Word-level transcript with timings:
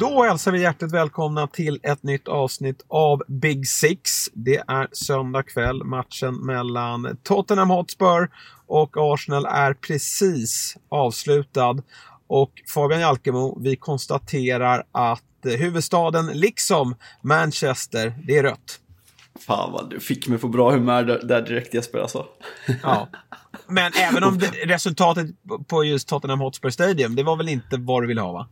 Då 0.00 0.22
hälsar 0.22 0.52
vi 0.52 0.62
hjärtligt 0.62 0.92
välkomna 0.92 1.46
till 1.46 1.80
ett 1.82 2.02
nytt 2.02 2.28
avsnitt 2.28 2.84
av 2.88 3.22
Big 3.28 3.68
Six. 3.68 4.10
Det 4.32 4.56
är 4.56 4.88
söndag 4.92 5.42
kväll. 5.42 5.84
Matchen 5.84 6.34
mellan 6.34 7.16
Tottenham 7.22 7.70
Hotspur 7.70 8.30
och 8.66 8.96
Arsenal 8.96 9.46
är 9.46 9.74
precis 9.74 10.76
avslutad. 10.88 11.76
Och 12.26 12.50
Fabian 12.74 13.00
Jalkemo, 13.00 13.60
vi 13.62 13.76
konstaterar 13.76 14.82
att 14.92 15.22
huvudstaden, 15.44 16.26
liksom 16.26 16.94
Manchester, 17.22 18.14
det 18.26 18.38
är 18.38 18.42
rött. 18.42 18.80
Fan 19.46 19.72
vad 19.72 19.90
du 19.90 20.00
fick 20.00 20.28
mig 20.28 20.38
på 20.38 20.48
bra 20.48 20.70
humör 20.70 21.02
där, 21.04 21.42
direkt 21.42 21.74
Jesper 21.74 21.98
alltså. 21.98 22.26
Ja. 22.82 23.08
Men 23.66 23.92
även 23.92 24.24
om 24.24 24.38
det, 24.38 24.46
resultatet 24.64 25.26
på 25.68 25.84
just 25.84 26.08
Tottenham 26.08 26.40
Hotspur 26.40 26.70
Stadium, 26.70 27.16
det 27.16 27.22
var 27.22 27.36
väl 27.36 27.48
inte 27.48 27.76
vad 27.76 28.02
du 28.02 28.06
ville 28.06 28.20
ha 28.20 28.32
va? 28.32 28.48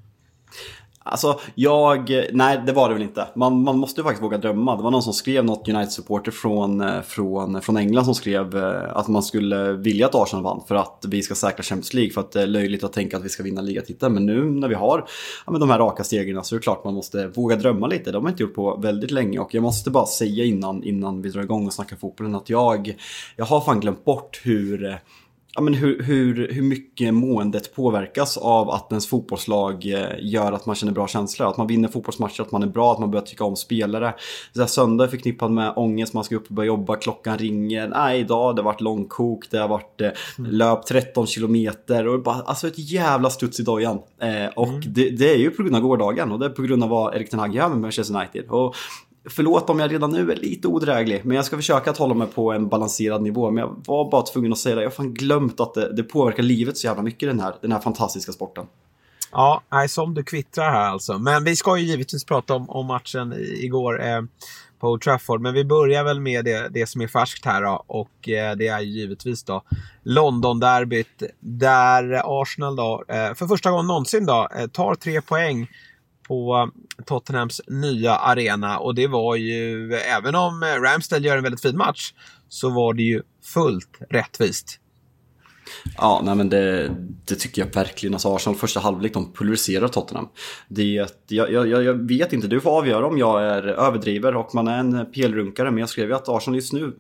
Alltså, 1.09 1.41
jag... 1.55 2.27
Nej, 2.33 2.63
det 2.67 2.73
var 2.73 2.89
det 2.89 2.95
väl 2.95 3.03
inte. 3.03 3.29
Man, 3.35 3.63
man 3.63 3.79
måste 3.79 4.01
ju 4.01 4.05
faktiskt 4.05 4.23
våga 4.23 4.39
drömma. 4.39 4.77
Det 4.77 4.83
var 4.83 4.91
någon 4.91 5.03
som 5.03 5.13
skrev, 5.13 5.45
något 5.45 5.69
United-supporter 5.69 6.31
från, 6.31 6.81
eh, 6.81 7.01
från, 7.03 7.55
eh, 7.55 7.61
från 7.61 7.77
England 7.77 8.05
som 8.05 8.15
skrev 8.15 8.57
eh, 8.57 8.97
att 8.97 9.09
man 9.09 9.23
skulle 9.23 9.73
vilja 9.73 10.07
att 10.07 10.15
Arsenal 10.15 10.45
vann 10.45 10.63
för 10.69 10.75
att 10.75 11.05
vi 11.09 11.23
ska 11.23 11.35
säkra 11.35 11.63
Champions 11.63 11.95
League. 11.95 12.13
För 12.13 12.21
att 12.21 12.33
det 12.33 12.43
är 12.43 12.47
löjligt 12.47 12.85
att 12.85 12.93
tänka 12.93 13.17
att 13.17 13.25
vi 13.25 13.29
ska 13.29 13.43
vinna 13.43 13.61
ligatiteln. 13.61 14.15
Men 14.15 14.27
nu 14.27 14.45
när 14.45 14.69
vi 14.69 14.75
har 14.75 15.05
ja, 15.47 15.53
men 15.53 15.61
de 15.61 15.71
här 15.71 15.79
raka 15.79 16.05
stegen 16.05 16.45
så 16.45 16.55
är 16.55 16.59
det 16.59 16.63
klart 16.63 16.85
man 16.85 16.95
måste 16.95 17.27
våga 17.27 17.57
drömma 17.57 17.87
lite. 17.87 18.11
Det 18.11 18.17
har 18.17 18.23
man 18.23 18.33
inte 18.33 18.43
gjort 18.43 18.55
på 18.55 18.77
väldigt 18.77 19.11
länge. 19.11 19.39
Och 19.39 19.55
jag 19.55 19.63
måste 19.63 19.91
bara 19.91 20.07
säga 20.07 20.45
innan, 20.45 20.83
innan 20.83 21.23
vi 21.23 21.31
drar 21.31 21.43
igång 21.43 21.67
och 21.67 21.73
snackar 21.73 21.97
fotbollen 21.97 22.35
att 22.35 22.51
jag, 22.51 22.97
jag 23.37 23.45
har 23.45 23.61
fan 23.61 23.81
glömt 23.81 24.05
bort 24.05 24.41
hur 24.45 24.99
ja, 25.59 25.63
men 25.63 25.75
hur, 25.75 26.03
hur, 26.03 26.49
hur 26.53 26.63
mycket 26.63 27.15
måendet 27.15 27.75
påverkas 27.75 28.37
av 28.37 28.71
att 28.71 28.93
ens 28.93 29.07
fotbollslag 29.07 29.87
eh, 29.87 30.09
gör 30.21 30.53
att 30.53 30.67
man 30.67 30.77
känner 30.77 30.93
bra 30.93 31.09
känslor. 31.09 31.49
Att 31.49 31.57
man 31.57 31.67
vinner 31.67 31.89
fotbollsmatcher, 31.89 32.43
att 32.43 32.53
man 32.53 32.63
är 32.63 32.67
bra, 32.67 32.93
att 32.93 32.99
man 32.99 33.11
börjar 33.11 33.25
tycka 33.25 33.45
om 33.45 33.57
spelare. 33.57 34.15
Så 34.55 34.61
här, 34.61 34.67
söndag 34.67 35.05
är 35.05 35.09
förknippad 35.09 35.51
med 35.51 35.73
ångest, 35.77 36.15
man 36.15 36.25
ska 36.25 36.37
upp 36.37 36.49
och 36.49 36.55
börja 36.55 36.67
jobba, 36.67 36.97
klockan 36.97 37.39
ringer. 37.39 37.89
Nej, 37.89 38.21
idag 38.21 38.57
det 38.57 38.63
har 38.63 38.65
varit 38.65 38.81
långkok, 38.81 39.51
det 39.51 39.59
har 39.59 39.69
varit 39.69 40.01
eh, 40.01 40.11
mm. 40.39 40.51
löp 40.51 40.87
13 40.87 41.27
kilometer 41.27 42.07
och 42.07 42.23
bara, 42.23 42.43
alltså 42.43 42.69
ett 42.69 42.79
jävla 42.79 43.31
studs 43.31 43.61
i 43.61 43.63
dojan. 43.63 43.99
Eh, 44.21 44.47
och 44.57 44.69
mm. 44.69 44.81
det, 44.87 45.11
det, 45.11 45.35
är 45.35 45.39
ju 45.39 45.51
på 45.51 45.63
grund 45.63 45.77
av 45.77 45.83
gårdagen 45.83 46.33
och 46.33 46.39
det 46.39 46.47
är 46.47 46.51
på 46.51 46.63
grund 46.63 46.83
av 46.83 46.91
vad 46.91 47.15
Erik 47.15 47.31
Ten 47.31 47.41
Hag 47.41 47.55
gör 47.55 47.69
med 47.69 47.79
Manchester 47.79 48.17
United. 48.17 48.51
Och 48.51 48.75
Förlåt 49.31 49.71
om 49.71 49.79
jag 49.79 49.93
redan 49.93 50.11
nu 50.11 50.33
är 50.33 50.37
lite 50.37 50.69
odräglig, 50.69 51.21
men 51.25 51.37
jag 51.37 51.45
ska 51.45 51.57
försöka 51.57 51.91
att 51.91 51.99
hålla 51.99 52.15
mig 52.15 52.27
på 52.27 52.53
en 52.53 52.69
balanserad 52.69 53.23
nivå. 53.23 53.51
Men 53.51 53.61
jag 53.61 53.83
var 53.87 54.11
bara 54.11 54.23
tvungen 54.23 54.53
att 54.53 54.59
säga 54.59 54.75
det, 54.75 54.83
jag 54.83 54.91
har 54.91 54.95
fan 54.95 55.15
glömt 55.15 55.61
att 55.61 55.75
det, 55.75 55.93
det 55.93 56.03
påverkar 56.03 56.43
livet 56.43 56.77
så 56.77 56.87
jävla 56.87 57.03
mycket 57.03 57.29
den 57.29 57.41
här, 57.41 57.55
den 57.61 57.73
här 57.73 57.81
fantastiska 57.81 58.33
sporten. 58.33 58.67
Ja, 59.33 59.63
nej, 59.71 59.89
som 59.89 60.15
du 60.15 60.23
kvittrar 60.23 60.71
här 60.71 60.89
alltså. 60.89 61.19
Men 61.19 61.45
vi 61.45 61.57
ska 61.57 61.77
ju 61.77 61.85
givetvis 61.85 62.25
prata 62.25 62.55
om, 62.55 62.71
om 62.71 62.87
matchen 62.87 63.35
igår 63.39 64.07
eh, 64.07 64.23
på 64.81 64.89
Old 64.89 65.03
Trafford. 65.03 65.41
Men 65.41 65.55
vi 65.55 65.65
börjar 65.65 66.05
väl 66.05 66.21
med 66.21 66.45
det, 66.45 66.69
det 66.69 66.87
som 66.87 67.01
är 67.01 67.09
färskt 67.09 67.45
här 67.45 67.63
då. 67.63 67.85
Och 67.87 68.29
eh, 68.29 68.57
det 68.57 68.69
är 68.69 68.81
ju 68.81 68.91
givetvis 68.91 69.43
då 69.43 69.63
London-derbyt. 70.03 71.23
Där 71.41 72.23
Arsenal 72.43 72.77
då, 72.77 73.05
eh, 73.09 73.35
för 73.35 73.47
första 73.47 73.71
gången 73.71 73.87
någonsin 73.87 74.27
då, 74.27 74.49
eh, 74.57 74.67
tar 74.67 74.95
tre 74.95 75.21
poäng 75.21 75.71
på 76.29 76.71
Tottenhams 77.09 77.61
nya 77.67 78.17
arena 78.17 78.79
och 78.79 78.95
det 78.95 79.07
var 79.07 79.37
ju, 79.37 79.93
även 79.95 80.35
om 80.35 80.65
Ramsdale 80.83 81.27
gör 81.27 81.37
en 81.37 81.43
väldigt 81.43 81.63
fin 81.63 81.77
match, 81.77 82.13
så 82.49 82.71
var 82.71 82.95
det 82.95 83.03
ju 83.03 83.23
fullt 83.45 83.99
rättvist. 84.11 84.81
Ja, 85.97 86.23
nej 86.25 86.35
men 86.35 86.49
det, 86.49 86.95
det 87.25 87.35
tycker 87.35 87.63
jag 87.63 87.75
verkligen. 87.75 88.15
Alltså 88.15 88.35
Arsenal 88.35 88.59
första 88.59 88.81
halvlek, 88.81 89.15
de 89.15 89.33
pulveriserar 89.33 89.89
Tottenham. 89.89 90.29
Det, 90.69 91.07
jag, 91.29 91.53
jag, 91.53 91.69
jag 91.69 92.09
vet 92.09 92.33
inte, 92.33 92.47
du 92.47 92.61
får 92.61 92.79
avgöra 92.79 93.07
om 93.07 93.19
jag 93.19 93.43
är 93.43 93.63
överdriver 93.63 94.37
och 94.37 94.55
man 94.55 94.69
är 94.69 94.79
en 94.79 95.13
pelrunkare, 95.13 95.71
men 95.71 95.79
jag 95.79 95.89
skrev 95.89 96.09
ju 96.09 96.15
att 96.15 96.29
Arsenal 96.29 96.57
just 96.57 96.73
nu 96.73 96.93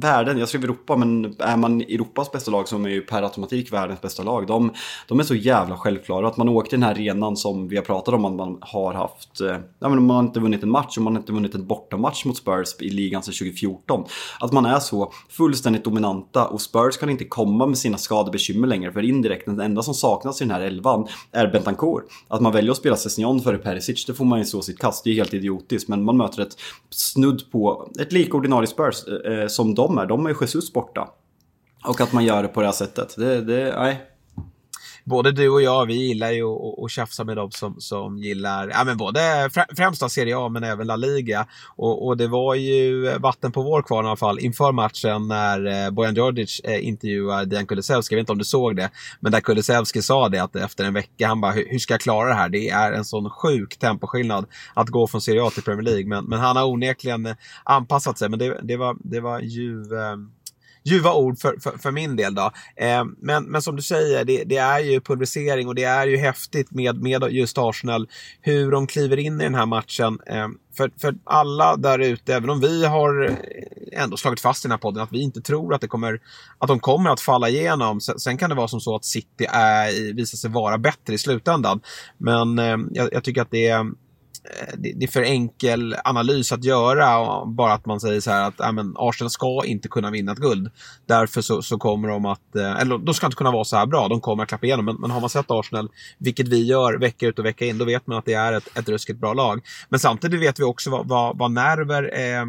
världen, 0.00 0.38
jag 0.38 0.48
skrev 0.48 0.64
Europa, 0.64 0.96
men 0.96 1.34
är 1.38 1.56
man 1.56 1.80
Europas 1.80 2.32
bästa 2.32 2.50
lag 2.50 2.68
så 2.68 2.84
är 2.84 2.88
ju 2.88 3.00
per 3.00 3.22
automatik 3.22 3.72
världens 3.72 4.00
bästa 4.00 4.22
lag. 4.22 4.46
De, 4.46 4.72
de 5.08 5.20
är 5.20 5.24
så 5.24 5.34
jävla 5.34 5.76
självklara. 5.76 6.28
Att 6.28 6.36
man 6.36 6.48
åker 6.48 6.70
den 6.70 6.82
här 6.82 6.90
arenan 6.90 7.36
som 7.36 7.68
vi 7.68 7.76
har 7.76 7.84
pratat 7.84 8.14
om, 8.14 8.24
att 8.24 8.32
man 8.32 8.58
har 8.60 8.94
haft, 8.94 9.40
eh, 9.40 9.56
ja 9.78 9.88
men 9.88 10.06
man 10.06 10.16
har 10.16 10.22
inte 10.22 10.40
vunnit 10.40 10.62
en 10.62 10.70
match 10.70 10.96
och 10.96 11.02
man 11.02 11.12
har 11.12 11.20
inte 11.20 11.32
vunnit 11.32 11.54
en 11.54 11.66
bortamatch 11.66 12.24
mot 12.24 12.36
Spurs 12.36 12.76
i 12.80 12.90
ligan 12.90 13.22
sedan 13.22 13.34
2014. 13.34 14.04
Att 14.40 14.52
man 14.52 14.66
är 14.66 14.78
så 14.78 15.12
fullständigt 15.28 15.84
dominanta 15.84 16.46
och 16.46 16.60
Spurs 16.60 16.96
kan 16.96 17.10
inte 17.10 17.24
komma 17.24 17.66
med 17.66 17.78
sina 17.78 17.98
skadebekymmer 17.98 18.68
längre, 18.68 18.92
för 18.92 19.02
indirekt 19.02 19.46
den 19.46 19.60
enda 19.60 19.82
som 19.82 19.94
saknas 19.94 20.40
i 20.40 20.44
den 20.44 20.50
här 20.50 20.60
elvan 20.60 21.06
är 21.32 21.46
Bentancourt. 21.46 22.04
Att 22.28 22.40
man 22.40 22.52
väljer 22.52 22.70
att 22.70 22.76
spela 22.76 22.96
Sessignon 22.96 23.40
före 23.40 23.58
Perisic, 23.58 24.06
det 24.06 24.14
får 24.14 24.24
man 24.24 24.38
ju 24.38 24.44
så 24.44 24.62
sitt 24.62 24.78
kast, 24.78 25.04
det 25.04 25.10
är 25.10 25.14
helt 25.14 25.34
idiotiskt, 25.34 25.88
men 25.88 26.04
man 26.04 26.16
möter 26.16 26.42
ett 26.42 26.56
snudd 26.90 27.50
på, 27.52 27.90
ett 28.00 28.12
lika 28.12 28.36
ordinarie 28.36 28.66
Spurs 28.66 29.04
eh, 29.08 29.32
eh 29.32 29.46
som 29.46 29.74
de 29.74 29.89
kommer, 29.90 30.06
De 30.06 30.26
är 30.26 30.36
Jesus 30.40 30.72
borta. 30.72 31.08
Och 31.86 32.00
att 32.00 32.12
man 32.12 32.24
gör 32.24 32.42
det 32.42 32.48
på 32.48 32.60
det 32.60 32.66
här 32.66 32.72
sättet. 32.72 33.16
Det, 33.16 33.40
det, 33.40 33.74
nej, 33.78 34.09
både 35.10 35.32
du 35.32 35.48
och 35.48 35.62
jag, 35.62 35.86
vi 35.86 35.94
gillar 35.94 36.30
ju 36.30 36.44
att 36.84 36.90
tjafsa 36.90 37.24
med 37.24 37.36
dem 37.36 37.50
som, 37.50 37.80
som 37.80 38.18
gillar, 38.18 38.68
ja 38.68 38.84
men 38.84 38.96
både 38.96 39.50
främst 39.76 40.10
Serie 40.10 40.38
A 40.38 40.48
men 40.48 40.64
även 40.64 40.86
La 40.86 40.96
Liga. 40.96 41.46
Och, 41.76 42.06
och 42.06 42.16
det 42.16 42.26
var 42.26 42.54
ju 42.54 43.18
vatten 43.18 43.52
på 43.52 43.62
vår 43.62 43.82
kvarn 43.82 44.04
i 44.04 44.08
alla 44.08 44.16
fall 44.16 44.38
inför 44.38 44.72
matchen 44.72 45.28
när 45.28 45.84
eh, 45.84 45.90
Bojan 45.90 46.14
Djordjic 46.14 46.60
eh, 46.60 46.88
intervjuar 46.88 47.44
Dejan 47.44 47.66
Kulusevski. 47.66 48.14
Jag 48.14 48.16
vet 48.16 48.22
inte 48.22 48.32
om 48.32 48.38
du 48.38 48.44
såg 48.44 48.76
det, 48.76 48.90
men 49.20 49.32
där 49.32 49.40
Kulusevski 49.40 50.02
sa 50.02 50.28
det 50.28 50.38
att 50.38 50.56
efter 50.56 50.84
en 50.84 50.94
vecka, 50.94 51.28
han 51.28 51.40
bara 51.40 51.52
hur 51.52 51.78
ska 51.78 51.94
jag 51.94 52.00
klara 52.00 52.28
det 52.28 52.34
här? 52.34 52.48
Det 52.48 52.68
är 52.68 52.92
en 52.92 53.04
sån 53.04 53.30
sjuk 53.30 53.78
temposkillnad 53.78 54.46
att 54.74 54.88
gå 54.88 55.06
från 55.06 55.20
Serie 55.20 55.42
A 55.42 55.50
till 55.50 55.62
Premier 55.62 55.82
League. 55.82 56.06
Men, 56.06 56.24
men 56.24 56.38
han 56.38 56.56
har 56.56 56.64
onekligen 56.64 57.26
eh, 57.26 57.34
anpassat 57.64 58.18
sig. 58.18 58.28
Men 58.28 58.38
det, 58.38 58.60
det 58.62 58.76
var, 58.76 58.96
det 59.00 59.20
var 59.20 59.40
ju 59.40 59.80
eh, 59.80 60.16
ljuva 60.84 61.14
ord 61.14 61.38
för, 61.38 61.56
för, 61.60 61.78
för 61.78 61.90
min 61.90 62.16
del. 62.16 62.34
Då. 62.34 62.52
Eh, 62.76 63.04
men, 63.18 63.44
men 63.44 63.62
som 63.62 63.76
du 63.76 63.82
säger, 63.82 64.24
det, 64.24 64.44
det, 64.44 64.56
är 64.56 64.78
ju 64.78 65.00
pulverisering 65.00 65.68
och 65.68 65.74
det 65.74 65.84
är 65.84 66.06
ju 66.06 66.16
häftigt 66.16 66.70
med, 66.70 67.02
med 67.02 67.22
just 67.30 67.58
Arsenal. 67.58 68.08
Hur 68.40 68.70
de 68.70 68.86
kliver 68.86 69.16
in 69.16 69.40
i 69.40 69.44
den 69.44 69.54
här 69.54 69.66
matchen. 69.66 70.18
Eh, 70.26 70.48
för, 70.76 70.90
för 71.00 71.14
alla 71.24 71.76
där 71.76 71.98
ute, 71.98 72.34
även 72.34 72.50
om 72.50 72.60
vi 72.60 72.86
har 72.86 73.36
ändå 73.92 74.16
slagit 74.16 74.40
fast 74.40 74.64
i 74.64 74.68
den 74.68 74.72
här 74.72 74.78
podden 74.78 75.02
att 75.02 75.12
vi 75.12 75.22
inte 75.22 75.40
tror 75.40 75.74
att, 75.74 75.80
det 75.80 75.88
kommer, 75.88 76.20
att 76.58 76.68
de 76.68 76.80
kommer 76.80 77.10
att 77.10 77.20
falla 77.20 77.48
igenom. 77.48 78.00
Sen, 78.00 78.18
sen 78.18 78.38
kan 78.38 78.50
det 78.50 78.56
vara 78.56 78.68
som 78.68 78.80
så 78.80 78.96
att 78.96 79.04
City 79.04 79.46
är, 79.48 80.14
visar 80.14 80.36
sig 80.36 80.50
vara 80.50 80.78
bättre 80.78 81.14
i 81.14 81.18
slutändan. 81.18 81.80
Men 82.18 82.58
eh, 82.58 82.76
jag, 82.90 83.08
jag 83.12 83.24
tycker 83.24 83.42
att 83.42 83.50
det 83.50 83.68
är 83.68 83.86
Eh, 84.44 84.74
det, 84.78 85.04
är 85.04 85.08
för 85.08 85.22
enkel 85.22 85.96
analys 86.04 86.52
att 86.52 86.64
göra. 86.64 87.44
Bara 87.46 87.72
att 87.72 87.86
man 87.86 88.00
säger 88.00 88.20
så 88.20 88.30
här 88.30 88.48
att 88.48 88.60
äh, 88.60 88.72
men 88.72 88.94
Arsenal 88.98 89.30
ska 89.30 89.62
inte 89.64 89.88
kunna 89.88 90.10
vinna 90.10 90.32
ett 90.32 90.38
guld. 90.38 90.70
Därför 91.06 91.40
så, 91.40 91.62
så 91.62 91.78
kommer 91.78 92.08
de 92.08 92.26
att, 92.26 92.56
eh, 92.56 92.80
eller 92.80 92.98
de 92.98 93.14
ska 93.14 93.26
inte 93.26 93.36
kunna 93.36 93.50
vara 93.50 93.64
så 93.64 93.76
här 93.76 93.86
bra. 93.86 94.08
De 94.08 94.20
kommer 94.20 94.42
att 94.42 94.48
klappa 94.48 94.66
igenom. 94.66 94.84
Men, 94.84 94.96
men 94.96 95.10
har 95.10 95.20
man 95.20 95.30
sett 95.30 95.50
Arsenal, 95.50 95.88
vilket 96.18 96.48
vi 96.48 96.64
gör 96.64 96.98
vecka 96.98 97.26
ut 97.26 97.38
och 97.38 97.44
vecka 97.44 97.66
in, 97.66 97.78
då 97.78 97.84
vet 97.84 98.06
man 98.06 98.18
att 98.18 98.24
det 98.24 98.34
är 98.34 98.52
ett, 98.52 98.78
ett 98.78 98.88
ruskigt 98.88 99.20
bra 99.20 99.34
lag. 99.34 99.60
Men 99.88 100.00
samtidigt 100.00 100.40
vet 100.40 100.60
vi 100.60 100.64
också 100.64 100.90
vad, 100.90 101.08
vad, 101.08 101.38
vad 101.38 101.50
nerver 101.50 102.18
eh, 102.20 102.44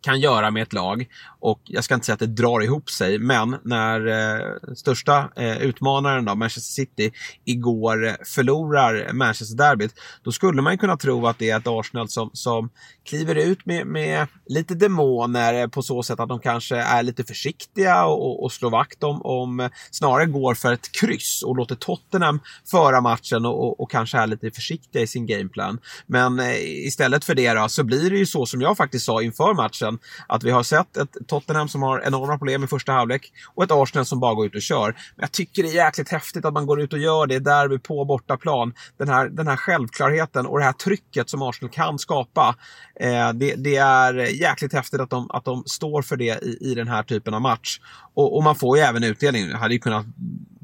kan 0.00 0.20
göra 0.20 0.50
med 0.50 0.62
ett 0.62 0.72
lag. 0.72 1.06
Och 1.40 1.60
jag 1.64 1.84
ska 1.84 1.94
inte 1.94 2.06
säga 2.06 2.14
att 2.14 2.20
det 2.20 2.26
drar 2.26 2.62
ihop 2.62 2.90
sig, 2.90 3.18
men 3.18 3.56
när 3.64 4.06
eh, 4.06 4.74
största 4.74 5.30
eh, 5.36 5.58
utmanaren 5.58 6.24
då, 6.24 6.34
Manchester 6.34 6.72
City 6.72 7.12
igår 7.44 8.06
eh, 8.06 8.14
förlorar 8.24 9.12
Manchester-derbyt, 9.12 9.94
då 10.22 10.32
skulle 10.32 10.62
man 10.62 10.78
kunna 10.78 10.96
tro 10.96 11.26
att 11.26 11.38
det 11.38 11.50
är 11.50 11.56
ett 11.56 11.66
Arsenal 11.66 12.08
som, 12.08 12.30
som 12.32 12.70
kliver 13.08 13.34
ut 13.34 13.66
med, 13.66 13.86
med 13.86 14.26
lite 14.46 14.74
demoner 14.74 15.68
på 15.68 15.82
så 15.82 16.02
sätt 16.02 16.20
att 16.20 16.28
de 16.28 16.40
kanske 16.40 16.76
är 16.76 17.02
lite 17.02 17.24
försiktiga 17.24 18.04
och, 18.04 18.44
och 18.44 18.52
slår 18.52 18.70
vakt 18.70 19.02
om, 19.02 19.22
om, 19.22 19.70
snarare 19.90 20.26
går 20.26 20.54
för 20.54 20.72
ett 20.72 20.92
kryss 20.92 21.42
och 21.42 21.56
låter 21.56 21.74
Tottenham 21.74 22.40
föra 22.70 23.00
matchen 23.00 23.46
och, 23.46 23.66
och, 23.66 23.80
och 23.80 23.90
kanske 23.90 24.18
är 24.18 24.26
lite 24.26 24.50
försiktiga 24.50 25.02
i 25.02 25.06
sin 25.06 25.26
gameplan. 25.26 25.78
Men 26.06 26.40
eh, 26.40 26.86
istället 26.86 27.24
för 27.24 27.34
det 27.34 27.52
då, 27.52 27.68
så 27.68 27.84
blir 27.84 28.10
det 28.10 28.18
ju 28.18 28.26
så 28.26 28.46
som 28.46 28.60
jag 28.60 28.76
faktiskt 28.76 29.06
sa 29.06 29.22
inför 29.22 29.54
matchen, 29.54 29.85
att 30.28 30.44
vi 30.44 30.50
har 30.50 30.62
sett 30.62 30.96
ett 30.96 31.16
Tottenham 31.28 31.68
som 31.68 31.82
har 31.82 32.00
enorma 32.00 32.38
problem 32.38 32.64
i 32.64 32.66
första 32.66 32.92
halvlek 32.92 33.32
och 33.54 33.64
ett 33.64 33.70
Arsenal 33.72 34.06
som 34.06 34.20
bara 34.20 34.34
går 34.34 34.46
ut 34.46 34.54
och 34.54 34.62
kör. 34.62 34.86
Men 34.86 35.22
jag 35.22 35.32
tycker 35.32 35.62
det 35.62 35.68
är 35.68 35.84
jäkligt 35.84 36.08
häftigt 36.08 36.44
att 36.44 36.52
man 36.52 36.66
går 36.66 36.80
ut 36.80 36.92
och 36.92 36.98
gör 36.98 37.26
det 37.26 37.38
derby 37.38 37.78
på 37.78 38.04
bortaplan. 38.04 38.74
Den 38.96 39.08
här, 39.08 39.28
den 39.28 39.48
här 39.48 39.56
självklarheten 39.56 40.46
och 40.46 40.58
det 40.58 40.64
här 40.64 40.72
trycket 40.72 41.30
som 41.30 41.42
Arsenal 41.42 41.70
kan 41.70 41.98
skapa. 41.98 42.54
Eh, 43.00 43.32
det, 43.32 43.54
det, 43.54 43.76
är 43.76 44.14
jäkligt 44.14 44.72
häftigt 44.72 45.00
att 45.00 45.10
de, 45.10 45.30
att 45.30 45.44
de 45.44 45.64
står 45.66 46.02
för 46.02 46.16
det 46.16 46.44
i, 46.44 46.58
i 46.60 46.74
den 46.74 46.88
här 46.88 47.02
typen 47.02 47.34
av 47.34 47.40
match. 47.40 47.80
Och, 48.14 48.36
och 48.36 48.42
man 48.42 48.56
får 48.56 48.78
ju 48.78 48.82
även 48.82 49.04
utdelning. 49.04 49.48
Jag 49.48 49.58
hade 49.58 49.74
ju 49.74 49.80
kunnat 49.80 50.06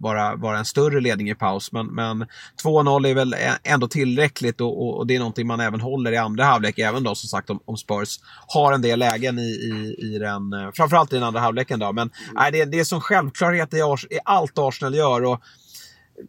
vara, 0.02 0.36
vara 0.36 0.58
en 0.58 0.64
större 0.64 1.00
ledning 1.00 1.30
i 1.30 1.34
paus. 1.34 1.72
Men, 1.72 1.86
men 1.86 2.26
2-0 2.64 3.06
är 3.06 3.14
väl 3.14 3.34
ändå 3.62 3.88
tillräckligt 3.88 4.60
och, 4.60 4.82
och, 4.82 4.98
och, 4.98 5.06
det 5.06 5.14
är 5.14 5.18
någonting 5.18 5.46
man 5.46 5.60
även 5.60 5.80
håller 5.80 6.12
i 6.12 6.16
andra 6.16 6.44
halvlek. 6.44 6.78
Även 6.78 7.02
då 7.02 7.14
som 7.14 7.28
sagt 7.28 7.50
om, 7.50 7.60
om 7.64 7.76
Spurs 7.76 8.20
har 8.46 8.72
en 8.72 8.82
del 8.82 8.98
lägen 8.98 9.38
i, 9.38 9.42
i, 9.42 9.96
i 9.98 10.18
den, 10.18 10.52
eh, 10.52 10.70
framförallt 10.74 11.12
i 11.12 11.16
den 11.16 11.24
andra 11.24 11.40
halvleken. 11.40 11.78
Då. 11.78 11.92
Men 11.92 12.10
nej, 12.32 12.52
det, 12.52 12.64
det 12.64 12.80
är 12.80 12.84
som 12.84 13.00
självklarhet 13.00 13.74
i, 13.74 13.82
Ars, 13.82 14.04
i 14.10 14.18
allt 14.24 14.58
Arsenal 14.58 14.94
gör. 14.94 15.24
Och, 15.24 15.40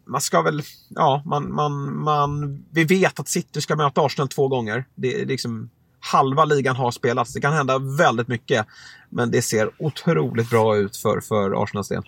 man 0.06 0.20
ska 0.20 0.42
väl, 0.42 0.62
ja, 0.88 1.22
man, 1.26 1.54
man, 1.54 2.02
man, 2.02 2.64
vi 2.70 2.84
vet 2.84 3.20
att 3.20 3.28
City 3.28 3.60
ska 3.60 3.76
möta 3.76 4.00
Arsenal 4.00 4.28
två 4.28 4.48
gånger. 4.48 4.84
Det 4.94 5.20
är 5.20 5.26
liksom, 5.26 5.70
halva 6.00 6.44
ligan 6.44 6.76
har 6.76 6.90
spelats. 6.90 7.32
Det 7.32 7.40
kan 7.40 7.52
hända 7.52 7.78
väldigt 7.78 8.28
mycket. 8.28 8.66
Men 9.10 9.30
det 9.30 9.42
ser 9.42 9.70
otroligt 9.78 10.50
bra 10.50 10.76
ut 10.76 10.96
för, 10.96 11.20
för 11.20 11.62
Arsenals 11.62 11.88
del. 11.88 12.02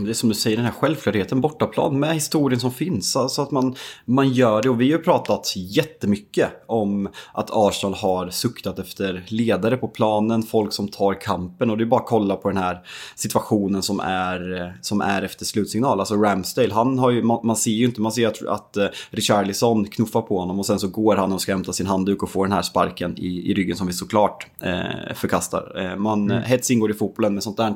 Det 0.00 0.10
är 0.10 0.14
som 0.14 0.28
du 0.28 0.34
säger, 0.34 0.56
den 0.56 0.66
här 0.66 0.72
självklarheten 0.72 1.40
bortaplan 1.40 2.00
med 2.00 2.14
historien 2.14 2.60
som 2.60 2.72
finns. 2.72 3.16
Alltså 3.16 3.42
att 3.42 3.50
man, 3.50 3.74
man 4.04 4.32
gör 4.32 4.62
det. 4.62 4.70
Och 4.70 4.80
vi 4.80 4.92
har 4.92 4.98
ju 4.98 5.04
pratat 5.04 5.52
jättemycket 5.56 6.48
om 6.66 7.08
att 7.32 7.50
Arsenal 7.52 7.94
har 7.94 8.30
suktat 8.30 8.78
efter 8.78 9.24
ledare 9.26 9.76
på 9.76 9.88
planen, 9.88 10.42
folk 10.42 10.72
som 10.72 10.88
tar 10.88 11.20
kampen. 11.20 11.70
Och 11.70 11.78
det 11.78 11.84
är 11.84 11.86
bara 11.86 12.00
att 12.00 12.06
kolla 12.06 12.36
på 12.36 12.48
den 12.48 12.58
här 12.58 12.82
situationen 13.14 13.82
som 13.82 14.00
är, 14.00 14.78
som 14.82 15.00
är 15.00 15.22
efter 15.22 15.44
slutsignal. 15.44 16.00
Alltså 16.00 16.14
Ramsdale, 16.14 16.74
han 16.74 16.98
har 16.98 17.10
ju, 17.10 17.22
man, 17.22 17.46
man 17.46 17.56
ser 17.56 17.70
ju 17.70 17.84
inte, 17.84 18.00
man 18.00 18.12
ser 18.12 18.28
att, 18.28 18.46
att 18.46 18.76
uh, 18.76 18.86
Richarlison 19.10 19.84
knuffar 19.84 20.22
på 20.22 20.38
honom 20.38 20.58
och 20.58 20.66
sen 20.66 20.78
så 20.78 20.88
går 20.88 21.16
han 21.16 21.32
och 21.32 21.40
ska 21.40 21.52
hämta 21.52 21.72
sin 21.72 21.86
handduk 21.86 22.22
och 22.22 22.30
får 22.30 22.46
den 22.46 22.52
här 22.52 22.62
sparken 22.62 23.18
i, 23.18 23.50
i 23.50 23.54
ryggen 23.54 23.76
som 23.76 23.86
vi 23.86 23.92
såklart 23.92 24.46
eh, 24.60 25.14
förkastar. 25.14 25.72
Eh, 25.84 25.96
man, 25.96 26.30
mm. 26.30 26.42
Hets 26.42 26.70
ingår 26.70 26.90
i 26.90 26.94
fotbollen 26.94 27.34
med 27.34 27.42
sånt 27.42 27.56
där, 27.56 27.74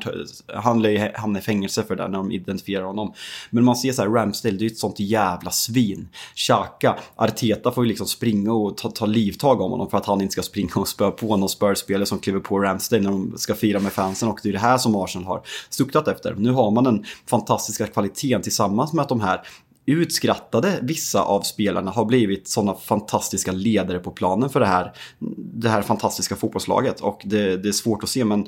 han 0.54 0.82
lär 0.82 0.90
ju 0.90 1.10
hamna 1.14 1.38
i 1.38 1.42
fängelse 1.42 1.82
för 1.82 1.96
det 1.96 2.09
när 2.10 2.18
de 2.18 2.32
identifierar 2.32 2.84
honom. 2.84 3.12
Men 3.50 3.64
man 3.64 3.76
ser 3.76 3.92
så 3.92 4.02
här, 4.02 4.08
Ramsdale, 4.08 4.56
det 4.56 4.64
är 4.64 4.70
ett 4.70 4.78
sånt 4.78 5.00
jävla 5.00 5.50
svin. 5.50 6.08
Xhaka, 6.34 6.98
Arteta 7.16 7.72
får 7.72 7.84
ju 7.84 7.88
liksom 7.88 8.06
springa 8.06 8.52
och 8.52 8.76
ta, 8.76 8.90
ta 8.90 9.06
livtag 9.06 9.60
om 9.60 9.70
honom 9.70 9.90
för 9.90 9.98
att 9.98 10.06
han 10.06 10.20
inte 10.20 10.32
ska 10.32 10.42
springa 10.42 10.74
och 10.74 10.88
spöa 10.88 11.10
på 11.10 11.36
någon 11.36 11.48
spörspelare 11.48 12.06
som 12.06 12.18
kliver 12.18 12.40
på 12.40 12.58
Ramsdale 12.58 13.02
när 13.02 13.10
de 13.10 13.38
ska 13.38 13.54
fira 13.54 13.80
med 13.80 13.92
fansen. 13.92 14.28
Och 14.28 14.40
det 14.42 14.48
är 14.48 14.52
det 14.52 14.58
här 14.58 14.78
som 14.78 14.96
Arsenal 14.96 15.26
har 15.26 15.42
stuktat 15.70 16.08
efter. 16.08 16.34
Nu 16.34 16.50
har 16.50 16.70
man 16.70 16.84
den 16.84 17.04
fantastiska 17.26 17.86
kvaliteten 17.86 18.42
tillsammans 18.42 18.92
med 18.92 19.02
att 19.02 19.08
de 19.08 19.20
här 19.20 19.40
utskrattade 19.86 20.78
vissa 20.82 21.22
av 21.22 21.40
spelarna 21.42 21.90
har 21.90 22.04
blivit 22.04 22.48
sådana 22.48 22.74
fantastiska 22.74 23.52
ledare 23.52 23.98
på 23.98 24.10
planen 24.10 24.50
för 24.50 24.60
det 24.60 24.66
här, 24.66 24.92
det 25.36 25.68
här 25.68 25.82
fantastiska 25.82 26.36
fotbollslaget. 26.36 27.00
Och 27.00 27.20
det, 27.24 27.56
det 27.56 27.68
är 27.68 27.72
svårt 27.72 28.02
att 28.02 28.08
se 28.08 28.24
men 28.24 28.46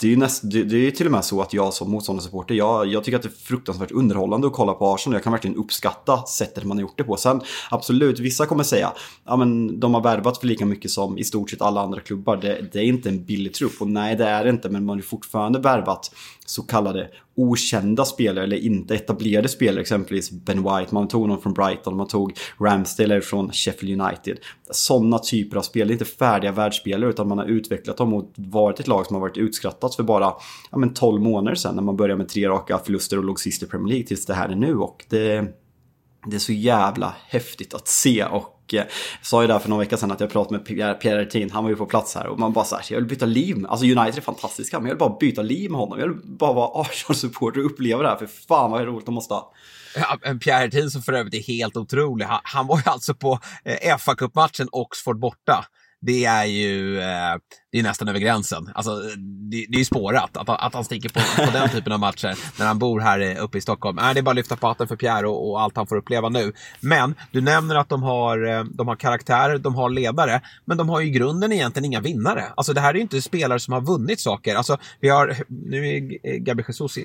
det 0.00 0.06
är 0.06 0.10
ju 0.10 0.16
näst, 0.16 0.50
det, 0.50 0.64
det 0.64 0.76
är 0.76 0.90
till 0.90 1.06
och 1.06 1.12
med 1.12 1.24
så 1.24 1.42
att 1.42 1.52
jag 1.52 1.74
som 1.74 1.90
motståndarsupporter, 1.90 2.54
jag, 2.54 2.86
jag 2.86 3.04
tycker 3.04 3.16
att 3.16 3.22
det 3.22 3.28
är 3.28 3.44
fruktansvärt 3.44 3.90
underhållande 3.90 4.46
att 4.46 4.52
kolla 4.52 4.72
på 4.72 4.94
Arsenal. 4.94 5.14
Jag 5.14 5.22
kan 5.22 5.32
verkligen 5.32 5.56
uppskatta 5.56 6.22
sättet 6.22 6.64
man 6.64 6.76
har 6.76 6.82
gjort 6.82 6.98
det 6.98 7.04
på. 7.04 7.16
Sen 7.16 7.40
absolut, 7.70 8.18
vissa 8.18 8.46
kommer 8.46 8.64
säga 8.64 8.92
ja 9.24 9.36
men 9.36 9.80
de 9.80 9.94
har 9.94 10.02
värvat 10.02 10.38
för 10.38 10.46
lika 10.46 10.66
mycket 10.66 10.90
som 10.90 11.18
i 11.18 11.24
stort 11.24 11.50
sett 11.50 11.62
alla 11.62 11.80
andra 11.80 12.00
klubbar. 12.00 12.36
Det, 12.36 12.72
det 12.72 12.78
är 12.78 12.84
inte 12.84 13.08
en 13.08 13.24
billig 13.24 13.54
trupp 13.54 13.80
och 13.80 13.88
nej 13.88 14.16
det 14.16 14.24
är 14.24 14.44
det 14.44 14.50
inte 14.50 14.68
men 14.68 14.84
man 14.84 14.96
har 14.96 15.02
fortfarande 15.02 15.58
värvat 15.58 16.10
så 16.46 16.62
kallade 16.62 17.10
okända 17.36 18.04
spelare 18.04 18.44
eller 18.44 18.56
inte 18.56 18.94
etablerade 18.94 19.48
spelare, 19.48 19.80
exempelvis 19.80 20.30
Ben 20.30 20.62
White, 20.62 20.94
man 20.94 21.08
tog 21.08 21.28
någon 21.28 21.40
från 21.40 21.52
Brighton, 21.52 21.96
man 21.96 22.08
tog 22.08 22.38
Ramsdale 22.60 23.20
från 23.20 23.52
Sheffield 23.52 24.02
United. 24.02 24.38
Sådana 24.70 25.18
typer 25.18 25.56
av 25.56 25.62
spelare, 25.62 25.92
inte 25.92 26.04
färdiga 26.04 26.52
världsspelare 26.52 27.10
utan 27.10 27.28
man 27.28 27.38
har 27.38 27.44
utvecklat 27.44 27.96
dem 27.96 28.14
och 28.14 28.32
varit 28.36 28.80
ett 28.80 28.88
lag 28.88 29.06
som 29.06 29.14
har 29.14 29.20
varit 29.20 29.36
utskrattat 29.36 29.94
för 29.94 30.02
bara 30.02 30.34
ja, 30.70 30.78
men 30.78 30.94
12 30.94 31.22
månader 31.22 31.56
sedan 31.56 31.74
när 31.74 31.82
man 31.82 31.96
började 31.96 32.18
med 32.18 32.28
tre 32.28 32.48
raka 32.48 32.78
förluster 32.78 33.18
och 33.18 33.24
låg 33.24 33.40
sist 33.40 33.62
i 33.62 33.66
Premier 33.66 33.88
League 33.88 34.06
tills 34.06 34.26
det 34.26 34.34
här 34.34 34.48
är 34.48 34.56
nu 34.56 34.76
och 34.76 35.04
det, 35.08 35.44
det 36.26 36.36
är 36.36 36.40
så 36.40 36.52
jävla 36.52 37.14
häftigt 37.28 37.74
att 37.74 37.88
se 37.88 38.24
och 38.24 38.55
jag 38.72 38.84
eh, 38.84 38.90
sa 39.22 39.42
ju 39.42 39.48
där 39.48 39.58
för 39.58 39.68
några 39.68 39.84
veckor 39.84 39.96
sedan 39.96 40.10
att 40.10 40.20
jag 40.20 40.30
pratade 40.30 40.56
med 40.58 40.66
Pierre, 40.66 40.94
Pierre 40.94 41.26
Tin, 41.26 41.50
han 41.50 41.64
var 41.64 41.70
ju 41.70 41.76
på 41.76 41.86
plats 41.86 42.14
här 42.14 42.26
och 42.26 42.38
man 42.38 42.52
bara 42.52 42.64
såhär, 42.64 42.84
jag 42.88 42.96
vill 42.96 43.08
byta 43.08 43.26
liv 43.26 43.56
med, 43.56 43.70
alltså 43.70 43.86
United 43.86 44.16
är 44.18 44.20
fantastiska, 44.20 44.78
men 44.78 44.86
jag 44.86 44.94
vill 44.94 44.98
bara 44.98 45.16
byta 45.20 45.42
liv 45.42 45.70
med 45.70 45.80
honom. 45.80 45.98
Jag 45.98 46.08
vill 46.08 46.16
bara 46.24 46.52
vara 46.52 46.80
Arsenal-supporter 46.80 47.60
och 47.60 47.66
uppleva 47.66 48.02
det 48.02 48.08
här, 48.08 48.16
för 48.16 48.26
fan 48.26 48.70
vad 48.70 48.84
roligt 48.84 49.06
de 49.06 49.14
måste 49.14 49.34
ha. 49.34 49.52
Ja, 49.96 50.18
Pierre 50.40 50.58
Hertin 50.58 50.90
som 50.90 51.02
för 51.02 51.12
övrigt 51.12 51.34
är 51.34 51.52
helt 51.52 51.76
otrolig. 51.76 52.24
Han, 52.24 52.40
han 52.44 52.66
var 52.66 52.76
ju 52.76 52.90
alltså 52.90 53.14
på 53.14 53.38
eh, 53.64 53.96
fa 53.96 54.14
Cup-matchen 54.14 54.68
Oxford 54.72 55.18
borta 55.18 55.66
det 56.00 56.24
är 56.24 56.44
ju 56.44 57.00
eh, 57.00 57.36
det 57.76 57.80
är 57.80 57.82
nästan 57.82 58.08
över 58.08 58.18
gränsen. 58.18 58.70
Alltså, 58.74 58.96
det, 59.50 59.66
det 59.68 59.76
är 59.76 59.78
ju 59.78 59.84
spårat 59.84 60.36
att, 60.36 60.48
att 60.48 60.74
han 60.74 60.84
sticker 60.84 61.08
på, 61.08 61.44
på 61.44 61.58
den 61.58 61.68
typen 61.68 61.92
av 61.92 62.00
matcher 62.00 62.38
när 62.58 62.66
han 62.66 62.78
bor 62.78 63.00
här 63.00 63.38
uppe 63.38 63.58
i 63.58 63.60
Stockholm. 63.60 63.98
Äh, 63.98 64.14
det 64.14 64.20
är 64.20 64.22
bara 64.22 64.30
att 64.30 64.36
lyfta 64.36 64.56
på 64.56 64.66
hatten 64.66 64.88
för 64.88 64.96
Pierre 64.96 65.26
och, 65.26 65.50
och, 65.50 65.60
allt 65.60 65.76
han 65.76 65.86
får 65.86 65.96
uppleva 65.96 66.28
nu. 66.28 66.52
Men 66.80 67.14
du 67.32 67.40
nämner 67.40 67.74
att 67.74 67.88
de 67.88 68.02
har, 68.02 68.46
eh, 68.46 68.64
de 68.64 68.88
har 68.88 68.96
karaktärer, 68.96 69.58
de 69.58 69.74
har 69.74 69.90
ledare, 69.90 70.40
men 70.64 70.76
de 70.76 70.88
har 70.88 71.00
ju 71.00 71.06
i 71.06 71.10
grunden 71.10 71.52
egentligen 71.52 71.84
inga 71.84 72.00
vinnare. 72.00 72.44
Alltså 72.56 72.72
det 72.72 72.80
här 72.80 72.90
är 72.90 72.94
ju 72.94 73.00
inte 73.00 73.22
spelare 73.22 73.60
som 73.60 73.72
har 73.72 73.80
vunnit 73.80 74.20
saker. 74.20 74.54
Alltså, 74.54 74.76
vi 75.00 75.08
har, 75.08 75.36
nu 75.48 75.88
är 75.88 76.18
eh, 76.32 76.36
Gabi 76.36 76.64
Jesus 76.68 76.98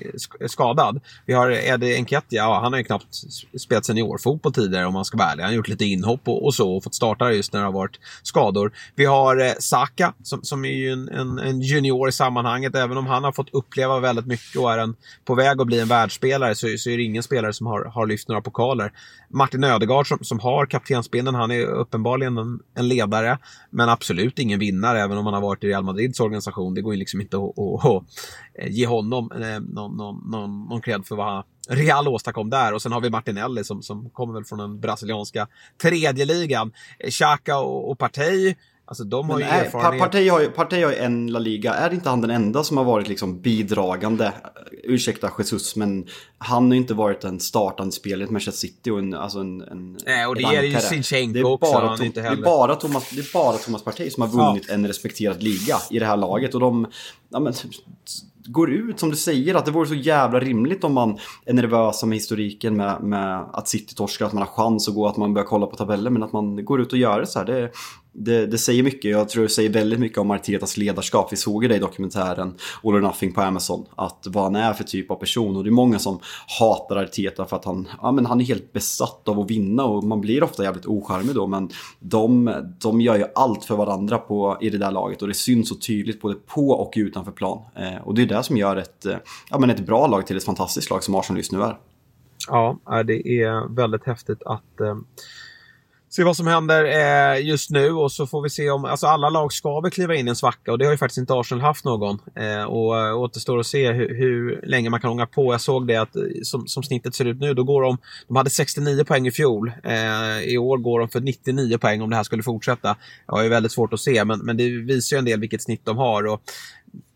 skadad. 0.46 1.00
Vi 1.26 1.34
har 1.34 1.50
Eddie 1.50 1.96
Enketia, 1.96 2.42
ja, 2.42 2.60
han 2.62 2.72
har 2.72 2.78
ju 2.78 2.84
knappt 2.84 3.14
spelat 3.60 3.84
seniorfotboll 3.84 4.52
tidigare 4.52 4.86
om 4.86 4.94
man 4.94 5.04
ska 5.04 5.18
vara 5.18 5.28
ärlig. 5.28 5.42
Han 5.42 5.50
har 5.50 5.56
gjort 5.56 5.68
lite 5.68 5.84
inhopp 5.84 6.28
och, 6.28 6.44
och 6.44 6.54
så 6.54 6.76
och 6.76 6.84
fått 6.84 6.94
starta 6.94 7.32
just 7.32 7.52
när 7.52 7.60
det 7.60 7.66
har 7.66 7.72
varit 7.72 7.98
skador. 8.22 8.72
Vi 8.94 9.04
har 9.04 9.36
eh, 9.36 9.52
Saka 9.58 10.14
som, 10.22 10.42
som 10.42 10.64
är 10.64 10.72
ju 10.72 10.92
en, 10.92 11.08
en, 11.08 11.38
en, 11.38 11.60
junior 11.60 12.08
i 12.08 12.12
sammanhanget. 12.12 12.74
Även 12.74 12.96
om 12.96 13.06
han 13.06 13.24
har 13.24 13.32
fått 13.32 13.54
uppleva 13.54 14.00
väldigt 14.00 14.26
mycket 14.26 14.60
och 14.60 14.72
är 14.72 14.78
en, 14.78 14.96
på 15.24 15.34
väg 15.34 15.60
att 15.60 15.66
bli 15.66 15.80
en 15.80 15.88
världsspelare 15.88 16.54
så, 16.54 16.66
så 16.78 16.90
är 16.90 16.96
det 16.96 17.02
ingen 17.02 17.22
spelare 17.22 17.52
som 17.52 17.66
har, 17.66 17.84
har 17.84 18.06
lyft 18.06 18.28
några 18.28 18.40
pokaler. 18.40 18.92
Martin 19.28 19.64
Ödegaard 19.64 20.08
som, 20.08 20.18
som 20.22 20.40
har 20.40 20.66
kaptensbindeln, 20.66 21.34
han 21.34 21.50
är 21.50 21.64
uppenbarligen 21.64 22.38
en, 22.38 22.60
en, 22.74 22.88
ledare. 22.88 23.38
Men 23.70 23.88
absolut 23.88 24.38
ingen 24.38 24.58
vinnare 24.58 25.00
även 25.00 25.18
om 25.18 25.24
han 25.24 25.34
har 25.34 25.40
varit 25.40 25.64
i 25.64 25.68
Real 25.68 25.84
Madrids 25.84 26.20
organisation. 26.20 26.74
Det 26.74 26.82
går 26.82 26.94
ju 26.94 26.98
liksom 26.98 27.20
inte 27.20 27.36
att, 27.36 27.58
att, 27.58 27.84
att 27.84 28.04
eh, 28.54 28.68
ge 28.68 28.86
honom 28.86 29.32
eh, 29.32 29.60
någon, 29.60 29.96
någon, 29.96 30.30
någon, 30.30 30.64
någon 30.68 30.80
cred 30.80 31.06
för 31.06 31.16
vad 31.16 31.26
han 31.26 31.42
Real 31.68 32.08
åstadkom 32.08 32.50
där. 32.50 32.74
Och 32.74 32.82
sen 32.82 32.92
har 32.92 33.00
vi 33.00 33.10
Martinelli 33.10 33.64
som, 33.64 33.82
som 33.82 34.10
kommer 34.10 34.34
väl 34.34 34.44
från 34.44 34.58
den 34.58 34.80
brasilianska 34.80 35.48
tredje 35.82 36.24
ligan. 36.24 36.72
Xhaka 37.10 37.58
och, 37.58 37.90
och 37.90 37.98
Partey 37.98 38.54
Alltså 38.92 39.04
de 39.04 39.30
har 39.30 39.38
ju 39.38 39.44
är, 39.44 39.64
erfarenhet. 39.64 40.00
Partey 40.00 40.28
har 40.28 40.40
ju, 40.40 40.50
Partey 40.50 40.82
har 40.82 40.90
ju 40.90 40.96
en 40.96 41.26
La 41.26 41.38
Liga. 41.38 41.74
Är 41.74 41.94
inte 41.94 42.08
han 42.08 42.20
den 42.20 42.30
enda 42.30 42.64
som 42.64 42.76
har 42.76 42.84
varit 42.84 43.08
liksom 43.08 43.40
bidragande? 43.40 44.32
Ursäkta 44.84 45.30
Jesus, 45.38 45.76
men 45.76 46.06
han 46.38 46.66
har 46.66 46.72
ju 46.72 46.80
inte 46.80 46.94
varit 46.94 47.24
en 47.24 47.40
startande 47.40 47.92
spelare 47.92 48.28
i 48.28 48.30
Manchester 48.30 48.68
City 48.68 48.90
och 48.90 48.98
en, 48.98 49.14
alltså 49.14 49.38
en, 49.38 49.60
en 49.60 49.98
Nej, 50.06 50.26
och 50.26 50.36
det 50.36 50.42
är 50.42 50.62
ju 50.62 50.76
Sinchenko 50.80 51.48
också. 51.48 51.72
Bara, 51.72 51.96
Tom, 51.96 52.10
det, 52.14 52.20
är 52.20 52.36
bara 52.36 52.74
Thomas, 52.74 53.10
det 53.10 53.20
är 53.20 53.32
bara 53.32 53.56
Thomas 53.56 53.84
Partey 53.84 54.10
som 54.10 54.22
har 54.22 54.28
vunnit 54.28 54.64
ja. 54.68 54.74
en 54.74 54.86
respekterad 54.86 55.42
liga 55.42 55.76
i 55.90 55.98
det 55.98 56.06
här 56.06 56.16
laget. 56.16 56.54
Och 56.54 56.60
de, 56.60 56.86
ja, 57.28 57.40
men, 57.40 57.54
går 58.46 58.72
ut 58.72 59.00
som 59.00 59.10
du 59.10 59.16
säger 59.16 59.54
att 59.54 59.64
det 59.64 59.70
vore 59.70 59.88
så 59.88 59.94
jävla 59.94 60.40
rimligt 60.40 60.84
om 60.84 60.92
man 60.92 61.18
är 61.46 61.52
nervösa 61.52 62.06
med 62.06 62.16
historiken 62.16 62.76
med, 62.76 63.02
med 63.02 63.44
att 63.52 63.68
City 63.68 63.94
torskar, 63.94 64.26
att 64.26 64.32
man 64.32 64.42
har 64.42 64.50
chans 64.50 64.88
att 64.88 64.94
gå, 64.94 65.06
att 65.06 65.16
man 65.16 65.34
börjar 65.34 65.46
kolla 65.46 65.66
på 65.66 65.76
tabellen 65.76 66.12
men 66.12 66.22
att 66.22 66.32
man 66.32 66.64
går 66.64 66.80
ut 66.80 66.92
och 66.92 66.98
gör 66.98 67.20
det 67.20 67.26
så 67.26 67.38
här. 67.38 67.46
Det, 67.46 67.70
det, 68.14 68.46
det, 68.46 68.58
säger 68.58 68.82
mycket, 68.82 69.10
jag 69.10 69.28
tror 69.28 69.42
det 69.42 69.48
säger 69.48 69.70
väldigt 69.70 70.00
mycket 70.00 70.18
om 70.18 70.30
Artetas 70.30 70.76
ledarskap. 70.76 71.32
Vi 71.32 71.36
såg 71.36 71.62
ju 71.62 71.68
det 71.68 71.76
i 71.76 71.78
dokumentären 71.78 72.54
All 72.84 72.94
or 72.94 73.00
Nothing 73.00 73.32
på 73.32 73.40
Amazon, 73.40 73.86
att 73.96 74.26
vad 74.28 74.44
han 74.44 74.56
är 74.56 74.72
för 74.72 74.84
typ 74.84 75.10
av 75.10 75.16
person. 75.16 75.56
Och 75.56 75.64
det 75.64 75.70
är 75.70 75.72
många 75.72 75.98
som 75.98 76.18
hatar 76.58 76.96
Arteta 76.96 77.44
för 77.44 77.56
att 77.56 77.64
han, 77.64 77.88
ja, 78.02 78.12
men 78.12 78.26
han 78.26 78.40
är 78.40 78.44
helt 78.44 78.72
besatt 78.72 79.28
av 79.28 79.40
att 79.40 79.50
vinna 79.50 79.84
och 79.84 80.04
man 80.04 80.20
blir 80.20 80.42
ofta 80.42 80.64
jävligt 80.64 80.86
ocharmig 80.86 81.34
då. 81.34 81.46
Men 81.46 81.70
de, 82.00 82.54
de 82.78 83.00
gör 83.00 83.16
ju 83.16 83.24
allt 83.34 83.64
för 83.64 83.76
varandra 83.76 84.18
på, 84.18 84.58
i 84.60 84.70
det 84.70 84.78
där 84.78 84.90
laget 84.90 85.22
och 85.22 85.28
det 85.28 85.34
syns 85.34 85.68
så 85.68 85.74
tydligt 85.74 86.20
både 86.20 86.34
på 86.34 86.70
och 86.70 86.92
utanför 86.96 87.32
plan. 87.32 87.62
Eh, 87.76 88.02
och 88.04 88.14
det 88.14 88.22
är 88.22 88.26
det 88.32 88.42
som 88.42 88.56
gör 88.56 88.76
ett, 88.76 89.06
eh, 89.06 89.16
ja, 89.50 89.58
men 89.58 89.70
ett 89.70 89.86
bra 89.86 90.06
lag 90.06 90.26
till 90.26 90.36
ett 90.36 90.44
fantastiskt 90.44 90.90
lag 90.90 91.04
som 91.04 91.14
Arsenal 91.14 91.38
just 91.38 91.52
nu 91.52 91.62
är. 91.62 91.78
Ja, 92.48 92.78
det 93.06 93.42
är 93.42 93.74
väldigt 93.74 94.04
häftigt 94.04 94.42
att 94.42 94.80
eh 94.80 94.94
se 96.12 96.24
vad 96.24 96.36
som 96.36 96.46
händer 96.46 96.84
eh, 96.84 97.46
just 97.46 97.70
nu 97.70 97.90
och 97.90 98.12
så 98.12 98.26
får 98.26 98.42
vi 98.42 98.50
se 98.50 98.70
om, 98.70 98.84
alltså 98.84 99.06
alla 99.06 99.30
lag 99.30 99.52
ska 99.52 99.80
väl 99.80 99.90
kliva 99.90 100.14
in 100.14 100.26
i 100.26 100.30
en 100.30 100.36
svacka 100.36 100.72
och 100.72 100.78
det 100.78 100.84
har 100.84 100.92
ju 100.92 100.98
faktiskt 100.98 101.18
inte 101.18 101.34
Arsenal 101.34 101.62
haft 101.62 101.84
någon. 101.84 102.18
Eh, 102.34 102.62
och 102.62 102.98
eh, 102.98 103.18
återstår 103.18 103.58
att 103.58 103.66
se 103.66 103.92
hur, 103.92 104.14
hur, 104.14 104.60
länge 104.66 104.90
man 104.90 105.00
kan 105.00 105.10
ånga 105.10 105.26
på. 105.26 105.54
Jag 105.54 105.60
såg 105.60 105.86
det 105.86 105.96
att 105.96 106.16
eh, 106.16 106.22
som, 106.42 106.66
som 106.66 106.82
snittet 106.82 107.14
ser 107.14 107.24
ut 107.24 107.40
nu, 107.40 107.54
då 107.54 107.64
går 107.64 107.82
de, 107.82 107.98
de 108.28 108.36
hade 108.36 108.50
69 108.50 109.04
poäng 109.04 109.26
i 109.26 109.30
fjol. 109.30 109.72
Eh, 109.84 110.42
I 110.42 110.58
år 110.58 110.78
går 110.78 111.00
de 111.00 111.08
för 111.08 111.20
99 111.20 111.78
poäng 111.78 112.02
om 112.02 112.10
det 112.10 112.16
här 112.16 112.22
skulle 112.22 112.42
fortsätta. 112.42 112.96
Det 113.26 113.44
är 113.44 113.48
väldigt 113.48 113.72
svårt 113.72 113.92
att 113.92 114.00
se, 114.00 114.24
men, 114.24 114.38
men 114.38 114.56
det 114.56 114.68
visar 114.68 115.16
ju 115.16 115.18
en 115.18 115.24
del 115.24 115.40
vilket 115.40 115.62
snitt 115.62 115.84
de 115.84 115.96
har. 115.96 116.26
Och 116.26 116.42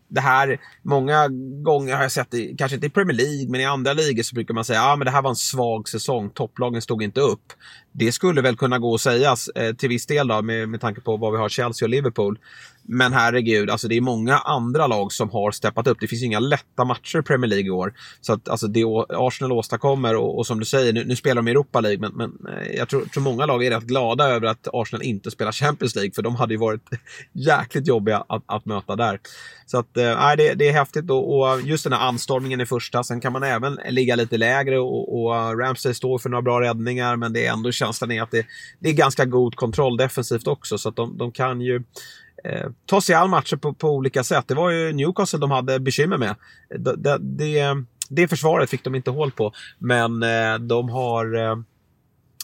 det 0.07 0.21
här, 0.21 0.59
många 0.81 1.27
gånger 1.63 1.95
har 1.95 2.01
jag 2.01 2.11
sett 2.11 2.31
det, 2.31 2.55
kanske 2.57 2.75
inte 2.75 2.87
i 2.87 2.89
Premier 2.89 3.17
League, 3.17 3.49
men 3.49 3.61
i 3.61 3.65
andra 3.65 3.93
ligor 3.93 4.23
så 4.23 4.35
brukar 4.35 4.53
man 4.53 4.65
säga 4.65 4.81
att 4.81 5.01
ah, 5.01 5.03
det 5.03 5.11
här 5.11 5.21
var 5.21 5.29
en 5.29 5.35
svag 5.35 5.89
säsong, 5.89 6.29
topplagen 6.29 6.81
stod 6.81 7.03
inte 7.03 7.21
upp. 7.21 7.53
Det 7.91 8.11
skulle 8.11 8.41
väl 8.41 8.57
kunna 8.57 8.79
gå 8.79 8.95
att 8.95 9.01
sägas 9.01 9.47
eh, 9.47 9.75
till 9.75 9.89
viss 9.89 10.05
del 10.05 10.27
då, 10.27 10.41
med, 10.41 10.69
med 10.69 10.81
tanke 10.81 11.01
på 11.01 11.17
vad 11.17 11.31
vi 11.31 11.37
har 11.37 11.49
Chelsea 11.49 11.85
och 11.85 11.89
Liverpool. 11.89 12.39
Men 12.89 13.13
herregud, 13.13 13.69
alltså 13.69 13.87
det 13.87 13.97
är 13.97 14.01
många 14.01 14.37
andra 14.37 14.87
lag 14.87 15.11
som 15.11 15.29
har 15.29 15.51
steppat 15.51 15.87
upp. 15.87 15.97
Det 15.99 16.07
finns 16.07 16.23
inga 16.23 16.39
lätta 16.39 16.85
matcher 16.85 17.19
i 17.19 17.21
Premier 17.21 17.49
League 17.49 17.67
i 17.67 17.69
år. 17.69 17.93
Så 18.21 18.33
att 18.33 18.49
alltså 18.49 18.67
det 18.67 18.83
Arsenal 19.09 19.51
åstadkommer 19.51 20.15
och, 20.15 20.37
och 20.37 20.47
som 20.47 20.59
du 20.59 20.65
säger, 20.65 20.93
nu, 20.93 21.05
nu, 21.05 21.15
spelar 21.15 21.35
de 21.41 21.47
i 21.47 21.51
Europa 21.51 21.81
League, 21.81 21.99
men, 21.99 22.11
men 22.11 22.53
eh, 22.53 22.75
jag 22.75 22.89
tror, 22.89 23.05
tror 23.05 23.23
många 23.23 23.45
lag 23.45 23.65
är 23.65 23.71
rätt 23.71 23.83
glada 23.83 24.27
över 24.27 24.47
att 24.47 24.67
Arsenal 24.73 25.03
inte 25.03 25.31
spelar 25.31 25.51
Champions 25.51 25.95
League, 25.95 26.11
för 26.11 26.21
de 26.21 26.35
hade 26.35 26.53
ju 26.53 26.59
varit 26.59 26.81
jäkligt 27.33 27.87
jobbiga 27.87 28.23
att, 28.29 28.43
att 28.45 28.65
möta 28.65 28.95
där. 28.95 29.19
Så 29.65 29.77
att, 29.79 29.97
äh, 29.97 30.31
det, 30.37 30.53
det 30.53 30.67
är 30.67 30.73
häftigt 30.73 31.11
och, 31.11 31.39
och, 31.39 31.61
just 31.61 31.83
den 31.83 31.93
här 31.93 32.07
anstormningen 32.07 32.61
i 32.61 32.65
första. 32.65 33.03
Sen 33.03 33.21
kan 33.21 33.33
man 33.33 33.43
även 33.43 33.79
ligga 33.89 34.15
lite 34.15 34.37
lägre 34.37 34.79
och, 34.79 35.25
och 35.25 35.59
Ramsey 35.59 35.93
står 35.93 36.17
för 36.17 36.29
några 36.29 36.41
bra 36.41 36.61
räddningar, 36.61 37.15
men 37.15 37.33
det 37.33 37.45
är 37.45 37.53
ändå 37.53 37.71
känslan 37.71 38.11
är 38.11 38.21
att 38.21 38.31
det, 38.31 38.45
det 38.79 38.89
är 38.89 38.93
ganska 38.93 39.25
god 39.25 39.55
kontroll 39.55 39.97
defensivt 39.97 40.47
också, 40.47 40.77
så 40.77 40.89
att 40.89 40.95
de, 40.95 41.17
de 41.17 41.31
kan 41.31 41.61
ju 41.61 41.83
eh, 42.49 42.69
ta 42.85 43.01
sig 43.01 43.15
an 43.15 43.29
matcher 43.29 43.55
på, 43.55 43.73
på, 43.73 43.89
olika 43.89 44.23
sätt. 44.23 44.47
Det 44.47 44.55
var 44.55 44.69
ju 44.69 44.93
Newcastle 44.93 45.39
de 45.39 45.51
hade 45.51 45.79
bekymmer 45.79 46.17
med. 46.17 46.35
Det, 46.69 46.95
det, 46.95 47.17
det, 47.17 47.83
det 48.09 48.27
försvaret 48.27 48.69
fick 48.69 48.83
de 48.83 48.95
inte 48.95 49.11
hål 49.11 49.31
på, 49.31 49.53
men 49.79 50.23
eh, 50.23 50.55
de 50.59 50.89
har 50.89 51.35
eh, 51.35 51.55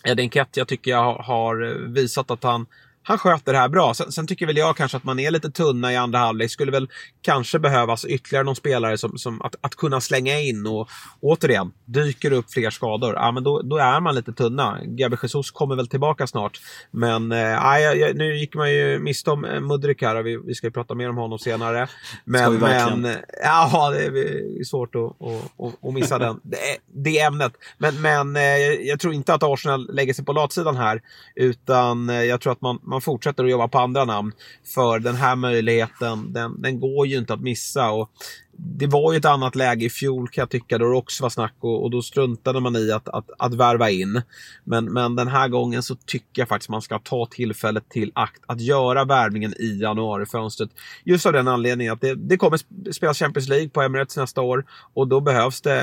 Edin 0.04 0.30
jag 0.54 0.68
tycker 0.68 0.92
jag 0.92 1.14
har 1.14 1.88
visat 1.94 2.32
att 2.32 2.44
han 2.44 2.66
han 3.04 3.18
sköter 3.18 3.54
det 3.54 3.60
här 3.60 3.70
bra. 3.70 3.94
Sen, 3.94 4.12
sen, 4.12 4.28
tycker 4.28 4.46
väl 4.46 4.58
jag 4.58 4.78
kanske 4.78 4.98
att 4.98 5.04
man 5.04 5.20
är 5.20 5.32
lite 5.32 5.52
tunna 5.52 5.94
i 5.94 5.96
andra 5.96 6.20
halvlek. 6.20 6.52
Skulle 6.52 6.72
väl 6.72 6.90
kanske 7.22 7.60
behövas 7.60 8.06
ytterligare 8.06 8.44
någon 8.44 8.56
spelare 8.56 8.98
som, 8.98 9.18
som 9.18 9.42
att, 9.42 9.56
att 9.62 9.76
kunna 9.76 10.02
slänga 10.02 10.40
in 10.40 10.68
och 10.68 10.90
återigen, 11.22 11.72
dyker 11.86 12.32
upp 12.32 12.52
fler 12.52 12.70
skador, 12.70 13.14
ja 13.14 13.32
men 13.32 13.44
då, 13.44 13.62
då 13.62 13.78
är 13.78 14.00
man 14.00 14.16
lite 14.16 14.34
tunna. 14.34 14.80
Gabriel 14.84 15.34
Jesus 15.34 15.52
kommer 15.52 15.76
väl 15.76 15.88
tillbaka 15.88 16.28
snart. 16.28 16.60
Men 16.92 17.32
ja, 17.32 17.94
nu 18.16 18.38
gick 18.38 18.56
man 18.56 18.72
ju 18.72 19.00
miste 19.00 19.32
om 19.32 19.46
eh, 19.46 19.62
Mudrik 19.62 20.02
här 20.02 20.16
och 20.16 20.26
vi, 20.26 20.38
vi 20.38 20.56
ska 20.56 20.68
ju 20.68 20.72
prata 20.72 20.96
mer 20.96 21.10
om 21.10 21.18
honom 21.18 21.40
senare. 21.40 21.88
Men, 22.26 22.54
men 22.54 23.18
ja, 23.44 23.90
det 23.90 24.06
är 24.06 24.64
svårt 24.64 24.96
att, 24.96 25.02
att, 25.02 25.86
att 25.88 25.94
missa 25.94 26.20
den, 26.20 26.40
det, 26.44 26.58
det 26.94 27.20
ämnet. 27.20 27.54
Men, 27.78 28.02
men 28.02 28.36
eh, 28.36 28.44
jag 28.82 29.00
tror 29.00 29.14
inte 29.14 29.34
att 29.34 29.44
Arsenal 29.44 29.90
lägger 29.94 30.14
sig 30.14 30.26
på 30.26 30.34
latsidan 30.34 30.76
här, 30.76 31.02
utan 31.36 32.08
jag 32.08 32.42
tror 32.42 32.54
att 32.54 32.62
man 32.62 32.80
man 32.94 33.02
fortsätter 33.02 33.44
att 33.44 33.52
jobba 33.52 33.68
på 33.68 33.80
andra 33.80 34.06
namn. 34.06 34.32
För 34.76 35.00
den 35.00 35.16
här 35.16 35.36
möjligheten, 35.36 36.34
den, 36.34 36.62
den 36.62 36.80
går 36.80 37.08
ju 37.08 37.18
inte 37.18 37.34
att 37.34 37.42
missa. 37.42 37.92
Och 37.92 38.12
det 38.58 38.88
var 38.88 39.14
ju 39.14 39.18
ett 39.18 39.26
annat 39.26 39.56
läge 39.56 39.86
i 39.86 39.90
fjol 39.90 40.30
kan 40.30 40.42
jag 40.42 40.50
tycka, 40.50 40.78
då 40.78 40.90
det 40.90 40.98
också 40.98 41.24
var 41.24 41.30
snack 41.30 41.54
och, 41.60 41.84
och 41.84 41.92
då 41.92 42.02
struntade 42.02 42.60
man 42.60 42.76
i 42.76 42.92
att, 42.92 43.10
att, 43.10 43.30
att 43.38 43.54
värva 43.54 43.90
in. 43.90 44.22
Men, 44.64 44.86
men 44.94 45.16
den 45.16 45.28
här 45.28 45.48
gången 45.48 45.84
så 45.84 45.96
tycker 45.96 46.42
jag 46.42 46.50
faktiskt 46.50 46.70
man 46.70 46.82
ska 46.82 47.00
ta 47.00 47.28
tillfället 47.32 47.90
till 47.90 48.12
akt 48.16 48.42
att 48.46 48.62
göra 48.62 49.06
värvningen 49.06 49.54
i 49.60 49.80
januarifönstret. 49.82 50.70
Just 51.04 51.26
av 51.26 51.34
den 51.34 51.48
anledningen 51.48 51.94
att 51.94 52.02
det, 52.02 52.16
det 52.16 52.38
kommer 52.38 52.92
spelas 52.92 53.20
Champions 53.20 53.50
League 53.50 53.70
på 53.70 53.82
Emirates 53.82 54.18
nästa 54.18 54.42
år 54.42 54.66
och 54.94 55.08
då 55.08 55.22
behövs 55.22 55.62
det 55.62 55.82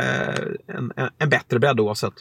en, 0.67 0.93
en, 0.97 1.11
en 1.19 1.29
bättre 1.29 1.59
bredd 1.59 1.81
oavsett. 1.81 2.14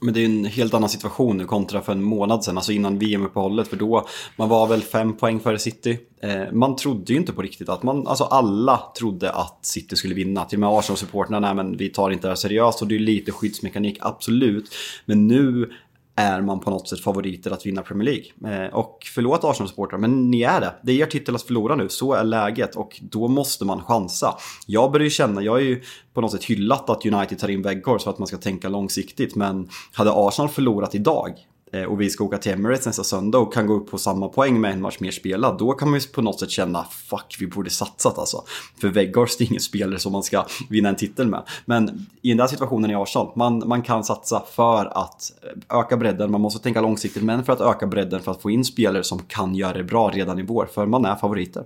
Men 0.00 0.14
det 0.14 0.20
är 0.20 0.24
en 0.24 0.44
helt 0.44 0.74
annan 0.74 0.88
situation 0.88 1.36
nu 1.36 1.44
kontra 1.44 1.80
för 1.80 1.92
en 1.92 2.02
månad 2.02 2.44
sedan, 2.44 2.56
alltså 2.56 2.72
innan 2.72 2.98
VM-uppehållet. 2.98 3.68
För 3.68 3.76
då, 3.76 4.06
man 4.36 4.48
var 4.48 4.66
väl 4.66 4.82
fem 4.82 5.16
poäng 5.16 5.40
före 5.40 5.58
City. 5.58 5.98
Eh, 6.22 6.52
man 6.52 6.76
trodde 6.76 7.12
ju 7.12 7.18
inte 7.18 7.32
på 7.32 7.42
riktigt 7.42 7.68
att 7.68 7.82
man, 7.82 8.06
alltså 8.06 8.24
alla 8.24 8.82
trodde 8.98 9.32
att 9.32 9.58
City 9.62 9.96
skulle 9.96 10.14
vinna. 10.14 10.44
Till 10.44 10.56
och 10.56 10.60
med 10.60 10.68
Arsenal-supportrarna, 10.68 11.40
nej 11.40 11.54
men 11.54 11.76
vi 11.76 11.88
tar 11.88 12.10
inte 12.10 12.26
det 12.26 12.30
här 12.30 12.36
seriöst 12.36 12.82
och 12.82 12.88
det 12.88 12.94
är 12.94 12.98
lite 12.98 13.32
skyddsmekanik, 13.32 13.98
absolut. 14.00 14.74
Men 15.04 15.28
nu 15.28 15.70
är 16.20 16.40
man 16.40 16.60
på 16.60 16.70
något 16.70 16.88
sätt 16.88 17.00
favoriter 17.00 17.50
att 17.50 17.66
vinna 17.66 17.82
Premier 17.82 18.04
League. 18.04 18.64
Eh, 18.64 18.74
och 18.74 18.98
förlåt 19.14 19.44
Arsenal-supportrar, 19.44 19.98
men 19.98 20.30
ni 20.30 20.42
är 20.42 20.60
det. 20.60 20.74
Det 20.82 20.92
är 20.92 20.96
er 20.96 21.06
titel 21.06 21.34
att 21.34 21.42
förlora 21.42 21.76
nu, 21.76 21.88
så 21.88 22.12
är 22.12 22.24
läget 22.24 22.76
och 22.76 23.00
då 23.02 23.28
måste 23.28 23.64
man 23.64 23.82
chansa. 23.82 24.36
Jag 24.66 24.92
börjar 24.92 25.04
ju 25.04 25.10
känna, 25.10 25.42
jag 25.42 25.56
är 25.56 25.64
ju 25.64 25.82
på 26.14 26.20
något 26.20 26.32
sätt 26.32 26.44
hyllat 26.44 26.90
att 26.90 27.06
United 27.06 27.38
tar 27.38 27.48
in 27.48 27.62
Weghorst 27.62 28.04
för 28.04 28.10
att 28.10 28.18
man 28.18 28.26
ska 28.26 28.36
tänka 28.36 28.68
långsiktigt, 28.68 29.34
men 29.34 29.68
hade 29.92 30.10
Arsenal 30.14 30.48
förlorat 30.48 30.94
idag, 30.94 31.34
Eh, 31.72 31.82
och 31.82 32.00
vi 32.00 32.10
ska 32.10 32.24
åka 32.24 32.38
till 32.38 32.52
Emirates 32.52 32.86
nästa 32.86 33.04
söndag 33.04 33.38
och 33.38 33.54
kan 33.54 33.66
gå 33.66 33.74
upp 33.74 33.90
på 33.90 33.98
samma 33.98 34.28
poäng 34.28 34.60
med 34.60 34.72
en 34.72 34.80
match 34.80 34.96
mer 35.00 35.10
spelad, 35.10 35.58
då 35.58 35.72
kan 35.72 35.90
man 35.90 36.00
ju 36.00 36.06
på 36.06 36.22
något 36.22 36.40
sätt 36.40 36.50
känna 36.50 36.84
fuck, 36.84 37.36
vi 37.40 37.46
borde 37.46 37.70
satsat 37.70 38.18
alltså. 38.18 38.44
För 38.80 38.88
Weghorst 38.88 39.40
är 39.40 39.44
ingen 39.44 39.60
spelare 39.60 39.98
som 39.98 40.12
man 40.12 40.22
ska 40.22 40.46
vinna 40.70 40.88
en 40.88 40.96
titel 40.96 41.28
med. 41.28 41.42
Men 41.64 42.06
i 42.22 42.28
den 42.28 42.36
där 42.36 42.46
situationen 42.46 42.90
i 42.90 42.94
Arsenal, 42.94 43.32
man, 43.36 43.62
man 43.66 43.82
kan 43.82 44.04
satsa 44.04 44.42
för 44.50 44.86
att 45.04 45.32
eh, 45.42 45.78
öka 45.78 45.96
bredden, 45.96 46.30
man 46.30 46.40
måste 46.40 46.62
tänka 46.62 46.80
långsiktigt, 46.80 47.22
men 47.22 47.44
för 47.44 47.52
att 47.52 47.60
öka 47.60 47.86
bredden 47.86 48.20
för 48.20 48.30
att 48.30 48.42
få 48.42 48.50
in 48.50 48.64
spelare 48.64 49.04
som 49.04 49.18
kan 49.18 49.54
göra 49.54 49.72
det 49.72 49.84
bra 49.84 50.10
redan 50.10 50.38
i 50.38 50.42
vår, 50.42 50.66
för 50.66 50.86
man 50.86 51.04
är 51.04 51.16
favoriter. 51.16 51.64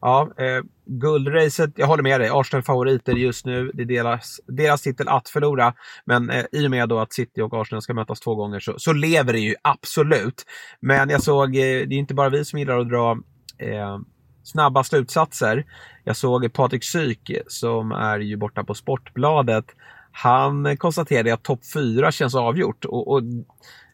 Ja, 0.00 0.30
eh, 0.36 0.62
guldracet, 0.86 1.70
jag 1.76 1.86
håller 1.86 2.02
med 2.02 2.20
dig. 2.20 2.30
Arsenal 2.32 2.62
favoriter 2.62 3.12
just 3.12 3.46
nu. 3.46 3.70
Det 3.74 3.82
är 3.82 3.86
deras, 3.86 4.40
deras 4.46 4.82
titel 4.82 5.08
att 5.08 5.28
förlora. 5.28 5.74
Men 6.04 6.30
eh, 6.30 6.44
i 6.52 6.66
och 6.66 6.70
med 6.70 6.88
då 6.88 6.98
att 6.98 7.12
City 7.12 7.40
och 7.40 7.60
Arsenal 7.60 7.82
ska 7.82 7.94
mötas 7.94 8.20
två 8.20 8.34
gånger 8.34 8.60
så, 8.60 8.74
så 8.78 8.92
lever 8.92 9.32
det 9.32 9.38
ju 9.38 9.54
absolut. 9.62 10.44
Men 10.80 11.10
jag 11.10 11.22
såg, 11.22 11.56
eh, 11.56 11.60
det 11.60 11.94
är 11.94 11.98
inte 11.98 12.14
bara 12.14 12.28
vi 12.28 12.44
som 12.44 12.58
gillar 12.58 12.78
att 12.78 12.88
dra 12.88 13.10
eh, 13.58 13.98
snabba 14.42 14.84
slutsatser. 14.84 15.64
Jag 16.04 16.16
såg 16.16 16.52
Patrik 16.52 16.84
Syk 16.84 17.30
som 17.46 17.92
är 17.92 18.18
ju 18.18 18.36
borta 18.36 18.64
på 18.64 18.74
Sportbladet. 18.74 19.64
Han 20.12 20.76
konstaterade 20.76 21.34
att 21.34 21.42
topp 21.42 21.60
4 21.74 22.12
känns 22.12 22.34
avgjort. 22.34 22.84
Och, 22.84 23.08
och 23.08 23.22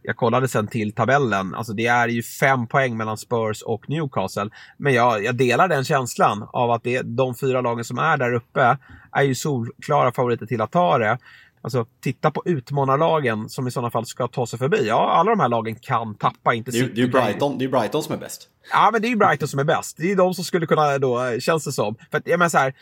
jag 0.06 0.16
kollade 0.16 0.48
sen 0.48 0.66
till 0.66 0.92
tabellen. 0.92 1.54
Alltså 1.54 1.72
det 1.72 1.86
är 1.86 2.08
ju 2.08 2.22
fem 2.22 2.66
poäng 2.66 2.96
mellan 2.96 3.18
Spurs 3.18 3.62
och 3.62 3.90
Newcastle. 3.90 4.50
Men 4.76 4.94
jag, 4.94 5.24
jag 5.24 5.36
delar 5.36 5.68
den 5.68 5.84
känslan 5.84 6.48
av 6.52 6.70
att 6.70 6.82
det, 6.82 7.02
de 7.02 7.34
fyra 7.34 7.60
lagen 7.60 7.84
som 7.84 7.98
är 7.98 8.16
där 8.16 8.32
uppe 8.32 8.78
är 9.12 9.22
ju 9.22 9.34
solklara 9.34 10.12
favoriter 10.12 10.46
till 10.46 10.60
att 10.60 10.72
ta 10.72 10.98
det. 10.98 11.18
Alltså, 11.64 11.86
titta 12.00 12.30
på 12.30 12.42
utmanarlagen 12.44 13.48
som 13.48 13.68
i 13.68 13.70
sådana 13.70 13.90
fall 13.90 14.06
ska 14.06 14.28
ta 14.28 14.46
sig 14.46 14.58
förbi. 14.58 14.86
Ja, 14.88 15.10
alla 15.10 15.30
de 15.30 15.40
här 15.40 15.48
lagen 15.48 15.74
kan 15.74 16.14
tappa. 16.14 16.54
Inte 16.54 16.70
det, 16.70 16.78
är, 16.78 16.88
det 16.88 17.02
är 17.02 17.06
Brighton, 17.06 17.58
det 17.58 17.64
är 17.64 17.68
Brighton 17.68 18.02
som 18.02 18.14
är 18.14 18.18
bäst. 18.18 18.48
Ja, 18.70 18.90
men 18.92 19.02
det 19.02 19.08
är 19.08 19.10
ju 19.10 19.16
Brighton 19.16 19.48
som 19.48 19.60
är 19.60 19.64
bäst. 19.64 19.96
Det 19.96 20.12
är 20.12 20.16
de 20.16 20.34
som 20.34 20.44
skulle 20.44 20.66
kunna 20.66 20.98
då, 20.98 21.40
känns 21.40 21.64
det 21.64 21.72
som. 21.72 21.96
För 22.10 22.18
att, 22.18 22.26
jag 22.26 22.38
menar 22.38 22.48
så 22.48 22.58
här, 22.58 22.74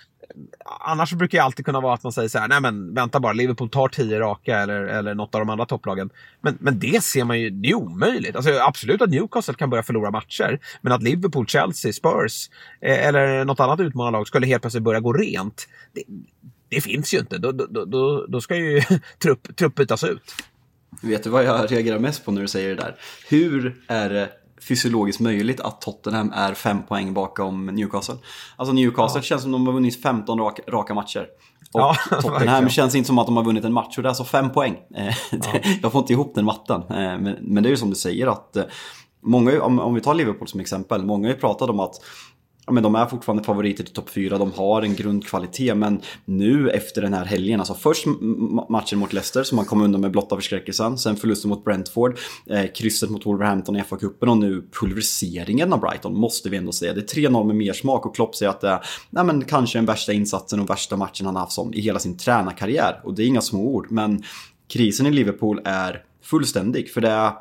annars 0.81 1.13
brukar 1.13 1.39
det 1.39 1.45
alltid 1.45 1.65
kunna 1.65 1.81
vara 1.81 1.95
att 1.95 2.03
man 2.03 2.13
säger 2.13 2.29
så 2.29 2.39
här, 2.39 2.49
nej 2.49 2.61
men 2.61 2.95
vänta 2.95 3.21
bara, 3.21 3.33
Liverpool 3.33 3.69
tar 3.69 3.89
tio 3.89 4.21
raka 4.21 4.59
eller, 4.59 4.85
eller 4.85 5.15
något 5.15 5.35
av 5.35 5.41
de 5.41 5.51
andra 5.51 5.67
topplagen. 5.67 6.11
Men, 6.41 6.59
men 6.61 6.79
det 6.79 7.05
ser 7.05 7.25
man 7.25 7.41
ju, 7.41 7.51
det 7.51 7.69
är 7.69 7.75
omöjligt. 7.75 8.37
Alltså, 8.37 8.59
absolut 8.59 9.03
att 9.03 9.11
Newcastle 9.11 9.55
kan 9.55 9.71
börja 9.71 9.83
förlora 9.83 10.11
matcher, 10.11 10.61
men 10.81 10.93
att 10.93 11.03
Liverpool, 11.03 11.47
Chelsea, 11.47 11.93
Spurs 11.93 12.51
eh, 12.81 13.07
eller 13.07 13.45
något 13.45 13.61
annat 13.61 13.81
utmanarlag 13.81 14.27
skulle 14.27 14.47
helt 14.47 14.63
plötsligt 14.63 14.85
börja 14.85 15.01
gå 15.01 15.13
rent. 15.13 15.69
Det, 15.93 16.03
det 16.75 16.81
finns 16.81 17.15
ju 17.15 17.19
inte. 17.19 17.39
Då, 17.39 17.53
då, 17.53 17.85
då, 17.85 18.27
då 18.27 18.41
ska 18.41 18.57
ju 18.57 18.83
trupp, 19.23 19.57
trupp 19.57 19.75
bytas 19.75 20.05
ut. 20.05 20.35
Vet 21.03 21.25
du 21.25 21.31
vad 21.31 21.45
jag 21.45 21.73
reagerar 21.73 21.99
mest 21.99 22.25
på 22.25 22.31
när 22.31 22.43
du 22.43 22.49
säger 22.49 22.69
det 22.69 22.75
där? 22.75 22.97
Hur 23.29 23.85
är 23.89 24.11
det 24.11 24.31
fysiologiskt 24.69 25.21
möjligt 25.21 25.61
att 25.61 25.81
Tottenham 25.81 26.33
är 26.35 26.55
fem 26.55 26.83
poäng 26.83 27.15
bakom 27.15 27.67
Newcastle. 27.67 28.15
Alltså 28.57 28.73
Newcastle 28.73 29.19
ja. 29.19 29.23
känns 29.23 29.43
som 29.43 29.53
de 29.53 29.67
har 29.67 29.75
vunnit 29.75 30.03
15 30.03 30.39
raka, 30.39 30.63
raka 30.69 30.95
matcher. 30.95 31.27
Och 31.73 31.81
ja, 31.81 31.97
Tottenham 32.11 32.41
verkligen. 32.41 32.71
känns 32.71 32.95
inte 32.95 33.07
som 33.07 33.19
att 33.19 33.27
de 33.27 33.37
har 33.37 33.45
vunnit 33.45 33.65
en 33.65 33.73
match 33.73 33.97
och 33.97 34.03
det 34.03 34.07
är 34.07 34.11
alltså 34.11 34.25
fem 34.25 34.51
poäng. 34.51 34.77
Eh, 34.95 35.15
ja. 35.31 35.61
Jag 35.83 35.93
får 35.93 36.01
inte 36.01 36.13
ihop 36.13 36.35
den 36.35 36.45
matten. 36.45 36.81
Eh, 36.81 36.97
men, 36.97 37.37
men 37.41 37.63
det 37.63 37.69
är 37.69 37.71
ju 37.71 37.77
som 37.77 37.91
du 37.91 37.97
säger 37.97 38.27
att 38.27 38.57
eh, 38.57 38.65
Många, 39.25 39.63
om 39.63 39.95
vi 39.95 40.01
tar 40.01 40.15
Liverpool 40.15 40.49
som 40.49 40.61
exempel, 40.61 41.05
många 41.05 41.29
har 41.29 41.35
ju 41.35 41.41
pratat 41.41 41.71
om 41.71 41.81
att 41.81 41.95
ja, 42.67 42.73
men 42.73 42.83
de 42.83 42.95
är 42.95 43.07
fortfarande 43.07 43.45
favoriter 43.45 43.85
till 43.85 43.95
topp 43.95 44.11
4, 44.11 44.39
de 44.39 44.53
har 44.53 44.83
en 44.83 44.95
grundkvalitet. 44.95 45.77
Men 45.77 46.01
nu 46.25 46.71
efter 46.71 47.03
den 47.03 47.15
här 47.15 47.25
helgen, 47.25 47.61
alltså 47.61 47.75
först 47.75 48.07
matchen 48.69 48.99
mot 48.99 49.13
Leicester 49.13 49.43
som 49.43 49.57
man 49.57 49.65
kom 49.65 49.83
undan 49.83 50.01
med 50.01 50.11
blotta 50.11 50.37
förskräckelsen. 50.37 50.99
Sen 50.99 51.17
förlusten 51.17 51.49
mot 51.49 51.65
Brentford, 51.65 52.19
eh, 52.47 52.67
krysset 52.75 53.11
mot 53.11 53.27
Wolverhampton 53.27 53.77
i 53.77 53.81
FA-cupen 53.81 54.29
och 54.29 54.37
nu 54.37 54.69
pulveriseringen 54.81 55.73
av 55.73 55.81
Brighton 55.81 56.15
måste 56.19 56.49
vi 56.49 56.57
ändå 56.57 56.73
säga. 56.73 56.93
Det 56.93 57.01
är 57.01 57.23
3-0 57.23 57.47
med 57.47 57.57
mer 57.57 57.73
smak 57.73 58.07
och 58.07 58.15
Klopp 58.15 58.35
säger 58.35 58.51
att 58.51 58.61
det 58.61 58.69
är 58.69 58.81
nej, 59.11 59.25
men 59.25 59.45
kanske 59.45 59.79
den 59.79 59.87
värsta 59.87 60.13
insatsen 60.13 60.61
och 60.61 60.71
värsta 60.71 60.97
matchen 60.97 61.27
han 61.27 61.37
har 61.37 61.43
haft 61.43 61.53
som 61.53 61.75
i 61.75 61.81
hela 61.81 61.99
sin 61.99 62.17
tränarkarriär. 62.17 63.01
Och 63.05 63.15
det 63.15 63.23
är 63.23 63.27
inga 63.27 63.41
små 63.41 63.75
ord, 63.75 63.87
men 63.91 64.23
krisen 64.69 65.07
i 65.07 65.11
Liverpool 65.11 65.61
är 65.65 66.05
fullständig. 66.23 66.91
För 66.91 67.01
det 67.01 67.11
är 67.11 67.33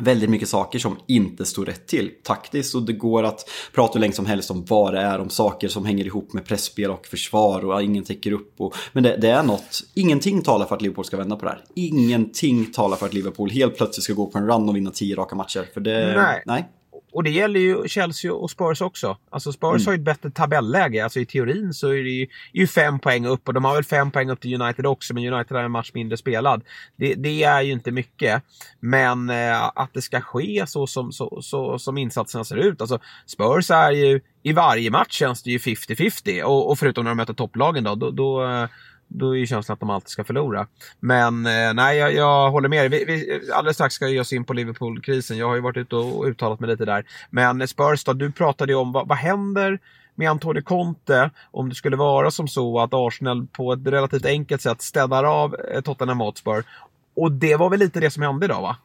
väldigt 0.00 0.30
mycket 0.30 0.48
saker 0.48 0.78
som 0.78 0.96
inte 1.06 1.44
står 1.44 1.64
rätt 1.64 1.86
till 1.86 2.10
taktiskt 2.22 2.74
och 2.74 2.82
det 2.82 2.92
går 2.92 3.22
att 3.22 3.50
prata 3.74 3.92
hur 3.92 4.00
länge 4.00 4.12
som 4.12 4.26
helst 4.26 4.50
om 4.50 4.64
vad 4.64 4.94
det 4.94 5.00
är, 5.00 5.18
om 5.18 5.30
saker 5.30 5.68
som 5.68 5.84
hänger 5.84 6.04
ihop 6.04 6.32
med 6.32 6.44
pressspel 6.44 6.90
och 6.90 7.06
försvar 7.06 7.64
och 7.64 7.82
ingen 7.82 8.04
täcker 8.04 8.32
upp. 8.32 8.54
Och, 8.58 8.74
men 8.92 9.02
det, 9.02 9.16
det, 9.16 9.28
är 9.28 9.42
något, 9.42 9.80
ingenting 9.94 10.42
talar 10.42 10.66
för 10.66 10.74
att 10.74 10.82
Liverpool 10.82 11.04
ska 11.04 11.16
vända 11.16 11.36
på 11.36 11.44
det 11.44 11.50
här. 11.50 11.64
Ingenting 11.74 12.72
talar 12.72 12.96
för 12.96 13.06
att 13.06 13.14
Liverpool 13.14 13.50
helt 13.50 13.76
plötsligt 13.76 14.04
ska 14.04 14.12
gå 14.12 14.26
på 14.26 14.38
en 14.38 14.46
run 14.46 14.68
och 14.68 14.76
vinna 14.76 14.90
tio 14.90 15.16
raka 15.16 15.34
matcher. 15.34 15.68
För 15.74 15.80
det, 15.80 16.14
nej. 16.16 16.42
nej. 16.46 16.68
Och 17.12 17.24
det 17.24 17.30
gäller 17.30 17.60
ju 17.60 17.88
Chelsea 17.88 18.32
och 18.32 18.50
Spurs 18.50 18.80
också. 18.80 19.16
Alltså 19.30 19.52
Spurs 19.52 19.74
mm. 19.74 19.86
har 19.86 19.92
ju 19.92 19.98
ett 19.98 20.04
bättre 20.04 20.30
tabelläge. 20.30 21.04
Alltså 21.04 21.20
i 21.20 21.26
teorin 21.26 21.74
så 21.74 21.88
är 21.88 22.02
det 22.02 22.10
ju, 22.10 22.26
ju, 22.52 22.66
fem 22.66 22.98
poäng 22.98 23.26
upp 23.26 23.48
och 23.48 23.54
de 23.54 23.64
har 23.64 23.74
väl 23.74 23.84
fem 23.84 24.10
poäng 24.10 24.30
upp 24.30 24.40
till 24.40 24.62
United 24.62 24.86
också. 24.86 25.14
Men 25.14 25.32
United 25.32 25.56
har 25.56 25.64
en 25.64 25.70
match 25.70 25.90
mindre 25.94 26.16
spelad. 26.16 26.62
Det, 26.96 27.14
det 27.14 27.42
är 27.42 27.62
ju 27.62 27.72
inte 27.72 27.90
mycket. 27.90 28.42
Men 28.80 29.30
eh, 29.30 29.64
att 29.74 29.90
det 29.92 30.02
ska 30.02 30.20
ske 30.20 30.64
så 30.66 30.86
som, 30.86 31.12
så, 31.12 31.42
så, 31.42 31.78
som 31.78 31.98
insatserna 31.98 32.44
ser 32.44 32.56
ut. 32.56 32.80
Alltså 32.80 32.98
Spurs 33.26 33.70
är 33.70 33.90
ju, 33.90 34.20
i 34.42 34.52
varje 34.52 34.90
match 34.90 35.18
känns 35.18 35.42
det 35.42 35.50
ju 35.50 35.58
50-50. 35.58 36.42
Och, 36.42 36.70
och, 36.70 36.78
förutom 36.78 37.04
när 37.04 37.10
de 37.10 37.16
möter 37.16 37.34
topplagen 37.34 37.84
då, 37.84 37.94
då, 37.94 38.10
då 38.10 38.44
eh, 38.44 38.68
då 39.12 39.34
är 39.36 39.38
ju 39.38 39.46
känslan 39.46 39.74
att 39.74 39.80
de 39.80 39.90
alltid 39.90 40.08
ska 40.08 40.24
förlora. 40.24 40.66
Men 41.00 41.46
eh, 41.46 41.74
nej, 41.74 41.98
jag, 41.98 42.14
jag, 42.14 42.50
håller 42.50 42.68
med 42.68 42.90
dig. 42.90 43.04
Vi, 43.04 43.14
vi, 43.14 43.52
alldeles 43.52 43.76
strax 43.76 43.94
ska 43.94 44.06
vi 44.06 44.12
ge 44.12 44.20
oss 44.20 44.32
in 44.32 44.44
på 44.44 44.52
Liverpool-krisen. 44.52 45.36
Jag 45.36 45.48
har 45.48 45.54
ju 45.54 45.60
varit 45.60 45.76
ute 45.76 45.96
och 45.96 46.24
uttalat 46.24 46.60
mig 46.60 46.70
lite 46.70 46.84
där. 46.84 47.04
Men 47.30 47.68
Spurs 47.68 48.04
då, 48.04 48.12
du 48.12 48.32
pratade 48.32 48.72
ju 48.72 48.78
om 48.78 48.92
vad, 48.92 49.08
vad 49.08 49.18
händer 49.18 49.78
med 50.14 50.30
Antonio 50.30 50.62
Conte 50.62 51.30
om 51.50 51.68
det 51.68 51.74
skulle 51.74 51.96
vara 51.96 52.30
som 52.30 52.48
så 52.48 52.80
att 52.80 52.90
Arsenal 52.92 53.46
på 53.46 53.72
ett 53.72 53.86
relativt 53.86 54.24
enkelt 54.24 54.62
sätt 54.62 54.82
städar 54.82 55.24
av 55.24 55.56
eh, 55.74 55.80
Tottenham 55.80 56.20
Hotspur. 56.20 56.64
Och 57.16 57.32
det 57.32 57.56
var 57.56 57.70
väl 57.70 57.78
lite 57.78 58.00
det 58.00 58.10
som 58.10 58.22
hände 58.22 58.46
idag 58.46 58.62
va? 58.62 58.76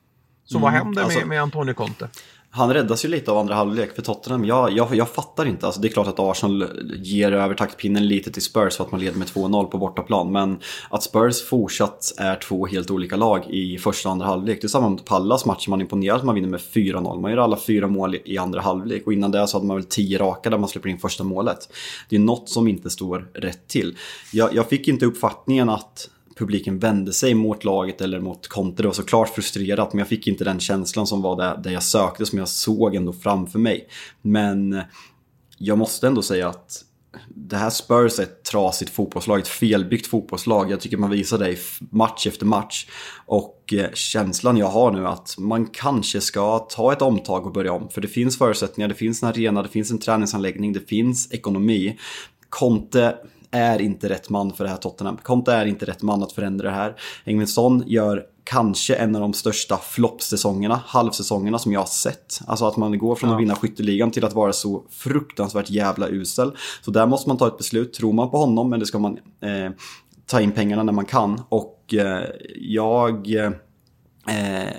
Så 0.46 0.58
mm, 0.58 0.62
vad 0.64 0.72
händer 0.72 1.04
alltså, 1.04 1.20
med, 1.20 1.28
med 1.28 1.42
Antonio 1.42 1.74
Conte? 1.74 2.10
Han 2.56 2.74
räddas 2.74 3.06
ju 3.06 3.10
lite 3.10 3.32
av 3.32 3.38
andra 3.38 3.56
halvlek 3.56 3.96
för 3.96 4.02
Tottenham. 4.02 4.46
Jag, 4.46 4.72
jag, 4.72 4.96
jag 4.96 5.10
fattar 5.10 5.46
inte. 5.46 5.66
Alltså, 5.66 5.82
det 5.82 5.88
är 5.88 5.90
klart 5.90 6.08
att 6.08 6.20
Arsenal 6.20 6.70
ger 6.96 7.32
över 7.32 7.56
taktpinnen 7.56 8.08
lite 8.08 8.32
till 8.32 8.42
Spurs 8.42 8.78
för 8.78 8.84
att 8.84 8.92
man 8.92 9.00
leder 9.00 9.18
med 9.18 9.28
2-0 9.28 9.66
på 9.66 9.78
bortaplan. 9.78 10.32
Men 10.32 10.60
att 10.90 11.04
Spurs 11.04 11.44
fortsatt 11.44 12.14
är 12.18 12.36
två 12.36 12.66
helt 12.66 12.92
olika 12.92 13.16
lag 13.16 13.46
i 13.50 13.78
första 13.78 14.10
och 14.10 14.14
andra 14.14 14.26
halvlek. 14.26 14.62
Det 14.62 14.66
är 14.66 14.70
samma 14.70 14.90
mot 14.90 15.06
Pallas 15.06 15.46
match. 15.46 15.68
Man 15.68 15.82
imponerar 15.82 16.16
att 16.16 16.24
man 16.24 16.36
vinner 16.36 16.50
med 16.50 16.60
4-0. 16.60 17.22
Man 17.22 17.32
gör 17.32 17.38
alla 17.38 17.58
fyra 17.58 17.88
mål 17.88 18.16
i 18.26 18.38
andra 18.38 18.62
halvlek. 18.62 19.08
Och 19.08 19.14
innan 19.14 19.32
det 19.32 19.48
så 19.48 19.58
hade 19.58 19.68
man 19.68 19.78
väl 19.78 19.86
10 19.86 20.20
raka 20.20 20.50
där 20.50 20.58
man 20.58 20.70
släpper 20.70 20.90
in 20.90 21.00
första 21.00 21.24
målet. 21.24 21.70
Det 22.10 22.16
är 22.16 22.20
något 22.20 22.50
som 22.50 22.68
inte 22.68 22.90
står 22.90 23.28
rätt 23.34 23.68
till. 23.68 23.98
Jag, 24.34 24.56
jag 24.56 24.70
fick 24.70 24.88
inte 24.88 25.06
uppfattningen 25.06 25.70
att 25.70 26.10
publiken 26.36 26.80
vände 26.80 27.14
sig 27.14 27.34
mot 27.34 27.64
laget 27.64 28.02
eller 28.02 28.20
mot 28.20 28.48
Conte. 28.48 28.84
Det 28.84 28.88
var 28.88 28.94
såklart 28.94 29.30
frustrerat 29.30 29.94
men 29.94 30.00
jag 30.00 30.08
fick 30.08 30.28
inte 30.28 30.44
den 30.44 30.60
känslan 30.60 31.08
som 31.08 31.22
var 31.22 31.36
det, 31.36 31.62
det 31.64 31.72
jag 31.72 31.84
sökte, 31.84 32.26
som 32.26 32.40
jag 32.40 32.48
såg 32.48 32.96
ändå 32.96 33.14
framför 33.14 33.60
mig. 33.60 33.88
Men 34.22 34.82
jag 35.58 35.78
måste 35.78 36.08
ändå 36.08 36.22
säga 36.22 36.50
att 36.50 36.86
det 37.28 37.58
här 37.58 37.70
Spurs 37.70 38.20
är 38.20 38.24
ett 38.24 38.44
trasigt 38.44 38.92
fotbollslag, 38.92 39.40
ett 39.40 39.48
felbyggt 39.48 40.08
fotbollslag. 40.08 40.72
Jag 40.72 40.80
tycker 40.80 40.98
man 40.98 41.10
visar 41.10 41.38
det 41.38 41.52
i 41.52 41.58
match 41.90 42.28
efter 42.28 42.46
match. 42.46 42.88
Och 43.26 43.74
eh, 43.74 43.92
känslan 43.94 44.58
jag 44.58 44.68
har 44.68 44.92
nu 44.92 45.08
att 45.08 45.36
man 45.38 45.66
kanske 45.66 46.22
ska 46.22 46.60
ta 46.60 46.94
ett 46.94 47.02
omtag 47.02 47.46
och 47.46 47.54
börja 47.54 47.74
om. 47.74 47.90
För 47.90 48.02
det 48.02 48.08
finns 48.08 48.38
förutsättningar, 48.38 48.88
det 48.88 48.96
finns 48.96 49.24
en 49.24 49.30
arena, 49.30 49.64
det 49.64 49.70
finns 49.70 49.92
en 49.92 50.00
träningsanläggning, 50.00 50.74
det 50.74 50.90
finns 50.90 51.32
ekonomi. 51.32 52.00
Conte 52.50 53.16
är 53.56 53.82
inte 53.82 54.10
rätt 54.10 54.30
man 54.30 54.54
för 54.54 54.64
det 54.64 54.70
här 54.70 54.78
Tottenham. 54.78 55.18
Conte 55.18 55.54
är 55.54 55.66
inte 55.66 55.86
rätt 55.86 56.02
man 56.02 56.24
att 56.24 56.32
förändra 56.32 56.70
det 56.70 56.76
här. 56.76 56.96
Engvinsson 57.26 57.84
gör 57.88 58.26
kanske 58.44 58.96
en 58.96 59.16
av 59.16 59.22
de 59.22 59.34
största 59.34 59.78
floppsäsongerna, 59.78 60.82
halvsäsongerna 60.86 61.60
som 61.60 61.74
jag 61.74 61.80
har 61.80 61.88
sett. 61.88 62.40
Alltså 62.48 62.66
att 62.66 62.78
man 62.78 62.98
går 62.98 63.16
från 63.16 63.30
att 63.30 63.42
vinna 63.42 63.56
skytteligan 63.56 64.12
till 64.12 64.26
att 64.26 64.34
vara 64.34 64.54
så 64.54 64.84
fruktansvärt 64.90 65.70
jävla 65.70 66.08
usel. 66.08 66.52
Så 66.82 66.92
där 66.92 67.08
måste 67.08 67.30
man 67.30 67.38
ta 67.38 67.48
ett 67.48 67.58
beslut. 67.58 67.94
Tror 67.94 68.14
man 68.14 68.30
på 68.30 68.38
honom, 68.38 68.70
men 68.70 68.80
det 68.80 68.86
ska 68.86 69.00
man 69.00 69.18
eh, 69.42 69.72
ta 70.26 70.42
in 70.42 70.52
pengarna 70.52 70.84
när 70.84 70.94
man 70.94 71.06
kan. 71.06 71.42
Och 71.50 71.94
eh, 71.94 72.24
jag... 72.56 73.36
Eh, 73.36 73.52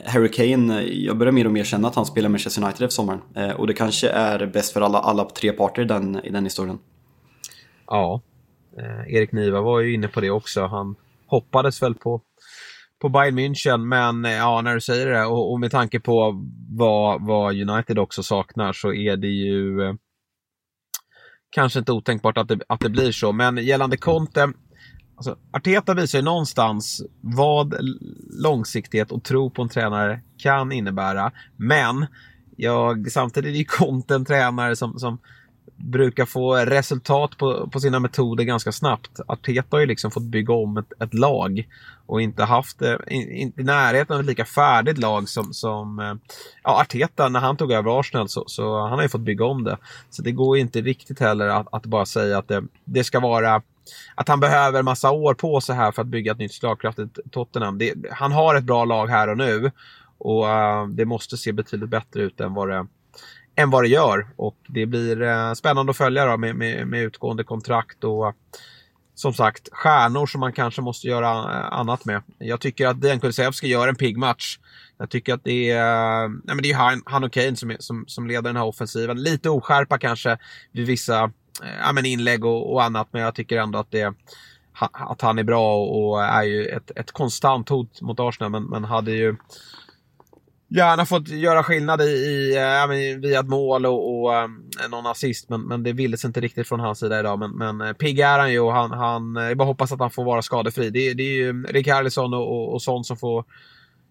Harry 0.04 0.30
Kane, 0.30 0.82
jag 0.82 1.18
börjar 1.18 1.32
mer 1.32 1.46
och 1.46 1.52
mer 1.52 1.64
känna 1.64 1.88
att 1.88 1.94
han 1.94 2.06
spelar 2.06 2.28
Manchester 2.28 2.62
United 2.62 2.84
efter 2.84 2.94
sommaren. 2.94 3.20
Eh, 3.34 3.50
och 3.50 3.66
det 3.66 3.74
kanske 3.74 4.08
är 4.08 4.46
bäst 4.46 4.72
för 4.72 4.80
alla, 4.80 4.98
alla 4.98 5.24
tre 5.24 5.52
parter 5.52 5.82
i 5.82 5.84
den, 5.84 6.20
i 6.24 6.30
den 6.30 6.44
historien. 6.44 6.78
Ja, 7.86 8.20
Eh, 8.78 9.14
Erik 9.14 9.32
Niva 9.32 9.60
var 9.60 9.80
ju 9.80 9.94
inne 9.94 10.08
på 10.08 10.20
det 10.20 10.30
också. 10.30 10.66
Han 10.66 10.96
hoppades 11.26 11.82
väl 11.82 11.94
på, 11.94 12.22
på 13.00 13.08
Bayern 13.08 13.38
München, 13.38 13.86
men 13.86 14.24
eh, 14.24 14.32
ja, 14.32 14.60
när 14.60 14.74
du 14.74 14.80
säger 14.80 15.06
det 15.06 15.24
och, 15.24 15.52
och 15.52 15.60
med 15.60 15.70
tanke 15.70 16.00
på 16.00 16.44
vad, 16.68 17.26
vad 17.26 17.70
United 17.70 17.98
också 17.98 18.22
saknar 18.22 18.72
så 18.72 18.92
är 18.92 19.16
det 19.16 19.28
ju 19.28 19.82
eh, 19.82 19.94
kanske 21.50 21.78
inte 21.78 21.92
otänkbart 21.92 22.38
att 22.38 22.48
det, 22.48 22.60
att 22.68 22.80
det 22.80 22.90
blir 22.90 23.12
så. 23.12 23.32
Men 23.32 23.56
gällande 23.56 23.96
Conte, 23.96 24.52
alltså, 25.16 25.36
Arteta 25.52 25.94
visar 25.94 26.18
ju 26.18 26.24
någonstans 26.24 27.02
vad 27.20 27.74
långsiktighet 28.42 29.12
och 29.12 29.24
tro 29.24 29.50
på 29.50 29.62
en 29.62 29.68
tränare 29.68 30.20
kan 30.38 30.72
innebära. 30.72 31.32
Men 31.56 32.06
jag, 32.56 33.12
samtidigt 33.12 33.54
är 33.54 33.58
ju 33.58 33.64
Conte 33.64 34.14
en 34.14 34.24
tränare 34.24 34.76
som, 34.76 34.98
som 34.98 35.18
brukar 35.76 36.24
få 36.24 36.56
resultat 36.56 37.38
på, 37.38 37.70
på 37.70 37.80
sina 37.80 37.98
metoder 37.98 38.44
ganska 38.44 38.72
snabbt. 38.72 39.20
Arteta 39.26 39.68
har 39.70 39.80
ju 39.80 39.86
liksom 39.86 40.10
fått 40.10 40.22
bygga 40.22 40.54
om 40.54 40.76
ett, 40.76 40.92
ett 41.02 41.14
lag 41.14 41.68
och 42.06 42.22
inte 42.22 42.44
haft 42.44 42.82
eh, 42.82 42.94
det 43.06 43.14
i 43.14 43.52
närheten 43.56 44.14
av 44.14 44.20
ett 44.20 44.26
lika 44.26 44.44
färdigt 44.44 44.98
lag 44.98 45.28
som, 45.28 45.52
som 45.52 45.98
eh, 45.98 46.14
ja, 46.62 46.80
Arteta 46.80 47.28
när 47.28 47.40
han 47.40 47.56
tog 47.56 47.72
över 47.72 48.00
Arsenal 48.00 48.28
så, 48.28 48.44
så 48.46 48.80
han 48.80 48.92
har 48.92 49.02
ju 49.02 49.08
fått 49.08 49.20
bygga 49.20 49.44
om 49.44 49.64
det. 49.64 49.76
Så 50.10 50.22
det 50.22 50.32
går 50.32 50.58
inte 50.58 50.80
riktigt 50.80 51.20
heller 51.20 51.48
att, 51.48 51.66
att 51.72 51.86
bara 51.86 52.06
säga 52.06 52.38
att 52.38 52.48
det, 52.48 52.62
det 52.84 53.04
ska 53.04 53.20
vara 53.20 53.62
att 54.14 54.28
han 54.28 54.40
behöver 54.40 54.82
massa 54.82 55.10
år 55.10 55.34
på 55.34 55.60
sig 55.60 55.76
här 55.76 55.92
för 55.92 56.02
att 56.02 56.08
bygga 56.08 56.32
ett 56.32 56.38
nytt 56.38 56.54
slagkraftigt 56.54 57.18
Tottenham. 57.30 57.78
Det, 57.78 57.94
han 58.10 58.32
har 58.32 58.54
ett 58.54 58.64
bra 58.64 58.84
lag 58.84 59.06
här 59.06 59.28
och 59.28 59.36
nu 59.36 59.70
och 60.18 60.44
uh, 60.44 60.88
det 60.88 61.04
måste 61.04 61.36
se 61.36 61.52
betydligt 61.52 61.90
bättre 61.90 62.22
ut 62.22 62.40
än 62.40 62.54
vad 62.54 62.68
det, 62.68 62.86
än 63.56 63.70
vad 63.70 63.84
det 63.84 63.88
gör. 63.88 64.26
Och 64.36 64.56
det 64.68 64.86
blir 64.86 65.22
eh, 65.22 65.52
spännande 65.52 65.90
att 65.90 65.96
följa 65.96 66.24
då 66.24 66.36
med, 66.36 66.56
med, 66.56 66.88
med 66.88 67.02
utgående 67.02 67.44
kontrakt 67.44 68.04
och 68.04 68.34
som 69.14 69.34
sagt 69.34 69.68
stjärnor 69.72 70.26
som 70.26 70.40
man 70.40 70.52
kanske 70.52 70.82
måste 70.82 71.06
göra 71.06 71.30
eh, 71.30 71.72
annat 71.72 72.04
med. 72.04 72.22
Jag 72.38 72.60
tycker 72.60 72.86
att 72.86 73.00
Dejan 73.00 73.20
Kulusevski 73.20 73.68
gör 73.68 73.88
en 73.88 73.96
pigg 73.96 74.16
match. 74.16 74.58
Jag 74.98 75.10
tycker 75.10 75.34
att 75.34 75.44
det 75.44 75.70
är, 75.70 76.28
nej 76.28 76.54
men 76.56 76.62
det 76.62 76.70
är 76.70 76.74
han, 76.74 77.02
han 77.06 77.24
och 77.24 77.32
Kane 77.32 77.56
som, 77.56 77.70
är, 77.70 77.76
som, 77.80 78.04
som 78.08 78.26
leder 78.26 78.42
den 78.42 78.56
här 78.56 78.64
offensiven. 78.64 79.22
Lite 79.22 79.50
oskärpa 79.50 79.98
kanske 79.98 80.38
vid 80.72 80.86
vissa 80.86 81.22
eh, 81.62 81.76
ja, 81.80 81.92
men 81.92 82.06
inlägg 82.06 82.44
och, 82.44 82.72
och 82.72 82.82
annat, 82.82 83.08
men 83.10 83.22
jag 83.22 83.34
tycker 83.34 83.58
ändå 83.58 83.78
att 83.78 83.90
det 83.90 84.14
att 84.78 85.20
han 85.20 85.38
är 85.38 85.42
bra 85.42 85.84
och 85.84 86.24
är 86.24 86.42
ju 86.42 86.66
ett, 86.66 86.90
ett 86.96 87.12
konstant 87.12 87.68
hot 87.68 88.00
mot 88.00 88.20
Arsenal, 88.20 88.50
men, 88.50 88.64
men 88.64 88.84
hade 88.84 89.10
ju 89.10 89.36
gärna 90.68 91.06
fått 91.06 91.28
göra 91.28 91.62
skillnad 91.62 92.00
i, 92.00 92.04
i 92.04 92.56
äh, 92.56 93.20
via 93.20 93.40
ett 93.40 93.48
mål 93.48 93.86
och, 93.86 94.22
och 94.22 94.34
äh, 94.34 94.48
någon 94.90 95.06
assist. 95.06 95.48
Men, 95.48 95.60
men 95.60 95.82
det 95.82 95.92
ville 95.92 96.16
sig 96.16 96.28
inte 96.28 96.40
riktigt 96.40 96.68
från 96.68 96.80
hans 96.80 96.98
sida 96.98 97.20
idag. 97.20 97.38
Men, 97.38 97.50
men 97.50 97.80
eh, 97.80 97.92
pigg 97.92 98.20
är 98.20 98.38
han 98.38 98.52
ju 98.52 98.60
och 98.60 98.72
han, 98.72 98.90
han, 98.90 99.36
jag 99.36 99.56
bara 99.56 99.64
hoppas 99.64 99.92
att 99.92 100.00
han 100.00 100.10
får 100.10 100.24
vara 100.24 100.42
skadefri. 100.42 100.90
Det, 100.90 101.14
det 101.14 101.22
är 101.22 101.36
ju 101.36 101.62
Rick 101.62 101.88
Harrison 101.88 102.34
och, 102.34 102.48
och, 102.52 102.74
och 102.74 102.82
sånt 102.82 103.06
som 103.06 103.16
får 103.16 103.44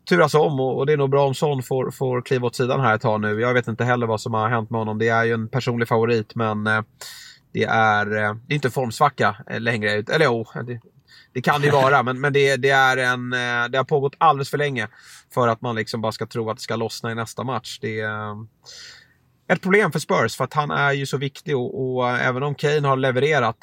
turas 0.10 0.34
om 0.34 0.60
och, 0.60 0.78
och, 0.78 0.86
det 0.86 0.94
är 0.94 0.98
nog 0.98 1.10
bra 1.10 1.28
om 1.28 1.36
Son 1.36 1.64
får, 1.64 1.92
får 1.92 2.22
kliva 2.22 2.48
åt 2.48 2.56
sidan 2.56 2.82
här 2.82 2.96
ett 2.96 3.02
tag 3.02 3.22
nu. 3.22 3.42
Jag 3.42 3.54
vet 3.54 3.68
inte 3.68 3.84
heller 3.84 4.08
vad 4.08 4.22
som 4.22 4.34
har 4.34 4.50
hänt 4.50 4.70
med 4.70 4.82
honom. 4.82 4.98
Det 4.98 5.08
är 5.08 5.24
ju 5.24 5.34
en 5.34 5.48
personlig 5.48 5.88
favorit 5.88 6.36
men 6.36 6.68
äh, 6.68 6.82
det 7.52 7.64
är, 7.64 8.06
det 8.06 8.54
är 8.54 8.56
inte 8.56 8.70
formsvacka 8.70 9.36
längre. 9.60 9.92
Eller 9.92 10.26
jo, 10.26 10.42
oh, 10.42 10.64
det 11.36 11.42
kan 11.42 11.62
det 11.62 11.68
ju 11.68 11.74
vara, 11.74 12.04
men, 12.04 12.22
men 12.22 12.34
det, 12.34 12.58
det, 12.58 12.70
är 12.70 12.98
en, 12.98 13.34
eh, 13.34 13.70
det 13.70 13.78
har 13.78 13.84
pågått 13.84 14.16
alldeles 14.18 14.50
för 14.50 14.58
länge 14.58 14.88
för 15.34 15.48
att 15.48 15.62
man 15.62 15.76
liksom 15.76 16.02
bara 16.02 16.12
ska 16.12 16.26
tro 16.26 16.50
att 16.50 16.58
det 16.58 16.64
ska 16.64 16.76
lossna 16.76 17.12
i 17.12 17.16
nästa 17.16 17.44
match. 17.44 17.80
Det 17.82 18.00
är 18.00 18.30
eh, 18.30 18.36
ett 19.48 19.62
problem 19.62 19.92
för 19.92 20.00
Spurs 20.00 20.36
för 20.36 20.44
att 20.44 20.54
han 20.54 20.72
är 20.72 20.92
ju 20.92 21.06
så 21.06 21.18
viktig 21.18 21.58
och, 21.58 21.98
och 21.98 22.10
eh, 22.10 22.28
även 22.28 22.44
om 22.44 22.56
Kane 22.56 22.88
har 22.88 22.98
levererat 22.98 23.58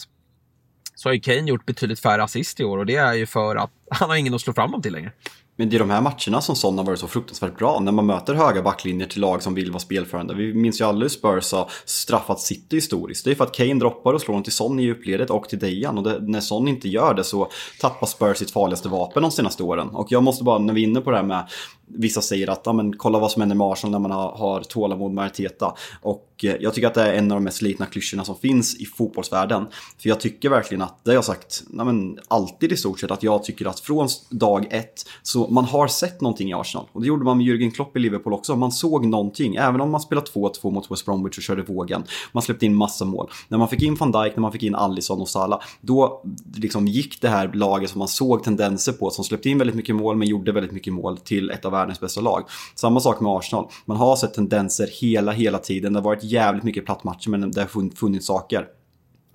så 0.94 1.08
har 1.08 1.14
ju 1.14 1.20
Kane 1.20 1.48
gjort 1.48 1.66
betydligt 1.66 2.00
färre 2.00 2.22
assist 2.22 2.60
i 2.60 2.64
år 2.64 2.78
och 2.78 2.86
det 2.86 2.96
är 2.96 3.14
ju 3.14 3.26
för 3.26 3.56
att 3.56 3.70
han 3.90 4.10
har 4.10 4.16
ingen 4.16 4.34
att 4.34 4.40
slå 4.40 4.52
fram 4.52 4.70
dem 4.70 4.82
till 4.82 4.92
längre. 4.92 5.12
Men 5.62 5.68
det 5.68 5.76
är 5.76 5.78
de 5.78 5.90
här 5.90 6.00
matcherna 6.00 6.40
som 6.40 6.56
Son 6.56 6.78
har 6.78 6.84
varit 6.84 6.98
så 6.98 7.08
fruktansvärt 7.08 7.58
bra. 7.58 7.80
När 7.80 7.92
man 7.92 8.06
möter 8.06 8.34
höga 8.34 8.62
backlinjer 8.62 9.06
till 9.06 9.20
lag 9.20 9.42
som 9.42 9.54
vill 9.54 9.70
vara 9.70 9.80
spelförande. 9.80 10.34
Vi 10.34 10.54
minns 10.54 10.80
ju 10.80 10.84
alla 10.84 11.00
hur 11.00 11.08
Spurs 11.08 11.52
har 11.52 11.70
straffat 11.84 12.40
City 12.40 12.76
historiskt. 12.76 13.24
Det 13.24 13.30
är 13.30 13.34
för 13.34 13.44
att 13.44 13.54
Kane 13.54 13.74
droppar 13.74 14.12
och 14.12 14.20
slår 14.20 14.34
den 14.34 14.42
till 14.42 14.52
Son 14.52 14.80
i 14.80 14.82
djupledet 14.82 15.30
och 15.30 15.48
till 15.48 15.58
Dejan. 15.58 15.98
Och 15.98 16.04
det, 16.04 16.18
när 16.20 16.40
Son 16.40 16.68
inte 16.68 16.88
gör 16.88 17.14
det 17.14 17.24
så 17.24 17.50
tappar 17.80 18.06
Spurs 18.06 18.36
sitt 18.36 18.50
farligaste 18.50 18.88
vapen 18.88 19.22
de 19.22 19.30
senaste 19.30 19.62
åren. 19.62 19.88
Och 19.88 20.12
jag 20.12 20.22
måste 20.22 20.44
bara, 20.44 20.58
när 20.58 20.74
vi 20.74 20.82
är 20.82 20.88
inne 20.88 21.00
på 21.00 21.10
det 21.10 21.16
här 21.16 21.24
med 21.24 21.48
Vissa 21.86 22.20
säger 22.20 22.50
att, 22.50 22.62
ja 22.64 22.72
men 22.72 22.96
kolla 22.96 23.18
vad 23.18 23.30
som 23.30 23.42
händer 23.42 23.56
med 23.56 23.66
Arsenal 23.66 23.92
när 23.92 23.98
man 23.98 24.10
har, 24.10 24.32
har 24.32 24.60
tålamod 24.60 25.12
med 25.12 25.24
Arteta. 25.24 25.74
Och 26.02 26.28
eh, 26.42 26.56
jag 26.60 26.74
tycker 26.74 26.88
att 26.88 26.94
det 26.94 27.02
är 27.02 27.14
en 27.14 27.32
av 27.32 27.36
de 27.36 27.44
mest 27.44 27.56
slitna 27.56 27.86
klyschorna 27.86 28.24
som 28.24 28.36
finns 28.36 28.76
i 28.76 28.86
fotbollsvärlden. 28.86 29.66
För 29.98 30.08
jag 30.08 30.20
tycker 30.20 30.50
verkligen 30.50 30.82
att, 30.82 31.04
det 31.04 31.10
har 31.10 31.14
jag 31.14 31.24
sagt, 31.24 31.62
ja 31.76 31.84
men 31.84 32.18
alltid 32.28 32.72
i 32.72 32.76
stort 32.76 33.00
sett, 33.00 33.10
att 33.10 33.22
jag 33.22 33.44
tycker 33.44 33.66
att 33.66 33.80
från 33.80 34.08
dag 34.30 34.66
ett 34.70 35.06
så 35.22 35.48
man 35.48 35.64
har 35.64 35.88
sett 35.88 36.20
någonting 36.20 36.50
i 36.50 36.54
Arsenal. 36.54 36.86
Och 36.92 37.00
det 37.00 37.06
gjorde 37.06 37.24
man 37.24 37.36
med 37.36 37.46
Jürgen 37.46 37.70
Klopp 37.70 37.96
i 37.96 38.00
Liverpool 38.00 38.32
också. 38.32 38.56
Man 38.56 38.72
såg 38.72 39.06
någonting. 39.06 39.56
Även 39.56 39.80
om 39.80 39.90
man 39.90 40.00
spelade 40.00 40.26
2-2 40.26 40.70
mot 40.70 40.90
West 40.90 41.04
Bromwich 41.04 41.38
och 41.38 41.42
körde 41.42 41.62
vågen. 41.62 42.04
Man 42.32 42.42
släppte 42.42 42.66
in 42.66 42.74
massa 42.74 43.04
mål. 43.04 43.30
När 43.48 43.58
man 43.58 43.68
fick 43.68 43.82
in 43.82 43.94
van 43.94 44.12
Dijk, 44.12 44.36
när 44.36 44.40
man 44.40 44.52
fick 44.52 44.62
in 44.62 44.74
Allison 44.74 45.20
och 45.20 45.28
Salah. 45.28 45.60
Då 45.80 46.22
liksom 46.54 46.88
gick 46.88 47.20
det 47.20 47.28
här 47.28 47.50
laget 47.54 47.90
som 47.90 47.98
man 47.98 48.08
såg 48.08 48.44
tendenser 48.44 48.92
på. 48.92 49.10
Som 49.10 49.24
släppte 49.24 49.50
in 49.50 49.58
väldigt 49.58 49.76
mycket 49.76 49.96
mål 49.96 50.16
men 50.16 50.28
gjorde 50.28 50.52
väldigt 50.52 50.72
mycket 50.72 50.92
mål 50.92 51.18
till 51.18 51.50
ett 51.50 51.64
av 51.64 51.71
världens 51.72 52.00
bästa 52.00 52.20
lag. 52.20 52.44
Samma 52.74 53.00
sak 53.00 53.20
med 53.20 53.32
Arsenal. 53.32 53.68
Man 53.84 53.96
har 53.96 54.16
sett 54.16 54.34
tendenser 54.34 54.88
hela, 55.00 55.32
hela 55.32 55.58
tiden. 55.58 55.92
Det 55.92 55.98
har 55.98 56.04
varit 56.04 56.24
jävligt 56.24 56.64
mycket 56.64 56.86
plattmatcher 56.86 57.30
men 57.30 57.50
det 57.50 57.60
har 57.60 57.94
funnits 57.94 58.26
saker. 58.26 58.66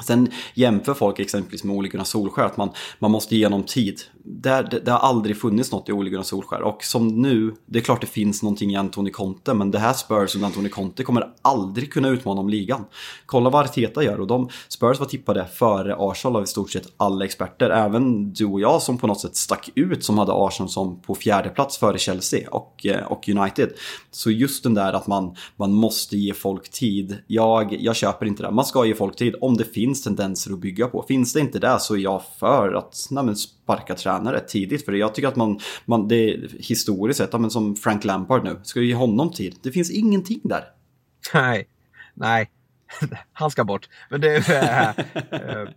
Sen 0.03 0.31
jämför 0.53 0.93
folk 0.93 1.19
exempelvis 1.19 1.63
med 1.63 1.75
Ole 1.75 1.89
Gunnar 1.89 2.05
Solskär 2.05 2.43
att 2.43 2.57
man, 2.57 2.69
man 2.99 3.11
måste 3.11 3.35
ge 3.35 3.45
honom 3.45 3.63
tid. 3.63 4.01
Det, 4.29 4.67
det, 4.71 4.79
det, 4.79 4.91
har 4.91 4.99
aldrig 4.99 5.37
funnits 5.37 5.71
något 5.71 5.89
i 5.89 5.91
Ole 5.91 6.09
Gunnar 6.09 6.23
Solskär 6.23 6.61
och 6.61 6.83
som 6.83 7.07
nu, 7.07 7.55
det 7.65 7.79
är 7.79 7.83
klart 7.83 8.01
det 8.01 8.07
finns 8.07 8.43
någonting 8.43 8.71
i 8.71 8.75
Antoni 8.75 9.11
Conte 9.11 9.53
men 9.53 9.71
det 9.71 9.79
här 9.79 9.93
Spurs 9.93 10.35
under 10.35 10.45
Antoni 10.45 10.69
Conte 10.69 11.03
kommer 11.03 11.29
aldrig 11.41 11.93
kunna 11.93 12.09
utmana 12.09 12.41
om 12.41 12.49
ligan. 12.49 12.85
Kolla 13.25 13.49
vad 13.49 13.65
Arteta 13.65 14.03
gör 14.03 14.19
och 14.19 14.27
de 14.27 14.49
Spurs 14.67 14.99
var 14.99 15.05
tippade 15.05 15.45
före 15.45 15.95
Arsenal 15.99 16.35
av 16.35 16.43
i 16.43 16.47
stort 16.47 16.71
sett 16.71 16.93
alla 16.97 17.25
experter. 17.25 17.69
Även 17.69 18.33
du 18.33 18.45
och 18.45 18.61
jag 18.61 18.81
som 18.81 18.97
på 18.97 19.07
något 19.07 19.21
sätt 19.21 19.35
stack 19.35 19.69
ut 19.75 20.03
som 20.03 20.17
hade 20.17 20.31
Arsenal 20.35 20.69
som 20.69 21.01
på 21.01 21.15
fjärde 21.15 21.49
plats 21.49 21.77
före 21.77 21.97
Chelsea 21.97 22.49
och, 22.49 22.85
eh, 22.85 23.05
och 23.05 23.29
United. 23.29 23.69
Så 24.11 24.31
just 24.31 24.63
den 24.63 24.73
där 24.73 24.93
att 24.93 25.07
man, 25.07 25.35
man 25.55 25.73
måste 25.73 26.17
ge 26.17 26.33
folk 26.33 26.71
tid. 26.71 27.17
Jag, 27.27 27.77
jag 27.79 27.95
köper 27.95 28.25
inte 28.25 28.43
det. 28.43 28.51
Man 28.51 28.65
ska 28.65 28.85
ge 28.85 28.95
folk 28.95 29.15
tid 29.15 29.35
om 29.41 29.57
det 29.57 29.63
finns 29.63 29.87
finns 29.87 30.03
tendenser 30.03 30.53
att 30.53 30.59
bygga 30.59 30.87
på. 30.87 31.05
Finns 31.07 31.33
det 31.33 31.39
inte 31.39 31.59
det 31.59 31.79
så 31.79 31.95
är 31.95 31.99
jag 31.99 32.21
för 32.39 32.73
att 32.73 33.07
nej, 33.11 33.35
sparka 33.35 33.95
tränare 33.95 34.16
tidigt. 34.47 34.85
För 34.85 34.93
jag 34.93 35.15
tycker 35.15 35.27
att 35.27 35.35
man, 35.35 35.59
man 35.85 36.07
det 36.07 36.51
historiskt 36.59 37.17
sett, 37.17 37.39
men 37.39 37.51
som 37.51 37.75
Frank 37.75 38.03
Lampard 38.03 38.43
nu, 38.43 38.59
ska 38.63 38.81
ge 38.81 38.93
honom 38.93 39.31
tid. 39.31 39.55
Det 39.63 39.71
finns 39.71 39.91
ingenting 39.91 40.41
där. 40.43 40.63
Nej, 41.33 41.67
nej. 42.13 42.51
Han 43.33 43.51
ska 43.51 43.63
bort. 43.63 43.89
Men 44.09 44.21
det 44.21 44.49
är... 44.49 44.93
Äh, 45.31 45.69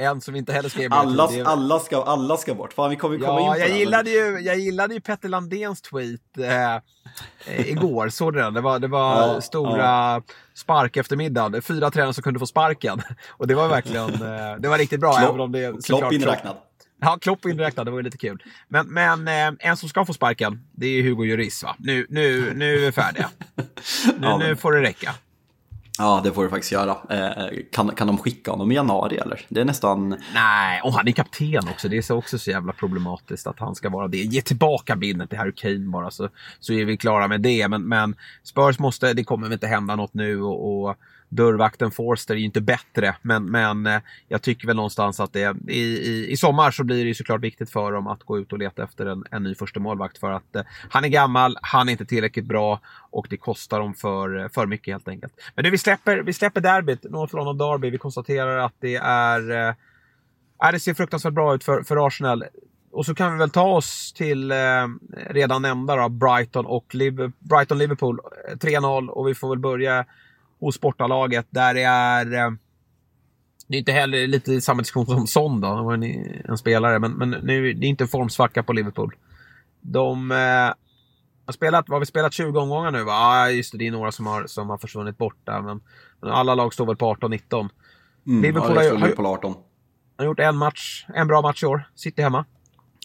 en 0.00 0.20
som 0.20 0.36
inte 0.36 0.52
heller 0.52 0.68
skrev 0.68 0.92
alla, 0.92 1.26
det. 1.26 1.42
alla, 1.42 1.78
ska, 1.78 2.02
alla 2.02 2.36
ska 2.36 2.54
bort. 2.54 2.72
Fan, 2.72 2.90
vi 2.90 2.96
kommer 2.96 3.18
komma 3.18 3.40
ja, 3.40 3.40
in 3.40 3.52
på 3.52 3.58
jag 3.58 3.70
det. 3.70 3.78
Gillade 3.78 4.10
ju, 4.10 4.38
jag 4.40 4.58
gillade 4.58 4.94
ju 4.94 5.00
Petter 5.00 5.28
Landéns 5.28 5.82
tweet 5.82 6.38
eh, 6.38 7.70
igår. 7.70 8.08
Såg 8.08 8.32
du 8.32 8.38
den? 8.40 8.54
Det 8.54 8.60
var, 8.60 8.78
det 8.78 8.88
var 8.88 9.16
ja, 9.16 9.40
stora 9.40 9.84
ja. 9.86 10.22
spark 10.54 10.96
eftermiddagen. 10.96 11.62
Fyra 11.62 11.90
tränare 11.90 12.14
som 12.14 12.22
kunde 12.22 12.40
få 12.40 12.46
sparken. 12.46 13.02
Och 13.30 13.46
det 13.46 13.54
var 13.54 13.68
verkligen 13.68 14.12
eh, 14.14 14.56
det 14.58 14.68
var 14.68 14.78
riktigt 14.78 15.00
bra. 15.00 15.12
Klopp, 15.12 15.28
även 15.28 15.40
om 15.40 15.52
det, 15.52 15.84
Klopp 15.86 16.12
inräknad. 16.12 16.56
Ja, 17.02 17.18
Klopp 17.20 17.46
inräknad, 17.46 17.86
det 17.86 17.90
var 17.90 17.98
ju 17.98 18.02
lite 18.02 18.18
kul. 18.18 18.42
Men, 18.68 18.86
men 18.88 19.28
eh, 19.28 19.68
en 19.68 19.76
som 19.76 19.88
ska 19.88 20.04
få 20.04 20.12
sparken, 20.12 20.60
det 20.72 20.86
är 20.86 21.02
Hugo 21.02 21.24
Lloris 21.24 21.62
va? 21.62 21.76
Nu, 21.78 22.06
nu, 22.08 22.52
nu 22.54 22.74
är 22.74 22.80
vi 22.80 22.92
färdiga. 22.92 23.30
Nu, 23.56 23.64
ja, 24.22 24.38
men... 24.38 24.48
nu 24.48 24.56
får 24.56 24.72
det 24.72 24.82
räcka. 24.82 25.14
Ja, 25.98 26.20
det 26.24 26.32
får 26.32 26.44
du 26.44 26.50
faktiskt 26.50 26.72
göra. 26.72 26.96
Eh, 27.10 27.46
kan, 27.72 27.94
kan 27.94 28.06
de 28.06 28.18
skicka 28.18 28.50
honom 28.50 28.72
i 28.72 28.74
januari 28.74 29.16
eller? 29.16 29.40
Det 29.48 29.60
är 29.60 29.64
nästan... 29.64 30.16
Nej, 30.34 30.80
och 30.80 30.92
han 30.92 31.08
är 31.08 31.12
kapten 31.12 31.68
också. 31.68 31.88
Det 31.88 31.96
är 31.96 32.02
så 32.02 32.16
också 32.16 32.38
så 32.38 32.50
jävla 32.50 32.72
problematiskt 32.72 33.46
att 33.46 33.58
han 33.58 33.74
ska 33.74 33.88
vara 33.88 34.08
det. 34.08 34.18
Ge 34.18 34.42
tillbaka 34.42 34.96
bilden 34.96 35.28
till 35.28 35.38
Harry 35.38 35.52
Kane 35.52 35.78
bara 35.78 36.10
så, 36.10 36.28
så 36.60 36.72
är 36.72 36.84
vi 36.84 36.96
klara 36.96 37.28
med 37.28 37.40
det. 37.40 37.68
Men, 37.68 37.88
men 37.88 38.16
Spurs 38.42 38.78
måste, 38.78 39.12
det 39.12 39.24
kommer 39.24 39.52
inte 39.52 39.66
hända 39.66 39.96
något 39.96 40.14
nu 40.14 40.42
och, 40.42 40.84
och 40.88 40.96
dörrvakten 41.30 41.90
Forster 41.90 42.34
är 42.34 42.38
ju 42.38 42.44
inte 42.44 42.60
bättre. 42.60 43.16
Men, 43.22 43.44
men 43.50 43.86
eh, 43.86 44.00
jag 44.28 44.42
tycker 44.42 44.66
väl 44.66 44.76
någonstans 44.76 45.20
att 45.20 45.32
det 45.32 45.56
i, 45.68 45.80
i, 45.80 46.30
i 46.30 46.36
sommar 46.36 46.70
så 46.70 46.84
blir 46.84 46.96
det 46.96 47.08
ju 47.08 47.14
såklart 47.14 47.40
viktigt 47.40 47.70
för 47.70 47.92
dem 47.92 48.06
att 48.06 48.22
gå 48.22 48.38
ut 48.38 48.52
och 48.52 48.58
leta 48.58 48.84
efter 48.84 49.06
en, 49.06 49.24
en 49.30 49.42
ny 49.42 49.54
första 49.54 49.80
målvakt 49.80 50.18
för 50.18 50.30
att 50.30 50.56
eh, 50.56 50.62
han 50.90 51.04
är 51.04 51.08
gammal, 51.08 51.56
han 51.62 51.88
är 51.88 51.92
inte 51.92 52.04
tillräckligt 52.04 52.44
bra 52.44 52.80
och 53.10 53.26
det 53.30 53.36
kostar 53.36 53.80
dem 53.80 53.94
för, 53.94 54.38
eh, 54.38 54.48
för 54.48 54.66
mycket 54.66 54.94
helt 54.94 55.08
enkelt. 55.08 55.32
Men 55.54 55.64
du, 55.64 55.70
vi 55.70 55.78
släpper, 55.78 56.18
vi 56.18 56.32
släpper 56.32 56.60
derbyt, 56.60 57.04
North 57.10 57.36
London 57.36 57.58
Derby. 57.58 57.90
Vi 57.90 57.98
konstaterar 57.98 58.58
att 58.58 58.74
det 58.80 58.96
är 58.96 59.68
eh, 59.68 59.74
det 60.72 60.80
ser 60.80 60.94
fruktansvärt 60.94 61.32
bra 61.34 61.54
ut 61.54 61.64
för, 61.64 61.82
för 61.82 62.06
Arsenal. 62.06 62.44
Och 62.92 63.06
så 63.06 63.14
kan 63.14 63.32
vi 63.32 63.38
väl 63.38 63.50
ta 63.50 63.76
oss 63.76 64.12
till 64.12 64.50
eh, 64.50 64.56
redan 65.30 65.62
nämnda 65.62 65.96
då, 65.96 66.08
Brighton 66.08 66.66
och 66.66 66.94
Liv 66.94 67.32
Brighton-Liverpool. 67.38 68.18
Eh, 68.48 68.56
3-0 68.56 69.08
och 69.08 69.28
vi 69.28 69.34
får 69.34 69.48
väl 69.48 69.58
börja 69.58 70.04
hos 70.60 70.80
bortalaget 70.80 71.46
där 71.50 71.74
det 71.74 71.82
är... 71.82 72.32
Eh, 72.32 72.52
det 73.66 73.76
är 73.76 73.78
inte 73.78 73.92
heller 73.92 74.26
lite 74.26 74.60
samma 74.60 74.82
diskussion 74.82 75.06
som 75.06 75.26
Son 75.26 75.60
då, 75.60 75.76
det 75.76 75.82
var 75.82 75.94
en, 75.94 76.02
en, 76.44 76.58
spelare, 76.58 76.98
men, 76.98 77.12
men 77.12 77.30
nu 77.30 77.72
det 77.72 77.86
är 77.86 77.88
inte 77.88 78.06
formsvacka 78.06 78.62
på 78.62 78.72
Liverpool. 78.72 79.14
De 79.80 80.30
eh, 80.30 80.36
har 81.46 81.52
spelat, 81.52 81.88
vad 81.88 81.96
har 81.96 82.00
vi 82.00 82.06
spelat 82.06 82.32
20 82.32 82.60
omgångar 82.60 82.90
nu 82.90 83.04
va? 83.04 83.12
Ja, 83.12 83.50
just 83.50 83.72
det, 83.72 83.78
det 83.78 83.86
är 83.86 83.90
några 83.90 84.12
som 84.12 84.26
har, 84.26 84.46
som 84.46 84.70
har 84.70 84.78
försvunnit 84.78 85.18
bort 85.18 85.36
där, 85.44 85.62
men, 85.62 85.80
men 86.20 86.30
alla 86.30 86.54
lag 86.54 86.74
står 86.74 86.86
väl 86.86 86.96
på 86.96 87.14
18-19. 87.14 87.68
Mm, 88.26 88.42
Liverpool 88.42 88.76
ja, 88.76 88.98
har, 88.98 89.16
har, 89.16 89.34
18. 89.34 89.54
har 90.18 90.24
gjort 90.24 90.40
en 90.40 90.56
match, 90.56 91.04
en 91.14 91.26
bra 91.26 91.42
match 91.42 91.62
i 91.62 91.66
år. 91.66 91.82
City 91.94 92.22
hemma. 92.22 92.44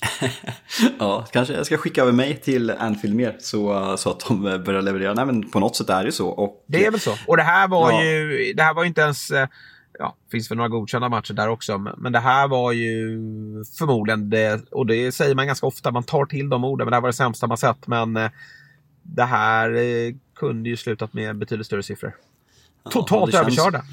ja, 1.00 1.26
kanske 1.32 1.54
jag 1.54 1.66
ska 1.66 1.78
skicka 1.78 2.02
över 2.02 2.12
mig 2.12 2.36
till 2.36 2.72
Anfield 2.72 3.16
mer 3.16 3.36
så, 3.40 3.96
så 3.98 4.10
att 4.10 4.20
de 4.28 4.42
börjar 4.42 4.82
leverera. 4.82 5.14
Nej, 5.14 5.26
men 5.26 5.50
på 5.50 5.60
något 5.60 5.76
sätt 5.76 5.90
är 5.90 6.04
det 6.04 6.12
så. 6.12 6.28
Och, 6.28 6.66
det 6.68 6.86
är 6.86 6.92
väl 6.92 7.00
så. 7.00 7.14
Och 7.28 7.38
det 7.38 7.44
här 7.44 7.68
var 7.68 7.92
ja. 7.92 8.04
ju, 8.04 8.54
det 8.54 8.64
här 8.64 8.74
var 8.74 8.86
inte 8.86 9.02
ens, 9.02 9.32
eh, 9.32 9.48
ja, 10.00 10.16
finns 10.32 10.52
väl 10.52 10.58
några 10.58 10.70
godkända 10.70 11.10
matcher 11.10 11.34
där 11.34 11.50
också, 11.50 11.78
men 11.98 12.12
det 12.12 12.20
här 12.20 12.48
var 12.48 12.72
ju 12.72 13.18
förmodligen 13.78 14.30
det, 14.30 14.72
och 14.72 14.86
det 14.86 15.12
säger 15.12 15.36
man 15.36 15.48
ganska 15.48 15.68
ofta, 15.68 15.92
man 15.92 16.04
tar 16.04 16.26
till 16.26 16.50
de 16.50 16.64
orden, 16.64 16.86
men 16.86 16.92
det 16.92 16.96
här 16.96 17.02
var 17.02 17.10
det 17.10 17.14
sämsta 17.14 17.48
man 17.48 17.58
sett. 17.58 17.88
Men 17.88 18.18
eh, 18.18 18.30
det 19.04 19.26
här 19.26 19.76
eh, 19.76 20.16
kunde 20.36 20.70
ju 20.70 20.78
slutat 20.78 21.14
med 21.14 21.38
betydligt 21.38 21.68
större 21.68 21.84
siffror. 21.84 22.16
Totalt 22.90 23.34
ja, 23.34 23.40
överkörda. 23.40 23.84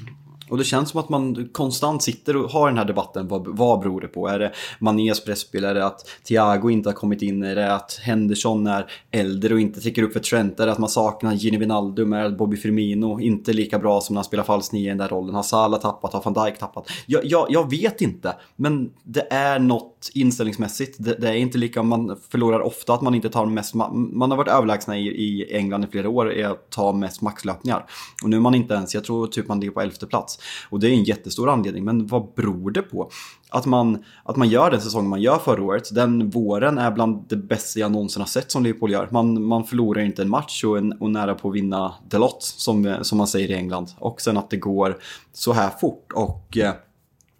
Och 0.53 0.59
det 0.59 0.63
känns 0.63 0.89
som 0.89 0.99
att 0.99 1.09
man 1.09 1.49
konstant 1.51 2.03
sitter 2.03 2.37
och 2.37 2.49
har 2.49 2.67
den 2.67 2.77
här 2.77 2.85
debatten. 2.85 3.27
Vad, 3.27 3.47
vad 3.47 3.79
beror 3.79 4.01
det 4.01 4.07
på? 4.07 4.27
Är 4.27 4.39
det 4.39 4.53
Manés 4.79 5.25
presspel? 5.25 5.63
Är 5.63 5.73
det 5.73 5.85
att 5.85 6.05
Thiago 6.27 6.69
inte 6.69 6.89
har 6.89 6.93
kommit 6.93 7.21
in? 7.21 7.43
Är 7.43 7.55
det 7.55 7.73
att 7.73 7.99
Henderson 8.03 8.67
är 8.67 8.91
äldre 9.11 9.53
och 9.53 9.59
inte 9.59 9.81
täcker 9.81 10.03
upp 10.03 10.13
för 10.13 10.19
Trent? 10.19 10.59
Är 10.59 10.65
det 10.65 10.71
att 10.71 10.77
man 10.77 10.89
saknar 10.89 11.33
Gini 11.33 11.57
Wijnaldum? 11.57 12.13
Är 12.13 12.19
det 12.19 12.25
att 12.25 12.37
Bobby 12.37 12.57
Firmino 12.57 13.19
inte 13.19 13.53
lika 13.53 13.79
bra 13.79 14.01
som 14.01 14.13
när 14.13 14.17
han 14.17 14.25
spelar 14.25 14.43
falsk 14.43 14.71
nio 14.71 14.85
i 14.85 14.87
den 14.87 14.97
där 14.97 15.07
rollen? 15.07 15.35
Har 15.35 15.43
Salah 15.43 15.79
tappat? 15.79 16.13
Har 16.13 16.21
van 16.31 16.45
Dijk 16.45 16.59
tappat? 16.59 16.89
Jag, 17.05 17.25
jag, 17.25 17.47
jag 17.49 17.69
vet 17.69 18.01
inte. 18.01 18.35
Men 18.55 18.91
det 19.03 19.27
är 19.29 19.59
något 19.59 20.09
inställningsmässigt. 20.13 20.95
Det, 20.99 21.13
det, 21.13 21.29
är 21.29 21.35
inte 21.35 21.57
lika, 21.57 21.83
man 21.83 22.17
förlorar 22.29 22.59
ofta 22.59 22.93
att 22.93 23.01
man 23.01 23.15
inte 23.15 23.29
tar 23.29 23.45
mest, 23.45 23.73
man 23.73 24.31
har 24.31 24.37
varit 24.37 24.51
överlägsna 24.51 24.97
i, 24.97 25.07
i 25.07 25.55
England 25.57 25.83
i 25.83 25.87
flera 25.87 26.09
år 26.09 26.33
i 26.33 26.43
att 26.43 26.69
ta 26.69 26.91
mest 26.91 27.21
maxlöpningar. 27.21 27.85
Och 28.23 28.29
nu 28.29 28.35
är 28.35 28.41
man 28.41 28.55
inte 28.55 28.73
ens, 28.73 28.95
jag 28.95 29.03
tror 29.03 29.27
typ 29.27 29.47
man 29.47 29.59
ligger 29.59 29.73
på 29.73 29.81
elfte 29.81 30.05
plats. 30.05 30.39
Och 30.69 30.79
det 30.79 30.87
är 30.87 30.91
en 30.91 31.03
jättestor 31.03 31.49
anledning, 31.49 31.83
men 31.83 32.07
vad 32.07 32.33
beror 32.35 32.71
det 32.71 32.81
på? 32.81 33.09
Att 33.49 33.65
man, 33.65 34.03
att 34.23 34.35
man 34.35 34.49
gör 34.49 34.71
den 34.71 34.81
säsongen 34.81 35.09
man 35.09 35.21
gör 35.21 35.37
förra 35.37 35.63
året, 35.63 35.95
den 35.95 36.29
våren 36.29 36.77
är 36.77 36.91
bland 36.91 37.25
det 37.29 37.35
bästa 37.35 37.79
jag 37.79 37.91
någonsin 37.91 38.21
har 38.21 38.27
sett 38.27 38.51
som 38.51 38.63
Liverpool 38.63 38.91
gör. 38.91 39.07
Man, 39.11 39.45
man 39.45 39.63
förlorar 39.63 40.01
inte 40.01 40.21
en 40.21 40.29
match 40.29 40.63
och, 40.63 40.77
en, 40.77 40.93
och 40.93 41.11
nära 41.11 41.35
på 41.35 41.49
att 41.49 41.55
vinna 41.55 41.93
the 42.11 42.17
lot, 42.17 42.43
som, 42.43 42.95
som 43.01 43.17
man 43.17 43.27
säger 43.27 43.51
i 43.51 43.53
England. 43.53 43.91
Och 43.97 44.21
sen 44.21 44.37
att 44.37 44.49
det 44.49 44.57
går 44.57 44.97
så 45.33 45.53
här 45.53 45.69
fort. 45.69 46.11
Och 46.13 46.57
eh, 46.57 46.73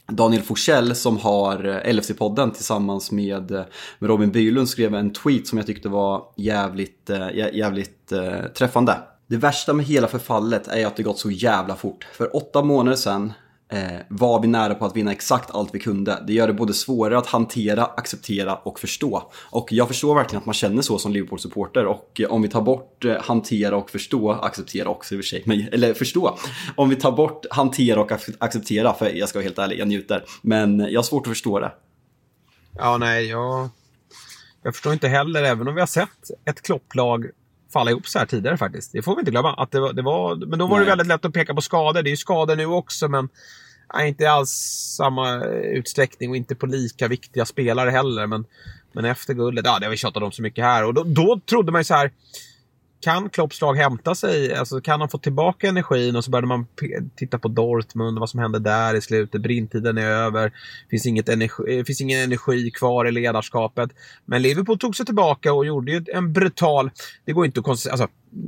Daniel 0.07 0.41
Forsell 0.41 0.95
som 0.95 1.17
har 1.17 1.65
eh, 1.65 1.93
LFC-podden 1.93 2.51
tillsammans 2.51 3.11
med, 3.11 3.51
eh, 3.51 3.63
med 3.99 4.09
Robin 4.09 4.31
Bylund 4.31 4.69
skrev 4.69 4.95
en 4.95 5.13
tweet 5.13 5.47
som 5.47 5.57
jag 5.57 5.67
tyckte 5.67 5.89
var 5.89 6.23
jävligt, 6.37 7.09
jävligt 7.53 8.13
träffande. 8.55 8.97
Det 9.27 9.37
värsta 9.37 9.73
med 9.73 9.85
hela 9.85 10.07
förfallet 10.07 10.67
är 10.67 10.85
att 10.85 10.95
det 10.95 11.03
gått 11.03 11.19
så 11.19 11.31
jävla 11.31 11.75
fort. 11.75 12.07
För 12.13 12.35
åtta 12.35 12.63
månader 12.63 12.97
sedan 12.97 13.33
eh, 13.71 13.99
var 14.09 14.41
vi 14.41 14.47
nära 14.47 14.75
på 14.75 14.85
att 14.85 14.95
vinna 14.95 15.11
exakt 15.11 15.51
allt 15.51 15.75
vi 15.75 15.79
kunde. 15.79 16.23
Det 16.27 16.33
gör 16.33 16.47
det 16.47 16.53
både 16.53 16.73
svårare 16.73 17.17
att 17.17 17.27
hantera, 17.27 17.85
acceptera 17.85 18.55
och 18.55 18.79
förstå. 18.79 19.31
Och 19.35 19.67
jag 19.71 19.87
förstår 19.87 20.15
verkligen 20.15 20.39
att 20.39 20.45
man 20.45 20.53
känner 20.53 20.81
så 20.81 20.99
som 20.99 21.11
Liverpool-supporter. 21.11 21.85
Och 21.85 22.21
eh, 22.21 22.31
om 22.31 22.41
vi 22.41 22.47
tar 22.47 22.61
bort 22.61 23.05
eh, 23.05 23.21
hantera 23.21 23.75
och 23.75 23.89
förstå, 23.89 24.31
acceptera 24.31 24.89
också 24.89 25.15
i 25.15 25.17
och 25.17 25.23
för 25.23 25.27
sig, 25.27 25.43
men, 25.45 25.67
eller 25.71 25.93
förstå. 25.93 26.37
Om 26.75 26.89
vi 26.89 26.95
tar 26.95 27.11
bort 27.11 27.45
hantera 27.51 28.01
och 28.01 28.11
acceptera, 28.39 28.93
för 28.93 29.09
jag 29.09 29.29
ska 29.29 29.39
vara 29.39 29.43
helt 29.43 29.59
ärlig, 29.59 29.79
jag 29.79 29.87
njuter. 29.87 30.23
Men 30.41 30.79
jag 30.79 30.97
har 30.97 31.03
svårt 31.03 31.27
att 31.27 31.31
förstå 31.31 31.59
det. 31.59 31.71
Ja, 32.77 32.97
nej, 32.97 33.25
jag, 33.25 33.69
jag 34.63 34.73
förstår 34.73 34.93
inte 34.93 35.07
heller, 35.07 35.43
även 35.43 35.67
om 35.67 35.75
vi 35.75 35.79
har 35.79 35.87
sett 35.87 36.09
ett 36.45 36.61
klopplag 36.61 37.25
falla 37.73 37.91
ihop 37.91 38.07
så 38.07 38.19
här 38.19 38.25
tidigare 38.25 38.57
faktiskt. 38.57 38.91
Det 38.91 39.01
får 39.01 39.15
vi 39.15 39.19
inte 39.19 39.31
glömma. 39.31 39.53
Att 39.53 39.71
det 39.71 39.79
var, 39.79 39.93
det 39.93 40.01
var 40.01 40.35
men 40.35 40.59
då 40.59 40.67
var 40.67 40.77
Nej. 40.77 40.85
det 40.85 40.91
väldigt 40.91 41.07
lätt 41.07 41.25
att 41.25 41.33
peka 41.33 41.53
på 41.53 41.61
skador. 41.61 42.03
Det 42.03 42.09
är 42.09 42.11
ju 42.11 42.17
skador 42.17 42.55
nu 42.55 42.65
också, 42.65 43.07
men 43.07 43.29
nej, 43.93 44.07
inte 44.07 44.31
alls 44.31 44.51
samma 44.97 45.43
utsträckning 45.45 46.29
och 46.29 46.35
inte 46.35 46.55
på 46.55 46.65
lika 46.65 47.07
viktiga 47.07 47.45
spelare 47.45 47.89
heller. 47.89 48.27
Men, 48.27 48.45
men 48.91 49.05
efter 49.05 49.33
guldet, 49.33 49.65
ja 49.65 49.79
det 49.79 49.85
har 49.85 49.91
vi 49.91 49.97
tjatat 49.97 50.23
om 50.23 50.31
så 50.31 50.41
mycket 50.41 50.65
här. 50.65 50.85
Och 50.85 50.93
då, 50.93 51.03
då 51.03 51.39
trodde 51.45 51.71
man 51.71 51.81
ju 51.81 51.85
så 51.85 51.93
här 51.93 52.11
kan 53.03 53.29
Klopps 53.29 53.61
lag 53.61 53.75
hämta 53.75 54.15
sig? 54.15 54.53
Alltså, 54.53 54.81
kan 54.81 54.99
de 54.99 55.09
få 55.09 55.17
tillbaka 55.17 55.67
energin? 55.67 56.15
Och 56.15 56.23
så 56.23 56.31
började 56.31 56.47
man 56.47 56.65
titta 57.15 57.39
på 57.39 57.47
Dortmund, 57.47 58.19
vad 58.19 58.29
som 58.29 58.39
hände 58.39 58.59
där 58.59 58.95
i 58.95 59.01
slutet. 59.01 59.41
Brintiden 59.41 59.97
är 59.97 60.05
över. 60.05 60.51
Finns, 60.89 61.05
inget 61.05 61.29
energi, 61.29 61.77
eh, 61.77 61.83
finns 61.83 62.01
ingen 62.01 62.19
energi 62.19 62.71
kvar 62.71 63.07
i 63.07 63.11
ledarskapet. 63.11 63.89
Men 64.25 64.41
Liverpool 64.41 64.79
tog 64.79 64.95
sig 64.95 65.05
tillbaka 65.05 65.53
och 65.53 65.65
gjorde 65.65 65.91
ju 65.91 66.05
en 66.13 66.33
brutal... 66.33 66.91
Det 67.25 67.31
går 67.31 67.45
inte 67.45 67.59
att 67.59 67.67
alltså, 67.67 68.07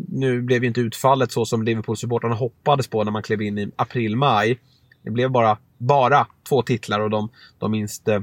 Nu 0.10 0.42
blev 0.42 0.62
ju 0.64 0.68
inte 0.68 0.82
utfallet 0.82 1.32
så 1.32 1.46
som 1.46 1.64
Liverpool-supportrarna 1.64 2.36
hoppades 2.36 2.88
på 2.88 3.04
när 3.04 3.12
man 3.12 3.24
klev 3.24 3.42
in 3.42 3.58
i 3.58 3.72
april-maj. 3.76 4.60
Det 5.04 5.12
blev 5.12 5.32
bara, 5.32 5.58
bara 5.78 6.28
två 6.50 6.62
titlar 6.62 7.00
och 7.00 7.10
de, 7.10 7.30
de 7.60 7.72
minst 7.72 8.08
eh, 8.08 8.20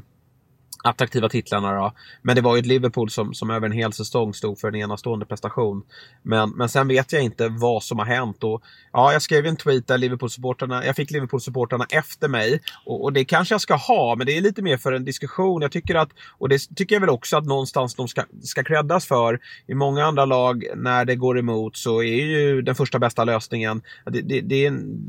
attraktiva 0.82 1.28
titlarna. 1.28 1.72
Då. 1.72 1.92
Men 2.22 2.36
det 2.36 2.42
var 2.42 2.56
ju 2.56 2.60
ett 2.60 2.66
Liverpool 2.66 3.10
som, 3.10 3.34
som 3.34 3.50
över 3.50 3.66
en 3.66 3.72
hel 3.72 3.92
säsong 3.92 4.34
stod 4.34 4.58
för 4.58 4.68
en 4.68 4.74
enastående 4.74 5.26
prestation. 5.26 5.82
Men, 6.22 6.50
men 6.50 6.68
sen 6.68 6.88
vet 6.88 7.12
jag 7.12 7.22
inte 7.22 7.48
vad 7.48 7.82
som 7.82 7.98
har 7.98 8.06
hänt. 8.06 8.44
Och, 8.44 8.62
ja, 8.92 9.12
jag 9.12 9.22
skrev 9.22 9.46
en 9.46 9.56
tweet 9.56 9.86
där 9.86 9.98
Liverpool-supporterna, 9.98 10.84
jag 10.86 10.96
fick 10.96 11.10
Liverpool-supporterna 11.10 11.86
efter 11.90 12.28
mig. 12.28 12.60
Och, 12.84 13.04
och, 13.04 13.12
det 13.12 13.24
kanske 13.24 13.54
jag 13.54 13.60
ska 13.60 13.74
ha, 13.74 14.16
men 14.16 14.26
det 14.26 14.36
är 14.36 14.40
lite 14.40 14.62
mer 14.62 14.76
för 14.76 14.92
en 14.92 15.04
diskussion. 15.04 15.62
Jag 15.62 15.72
tycker 15.72 15.94
att, 15.94 16.10
och 16.38 16.48
det 16.48 16.58
tycker 16.76 16.94
jag 16.94 17.00
väl 17.00 17.10
också 17.10 17.36
att 17.36 17.44
någonstans 17.44 17.94
de 17.94 18.08
ska, 18.08 18.24
ska 18.42 18.64
creddas 18.64 19.06
för. 19.06 19.40
I 19.66 19.74
många 19.74 20.04
andra 20.04 20.24
lag, 20.24 20.64
när 20.76 21.04
det 21.04 21.16
går 21.16 21.38
emot, 21.38 21.76
så 21.76 22.02
är 22.02 22.24
ju 22.24 22.62
den 22.62 22.74
första 22.74 22.98
bästa 22.98 23.24
lösningen, 23.24 23.82
det, 24.04 24.20
det, 24.20 24.40
det 24.40 24.64
är 24.64 24.68
en 24.68 25.00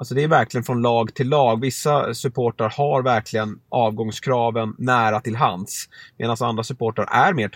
Alltså 0.00 0.14
det 0.14 0.22
är 0.22 0.28
verkligen 0.28 0.64
från 0.64 0.82
lag 0.82 1.14
till 1.14 1.28
lag. 1.28 1.60
Vissa 1.60 2.14
supportrar 2.14 2.72
har 2.76 3.02
verkligen 3.02 3.60
avgångskraven 3.68 4.74
nära 4.78 5.20
till 5.20 5.36
hands. 5.36 5.88
Medan 6.16 6.36
andra 6.40 6.64
supportrar 6.64 7.08
är 7.10 7.32
mer 7.32 7.50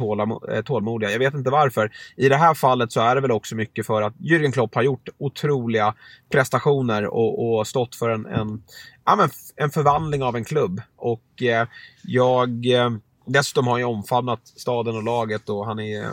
eh, 0.52 0.62
tålmodiga. 0.62 1.10
Jag 1.10 1.18
vet 1.18 1.34
inte 1.34 1.50
varför. 1.50 1.90
I 2.16 2.28
det 2.28 2.36
här 2.36 2.54
fallet 2.54 2.92
så 2.92 3.00
är 3.00 3.14
det 3.14 3.20
väl 3.20 3.30
också 3.30 3.54
mycket 3.54 3.86
för 3.86 4.02
att 4.02 4.14
Jürgen 4.14 4.52
Klopp 4.52 4.74
har 4.74 4.82
gjort 4.82 5.08
otroliga 5.18 5.94
prestationer 6.32 7.06
och, 7.06 7.58
och 7.58 7.66
stått 7.66 7.96
för 7.96 8.10
en, 8.10 8.26
en, 8.26 8.62
ja, 9.04 9.16
men 9.16 9.28
en 9.56 9.70
förvandling 9.70 10.22
av 10.22 10.36
en 10.36 10.44
klubb. 10.44 10.80
Och 10.96 11.42
eh, 11.42 11.66
jag... 12.02 12.66
Eh, 12.66 12.90
dessutom 13.26 13.66
har 13.66 13.72
han 13.72 13.80
ju 13.80 13.86
omfamnat 13.86 14.40
staden 14.44 14.96
och 14.96 15.02
laget 15.02 15.48
och 15.48 15.66
han 15.66 15.78
är 15.78 16.08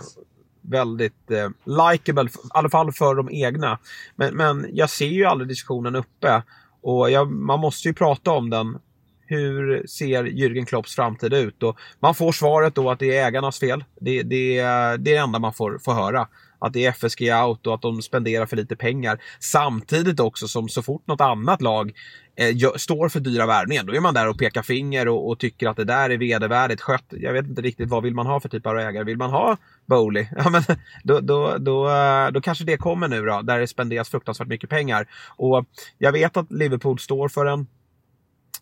väldigt 0.61 1.31
eh, 1.31 1.49
likeable, 1.65 2.23
i 2.23 2.33
alla 2.49 2.69
fall 2.69 2.91
för 2.91 3.15
de 3.15 3.29
egna. 3.31 3.79
Men, 4.15 4.35
men 4.35 4.67
jag 4.71 4.89
ser 4.89 5.05
ju 5.07 5.25
aldrig 5.25 5.47
diskussionen 5.47 5.95
uppe 5.95 6.43
och 6.81 7.11
jag, 7.11 7.31
man 7.31 7.59
måste 7.59 7.87
ju 7.87 7.93
prata 7.93 8.31
om 8.31 8.49
den. 8.49 8.77
Hur 9.25 9.87
ser 9.87 10.23
Jürgen 10.23 10.65
Klopps 10.65 10.95
framtid 10.95 11.33
ut? 11.33 11.63
Och 11.63 11.79
man 11.99 12.15
får 12.15 12.31
svaret 12.31 12.75
då 12.75 12.91
att 12.91 12.99
det 12.99 13.17
är 13.17 13.27
ägarnas 13.27 13.59
fel. 13.59 13.83
Det, 13.99 14.23
det, 14.23 14.23
det 14.23 14.57
är 14.57 14.97
det 14.97 15.15
enda 15.15 15.39
man 15.39 15.53
får, 15.53 15.79
får 15.79 15.93
höra 15.93 16.27
att 16.61 16.73
det 16.73 16.85
är 16.85 16.91
FSG 16.91 17.21
out 17.47 17.67
och 17.67 17.73
att 17.73 17.81
de 17.81 18.01
spenderar 18.01 18.45
för 18.45 18.57
lite 18.57 18.75
pengar. 18.75 19.19
Samtidigt 19.39 20.19
också 20.19 20.47
som 20.47 20.69
så 20.69 20.81
fort 20.81 21.07
något 21.07 21.21
annat 21.21 21.61
lag 21.61 21.91
eh, 22.35 22.71
står 22.75 23.09
för 23.09 23.19
dyra 23.19 23.45
värvningar, 23.45 23.83
då 23.83 23.95
är 23.95 23.99
man 23.99 24.13
där 24.13 24.29
och 24.29 24.37
pekar 24.37 24.61
finger 24.61 25.07
och, 25.07 25.29
och, 25.29 25.39
tycker 25.39 25.67
att 25.67 25.77
det 25.77 25.83
där 25.83 26.09
är 26.09 26.17
vedervärdigt 26.17 26.81
skött. 26.81 27.05
Jag 27.09 27.33
vet 27.33 27.47
inte 27.47 27.61
riktigt 27.61 27.89
vad 27.89 28.03
vill 28.03 28.15
man 28.15 28.25
ha 28.25 28.39
för 28.39 28.49
typ 28.49 28.65
av 28.67 28.79
ägare. 28.79 29.03
Vill 29.03 29.17
man 29.17 29.29
ha 29.29 29.57
Bowley? 29.85 30.27
Ja, 30.37 30.49
men 30.49 30.63
då, 31.03 31.19
då, 31.19 31.57
då, 31.57 31.89
eh, 31.89 32.31
då 32.31 32.41
kanske 32.41 32.63
det 32.63 32.77
kommer 32.77 33.07
nu 33.07 33.25
då, 33.25 33.41
där 33.41 33.59
det 33.59 33.67
spenderas 33.67 34.09
fruktansvärt 34.09 34.47
mycket 34.47 34.69
pengar. 34.69 35.07
Och 35.35 35.65
jag 35.97 36.11
vet 36.11 36.37
att 36.37 36.51
Liverpool 36.51 36.99
står 36.99 37.29
för 37.29 37.45
en 37.45 37.67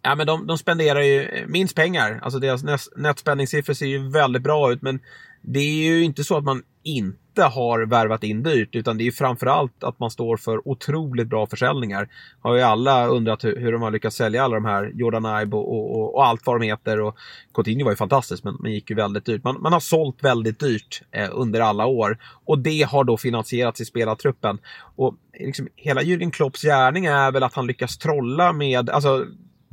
Ja, 0.02 0.16
men 0.16 0.28
de, 0.28 0.48
de 0.48 0.58
spenderar 0.58 1.02
ju 1.02 1.46
minst 1.48 1.76
pengar. 1.76 2.20
Alltså 2.24 2.40
deras 2.40 2.90
netspänningssiffror 2.96 3.74
ser 3.74 3.86
ju 3.86 4.10
väldigt 4.10 4.44
bra 4.44 4.72
ut. 4.72 4.82
Men 4.82 5.00
det 5.42 5.60
är 5.60 5.84
ju 5.84 6.04
inte 6.04 6.24
så 6.24 6.38
att 6.38 6.44
man 6.44 6.64
inte 6.84 7.29
har 7.44 7.86
värvat 7.86 8.24
in 8.24 8.44
dyrt 8.44 8.76
utan 8.76 8.98
det 8.98 9.08
är 9.08 9.12
framförallt 9.12 9.84
att 9.84 10.00
man 10.00 10.12
står 10.12 10.38
för 10.38 10.68
otroligt 10.68 11.28
bra 11.28 11.48
försäljningar. 11.48 12.10
Har 12.42 12.56
ju 12.56 12.62
alla 12.62 13.08
undrat 13.08 13.44
hur, 13.44 13.56
hur 13.56 13.72
de 13.72 13.82
har 13.82 13.92
lyckats 13.92 14.16
sälja 14.16 14.44
alla 14.44 14.56
de 14.56 14.66
här 14.66 14.92
Jordan 14.96 15.42
Ibe 15.42 15.56
och, 15.56 15.96
och, 15.96 16.16
och, 16.16 16.26
allt 16.26 16.46
vad 16.46 16.62
de 16.62 16.66
heter. 16.66 17.00
Och 17.00 17.16
Coutinho 17.54 17.86
var 17.86 17.92
ju 17.92 17.96
fantastiskt 17.96 18.44
men, 18.44 18.58
men 18.60 18.72
gick 18.72 18.90
ju 18.90 18.96
väldigt 18.96 19.26
dyrt. 19.26 19.44
Man, 19.44 19.62
man 19.62 19.74
har 19.74 19.80
sålt 19.80 20.24
väldigt 20.24 20.60
dyrt 20.60 21.02
eh, 21.12 21.30
under 21.32 21.62
alla 21.62 21.86
år 21.86 22.18
och 22.46 22.60
det 22.60 22.82
har 22.82 23.04
då 23.04 23.18
finansierats 23.18 23.82
i 23.82 23.86
spelartruppen. 23.86 24.60
Och 24.96 25.16
liksom, 25.40 25.68
hela 25.76 26.02
Jürgen 26.02 26.32
Klopps 26.32 26.62
gärning 26.62 27.06
är 27.06 27.32
väl 27.32 27.44
att 27.44 27.54
han 27.54 27.68
lyckas 27.68 27.98
trolla 27.98 28.54
med, 28.54 28.90
alltså 28.90 29.26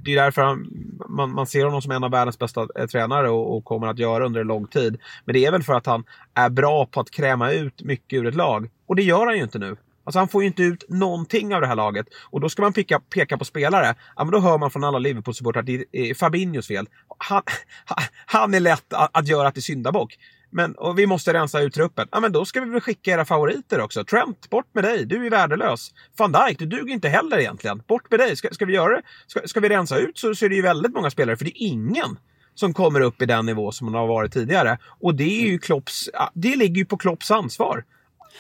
det 0.06 0.12
är 0.12 0.22
därför 0.22 0.42
han, 0.42 0.66
man, 1.08 1.30
man, 1.30 1.46
ser 1.46 1.64
honom 1.64 1.82
som 1.82 1.92
en 1.92 2.04
av 2.04 2.10
världens 2.10 2.38
bästa 2.38 2.68
eh, 2.78 2.86
tränare 2.86 3.30
och, 3.30 3.56
och, 3.56 3.64
kommer 3.64 3.86
att 3.86 3.98
göra 3.98 4.26
under 4.26 4.40
en 4.40 4.46
lång 4.46 4.66
tid. 4.66 4.98
Men 5.24 5.32
det 5.32 5.44
är 5.44 5.52
väl 5.52 5.62
för 5.62 5.74
att 5.74 5.86
han 5.86 6.04
är 6.34 6.50
bra 6.50 6.86
på 6.86 7.00
att 7.00 7.10
kräma 7.10 7.52
ut 7.52 7.82
mycket 7.82 8.18
ur 8.18 8.26
ett 8.26 8.34
lag. 8.34 8.70
Och 8.86 8.96
det 8.96 9.02
gör 9.02 9.26
han 9.26 9.36
ju 9.36 9.42
inte 9.42 9.58
nu. 9.58 9.76
Alltså 10.04 10.18
han 10.18 10.28
får 10.28 10.42
ju 10.42 10.46
inte 10.46 10.62
ut 10.62 10.84
någonting 10.88 11.54
av 11.54 11.60
det 11.60 11.66
här 11.66 11.74
laget. 11.74 12.06
Och 12.30 12.40
då 12.40 12.48
ska 12.48 12.62
man 12.62 12.72
peka, 12.72 13.00
peka 13.00 13.38
på 13.38 13.44
spelare. 13.44 13.94
Ja, 14.16 14.24
men 14.24 14.32
då 14.32 14.40
hör 14.40 14.58
man 14.58 14.70
från 14.70 14.84
alla 14.84 14.98
Liverpool-supportrar 14.98 15.60
att 15.60 15.66
det 15.66 15.84
är 15.92 16.14
Fabinhos 16.14 16.66
fel. 16.66 16.88
Han, 17.18 17.42
han 18.26 18.54
är 18.54 18.60
lätt 18.60 18.92
att, 18.92 19.10
att 19.12 19.28
göra 19.28 19.50
till 19.50 19.62
syndabock. 19.62 20.18
Men 20.50 20.74
och 20.74 20.98
vi 20.98 21.06
måste 21.06 21.32
rensa 21.32 21.60
ut 21.60 21.74
truppen. 21.74 22.08
Ja, 22.12 22.20
men 22.20 22.32
då 22.32 22.44
ska 22.44 22.60
vi 22.60 22.70
väl 22.70 22.80
skicka 22.80 23.10
era 23.10 23.24
favoriter 23.24 23.80
också. 23.80 24.04
Trent, 24.04 24.50
bort 24.50 24.74
med 24.74 24.84
dig. 24.84 25.04
Du 25.04 25.26
är 25.26 25.30
värdelös. 25.30 25.90
Van 26.18 26.32
Dijk, 26.32 26.58
du 26.58 26.66
duger 26.66 26.94
inte 26.94 27.08
heller 27.08 27.38
egentligen. 27.38 27.82
Bort 27.88 28.10
med 28.10 28.20
dig. 28.20 28.36
Ska, 28.36 28.48
ska 28.50 28.64
vi 28.64 28.74
göra 28.74 28.96
det? 28.96 29.02
Ska, 29.26 29.40
ska 29.44 29.60
vi 29.60 29.68
rensa 29.68 29.98
ut 29.98 30.18
så, 30.18 30.34
så 30.34 30.44
är 30.44 30.48
det 30.48 30.56
ju 30.56 30.62
väldigt 30.62 30.94
många 30.94 31.10
spelare. 31.10 31.36
För 31.36 31.44
det 31.44 31.50
är 31.50 31.66
ingen 31.66 32.18
som 32.54 32.74
kommer 32.74 33.00
upp 33.00 33.22
i 33.22 33.26
den 33.26 33.46
nivå 33.46 33.72
som 33.72 33.84
man 33.84 33.94
har 33.94 34.06
varit 34.06 34.32
tidigare. 34.32 34.78
Och 35.00 35.14
det 35.14 35.42
är 35.42 35.46
ju 35.46 35.58
Klopps, 35.58 36.10
det 36.34 36.56
ligger 36.56 36.76
ju 36.76 36.84
på 36.84 36.96
Klopps 36.96 37.30
ansvar. 37.30 37.84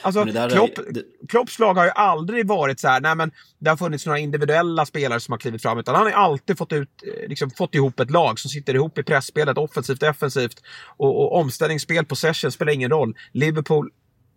Alltså, 0.02 0.24
Klopp, 0.24 0.78
är, 0.78 0.92
det... 0.92 1.02
Klopps 1.28 1.58
lag 1.58 1.74
har 1.74 1.84
ju 1.84 1.90
aldrig 1.90 2.46
varit 2.46 2.80
så 2.80 2.88
här, 2.88 3.00
nej 3.00 3.14
men 3.14 3.30
det 3.58 3.70
har 3.70 3.76
funnits 3.76 4.06
några 4.06 4.18
individuella 4.18 4.86
spelare 4.86 5.20
som 5.20 5.32
har 5.32 5.38
klivit 5.38 5.62
fram, 5.62 5.78
utan 5.78 5.94
han 5.94 6.04
har 6.04 6.12
alltid 6.12 6.58
fått, 6.58 6.72
ut, 6.72 6.88
eh, 7.02 7.28
liksom, 7.28 7.50
fått 7.50 7.74
ihop 7.74 8.00
ett 8.00 8.10
lag 8.10 8.38
som 8.38 8.48
sitter 8.50 8.74
ihop 8.74 8.98
i 8.98 9.02
pressspelet, 9.02 9.58
offensivt, 9.58 10.00
defensivt 10.00 10.62
och, 10.96 11.22
och 11.22 11.40
omställningsspel, 11.40 12.04
possession, 12.04 12.52
spelar 12.52 12.72
ingen 12.72 12.90
roll. 12.90 13.16
Liverpool 13.32 13.90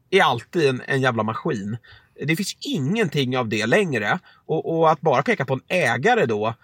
är 0.10 0.22
alltid 0.22 0.69
en, 0.69 0.82
en 0.88 1.02
jävla 1.02 1.24
maskin. 1.24 1.78
Det 2.26 2.36
finns 2.36 2.58
ingenting 2.62 3.38
av 3.38 3.50
det 3.50 3.65
längre. 3.65 4.19
Och, 4.45 4.80
och 4.80 4.91
att 4.91 5.02
bara 5.02 5.24
peka 5.24 5.45
på 5.45 5.54
en 5.54 5.62
ägare 5.67 6.26
då, 6.26 6.56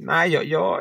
nej, 0.00 0.30
jag, 0.30 0.44
jag 0.44 0.80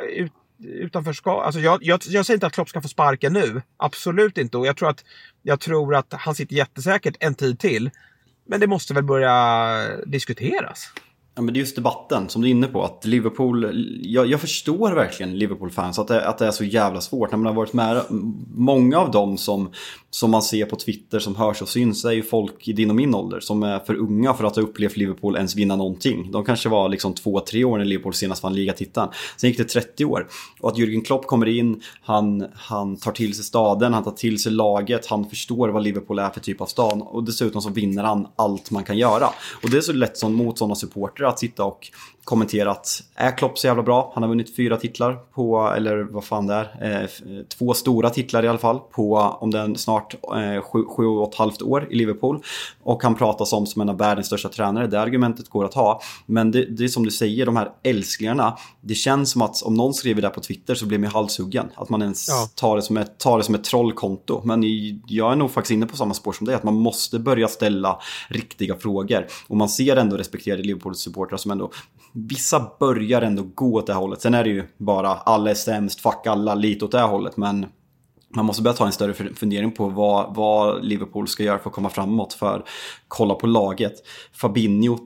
utanförskap. 0.60 1.46
Alltså 1.46 1.62
jag, 1.62 1.80
jag, 1.84 2.00
jag 2.08 2.26
säger 2.26 2.36
inte 2.36 2.48
att 2.48 2.54
Klopp 2.54 2.70
ska 2.70 2.82
få 2.82 2.88
sparken 2.88 3.34
nu. 3.34 3.62
Absolut 3.78 4.38
inte. 4.38 4.58
Och 4.58 4.68
jag 4.68 4.78
tror 4.78 4.90
att, 4.90 5.04
jag 5.44 5.60
tror 5.60 5.96
att 5.96 6.14
han 6.14 6.36
sitter 6.36 6.56
jättesäkert 6.56 7.16
en 7.20 7.36
tid 7.36 7.60
till. 7.60 7.90
Men 8.46 8.60
det 8.60 8.68
måste 8.68 8.94
väl 8.94 9.04
börja 9.04 10.06
diskuteras. 10.06 10.92
Ja, 11.38 11.44
men 11.44 11.54
det 11.54 11.58
är 11.58 11.62
just 11.62 11.76
debatten 11.76 12.30
som 12.30 12.42
du 12.42 12.48
är 12.48 12.52
inne 12.52 12.68
på. 12.68 12.84
Att 12.84 13.06
Liverpool, 13.06 13.88
jag, 14.02 14.28
jag 14.28 14.42
förstår 14.42 14.92
verkligen 14.92 15.40
Liverpool-fans 15.40 16.00
att 16.00 16.08
det, 16.08 16.28
att 16.28 16.38
det 16.38 16.48
är 16.48 16.52
så 16.52 16.64
jävla 16.64 17.02
svårt. 17.02 17.32
När 17.32 17.38
man 17.38 17.46
har 17.46 17.54
varit 17.54 17.74
med, 17.74 18.02
många 18.56 18.98
av 19.00 19.12
dem 19.12 19.38
som, 19.38 19.72
som 20.10 20.32
man 20.32 20.42
ser 20.42 20.66
på 20.66 20.76
Twitter 20.76 21.20
som 21.20 21.36
hörs 21.36 21.62
och 21.62 21.70
syns 21.70 22.06
är 22.06 22.12
ju 22.12 22.24
folk 22.24 22.68
i 22.68 22.74
din 22.74 22.90
och 22.90 22.96
min 22.96 23.16
ålder 23.16 23.40
som 23.40 23.64
är 23.64 23.80
för 23.80 23.96
unga 23.96 24.34
för 24.34 24.44
att 24.44 24.56
ha 24.56 24.64
upplevt 24.64 24.98
Liverpool 24.98 25.36
ens 25.36 25.56
vinna 25.56 25.76
någonting. 25.76 26.32
De 26.32 26.46
kanske 26.46 26.70
var 26.70 26.90
liksom 26.90 27.14
två, 27.14 27.40
tre 27.40 27.64
år 27.64 27.78
när 27.78 27.86
Liverpool 27.86 28.14
senast 28.14 28.44
vann 28.44 28.56
ligatiteln. 28.56 29.10
Sen 29.38 29.50
gick 29.50 29.58
det 29.58 29.64
30 29.64 30.06
år. 30.06 30.28
Och 30.60 30.70
att 30.70 30.78
Jürgen 30.78 31.06
Klopp 31.06 31.28
kommer 31.28 31.48
in, 31.48 31.82
han, 32.02 32.46
han 32.56 32.98
tar 32.98 33.12
till 33.12 33.36
sig 33.36 33.46
staden, 33.46 33.94
han 33.94 34.04
tar 34.04 34.12
till 34.12 34.42
sig 34.42 34.52
laget, 34.52 35.06
han 35.06 35.30
förstår 35.30 35.70
vad 35.70 35.84
Liverpool 35.84 36.20
är 36.20 36.30
för 36.30 36.40
typ 36.40 36.62
av 36.62 36.66
stad. 36.66 37.02
Och 37.06 37.24
dessutom 37.24 37.62
så 37.62 37.70
vinner 37.70 38.04
han 38.04 38.28
allt 38.36 38.72
man 38.72 38.84
kan 38.84 38.98
göra. 38.98 39.30
Och 39.64 39.70
det 39.70 39.78
är 39.78 39.82
så 39.82 39.94
lätt 39.94 40.18
som 40.18 40.34
mot 40.34 40.58
sådana 40.58 40.76
supportrar 40.76 41.27
att 41.28 41.40
sitta 41.40 41.64
och 41.64 41.92
kommenterat 42.28 43.04
är 43.16 43.38
Klopp 43.38 43.60
så 43.60 43.68
jävla 43.68 43.84
bra? 43.84 44.12
Han 44.14 44.24
har 44.24 44.30
vunnit 44.30 44.56
fyra 44.56 44.78
titlar 44.78 45.14
på, 45.14 45.74
eller 45.78 45.98
vad 45.98 46.24
fan 46.24 46.48
det 46.48 46.54
är, 46.80 47.04
eh, 47.04 47.10
två 47.58 47.74
stora 47.74 48.10
titlar 48.10 48.46
i 48.46 48.48
alla 48.48 48.58
fall 48.58 48.80
på, 48.92 49.16
om 49.18 49.52
den 49.52 49.76
snart 49.76 50.14
eh, 50.14 50.62
sju, 50.62 50.84
sju 50.86 51.06
och 51.06 51.30
ett 51.30 51.36
halvt 51.36 51.62
år 51.62 51.88
i 51.92 51.96
Liverpool. 51.96 52.44
Och 52.84 53.04
han 53.04 53.16
pratas 53.16 53.54
om 53.54 53.66
som 53.66 53.82
en 53.82 53.90
av 53.90 53.98
världens 53.98 54.28
största 54.28 54.50
tränare, 54.50 54.88
det 54.88 55.02
argumentet 55.02 55.50
går 55.50 55.66
att 55.66 55.74
ha. 55.74 56.02
Men 56.26 56.52
det, 56.52 56.66
det 56.66 56.84
är 56.84 56.88
som 56.88 57.04
du 57.04 57.12
säger, 57.12 57.46
de 57.46 57.56
här 57.56 57.72
älsklingarna, 57.84 58.58
det 58.82 58.96
känns 58.96 59.32
som 59.32 59.42
att 59.42 59.64
om 59.64 59.74
någon 59.74 59.94
skriver 59.94 60.22
det 60.22 60.30
på 60.30 60.42
Twitter 60.42 60.76
så 60.76 60.86
blir 60.86 60.98
man 60.98 61.10
halshuggen. 61.10 61.66
Att 61.76 61.90
man 61.90 62.02
ens 62.02 62.28
ja. 62.28 62.50
tar, 62.56 62.76
det 62.76 62.82
som 62.82 62.98
ett, 62.98 63.18
tar 63.18 63.38
det 63.38 63.44
som 63.44 63.56
ett 63.56 63.64
trollkonto. 63.64 64.42
Men 64.44 64.64
jag 65.08 65.32
är 65.32 65.36
nog 65.36 65.52
faktiskt 65.52 65.72
inne 65.72 65.86
på 65.86 65.98
samma 65.98 66.14
spår 66.14 66.34
som 66.34 66.48
dig, 66.48 66.56
att 66.56 66.64
man 66.64 66.76
måste 66.76 67.20
börja 67.20 67.48
ställa 67.48 68.00
riktiga 68.28 68.76
frågor. 68.76 69.28
Och 69.48 69.58
man 69.58 69.70
ser 69.70 69.96
ändå 69.96 70.18
respekterade 70.18 70.64
Liverpool-supportrar 70.64 71.38
som 71.38 71.52
ändå 71.52 71.72
vissa 72.18 72.72
börjar 72.80 73.22
ändå 73.22 73.44
gå 73.56 73.74
åt 73.74 73.88
det 73.88 73.94
hållet. 73.94 74.22
Sen 74.22 74.34
är 74.34 74.44
det 74.44 74.50
ju 74.50 74.68
bara 74.78 75.10
alla 75.10 75.50
är 75.50 75.56
sämst, 75.56 76.02
fuck 76.02 76.28
alla, 76.28 76.56
lite 76.56 76.86
åt 76.86 76.92
det 76.92 77.02
hållet. 77.02 77.38
Men 77.38 77.66
man 78.38 78.46
måste 78.46 78.62
börja 78.62 78.76
ta 78.76 78.86
en 78.86 78.92
större 78.92 79.14
fundering 79.14 79.72
på 79.72 79.90
vad, 79.90 80.36
vad, 80.36 80.86
Liverpool 80.86 81.28
ska 81.28 81.44
göra 81.44 81.60
för 81.60 81.70
att 81.70 81.76
komma 81.76 81.90
framåt. 81.90 82.34
För 82.34 82.64
kolla 83.08 83.36
på 83.36 83.48
laget. 83.48 83.94
Fabinho, 84.34 84.98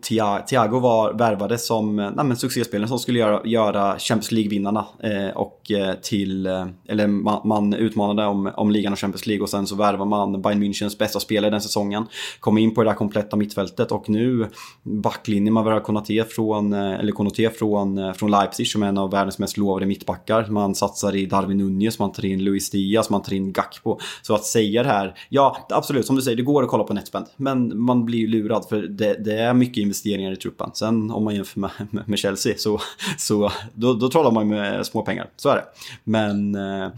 Thiago 0.48 0.80
var 0.80 1.14
värvade 1.14 1.58
som 1.58 2.00
eh, 2.00 2.12
nej, 2.16 2.38
succéspelare 2.38 2.88
som 2.88 3.00
skulle 3.00 3.20
göra, 3.20 3.42
göra 3.46 4.00
Champions 4.00 4.32
League-vinnarna. 4.32 4.86
Eh, 5.04 5.38
och 5.38 5.72
eh, 5.72 5.94
till, 5.94 6.46
eh, 6.46 6.66
eller 6.88 7.08
man, 7.08 7.48
man, 7.48 7.74
utmanade 7.74 8.28
om, 8.28 8.52
om 8.56 8.72
ligan 8.72 8.94
och 8.94 9.00
Champions 9.00 9.28
League 9.28 9.44
och 9.44 9.50
sen 9.50 9.68
så 9.68 9.76
värvar 9.76 10.06
man 10.06 10.42
Bayern 10.42 10.64
Münchens 10.64 10.98
bästa 11.00 11.20
spelare 11.20 11.52
den 11.52 11.62
säsongen. 11.62 12.06
Kom 12.40 12.58
in 12.58 12.76
på 12.76 12.84
det 12.84 12.90
där 12.90 12.96
kompletta 12.96 13.36
mittfältet 13.36 13.92
och 13.92 14.10
nu 14.10 14.50
backlinjen, 14.84 15.54
man 15.54 15.66
värvar 15.66 15.80
Konaté 15.80 16.24
från, 16.24 16.74
eh, 16.74 17.00
eller 17.00 17.12
Konaté 17.12 17.50
från, 17.50 18.14
från 18.14 18.32
Leipzig 18.32 18.68
som 18.68 18.84
är 18.84 18.88
en 18.88 18.98
av 18.98 19.12
världens 19.12 19.40
mest 19.40 19.58
lovade 19.58 19.86
mittbackar. 19.86 20.48
Man 20.50 20.76
satsar 20.76 21.16
i 21.16 21.26
Darwin 21.26 21.58
Nunez, 21.58 22.00
man 22.00 22.12
tar 22.12 22.26
in 22.26 22.44
Luis 22.44 22.70
Diaz, 22.70 23.10
man 23.10 23.21
tar 23.24 23.34
in 23.34 23.54
Gakpo. 23.54 24.00
Så 24.22 24.36
att 24.36 24.46
säga 24.46 24.84
det 24.84 24.90
här, 24.90 25.18
ja 25.30 25.68
absolut 25.70 26.06
som 26.06 26.16
du 26.16 26.22
säger, 26.22 26.38
det 26.38 26.44
går 26.44 26.64
att 26.64 26.70
kolla 26.70 26.84
på 26.84 26.94
netspend. 26.94 27.26
Men 27.36 27.82
man 27.82 28.06
blir 28.06 28.20
ju 28.20 28.28
lurad 28.28 28.66
för 28.70 28.82
det, 28.82 29.14
det, 29.14 29.40
är 29.40 29.54
mycket 29.54 29.78
investeringar 29.78 30.32
i 30.32 30.36
truppen. 30.36 30.70
Sen 30.74 31.12
om 31.12 31.24
man 31.24 31.36
jämför 31.36 31.60
med, 31.60 31.72
med, 31.90 32.10
med 32.10 32.20
Chelsea 32.20 32.54
så, 32.58 32.80
så 33.18 33.52
då, 33.74 33.94
då 33.94 34.10
trollar 34.10 34.32
man 34.32 34.48
med 34.48 34.86
små 34.86 35.02
pengar. 35.02 35.30
Så 35.38 35.50
är 35.50 35.56
det. 35.56 35.66
Men 36.04 36.56
eh, 36.56 36.90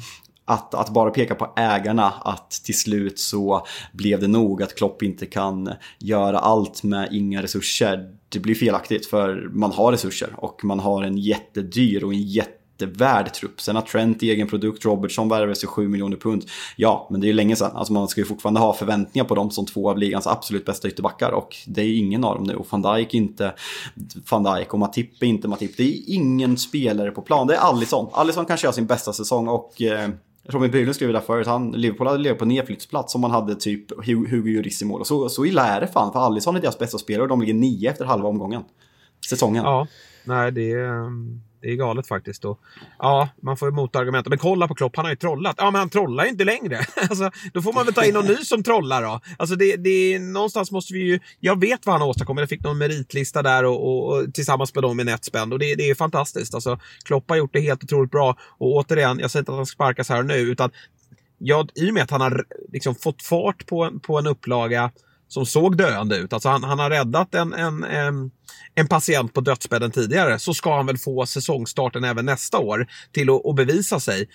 att, 0.46 0.74
att, 0.74 0.90
bara 0.90 1.10
peka 1.10 1.36
på 1.36 1.54
ägarna, 1.56 2.14
att 2.22 2.52
till 2.52 2.78
slut 2.78 3.20
så 3.20 3.66
blev 3.94 4.20
det 4.20 4.28
nog 4.28 4.64
att 4.64 4.76
Klopp 4.76 5.04
inte 5.04 5.26
kan 5.26 5.70
göra 6.00 6.40
allt 6.40 6.84
med 6.84 7.08
inga 7.12 7.42
resurser. 7.42 8.16
Det 8.30 8.40
blir 8.40 8.56
felaktigt 8.56 9.06
för 9.06 9.50
man 9.54 9.72
har 9.72 9.92
resurser 9.92 10.30
och 10.38 10.64
man 10.64 10.80
har 10.80 11.04
en 11.04 11.18
jättedyr 11.18 12.04
och 12.04 12.14
en 12.14 12.22
jätte 12.22 12.62
jättevärd 12.78 13.34
trupp. 13.34 13.62
Sen 13.62 13.76
har 13.76 13.84
Trent 13.84 14.22
egen 14.22 14.48
produkt, 14.48 14.86
Robertson 14.86 15.30
värvades 15.30 15.60
för 15.60 15.68
7 15.68 15.88
miljoner 15.88 16.18
pund. 16.18 16.46
Ja, 16.76 17.08
men 17.12 17.22
det 17.22 17.26
är 17.26 17.30
ju 17.30 17.34
länge 17.34 17.56
sedan. 17.56 17.72
Alltså 17.76 17.94
man 17.94 18.08
ska 18.08 18.22
ju 18.22 18.26
fortfarande 18.26 18.60
ha 18.60 18.74
förväntningar 18.74 19.26
på 19.26 19.36
dem 19.36 19.52
som 19.52 19.66
två 19.66 19.90
av 19.90 19.98
ligans 19.98 20.28
absolut 20.28 20.66
bästa 20.66 20.88
ytterbackar 20.88 21.32
och 21.32 21.56
det 21.68 21.82
är 21.82 21.98
ingen 21.98 22.24
av 22.24 22.36
dem 22.36 22.44
nu. 22.44 22.56
Och 22.56 22.68
van 22.70 22.82
Dijk 22.82 23.14
inte 23.14 23.54
van 24.32 24.44
Dijk 24.44 24.74
och 24.74 24.80
Matip 24.80 25.24
är 25.24 25.28
inte 25.28 25.48
Matip. 25.48 25.78
Det 25.78 25.84
är 25.84 26.02
ingen 26.08 26.58
spelare 26.58 27.12
på 27.12 27.22
plan. 27.22 27.48
Det 27.48 27.56
är 27.56 27.60
Alisson. 27.60 28.10
Alisson 28.14 28.46
kanske 28.46 28.68
har 28.68 28.74
sin 28.74 28.86
bästa 28.86 29.14
säsong 29.14 29.48
och 29.48 29.82
eh, 29.82 30.10
Robin 30.46 30.72
Bylund 30.72 30.96
skrev 30.96 31.14
där 31.14 31.20
förut, 31.20 31.48
han, 31.48 31.72
Liverpool 31.72 32.08
hade 32.08 32.20
legat 32.20 32.38
på 32.38 32.46
nedflyttsplats 32.46 33.16
om 33.16 33.22
man 33.22 33.32
hade 33.32 33.56
typ 33.56 34.06
Hugo 34.06 34.54
Lloris 34.54 34.82
i 34.82 34.86
mål. 34.86 35.02
Och 35.02 35.08
så, 35.08 35.30
så 35.30 35.46
illa 35.46 35.68
är 35.68 35.82
det 35.82 35.88
fan, 35.88 36.12
för 36.12 36.20
Alisson 36.20 36.56
är 36.56 36.62
deras 36.62 36.80
bästa 36.80 36.98
spelare 36.98 37.22
och 37.24 37.30
de 37.30 37.42
ligger 37.42 37.54
nio 37.54 37.92
efter 37.92 38.06
halva 38.06 38.28
omgången. 38.28 38.64
Säsongen. 39.30 39.64
Ja, 39.64 39.88
nej 40.26 40.52
det 40.52 40.72
är... 40.72 41.06
Ehm, 41.06 41.42
det 41.63 41.71
är 41.71 41.76
galet 41.76 42.08
faktiskt. 42.08 42.45
Och, 42.45 42.60
ja, 42.99 43.30
man 43.41 43.58
får 43.58 43.71
motargument. 43.71 44.28
Men 44.28 44.38
kolla 44.38 44.67
på 44.67 44.76
Klopp, 44.76 44.95
han 44.95 45.06
har 45.06 45.12
ju 45.12 45.15
trollat. 45.15 45.56
Ja, 45.58 45.71
men 45.71 45.80
han 45.80 45.89
trollar 45.89 46.23
ju 46.23 46.30
inte 46.30 46.43
längre. 46.43 46.80
Alltså, 47.10 47.32
då 47.54 47.62
får 47.62 47.73
man 47.73 47.86
väl 47.86 47.93
ta 47.93 48.06
in 48.06 48.13
någon 48.13 48.26
ny 48.26 48.36
som 48.36 48.63
trollar 48.63 49.04
då. 49.04 49.19
Alltså, 49.38 49.56
det, 49.56 49.76
det, 49.76 50.19
någonstans 50.19 50.71
måste 50.71 50.93
vi 50.93 50.99
ju... 50.99 51.19
Jag 51.39 51.60
vet 51.60 51.86
vad 51.86 51.93
han 51.93 52.02
har 52.02 52.08
åstadkommit. 52.08 52.41
Jag 52.41 52.49
fick 52.49 52.63
någon 52.63 52.78
meritlista 52.78 53.41
där 53.41 53.65
och, 53.65 53.88
och, 53.88 54.13
och 54.13 54.34
tillsammans 54.34 54.76
med 54.76 54.84
dem 54.84 54.99
i 54.99 55.04
Netspend. 55.04 55.54
Och 55.54 55.60
det, 55.60 55.76
det 55.76 55.89
är 55.89 55.95
fantastiskt. 55.95 56.54
Alltså, 56.54 56.80
Klopp 57.06 57.30
har 57.30 57.38
gjort 57.38 57.54
det 57.54 57.60
helt 57.60 57.84
otroligt 57.84 58.12
bra. 58.12 58.38
Och 58.58 58.76
återigen, 58.76 59.19
jag 59.19 59.32
säger 59.32 59.41
inte 59.41 59.52
att 59.52 59.58
han 59.58 59.65
ska 59.65 59.76
sparkas 59.76 60.10
här 60.10 60.19
och 60.19 60.26
nu, 60.26 60.38
utan 60.38 60.71
jag, 61.38 61.69
i 61.76 61.89
och 61.89 61.93
med 61.93 62.04
att 62.04 62.12
han 62.12 62.21
har 62.21 62.45
liksom 62.71 62.95
fått 62.95 63.23
fart 63.23 63.65
på, 63.65 63.91
på 64.04 64.19
en 64.19 64.28
upplaga 64.28 64.91
som 65.34 65.46
såg 65.46 65.78
döende 65.78 66.17
ut. 66.17 66.34
Alltså 66.34 66.50
han, 66.50 66.63
han 66.63 66.80
har 66.80 66.89
räddat 66.89 67.36
en, 67.36 67.54
en, 67.54 67.84
en, 67.84 68.32
en, 68.76 68.88
patient 68.88 69.34
på 69.34 69.41
dödsbädden 69.41 69.91
tidigare. 69.91 70.39
Så 70.39 70.54
ska 70.54 70.76
han 70.76 70.86
väl 70.86 70.98
få 70.98 71.26
säsongstarten 71.26 72.04
även 72.04 72.26
nästa 72.26 72.60
år 72.60 72.88
till 73.12 73.30
att, 73.30 73.46
att 73.46 73.56
bevisa 73.56 74.00
sig. 74.00 74.30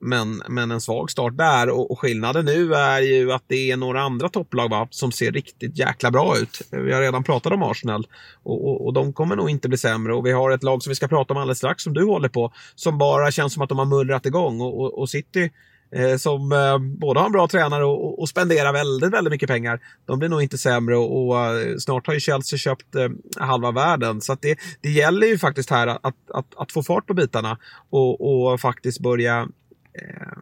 Men, 0.00 0.42
men 0.48 0.70
en 0.70 0.80
svag 0.80 1.10
start 1.10 1.36
där 1.36 1.68
och, 1.68 1.90
och, 1.90 1.98
skillnaden 1.98 2.44
nu 2.44 2.74
är 2.74 3.00
ju 3.00 3.32
att 3.32 3.44
det 3.46 3.70
är 3.70 3.76
några 3.76 4.02
andra 4.02 4.28
topplag 4.28 4.68
va, 4.68 4.88
som 4.90 5.12
ser 5.12 5.32
riktigt 5.32 5.78
jäkla 5.78 6.10
bra 6.10 6.38
ut. 6.38 6.62
Vi 6.70 6.92
har 6.92 7.00
redan 7.00 7.24
pratat 7.24 7.52
om 7.52 7.62
Arsenal 7.62 8.06
och, 8.42 8.68
och, 8.68 8.86
och, 8.86 8.92
de 8.92 9.12
kommer 9.12 9.36
nog 9.36 9.50
inte 9.50 9.68
bli 9.68 9.78
sämre. 9.78 10.14
Och 10.14 10.26
vi 10.26 10.32
har 10.32 10.50
ett 10.50 10.62
lag 10.62 10.82
som 10.82 10.90
vi 10.90 10.94
ska 10.94 11.08
prata 11.08 11.34
om 11.34 11.40
alldeles 11.40 11.58
strax 11.58 11.82
som 11.82 11.94
du 11.94 12.04
håller 12.04 12.28
på 12.28 12.52
som 12.74 12.98
bara 12.98 13.30
känns 13.30 13.52
som 13.52 13.62
att 13.62 13.68
de 13.68 13.78
har 13.78 13.86
mullrat 13.86 14.26
igång 14.26 14.60
och, 14.60 14.98
och 14.98 15.10
City 15.10 15.50
Eh, 15.94 16.16
som 16.16 16.52
eh, 16.52 16.78
både 16.78 17.20
har 17.20 17.26
en 17.26 17.32
bra 17.32 17.48
tränare 17.48 17.84
och, 17.84 18.20
och, 18.20 18.28
spenderar 18.28 18.72
väldigt, 18.72 19.12
väldigt 19.12 19.30
mycket 19.30 19.48
pengar. 19.48 19.80
De 20.06 20.18
blir 20.18 20.28
nog 20.28 20.42
inte 20.42 20.58
sämre 20.58 20.96
och, 20.96 21.26
och 21.26 21.46
eh, 21.46 21.76
snart 21.78 22.06
har 22.06 22.14
ju 22.14 22.20
Chelsea 22.20 22.58
köpt 22.58 22.94
eh, 22.94 23.08
halva 23.36 23.70
världen. 23.70 24.20
Så 24.20 24.36
det, 24.40 24.58
det 24.80 24.90
gäller 24.90 25.26
ju 25.26 25.38
faktiskt 25.38 25.70
här 25.70 25.86
att, 25.86 26.06
att, 26.06 26.14
att, 26.34 26.46
att 26.56 26.72
få 26.72 26.82
fart 26.82 27.06
på 27.06 27.14
bitarna 27.14 27.58
och, 27.90 28.50
och 28.52 28.60
faktiskt 28.60 29.00
börja 29.00 29.48
eh, 29.94 30.38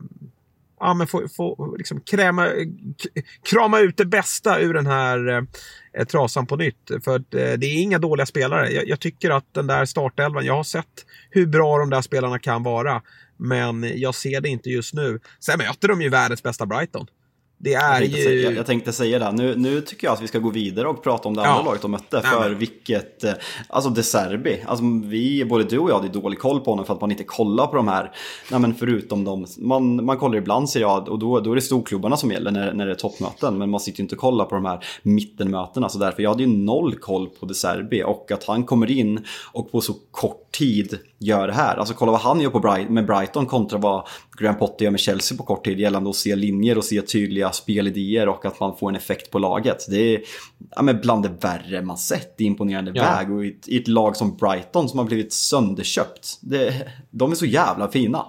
ja, 0.80 0.94
men 0.94 1.06
få, 1.06 1.28
få 1.28 1.74
liksom 1.78 2.00
kräma, 2.00 2.48
krama 3.50 3.80
ut 3.80 3.96
det 3.96 4.04
bästa 4.04 4.60
ur 4.60 4.74
den 4.74 4.86
här 4.86 5.28
eh, 5.98 6.04
trasan 6.04 6.46
på 6.46 6.56
nytt. 6.56 6.90
För 7.04 7.14
eh, 7.14 7.52
det 7.58 7.66
är 7.66 7.82
inga 7.82 7.98
dåliga 7.98 8.26
spelare. 8.26 8.70
Jag, 8.70 8.88
jag, 8.88 9.00
tycker 9.00 9.30
att 9.30 9.54
den 9.54 9.66
där 9.66 9.84
startelvan, 9.84 10.44
jag 10.44 10.56
har 10.56 10.64
sett 10.64 11.06
hur 11.30 11.46
bra 11.46 11.78
de 11.78 11.90
där 11.90 12.02
spelarna 12.02 12.38
kan 12.38 12.62
vara. 12.62 13.02
Men 13.40 14.00
jag 14.00 14.14
ser 14.14 14.40
det 14.40 14.48
inte 14.48 14.70
just 14.70 14.94
nu. 14.94 15.20
Sen 15.38 15.59
möter 15.59 15.88
de 15.88 16.03
ju 16.03 16.09
världens 16.09 16.42
bästa 16.42 16.66
Brighton. 16.66 17.07
Det 17.62 17.74
är 17.74 17.90
jag, 17.90 17.98
tänkte, 17.98 18.20
ju... 18.20 18.42
jag, 18.42 18.54
jag, 18.54 18.66
tänkte 18.66 18.92
säga 18.92 19.18
det, 19.18 19.32
nu, 19.32 19.54
nu 19.56 19.80
tycker 19.80 20.06
jag 20.06 20.14
att 20.14 20.22
vi 20.22 20.28
ska 20.28 20.38
gå 20.38 20.50
vidare 20.50 20.88
och 20.88 21.02
prata 21.02 21.28
om 21.28 21.36
det 21.36 21.42
andra 21.42 21.60
ja. 21.60 21.64
laget 21.64 21.82
de 21.82 21.90
mötte. 21.90 22.20
För 22.20 22.40
Nej, 22.40 22.54
vilket, 22.54 23.24
eh, 23.24 23.32
alltså 23.68 23.90
De 23.90 24.02
Serbi, 24.02 24.64
alltså 24.66 24.84
vi, 25.04 25.44
både 25.44 25.64
du 25.64 25.78
och 25.78 25.90
jag 25.90 25.94
hade 25.94 26.08
dålig 26.08 26.38
koll 26.38 26.60
på 26.60 26.70
honom 26.70 26.84
för 26.84 26.94
att 26.94 27.00
man 27.00 27.10
inte 27.10 27.24
kollar 27.24 27.66
på 27.66 27.76
de 27.76 27.88
här, 27.88 28.12
nej 28.50 28.60
men 28.60 28.74
förutom 28.74 29.24
de, 29.24 29.46
man, 29.58 30.04
man 30.04 30.18
kollar 30.18 30.38
ibland 30.38 30.70
ser 30.70 30.80
jag 30.80 31.08
och 31.08 31.18
då, 31.18 31.40
då 31.40 31.50
är 31.52 31.54
det 31.54 31.62
storklubbarna 31.62 32.16
som 32.16 32.30
gäller 32.30 32.50
när, 32.50 32.72
när 32.72 32.86
det 32.86 32.92
är 32.92 32.96
toppmöten. 32.96 33.58
Men 33.58 33.70
man 33.70 33.80
sitter 33.80 33.98
ju 33.98 34.02
inte 34.02 34.14
och 34.14 34.20
kollar 34.20 34.44
på 34.44 34.54
de 34.54 34.64
här 34.64 34.84
mittenmötena 35.02 35.88
så 35.88 35.98
därför 35.98 36.22
jag 36.22 36.30
hade 36.30 36.42
ju 36.42 36.48
noll 36.48 36.94
koll 36.94 37.28
på 37.28 37.46
De 37.46 37.54
Serbi 37.54 38.02
och 38.02 38.32
att 38.32 38.44
han 38.44 38.64
kommer 38.64 38.90
in 38.90 39.24
och 39.52 39.72
på 39.72 39.80
så 39.80 39.94
kort 40.10 40.52
tid 40.52 40.98
gör 41.18 41.46
det 41.46 41.52
här. 41.52 41.76
Alltså 41.76 41.94
kolla 41.94 42.12
vad 42.12 42.20
han 42.20 42.40
gör 42.40 42.50
på 42.50 42.60
Bright 42.60 42.90
med 42.90 43.06
Brighton 43.06 43.46
kontra 43.46 43.78
vad 43.78 44.06
Graham 44.38 44.58
Potter 44.58 44.84
gör 44.84 44.90
med 44.90 45.00
Chelsea 45.00 45.38
på 45.38 45.44
kort 45.44 45.64
tid 45.64 45.80
gällande 45.80 46.10
att 46.10 46.16
se 46.16 46.36
linjer 46.36 46.78
och 46.78 46.84
se 46.84 47.02
tydliga 47.02 47.49
spelidéer 47.52 48.28
och 48.28 48.44
att 48.44 48.60
man 48.60 48.76
får 48.76 48.88
en 48.88 48.96
effekt 48.96 49.30
på 49.30 49.38
laget. 49.38 49.86
Det 49.88 50.14
är 50.14 50.20
ja, 50.76 50.82
men 50.82 51.00
bland 51.00 51.22
det 51.22 51.28
värre 51.40 51.82
man 51.82 51.98
sett 51.98 52.40
i 52.40 52.44
imponerande 52.44 52.92
ja. 52.94 53.02
väg 53.02 53.32
och 53.32 53.44
i 53.44 53.48
ett, 53.48 53.68
i 53.68 53.76
ett, 53.76 53.88
lag 53.88 54.16
som 54.16 54.36
Brighton 54.36 54.88
som 54.88 54.98
har 54.98 55.06
blivit 55.06 55.32
sönderköpt. 55.32 56.38
Det, 56.40 56.88
de 57.10 57.30
är 57.30 57.36
så 57.36 57.46
jävla 57.46 57.88
fina. 57.88 58.26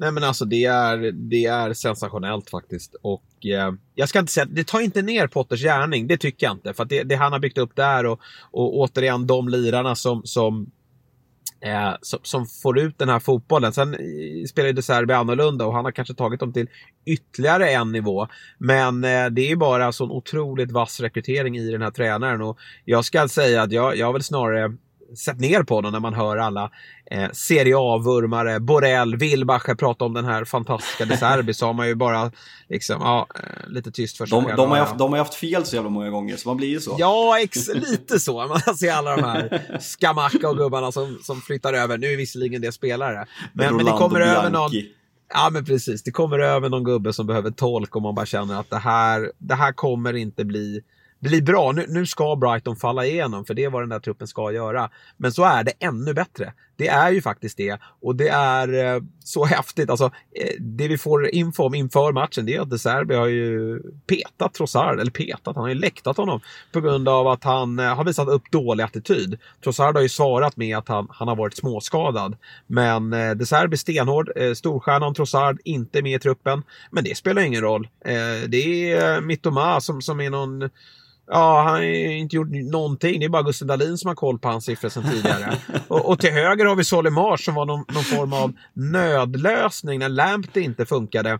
Nej 0.00 0.12
men 0.12 0.24
alltså 0.24 0.44
det 0.44 0.64
är, 0.64 1.12
det 1.12 1.46
är 1.46 1.72
sensationellt 1.72 2.50
faktiskt. 2.50 2.94
Och 3.02 3.46
eh, 3.46 3.72
jag 3.94 4.08
ska 4.08 4.18
inte 4.18 4.32
säga, 4.32 4.46
det 4.50 4.66
tar 4.66 4.80
inte 4.80 5.02
ner 5.02 5.26
Potters 5.26 5.62
gärning, 5.62 6.06
det 6.06 6.16
tycker 6.16 6.46
jag 6.46 6.54
inte. 6.54 6.74
För 6.74 6.84
det, 6.84 7.02
det 7.02 7.14
han 7.14 7.32
har 7.32 7.38
byggt 7.38 7.58
upp 7.58 7.76
där 7.76 8.06
och, 8.06 8.20
och 8.50 8.76
återigen 8.76 9.26
de 9.26 9.48
lirarna 9.48 9.94
som, 9.94 10.22
som 10.24 10.70
eh, 11.60 11.94
som, 12.02 12.18
som, 12.22 12.46
får 12.46 12.78
ut 12.78 12.98
den 12.98 13.08
här 13.08 13.18
fotbollen. 13.18 13.72
Sen 13.72 13.94
eh, 13.94 14.44
spelar 14.48 14.66
ju 14.66 14.72
De 14.72 14.82
Serbi 14.82 15.14
annorlunda 15.14 15.66
och 15.66 15.74
han 15.74 15.84
har 15.84 15.92
kanske 15.92 16.14
tagit 16.14 16.40
dem 16.40 16.52
till 16.52 16.68
ytterligare 17.06 17.70
en 17.70 17.92
nivå. 17.92 18.28
Men 18.58 19.04
eh, 19.04 19.26
det 19.26 19.50
är 19.50 19.56
bara 19.56 19.92
så 19.92 20.04
en 20.04 20.10
otroligt 20.10 20.72
vass 20.72 21.00
rekrytering 21.00 21.58
i 21.58 21.70
den 21.70 21.82
här 21.82 21.90
tränaren 21.90 22.42
och 22.42 22.58
jag 22.84 23.04
ska 23.04 23.28
säga 23.28 23.62
att 23.62 23.72
jag, 23.72 23.96
jag 23.96 24.12
vill 24.12 24.22
snarare 24.22 24.76
sett 25.16 25.40
ner 25.40 25.62
på 25.62 25.74
honom 25.74 25.92
när 25.92 26.00
man 26.00 26.14
hör 26.14 26.36
alla 26.36 26.70
eh, 27.10 27.30
Serie 27.32 27.74
A-vurmare, 27.78 28.60
Borrell, 28.60 29.16
Wilbacher 29.16 29.74
prata 29.74 30.04
om 30.04 30.14
den 30.14 30.24
här 30.24 30.44
fantastiska 30.44 31.04
De 31.04 31.16
Serbi 31.16 31.54
så 31.54 31.66
har 31.66 31.72
man 31.72 31.88
ju 31.88 31.94
bara 31.94 32.32
liksom, 32.68 32.96
ja, 33.00 33.26
eh, 33.34 33.68
lite 33.70 33.90
tyst 33.90 34.16
för 34.16 34.26
sig 34.26 34.40
de, 34.40 34.56
de, 34.56 34.70
har 34.70 34.78
haft, 34.78 34.98
de 34.98 35.12
har 35.12 35.18
haft 35.18 35.34
fel 35.34 35.64
så 35.64 35.76
jävla 35.76 35.90
många 35.90 36.10
gånger 36.10 36.36
så 36.36 36.48
man 36.48 36.56
blir 36.56 36.68
ju 36.68 36.80
så. 36.80 36.96
Ja, 36.98 37.40
ex, 37.40 37.68
lite 37.74 38.20
så. 38.20 38.46
Man 38.46 38.76
ser 38.76 38.92
alla 38.92 39.16
de 39.16 39.22
här 39.22 39.62
Skamacka 39.80 40.48
och 40.48 40.56
gubbarna 40.56 40.92
som, 40.92 41.18
som 41.22 41.40
flyttar 41.40 41.72
över. 41.72 41.98
Nu 41.98 42.12
är 42.12 42.16
visserligen 42.16 42.62
det 42.62 42.72
spelare. 42.72 43.26
Men, 43.52 43.76
men 43.76 43.86
det 43.86 43.92
kommer 43.92 44.18
Bianchi. 44.18 44.38
över 44.38 44.50
någon 44.50 44.70
Ja 45.34 45.50
men 45.52 45.64
precis, 45.64 46.02
det 46.02 46.10
kommer 46.10 46.38
över 46.38 46.68
någon 46.68 46.84
gubbe 46.84 47.12
som 47.12 47.26
behöver 47.26 47.50
tolk 47.50 47.96
och 47.96 48.02
man 48.02 48.14
bara 48.14 48.26
känner 48.26 48.60
att 48.60 48.70
det 48.70 48.78
här, 48.78 49.32
det 49.38 49.54
här 49.54 49.72
kommer 49.72 50.16
inte 50.16 50.44
bli 50.44 50.82
blir 51.20 51.42
bra. 51.42 51.72
Nu, 51.72 51.86
nu 51.88 52.06
ska 52.06 52.36
Brighton 52.36 52.76
falla 52.76 53.06
igenom, 53.06 53.44
för 53.44 53.54
det 53.54 53.64
är 53.64 53.70
vad 53.70 53.82
den 53.82 53.88
där 53.88 54.00
truppen 54.00 54.28
ska 54.28 54.52
göra. 54.52 54.90
Men 55.16 55.32
så 55.32 55.44
är 55.44 55.64
det 55.64 55.72
ännu 55.80 56.14
bättre. 56.14 56.52
Det 56.78 56.88
är 56.88 57.10
ju 57.10 57.22
faktiskt 57.22 57.56
det. 57.56 57.78
Och 58.00 58.16
det 58.16 58.28
är 58.28 58.94
eh, 58.94 59.02
så 59.24 59.44
häftigt. 59.54 59.90
Alltså, 59.90 60.04
eh, 60.04 60.54
det 60.60 60.88
vi 60.88 60.98
får 60.98 61.28
info 61.28 61.62
om 61.62 61.74
inför 61.74 62.12
matchen, 62.12 62.46
det 62.46 62.54
är 62.54 62.60
att 62.60 62.70
De 62.70 62.78
Serbi 62.78 63.14
har 63.14 63.26
ju 63.26 63.80
petat 64.06 64.54
Trossard, 64.54 65.00
eller 65.00 65.10
petat, 65.10 65.56
han 65.56 65.64
har 65.64 65.68
ju 65.68 65.74
läktat 65.74 66.16
honom 66.16 66.40
på 66.72 66.80
grund 66.80 67.08
av 67.08 67.28
att 67.28 67.44
han 67.44 67.78
eh, 67.78 67.94
har 67.94 68.04
visat 68.04 68.28
upp 68.28 68.50
dålig 68.50 68.84
attityd. 68.84 69.38
Trossard 69.64 69.94
har 69.94 70.02
ju 70.02 70.08
svarat 70.08 70.56
med 70.56 70.78
att 70.78 70.88
han, 70.88 71.08
han 71.10 71.28
har 71.28 71.36
varit 71.36 71.56
småskadad. 71.56 72.36
Men 72.66 73.10
De 73.10 73.46
Serbi 73.46 73.76
stenhård, 73.76 74.30
storstjärnan 74.56 75.14
Trossard 75.14 75.58
inte 75.64 76.02
med 76.02 76.14
i 76.14 76.18
truppen. 76.18 76.62
Men 76.90 77.04
det 77.04 77.16
spelar 77.16 77.42
ingen 77.42 77.62
roll. 77.62 77.88
Det 78.48 78.92
är 78.92 79.20
Mittoma 79.20 79.80
som, 79.80 80.02
som 80.02 80.20
är 80.20 80.30
någon 80.30 80.70
Ja, 81.30 81.62
han 81.62 81.74
har 81.74 81.82
inte 81.82 82.36
gjort 82.36 82.48
någonting. 82.50 83.20
Det 83.20 83.26
är 83.26 83.30
bara 83.30 83.42
Gustav 83.42 83.68
Dahlin 83.68 83.98
som 83.98 84.08
har 84.08 84.14
koll 84.14 84.38
på 84.38 84.48
hans 84.48 84.64
siffror 84.64 84.88
sedan 84.88 85.10
tidigare. 85.10 85.56
och, 85.88 86.08
och, 86.08 86.20
till 86.20 86.32
höger 86.32 86.64
har 86.64 86.76
vi 86.76 86.84
Solimar 86.84 87.36
som 87.36 87.54
var 87.54 87.66
någon, 87.66 87.84
någon 87.88 88.04
form 88.04 88.32
av 88.32 88.52
nödlösning 88.72 89.98
när 89.98 90.08
Lamptey 90.08 90.62
inte 90.62 90.86
funkade. 90.86 91.38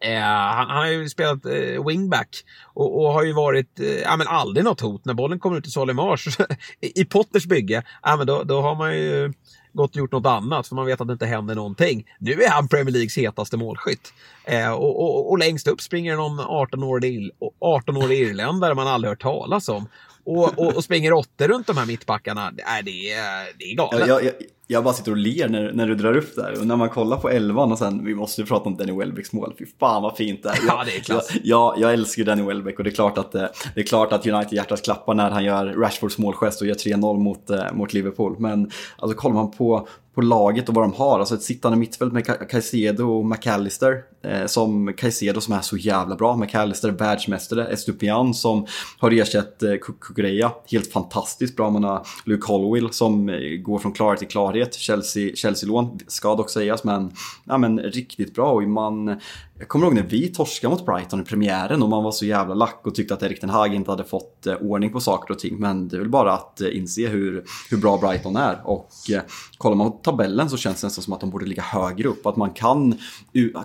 Eh, 0.00 0.20
han, 0.20 0.68
han, 0.68 0.76
har 0.76 0.86
ju 0.86 1.08
spelat 1.08 1.46
eh, 1.46 1.86
wingback 1.86 2.28
och, 2.74 3.02
och, 3.02 3.12
har 3.12 3.22
ju 3.22 3.32
varit, 3.32 3.80
eh, 3.80 3.86
ja 3.86 4.16
men 4.16 4.26
aldrig 4.26 4.64
något 4.64 4.80
hot. 4.80 5.04
När 5.04 5.14
bollen 5.14 5.38
kommer 5.38 5.56
ut 5.56 5.64
till 5.64 5.72
Solimars 5.72 6.38
i 6.80 7.04
Potters 7.04 7.46
bygge, 7.46 7.82
ja 8.02 8.16
men 8.16 8.26
då, 8.26 8.42
då 8.42 8.60
har 8.60 8.74
man 8.74 8.98
ju 8.98 9.32
gått 9.72 9.90
och 9.90 9.96
gjort 9.96 10.12
något 10.12 10.26
annat 10.26 10.68
för 10.68 10.74
man 10.74 10.86
vet 10.86 11.00
att 11.00 11.06
det 11.06 11.12
inte 11.12 11.26
händer 11.26 11.54
någonting. 11.54 12.06
Nu 12.18 12.32
är 12.32 12.50
han 12.50 12.68
Premier 12.68 12.92
Leagues 12.92 13.16
hetaste 13.16 13.56
målskytt. 13.56 14.12
Eh, 14.44 14.72
och, 14.72 15.02
och, 15.02 15.30
och, 15.30 15.38
längst 15.38 15.68
upp 15.68 15.80
springer 15.80 16.16
någon 16.16 16.40
18-årig 16.40 17.30
18 17.60 18.12
irländare 18.12 18.74
man 18.74 18.86
aldrig 18.86 19.08
hört 19.08 19.22
talas 19.22 19.68
om. 19.68 19.88
Och, 20.24 20.58
och, 20.58 20.76
och 20.76 20.84
springer 20.84 21.12
åtta 21.12 21.48
runt 21.48 21.66
de 21.66 21.76
här 21.76 21.86
mittbackarna. 21.86 22.50
Det, 22.50 22.62
är, 22.62 23.58
det 23.58 23.64
är 23.64 23.76
galet. 23.76 24.08
Jag, 24.08 24.24
jag, 24.24 24.32
jag 24.66 24.84
bara 24.84 24.94
sitter 24.94 25.10
och 25.10 25.16
ler 25.16 25.48
när, 25.48 25.72
när 25.72 25.86
du 25.86 25.94
drar 25.94 26.16
upp 26.16 26.36
det 26.36 26.42
här. 26.42 26.60
Och 26.60 26.66
när 26.66 26.76
man 26.76 26.88
kollar 26.88 27.16
på 27.16 27.30
elvan 27.30 27.72
och 27.72 27.78
sen, 27.78 28.04
vi 28.04 28.14
måste 28.14 28.40
ju 28.40 28.46
prata 28.46 28.68
om 28.68 28.76
Danny 28.76 28.92
Welbecks 28.92 29.32
mål. 29.32 29.54
Fy 29.58 29.66
fan 29.80 30.02
vad 30.02 30.16
fint 30.16 30.42
det 30.42 30.48
är. 30.48 30.58
ja, 30.66 30.82
det 30.86 30.96
är 30.96 31.00
klass. 31.00 31.30
Jag, 31.42 31.74
jag, 31.78 31.92
älskar 31.92 32.24
Danny 32.24 32.42
Welbeck 32.42 32.78
och 32.78 32.84
det 32.84 32.90
är 32.90 32.94
klart 32.94 33.18
att, 33.18 33.34
eh, 33.34 33.44
det 33.74 33.80
är 33.80 33.84
klart 33.84 34.12
att 34.12 34.26
United 34.26 34.52
hjärtat 34.52 34.82
klappar 34.84 35.14
när 35.14 35.30
han 35.30 35.44
gör 35.44 35.66
Rashfords 35.66 36.18
målgest 36.18 36.60
och 36.60 36.66
gör 36.66 36.74
3-0 36.74 37.18
mot, 37.18 37.50
eh, 37.50 37.72
mot 37.72 37.92
Liverpool. 37.92 38.36
Men 38.38 38.70
alltså 38.96 39.18
kollar 39.18 39.34
man 39.34 39.50
på, 39.50 39.88
på 40.14 40.20
laget 40.20 40.68
och 40.68 40.74
vad 40.74 40.84
de 40.84 40.92
har. 40.92 41.20
Alltså 41.20 41.34
ett 41.34 41.42
sittande 41.42 41.78
mittfält 41.78 42.12
med 42.12 42.50
Caicedo 42.50 43.04
och 43.04 43.26
McAllister. 43.26 44.02
Eh, 44.24 44.46
som 44.46 44.92
Caicedo 44.96 45.40
som 45.40 45.54
är 45.54 45.60
så 45.60 45.76
jävla 45.76 46.16
bra. 46.16 46.36
McAllister 46.36 46.90
världsmästare. 46.90 47.66
Estupian 47.66 48.34
som 48.34 48.66
har 48.98 49.10
ersatt 49.10 49.62
eh, 49.62 49.74
Kukureya. 49.76 50.52
Helt 50.70 50.92
fantastiskt 50.92 51.56
bra. 51.56 51.70
Man 51.70 51.84
har 51.84 52.06
Luke 52.24 52.46
Hollowell 52.46 52.92
som 52.92 53.28
eh, 53.28 53.36
går 53.62 53.78
från 53.78 53.92
klarhet 53.92 54.18
till 54.18 54.28
klarhet. 54.28 54.74
Chelsea-lån 54.74 55.34
Chelsea 55.36 56.06
ska 56.06 56.34
dock 56.34 56.50
sägas 56.50 56.84
men, 56.84 57.12
ja, 57.44 57.58
men 57.58 57.78
riktigt 57.78 58.34
bra. 58.34 58.52
Och 58.52 58.62
man, 58.62 59.20
jag 59.62 59.68
kommer 59.68 59.86
ihåg 59.86 59.94
när 59.94 60.02
vi 60.02 60.28
torskade 60.28 60.74
mot 60.74 60.86
Brighton 60.86 61.20
i 61.20 61.24
premiären 61.24 61.82
och 61.82 61.88
man 61.88 62.04
var 62.04 62.12
så 62.12 62.26
jävla 62.26 62.54
lack 62.54 62.80
och 62.84 62.94
tyckte 62.94 63.14
att 63.14 63.22
Erik 63.22 63.40
Ten 63.40 63.50
Hag 63.50 63.74
inte 63.74 63.90
hade 63.90 64.04
fått 64.04 64.46
eh, 64.46 64.54
ordning 64.54 64.92
på 64.92 65.00
saker 65.00 65.34
och 65.34 65.38
ting. 65.38 65.56
Men 65.58 65.88
det 65.88 65.96
är 65.96 66.00
väl 66.00 66.08
bara 66.08 66.32
att 66.32 66.60
eh, 66.60 66.76
inse 66.76 67.06
hur, 67.08 67.44
hur 67.70 67.76
bra 67.76 67.98
Brighton 67.98 68.36
är. 68.36 68.60
Och 68.64 68.90
eh, 69.12 69.22
kollar 69.58 69.76
man 69.76 69.92
på 69.92 69.98
tabellen 69.98 70.50
så 70.50 70.56
känns 70.56 70.80
det 70.80 70.86
nästan 70.86 71.04
som 71.04 71.12
att 71.12 71.20
de 71.20 71.30
borde 71.30 71.46
ligga 71.46 71.62
högre 71.62 72.08
upp. 72.08 72.26
Att 72.26 72.36
man 72.36 72.50
kan, 72.50 72.94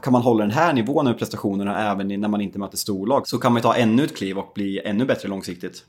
kan 0.02 0.14
man 0.14 0.22
hålla 0.22 0.47
den 0.48 0.58
här 0.58 0.74
nivån 0.74 1.06
med 1.06 1.18
prestationerna 1.18 1.92
även 1.92 2.08
när 2.08 2.28
man 2.28 2.42
inte 2.42 2.60
möter 2.60 2.78
storlag 2.78 3.28
så 3.28 3.38
kan 3.38 3.54
man 3.54 3.62
ta 3.62 3.76
ännu 3.76 4.04
ett 4.04 4.18
kliv 4.18 4.38
och 4.38 4.52
bli 4.56 4.80
ännu 4.80 5.06
bättre 5.06 5.30
långsiktigt. 5.30 5.84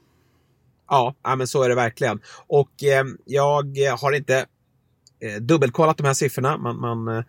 Ja, 0.88 1.14
men 1.36 1.46
så 1.46 1.62
är 1.62 1.68
det 1.68 1.74
verkligen. 1.74 2.20
Och 2.46 2.84
eh, 2.84 3.04
jag 3.24 3.96
har 4.00 4.12
inte 4.12 4.46
eh, 5.20 5.40
dubbelkollat 5.40 5.96
de 5.96 6.06
här 6.06 6.14
siffrorna. 6.14 6.58
Man, 6.58 6.80
man 6.80 7.24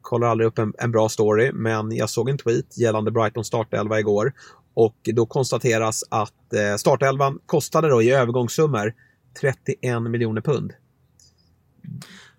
kollar 0.00 0.28
aldrig 0.28 0.46
upp 0.46 0.58
en, 0.58 0.72
en, 0.78 0.92
bra 0.92 1.08
story, 1.08 1.52
men 1.52 1.96
jag 1.96 2.10
såg 2.10 2.28
en 2.28 2.38
tweet 2.38 2.78
gällande 2.78 3.10
Brighton 3.10 3.44
startelva 3.44 4.00
igår. 4.00 4.32
Och 4.74 4.96
då 5.14 5.26
konstateras 5.26 6.04
att 6.08 6.52
eh, 6.54 6.76
startelvan 6.76 7.38
kostade 7.46 7.88
då 7.88 8.02
i 8.02 8.10
övergångssummor 8.10 8.94
31 9.40 10.02
miljoner 10.02 10.40
pund. 10.40 10.72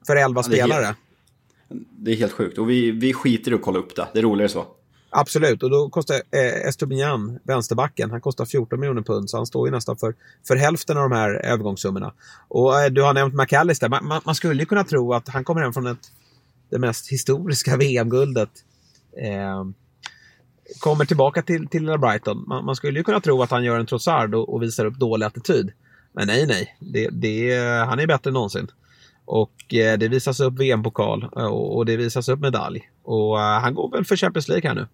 För 0.08 0.16
11 0.16 0.40
ja, 0.40 0.44
spelare. 0.44 0.96
Det 1.70 2.12
är 2.12 2.16
helt 2.16 2.32
sjukt 2.32 2.58
och 2.58 2.70
vi, 2.70 2.92
vi 2.92 3.14
skiter 3.14 3.52
i 3.52 3.56
att 3.56 3.62
kolla 3.62 3.80
upp 3.80 3.96
det. 3.96 4.08
Det 4.14 4.20
är 4.20 4.24
roligare 4.24 4.50
så. 4.50 4.66
Absolut, 5.10 5.64
och 5.64 5.70
då 5.70 5.90
kostar 5.90 6.16
eh, 6.16 6.68
Estobinian, 6.68 7.40
vänsterbacken, 7.44 8.12
han 8.12 8.22
kostar 8.22 8.46
14 8.46 8.80
miljoner 8.80 9.02
pund 9.02 9.30
så 9.30 9.38
han 9.38 9.46
står 9.46 9.68
ju 9.68 9.72
nästan 9.72 9.98
för, 9.98 10.14
för 10.48 10.56
hälften 10.56 10.98
av 10.98 11.10
de 11.10 11.16
här 11.16 11.46
övergångssummorna. 11.46 12.14
Och 12.48 12.82
eh, 12.82 12.90
du 12.92 13.02
har 13.02 13.14
nämnt 13.14 13.34
McAllister, 13.34 13.90
man, 13.90 14.06
man, 14.06 14.22
man, 14.26 14.36
skulle 14.36 14.60
ju 14.60 14.66
kunna 14.66 14.84
tro 14.84 15.14
att 15.14 15.28
han 15.28 15.44
kommer 15.44 15.62
hem 15.62 15.74
från 15.74 15.88
ett 15.88 16.12
det 16.70 16.80
mest 16.80 17.12
historiska 17.12 17.78
VM-guldet. 17.78 18.50
Eh, 19.18 19.66
kommer 20.80 21.06
tillbaka 21.06 21.42
till, 21.42 21.68
till 21.68 21.82
lilla 21.82 21.98
Brighton. 21.98 22.44
Man, 22.48 22.66
man, 22.66 22.76
skulle 22.76 23.00
ju 23.00 23.04
kunna 23.04 23.20
tro 23.22 23.42
att 23.42 23.52
han 23.52 23.64
gör 23.64 23.80
en 23.80 23.86
Trossard 23.86 24.36
och, 24.36 24.54
och 24.54 24.64
visar 24.64 24.86
upp 24.86 24.96
dålig 24.96 25.26
attityd. 25.26 25.72
Men 26.14 26.28
nej, 26.28 26.48
nej. 26.48 26.78
Det, 26.80 27.10
det, 27.12 27.58
han 27.88 28.00
är 28.00 28.08
bättre 28.08 28.30
än 28.30 28.34
någonsin. 28.34 28.68
Och 29.26 29.74
eh, 29.74 29.98
det 29.98 30.08
visas 30.08 30.40
upp 30.40 30.60
VM-pokal 30.60 31.24
och, 31.24 31.78
och, 31.78 31.86
det 31.86 31.98
visas 31.98 32.30
upp 32.30 32.40
medalj. 32.40 32.90
Och 33.04 33.42
eh, 33.42 33.60
han 33.60 33.74
går 33.74 33.92
väl 33.92 34.06
för 34.06 34.16
Champions 34.16 34.48
League 34.48 34.70
här 34.70 34.76
nu. 34.76 34.88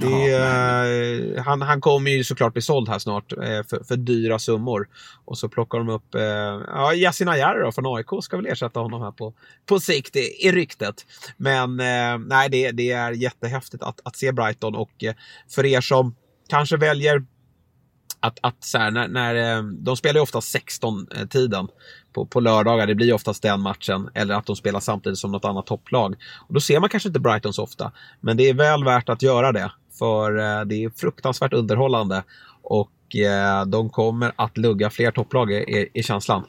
Det, 0.00 0.28
ja, 0.28 1.42
han, 1.42 1.62
han 1.62 1.80
kommer 1.80 2.10
ju 2.10 2.24
såklart 2.24 2.52
bli 2.52 2.62
såld 2.62 2.88
här 2.88 2.98
snart 2.98 3.32
eh, 3.32 3.38
för, 3.70 3.84
för 3.84 3.96
dyra 3.96 4.38
summor. 4.38 4.88
Och 5.24 5.38
så 5.38 5.48
plockar 5.48 5.78
de 5.78 5.88
upp 5.88 6.14
eh, 6.14 6.22
ja, 6.66 6.94
Yasin 6.94 7.28
Ayar 7.28 7.70
från 7.70 7.96
AIK 7.96 8.06
ska 8.22 8.36
väl 8.36 8.46
ersätta 8.46 8.80
honom 8.80 9.02
här 9.02 9.10
på, 9.10 9.34
på 9.66 9.80
sikt 9.80 10.16
i, 10.16 10.46
i 10.46 10.52
ryktet. 10.52 10.94
Men 11.36 11.80
eh, 11.80 12.18
nej, 12.18 12.48
det, 12.50 12.70
det 12.70 12.90
är 12.90 13.12
jättehäftigt 13.12 13.82
att, 13.82 14.00
att 14.04 14.16
se 14.16 14.32
Brighton 14.32 14.74
och 14.74 15.04
eh, 15.04 15.14
för 15.48 15.66
er 15.66 15.80
som 15.80 16.14
kanske 16.48 16.76
väljer 16.76 17.24
att, 18.26 18.38
att 18.40 18.64
så 18.64 18.78
här, 18.78 18.90
när, 18.90 19.08
när, 19.08 19.56
eh, 19.56 19.62
de 19.62 19.96
spelar 19.96 20.14
ju 20.14 20.20
oftast 20.20 20.56
16-tiden 20.56 21.68
på, 22.12 22.26
på 22.26 22.40
lördagar. 22.40 22.86
Det 22.86 22.94
blir 22.94 23.12
oftast 23.12 23.42
den 23.42 23.60
matchen. 23.60 24.08
Eller 24.14 24.34
att 24.34 24.46
de 24.46 24.56
spelar 24.56 24.80
samtidigt 24.80 25.18
som 25.18 25.32
något 25.32 25.44
annat 25.44 25.66
topplag. 25.66 26.16
Och 26.48 26.54
då 26.54 26.60
ser 26.60 26.80
man 26.80 26.88
kanske 26.88 27.08
inte 27.08 27.20
Brighton 27.20 27.52
så 27.52 27.62
ofta. 27.62 27.92
Men 28.20 28.36
det 28.36 28.48
är 28.48 28.54
väl 28.54 28.84
värt 28.84 29.08
att 29.08 29.22
göra 29.22 29.52
det. 29.52 29.70
För 29.98 30.38
eh, 30.38 30.64
det 30.64 30.84
är 30.84 30.90
fruktansvärt 30.90 31.52
underhållande. 31.52 32.22
Och 32.62 33.16
eh, 33.16 33.66
de 33.66 33.90
kommer 33.90 34.32
att 34.36 34.56
lugga 34.58 34.90
fler 34.90 35.10
topplag 35.10 35.52
i, 35.52 35.90
i 35.94 36.02
känslan. 36.02 36.44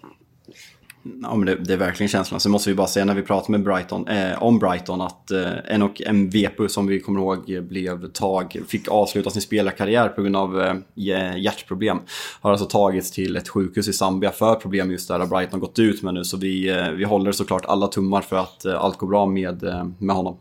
Ja, 1.22 1.36
men 1.36 1.46
det, 1.46 1.56
det, 1.56 1.74
är 1.74 1.78
verkligen 1.78 2.10
känslan. 2.10 2.40
Sen 2.40 2.52
måste 2.52 2.70
vi 2.70 2.76
bara 2.76 2.88
säga 2.88 3.06
när 3.06 3.14
vi 3.14 3.22
pratar 3.22 3.52
med 3.52 3.64
Brighton, 3.64 4.08
eh, 4.08 4.44
om 4.44 4.60
Brighton 4.60 5.02
att 5.02 5.32
eh, 5.32 5.52
en 5.66 5.82
och 5.82 6.02
en 6.02 6.70
som 6.70 6.88
vi 6.88 7.00
kommer 7.00 7.20
ihåg 7.20 7.64
blev 7.68 8.08
tag, 8.12 8.58
fick 8.68 8.88
avsluta 8.88 9.30
sin 9.30 9.42
spelarkarriär 9.42 10.10
på 10.10 10.22
grund 10.22 10.36
av 10.36 10.62
eh, 10.62 11.38
hjärtproblem. 11.38 12.00
Har 12.42 12.52
alltså 12.52 12.66
tagits 12.66 13.12
till 13.12 13.36
ett 13.36 13.50
sjukhus 13.50 13.88
i 13.88 13.94
Zambia 13.94 14.32
för 14.32 14.56
problem 14.56 14.92
just 14.92 15.08
där 15.08 15.20
har 15.20 15.28
Brighton 15.28 15.60
gått 15.60 15.80
ut 15.80 16.04
med 16.04 16.14
nu. 16.14 16.24
Så 16.24 16.38
vi, 16.38 16.70
eh, 16.70 16.90
vi 16.90 17.04
håller 17.04 17.32
såklart 17.32 17.66
alla 17.66 17.88
tummar 17.88 18.22
för 18.22 18.36
att 18.36 18.66
eh, 18.66 18.84
allt 18.84 18.98
går 18.98 19.08
bra 19.08 19.26
med, 19.26 19.64
eh, 19.64 19.88
med 19.98 20.16
honom. 20.16 20.38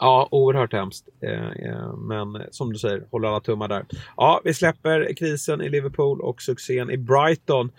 Ja, 0.00 0.28
oerhört 0.30 0.72
hemskt. 0.72 1.08
Eh, 1.22 1.70
eh 1.70 1.96
men 1.96 2.42
som 2.50 2.72
du 2.72 2.78
säger, 2.78 3.06
håller 3.10 3.28
alla 3.28 3.40
tummar 3.40 3.68
där. 3.68 3.86
Ja, 4.16 4.40
vi 4.44 4.54
släpper 4.54 5.14
krisen 5.16 5.60
i 5.60 5.68
Liverpool 5.68 6.20
och 6.20 6.42
succén 6.42 6.90
i 6.90 6.96
Brighton. 6.96 7.70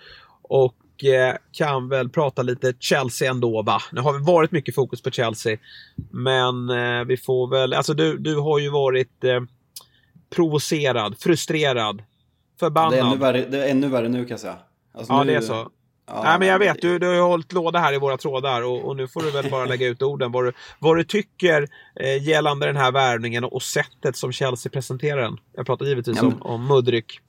Och 0.41 0.75
Eh, 1.03 1.35
kan 1.51 1.89
väl 1.89 2.09
prata 2.09 2.41
lite 2.41 2.73
Chelsea 2.79 3.31
ändå 3.31 3.61
va. 3.61 3.81
Nu 3.91 4.01
har 4.01 4.13
vi 4.13 4.19
varit 4.19 4.51
mycket 4.51 4.75
fokus 4.75 5.01
på 5.01 5.11
Chelsea. 5.11 5.57
Men 6.11 6.69
eh, 6.69 7.05
vi 7.05 7.17
får 7.17 7.47
väl, 7.47 7.73
alltså 7.73 7.93
du, 7.93 8.17
du 8.17 8.35
har 8.35 8.59
ju 8.59 8.69
varit 8.69 9.23
eh, 9.23 9.41
provocerad, 10.35 11.19
frustrerad, 11.19 12.03
förbannad. 12.59 12.93
Det 12.93 12.97
är 12.97 13.03
ännu 13.03 13.17
värre, 13.17 13.45
det 13.49 13.65
är 13.65 13.71
ännu 13.71 13.87
värre 13.87 14.09
nu 14.09 14.19
kan 14.19 14.29
jag 14.29 14.39
säga. 14.39 14.57
Alltså, 14.93 15.13
ja, 15.13 15.23
nu... 15.23 15.31
det 15.31 15.37
är 15.37 15.41
så. 15.41 15.69
Ja, 16.07 16.21
Nej, 16.23 16.39
men 16.39 16.47
jag 16.47 16.59
vet, 16.59 16.81
du, 16.81 16.99
du 16.99 17.07
har 17.07 17.13
ju 17.13 17.21
hållit 17.21 17.53
låda 17.53 17.79
här 17.79 17.93
i 17.93 17.97
våra 17.97 18.17
trådar 18.17 18.61
och, 18.61 18.85
och 18.85 18.95
nu 18.95 19.07
får 19.07 19.21
du 19.21 19.31
väl 19.31 19.49
bara 19.49 19.65
lägga 19.65 19.87
ut 19.87 20.01
orden. 20.01 20.31
Vad 20.31 20.45
du, 20.45 20.51
vad 20.79 20.97
du 20.97 21.03
tycker 21.03 21.67
eh, 21.95 22.27
gällande 22.27 22.65
den 22.65 22.75
här 22.75 22.91
värvningen 22.91 23.43
och 23.43 23.63
sättet 23.63 24.15
som 24.15 24.31
Chelsea 24.31 24.69
presenterar 24.69 25.21
den. 25.21 25.37
Jag 25.55 25.65
pratar 25.65 25.85
givetvis 25.85 26.17
ja, 26.17 26.23
men... 26.23 26.33
om, 26.33 26.41
om 26.41 26.67
Mudryk. 26.67 27.19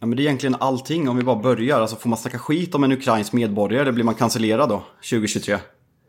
Ja, 0.00 0.06
men 0.06 0.16
det 0.16 0.22
är 0.22 0.24
egentligen 0.24 0.56
allting 0.60 1.08
om 1.08 1.16
vi 1.16 1.22
bara 1.22 1.36
börjar. 1.36 1.80
Alltså 1.80 1.96
får 1.96 2.08
man 2.08 2.18
snacka 2.18 2.38
skit 2.38 2.74
om 2.74 2.84
en 2.84 2.92
ukrainsk 2.92 3.32
medborgare, 3.32 3.92
blir 3.92 4.04
man 4.04 4.14
cancellerad 4.14 4.68
då, 4.68 4.82
2023? 5.10 5.58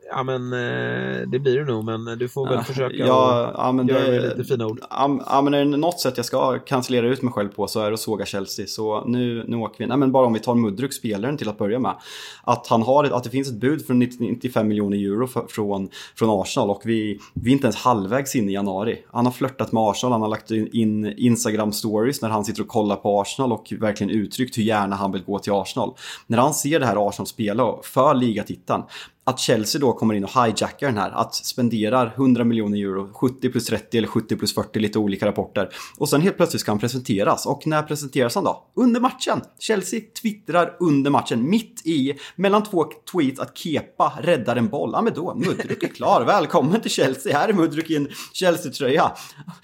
Ja 0.09 0.23
men 0.23 0.53
eh, 0.53 1.27
det 1.27 1.39
blir 1.39 1.57
det 1.57 1.65
nog 1.65 1.85
men 1.85 2.05
du 2.17 2.29
får 2.29 2.45
väl 2.45 2.55
ja, 2.55 2.63
försöka 2.63 2.95
ja, 2.95 3.53
ja, 3.57 3.71
men 3.71 3.87
göra 3.87 4.11
det, 4.11 4.35
lite 4.37 4.43
fina 4.43 4.65
ord. 4.65 4.79
Ja, 4.89 5.41
men 5.43 5.53
är 5.53 5.65
det 5.65 5.77
något 5.77 5.99
sätt 5.99 6.17
jag 6.17 6.25
ska 6.25 6.59
cancellera 6.59 7.07
ut 7.07 7.21
mig 7.21 7.33
själv 7.33 7.49
på 7.49 7.67
så 7.67 7.79
är 7.79 7.87
det 7.87 7.93
att 7.93 7.99
såga 7.99 8.25
Chelsea. 8.25 8.67
Så 8.67 9.05
nu, 9.05 9.45
nu 9.47 9.57
åker 9.57 9.77
vi. 9.77 9.87
Nej 9.87 9.97
men 9.97 10.11
bara 10.11 10.25
om 10.25 10.33
vi 10.33 10.39
tar 10.39 10.55
Mudryk, 10.55 10.93
spelaren 10.93 11.37
till 11.37 11.49
att 11.49 11.57
börja 11.57 11.79
med. 11.79 11.95
Att, 12.43 12.67
han 12.67 12.81
har, 12.81 13.03
att 13.03 13.23
det 13.23 13.29
finns 13.29 13.49
ett 13.49 13.59
bud 13.59 13.85
för 13.85 13.93
95 13.93 14.67
miljoner 14.67 14.97
euro 14.97 15.27
för, 15.27 15.47
från, 15.49 15.89
från 16.15 16.41
Arsenal 16.41 16.69
och 16.69 16.81
vi, 16.85 17.19
vi 17.33 17.51
är 17.51 17.53
inte 17.53 17.65
ens 17.65 17.75
halvvägs 17.75 18.35
in 18.35 18.49
i 18.49 18.53
januari. 18.53 19.03
Han 19.11 19.25
har 19.25 19.33
flörtat 19.33 19.71
med 19.71 19.83
Arsenal, 19.83 20.11
han 20.11 20.21
har 20.21 20.29
lagt 20.29 20.51
in 20.51 21.13
Instagram 21.17 21.71
stories 21.71 22.21
när 22.21 22.29
han 22.29 22.45
sitter 22.45 22.61
och 22.61 22.67
kollar 22.67 22.95
på 22.95 23.21
Arsenal 23.21 23.51
och 23.51 23.73
verkligen 23.79 24.11
uttryckt 24.11 24.57
hur 24.57 24.63
gärna 24.63 24.95
han 24.95 25.11
vill 25.11 25.23
gå 25.23 25.39
till 25.39 25.53
Arsenal. 25.53 25.93
När 26.27 26.37
han 26.37 26.53
ser 26.53 26.79
det 26.79 26.85
här 26.85 27.07
Arsenal 27.09 27.27
spela 27.27 27.75
för 27.83 28.13
ligatiteln 28.13 28.83
att 29.27 29.39
Chelsea 29.39 29.81
då 29.81 29.93
kommer 29.93 30.13
in 30.13 30.23
och 30.23 30.43
hijackar 30.43 30.87
den 30.87 30.97
här, 30.97 31.11
att 31.11 31.35
spenderar 31.35 32.13
100 32.15 32.43
miljoner 32.43 32.77
euro, 32.77 33.13
70 33.13 33.49
plus 33.49 33.65
30 33.65 33.97
eller 33.97 34.07
70 34.07 34.35
plus 34.35 34.55
40, 34.55 34.79
lite 34.79 34.99
olika 34.99 35.25
rapporter. 35.25 35.69
Och 35.97 36.09
sen 36.09 36.21
helt 36.21 36.37
plötsligt 36.37 36.61
ska 36.61 36.71
han 36.71 36.79
presenteras. 36.79 37.45
Och 37.45 37.67
när 37.67 37.83
presenteras 37.83 38.35
han 38.35 38.43
då? 38.43 38.71
Under 38.75 38.99
matchen! 38.99 39.41
Chelsea 39.59 40.01
twittrar 40.21 40.77
under 40.79 41.11
matchen, 41.11 41.49
mitt 41.49 41.81
i, 41.85 42.13
mellan 42.35 42.63
två 42.63 42.85
tweets, 43.11 43.39
att 43.39 43.57
Kepa 43.57 44.13
räddar 44.21 44.55
en 44.55 44.69
boll. 44.69 44.89
Ja 44.93 45.01
men 45.01 45.13
då, 45.13 45.35
Mudryk 45.35 45.83
är 45.83 45.87
klar, 45.87 46.25
välkommen 46.25 46.81
till 46.81 46.91
Chelsea, 46.91 47.37
här 47.37 47.49
är 47.49 47.53
Mudryk 47.53 47.89
i 47.89 47.95
en 47.95 48.09
Chelsea-tröja. 48.33 49.11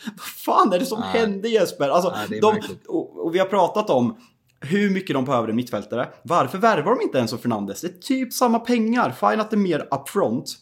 Vad 0.05 0.25
fan 0.45 0.73
är 0.73 0.79
det 0.79 0.85
som 0.85 0.99
Nej. 0.99 1.19
hände 1.19 1.49
Jesper? 1.49 1.89
Alltså, 1.89 2.13
Nej, 2.29 2.39
de, 2.41 2.61
och, 2.87 3.25
och, 3.25 3.35
vi 3.35 3.39
har 3.39 3.45
pratat 3.45 3.89
om 3.89 4.17
hur 4.63 4.89
mycket 4.89 5.13
de 5.13 5.25
behöver 5.25 5.47
en 5.47 5.55
mittfältare. 5.55 6.09
Varför 6.23 6.57
värvar 6.57 6.95
de 6.95 7.01
inte 7.01 7.17
ens 7.17 7.33
Fernandes? 7.41 7.81
Det 7.81 7.87
är 7.87 7.99
typ 8.01 8.33
samma 8.33 8.59
pengar. 8.59 9.11
Fine 9.11 9.39
att 9.39 9.49
det 9.49 9.55
är 9.55 9.57
mer 9.57 9.87
upfront. 9.91 10.57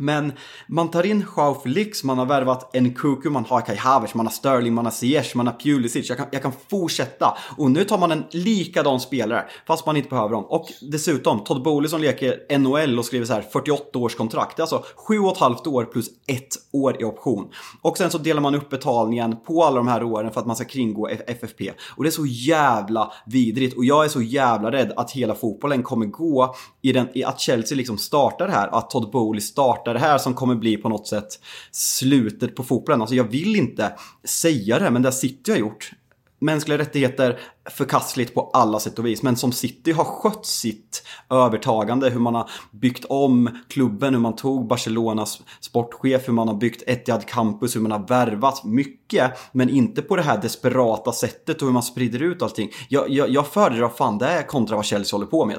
Men 0.00 0.32
man 0.66 0.90
tar 0.90 1.06
in 1.06 1.24
Joao 1.36 1.54
Felix, 1.54 2.04
man 2.04 2.18
har 2.18 2.26
värvat 2.26 2.74
Nkuku, 2.74 3.30
man 3.30 3.44
har 3.44 3.60
Kai 3.60 3.76
Havertz, 3.76 4.14
man 4.14 4.26
har 4.26 4.32
Sterling, 4.32 4.74
man 4.74 4.84
har 4.84 4.92
Ziyech, 4.92 5.36
man 5.36 5.46
har 5.46 5.54
Pulisic. 5.54 6.08
Jag 6.08 6.18
kan, 6.18 6.26
jag 6.30 6.42
kan 6.42 6.52
fortsätta. 6.68 7.36
Och 7.56 7.70
nu 7.70 7.84
tar 7.84 7.98
man 7.98 8.12
en 8.12 8.24
likadan 8.30 9.00
spelare, 9.00 9.44
fast 9.66 9.86
man 9.86 9.96
inte 9.96 10.08
behöver 10.08 10.30
dem. 10.30 10.44
Och 10.44 10.66
dessutom, 10.80 11.44
Todd 11.44 11.62
Boehly 11.62 11.88
som 11.88 12.00
leker 12.00 12.58
NHL 12.58 12.98
och 12.98 13.04
skriver 13.04 13.26
så 13.26 13.32
här 13.32 13.42
48 13.42 13.98
års 13.98 14.14
kontrakt. 14.14 14.56
Det 14.56 14.60
är 14.60 14.62
alltså 14.62 14.84
7,5 15.08 15.68
år 15.68 15.84
plus 15.84 16.08
ett 16.26 16.54
år 16.72 17.00
i 17.00 17.04
option. 17.04 17.48
Och 17.82 17.98
sen 17.98 18.10
så 18.10 18.18
delar 18.18 18.40
man 18.40 18.54
upp 18.54 18.70
betalningen 18.70 19.36
på 19.46 19.64
alla 19.64 19.76
de 19.76 19.88
här 19.88 20.02
åren 20.02 20.32
för 20.32 20.40
att 20.40 20.46
man 20.46 20.56
ska 20.56 20.64
kringgå 20.64 21.08
FFP. 21.08 21.72
Och 21.96 22.02
det 22.04 22.08
är 22.08 22.10
så 22.10 22.26
jävla 22.26 23.12
vidrigt. 23.26 23.76
Och 23.76 23.84
jag 23.84 24.04
är 24.04 24.08
så 24.08 24.22
jävla 24.22 24.72
rädd 24.72 24.92
att 24.96 25.10
hela 25.10 25.34
fotbollen 25.34 25.82
kommer 25.82 26.06
gå 26.06 26.54
i, 26.82 26.92
den, 26.92 27.08
i 27.14 27.24
att 27.24 27.40
Chelsea 27.40 27.76
liksom 27.76 27.98
startar 27.98 28.46
det 28.46 28.52
här, 28.52 28.68
att 28.68 28.90
Todd 28.90 29.10
Boehly 29.10 29.40
startar 29.40 29.89
det 29.94 30.00
här 30.00 30.18
som 30.18 30.34
kommer 30.34 30.54
bli 30.54 30.76
på 30.76 30.88
något 30.88 31.06
sätt 31.06 31.40
slutet 31.70 32.56
på 32.56 32.62
fotbollen. 32.62 33.00
Alltså 33.00 33.16
jag 33.16 33.24
vill 33.24 33.56
inte 33.56 33.92
säga 34.24 34.78
det, 34.78 34.90
men 34.90 35.02
det 35.02 35.08
har 35.08 35.12
City 35.12 35.50
har 35.50 35.58
gjort. 35.58 35.90
Mänskliga 36.42 36.78
rättigheter 36.78 37.40
förkastligt 37.70 38.34
på 38.34 38.50
alla 38.52 38.80
sätt 38.80 38.98
och 38.98 39.06
vis. 39.06 39.22
Men 39.22 39.36
som 39.36 39.52
City 39.52 39.92
har 39.92 40.04
skött 40.04 40.46
sitt 40.46 41.02
övertagande, 41.30 42.10
hur 42.10 42.20
man 42.20 42.34
har 42.34 42.50
byggt 42.70 43.04
om 43.04 43.58
klubben, 43.68 44.14
hur 44.14 44.20
man 44.20 44.36
tog 44.36 44.66
Barcelonas 44.66 45.42
sportchef, 45.60 46.28
hur 46.28 46.32
man 46.32 46.48
har 46.48 46.54
byggt 46.54 46.82
Etihad 46.86 47.26
Campus, 47.26 47.76
hur 47.76 47.80
man 47.80 47.92
har 47.92 48.08
värvat 48.08 48.64
mycket. 48.64 49.32
Men 49.52 49.68
inte 49.68 50.02
på 50.02 50.16
det 50.16 50.22
här 50.22 50.42
desperata 50.42 51.12
sättet 51.12 51.62
och 51.62 51.68
hur 51.68 51.72
man 51.72 51.82
sprider 51.82 52.22
ut 52.22 52.42
allting. 52.42 52.70
Jag, 52.88 53.10
jag, 53.10 53.30
jag 53.30 53.46
föredrar 53.46 53.88
fan 53.88 54.18
det 54.18 54.44
kontra 54.48 54.76
vad 54.76 54.84
Chelsea 54.84 55.16
håller 55.16 55.30
på 55.30 55.46
med. 55.46 55.58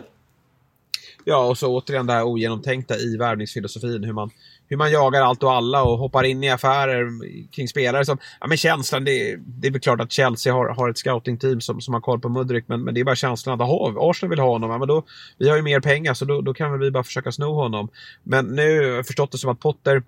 Ja, 1.26 1.48
och 1.48 1.58
så 1.58 1.78
återigen 1.78 2.08
det 2.08 2.14
här 2.14 2.24
ogenomtänkta 2.24 2.98
i 2.98 3.18
värvningsfilosofin. 3.18 4.04
Hur 4.04 4.14
man, 4.14 4.30
hur 4.68 4.78
man 4.78 4.92
jagar 4.92 5.22
allt 5.22 5.44
och 5.44 5.52
alla 5.52 5.84
och 5.84 5.98
hoppar 5.98 6.24
in 6.24 6.44
i 6.44 6.50
affärer 6.50 7.08
kring 7.52 7.68
spelare 7.68 8.06
som... 8.06 8.18
Ja, 8.40 8.48
men 8.48 8.58
känslan, 8.58 9.06
det, 9.06 9.36
det 9.38 9.68
är 9.68 9.72
väl 9.72 9.82
klart 9.82 10.02
att 10.02 10.12
Chelsea 10.12 10.54
har, 10.54 10.70
har 10.70 10.90
ett 10.90 10.98
scoutingteam 10.98 11.62
som, 11.62 11.82
som 11.82 11.94
har 11.94 12.02
koll 12.02 12.20
på 12.20 12.30
Mudryk, 12.30 12.68
men, 12.68 12.84
men 12.84 12.94
det 12.94 13.00
är 13.00 13.06
bara 13.06 13.16
känslan 13.16 13.56
att 13.56 13.62
aha, 13.62 13.94
Arsenal 13.98 14.30
vill 14.30 14.40
ha 14.40 14.50
honom. 14.50 14.72
Ja, 14.72 14.78
men 14.78 14.88
då, 14.88 15.04
vi 15.38 15.50
har 15.50 15.56
ju 15.56 15.62
mer 15.62 15.80
pengar, 15.80 16.14
så 16.14 16.26
då, 16.26 16.42
då 16.42 16.54
kan 16.54 16.80
vi 16.80 16.92
bara 16.92 17.04
försöka 17.04 17.32
sno 17.32 17.54
honom. 17.54 17.90
Men 18.24 18.46
nu 18.46 18.78
har 18.78 18.96
jag 18.96 19.08
förstått 19.08 19.32
det 19.32 19.38
som 19.38 19.52
att 19.52 19.60
Potter 19.60 20.04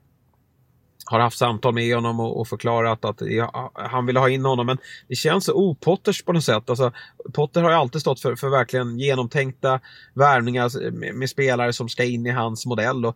har 1.06 1.20
haft 1.20 1.38
samtal 1.38 1.74
med 1.74 1.96
honom 1.96 2.20
och, 2.20 2.40
och 2.40 2.48
förklarat 2.48 3.06
att 3.06 3.22
ja, 3.22 3.72
han 3.76 4.06
vill 4.06 4.18
ha 4.18 4.30
in 4.30 4.46
honom. 4.46 4.66
Men 4.66 4.78
det 5.08 5.16
känns 5.16 5.46
så 5.46 5.54
opotters 5.54 6.24
på 6.24 6.34
något 6.34 6.44
sätt. 6.44 6.70
Alltså, 6.70 6.92
Potter 7.34 7.62
har 7.62 7.70
ju 7.70 7.76
alltid 7.76 8.02
stått 8.02 8.20
för, 8.20 8.36
för 8.36 8.50
verkligen 8.50 9.00
genomtänkta 9.00 9.80
värvningar 10.14 10.92
med, 10.92 11.16
med, 11.16 11.30
spelare 11.30 11.74
som 11.74 11.90
ska 11.90 12.04
in 12.04 12.26
i 12.26 12.32
hans 12.32 12.66
modell. 12.66 13.06
Och 13.06 13.16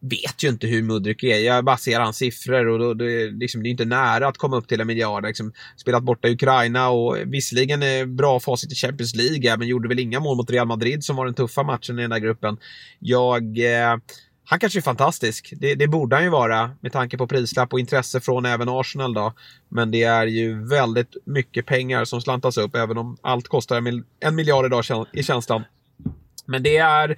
vet 0.00 0.44
ju 0.44 0.48
inte 0.48 0.66
hur 0.66 0.82
Mudryk 0.82 1.22
är. 1.22 1.38
Jag 1.38 1.64
bara 1.64 1.76
ser 1.76 2.00
hans 2.00 2.16
siffror 2.16 2.66
och 2.66 2.78
då, 2.78 2.94
det, 2.94 3.30
liksom, 3.30 3.62
det 3.62 3.68
är 3.68 3.70
inte 3.70 3.84
nära 3.84 4.28
att 4.28 4.38
komma 4.38 4.56
upp 4.56 4.68
till 4.68 4.80
en 4.80 4.86
miljard. 4.86 5.26
Liksom, 5.26 5.52
spelat 5.76 6.02
borta 6.02 6.28
i 6.28 6.32
Ukraina 6.32 6.90
och 6.90 7.16
visserligen 7.26 7.82
är 7.82 8.06
bra 8.06 8.40
facit 8.40 8.72
i 8.72 8.74
Champions 8.74 9.14
League 9.14 9.56
men 9.56 9.68
gjorde 9.68 9.88
väl 9.88 9.98
inga 9.98 10.20
mål 10.20 10.36
mot 10.36 10.50
Real 10.50 10.66
Madrid 10.66 11.04
som 11.04 11.16
var 11.16 11.24
den 11.24 11.34
tuffa 11.34 11.62
matchen 11.62 11.98
i 11.98 12.02
den 12.02 12.10
där 12.10 12.18
gruppen. 12.18 12.56
Jag... 12.98 13.58
Eh, 13.58 13.96
han 14.44 14.58
kanske 14.58 14.78
är 14.78 14.82
fantastisk. 14.82 15.54
Det, 15.56 15.74
det, 15.74 15.86
borde 15.86 16.16
han 16.16 16.24
ju 16.24 16.30
vara 16.30 16.70
med 16.80 16.92
tanke 16.92 17.18
på 17.18 17.26
prislapp 17.26 17.72
och 17.72 17.80
intresse 17.80 18.20
från 18.20 18.46
även 18.46 18.68
Arsenal 18.68 19.14
då. 19.14 19.34
Men 19.68 19.90
det 19.90 20.02
är 20.02 20.26
ju 20.26 20.68
väldigt 20.68 21.16
mycket 21.24 21.66
pengar 21.66 22.04
som 22.04 22.20
slantas 22.20 22.58
upp 22.58 22.76
även 22.76 22.98
om 22.98 23.16
allt 23.22 23.48
kostar 23.48 23.76
en, 24.20 24.34
miljard 24.34 24.66
idag 24.66 24.84
i 25.12 25.22
känslan. 25.22 25.64
Men 26.46 26.62
det 26.62 26.76
är, 26.76 27.16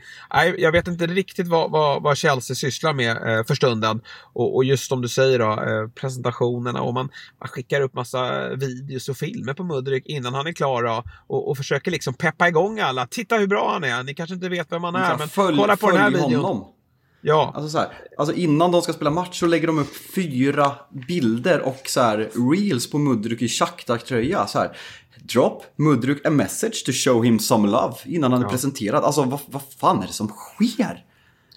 jag 0.58 0.72
vet 0.72 0.88
inte 0.88 1.06
riktigt 1.06 1.48
vad, 1.48 1.70
vad, 1.70 2.02
vad 2.02 2.16
Chelsea 2.16 2.54
sysslar 2.54 2.92
med 2.92 3.10
eh, 3.10 3.44
för 3.44 3.54
stunden. 3.54 4.00
Och, 4.32 4.56
och, 4.56 4.64
just 4.64 4.88
som 4.88 5.02
du 5.02 5.08
säger 5.08 5.38
då, 5.38 5.50
eh, 5.50 5.88
presentationerna 5.94 6.82
och 6.82 6.94
man, 6.94 7.08
man, 7.40 7.48
skickar 7.48 7.80
upp 7.80 7.94
massa 7.94 8.48
videos 8.48 9.08
och 9.08 9.16
filmer 9.16 9.54
på 9.54 9.64
Mudryk 9.64 10.06
innan 10.06 10.34
han 10.34 10.46
är 10.46 10.52
klar 10.52 10.82
då, 10.82 11.04
och, 11.26 11.50
och 11.50 11.56
försöker 11.56 11.90
liksom 11.90 12.14
peppa 12.14 12.48
igång 12.48 12.80
alla. 12.80 13.06
Titta 13.06 13.36
hur 13.36 13.46
bra 13.46 13.72
han 13.72 13.84
är, 13.84 14.02
ni 14.02 14.14
kanske 14.14 14.34
inte 14.34 14.48
vet 14.48 14.72
vem 14.72 14.84
han 14.84 14.94
är, 14.94 15.18
men 15.18 15.28
följ, 15.28 15.56
kolla 15.58 15.76
på 15.76 15.90
den 15.90 16.00
här 16.00 16.10
videon. 16.10 16.44
Honom. 16.44 16.81
Ja. 17.22 17.52
Alltså, 17.54 17.70
så 17.70 17.78
här, 17.78 17.88
alltså 18.18 18.34
innan 18.34 18.72
de 18.72 18.82
ska 18.82 18.92
spela 18.92 19.10
match 19.10 19.40
så 19.40 19.46
lägger 19.46 19.66
de 19.66 19.78
upp 19.78 19.96
fyra 20.14 20.72
bilder 21.08 21.60
och 21.60 21.82
så 21.86 22.00
här, 22.00 22.30
reels 22.52 22.90
på 22.90 22.98
Mudryk 22.98 23.42
i 23.42 23.48
Shakhtar-tröja. 23.48 24.46
Så 24.46 24.58
här, 24.58 24.76
Drop 25.22 25.64
Mudryk 25.76 26.26
a 26.26 26.30
message 26.30 26.84
to 26.86 26.92
show 26.92 27.24
him 27.24 27.38
some 27.38 27.68
love 27.68 27.94
innan 28.04 28.32
han 28.32 28.40
ja. 28.40 28.46
är 28.46 28.50
presenterad. 28.50 29.04
Alltså 29.04 29.22
vad, 29.22 29.40
vad 29.46 29.62
fan 29.78 30.02
är 30.02 30.06
det 30.06 30.12
som 30.12 30.28
sker? 30.28 31.04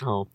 Ja. 0.02 0.28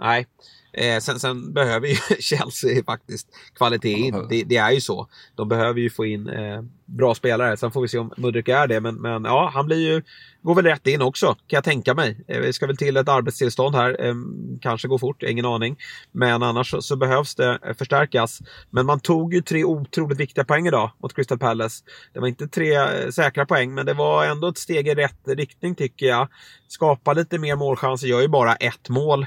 Nej, 0.00 0.26
Eh, 0.72 0.98
sen, 0.98 1.20
sen, 1.20 1.52
behöver 1.52 1.88
ju 1.88 1.94
Chelsea 2.20 2.84
faktiskt 2.84 3.28
kvalitet 3.54 3.92
in. 3.92 4.26
Det, 4.30 4.44
det, 4.44 4.56
är 4.56 4.70
ju 4.70 4.80
så. 4.80 5.08
De 5.34 5.48
behöver 5.48 5.80
ju 5.80 5.90
få 5.90 6.06
in 6.06 6.28
eh, 6.28 6.62
bra 6.84 7.14
spelare. 7.14 7.56
Sen 7.56 7.70
får 7.70 7.82
vi 7.82 7.88
se 7.88 7.98
om 7.98 8.12
Mudryk 8.16 8.48
är 8.48 8.66
det. 8.66 8.80
Men, 8.80 8.94
men 8.94 9.24
ja, 9.24 9.50
han 9.54 9.66
blir 9.66 9.90
ju, 9.90 10.02
går 10.42 10.54
väl 10.54 10.64
rätt 10.64 10.86
in 10.86 11.02
också, 11.02 11.26
kan 11.26 11.56
jag 11.56 11.64
tänka 11.64 11.94
mig. 11.94 12.24
Eh, 12.28 12.40
vi 12.40 12.52
ska 12.52 12.66
väl 12.66 12.76
till 12.76 12.96
ett 12.96 13.08
arbetstillstånd 13.08 13.74
här. 13.74 14.04
Eh, 14.04 14.14
kanske 14.60 14.88
går 14.88 14.98
fort, 14.98 15.22
ingen 15.22 15.44
aning. 15.44 15.76
Men 16.12 16.42
annars 16.42 16.70
så, 16.70 16.82
så, 16.82 16.96
behövs 16.96 17.34
det 17.34 17.58
förstärkas. 17.78 18.42
Men 18.70 18.86
man 18.86 19.00
tog 19.00 19.34
ju 19.34 19.42
tre 19.42 19.64
otroligt 19.64 20.20
viktiga 20.20 20.44
poäng 20.44 20.66
idag 20.66 20.90
mot 21.02 21.14
Crystal 21.14 21.38
Palace. 21.38 21.84
Det 22.12 22.20
var 22.20 22.28
inte 22.28 22.48
tre 22.48 22.74
eh, 22.74 23.10
säkra 23.10 23.46
poäng, 23.46 23.74
men 23.74 23.86
det 23.86 23.94
var 23.94 24.24
ändå 24.24 24.48
ett 24.48 24.58
steg 24.58 24.88
i 24.88 24.94
rätt 24.94 25.20
riktning 25.26 25.74
tycker 25.74 26.06
jag. 26.06 26.28
Skapa 26.68 27.12
lite 27.12 27.38
mer 27.38 27.56
målchanser, 27.56 28.06
gör 28.06 28.20
ju 28.20 28.28
bara 28.28 28.54
ett 28.54 28.88
mål. 28.88 29.26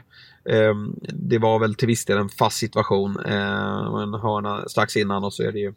Ehm, 0.50 0.96
det 1.02 1.38
var 1.38 1.60
väl 1.60 1.76
till 1.76 1.88
viss 1.88 2.06
del 2.06 2.18
en 2.18 2.30
fast 2.30 2.58
situation. 2.58 3.20
Eh, 3.26 4.02
en 4.02 4.14
hörna 4.14 4.70
strax 4.70 4.98
innan 4.98 5.24
och 5.24 5.34
så 5.34 5.44
är 5.44 5.52
det 5.52 5.60
ju 5.60 5.74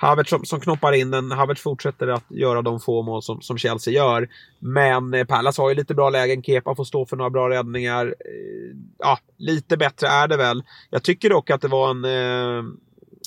Havertz 0.00 0.30
som, 0.30 0.44
som 0.44 0.60
knoppar 0.60 0.92
in 0.92 1.10
den. 1.10 1.30
Havertz 1.30 1.62
fortsätter 1.62 2.08
att 2.08 2.24
göra 2.28 2.62
de 2.62 2.80
få 2.80 3.02
mål 3.02 3.22
som, 3.22 3.40
som 3.40 3.58
Chelsea 3.58 3.94
gör. 3.94 4.28
Men 4.58 5.14
eh, 5.14 5.24
Pallas 5.24 5.58
har 5.58 5.68
ju 5.68 5.74
lite 5.74 5.94
bra 5.94 6.10
lägen. 6.10 6.42
Kepa 6.42 6.74
får 6.74 6.84
stå 6.84 7.06
för 7.06 7.16
några 7.16 7.30
bra 7.30 7.50
räddningar. 7.50 8.06
Eh, 8.06 8.76
ja, 8.98 9.18
lite 9.36 9.76
bättre 9.76 10.06
är 10.06 10.28
det 10.28 10.36
väl. 10.36 10.62
Jag 10.90 11.02
tycker 11.02 11.30
dock 11.30 11.50
att 11.50 11.60
det 11.60 11.68
var 11.68 11.90
en, 11.90 12.04
eh, 12.04 12.64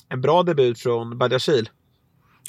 en 0.09 0.21
bra 0.21 0.43
debut 0.43 0.79
från 0.79 1.17
Badiashil. 1.17 1.69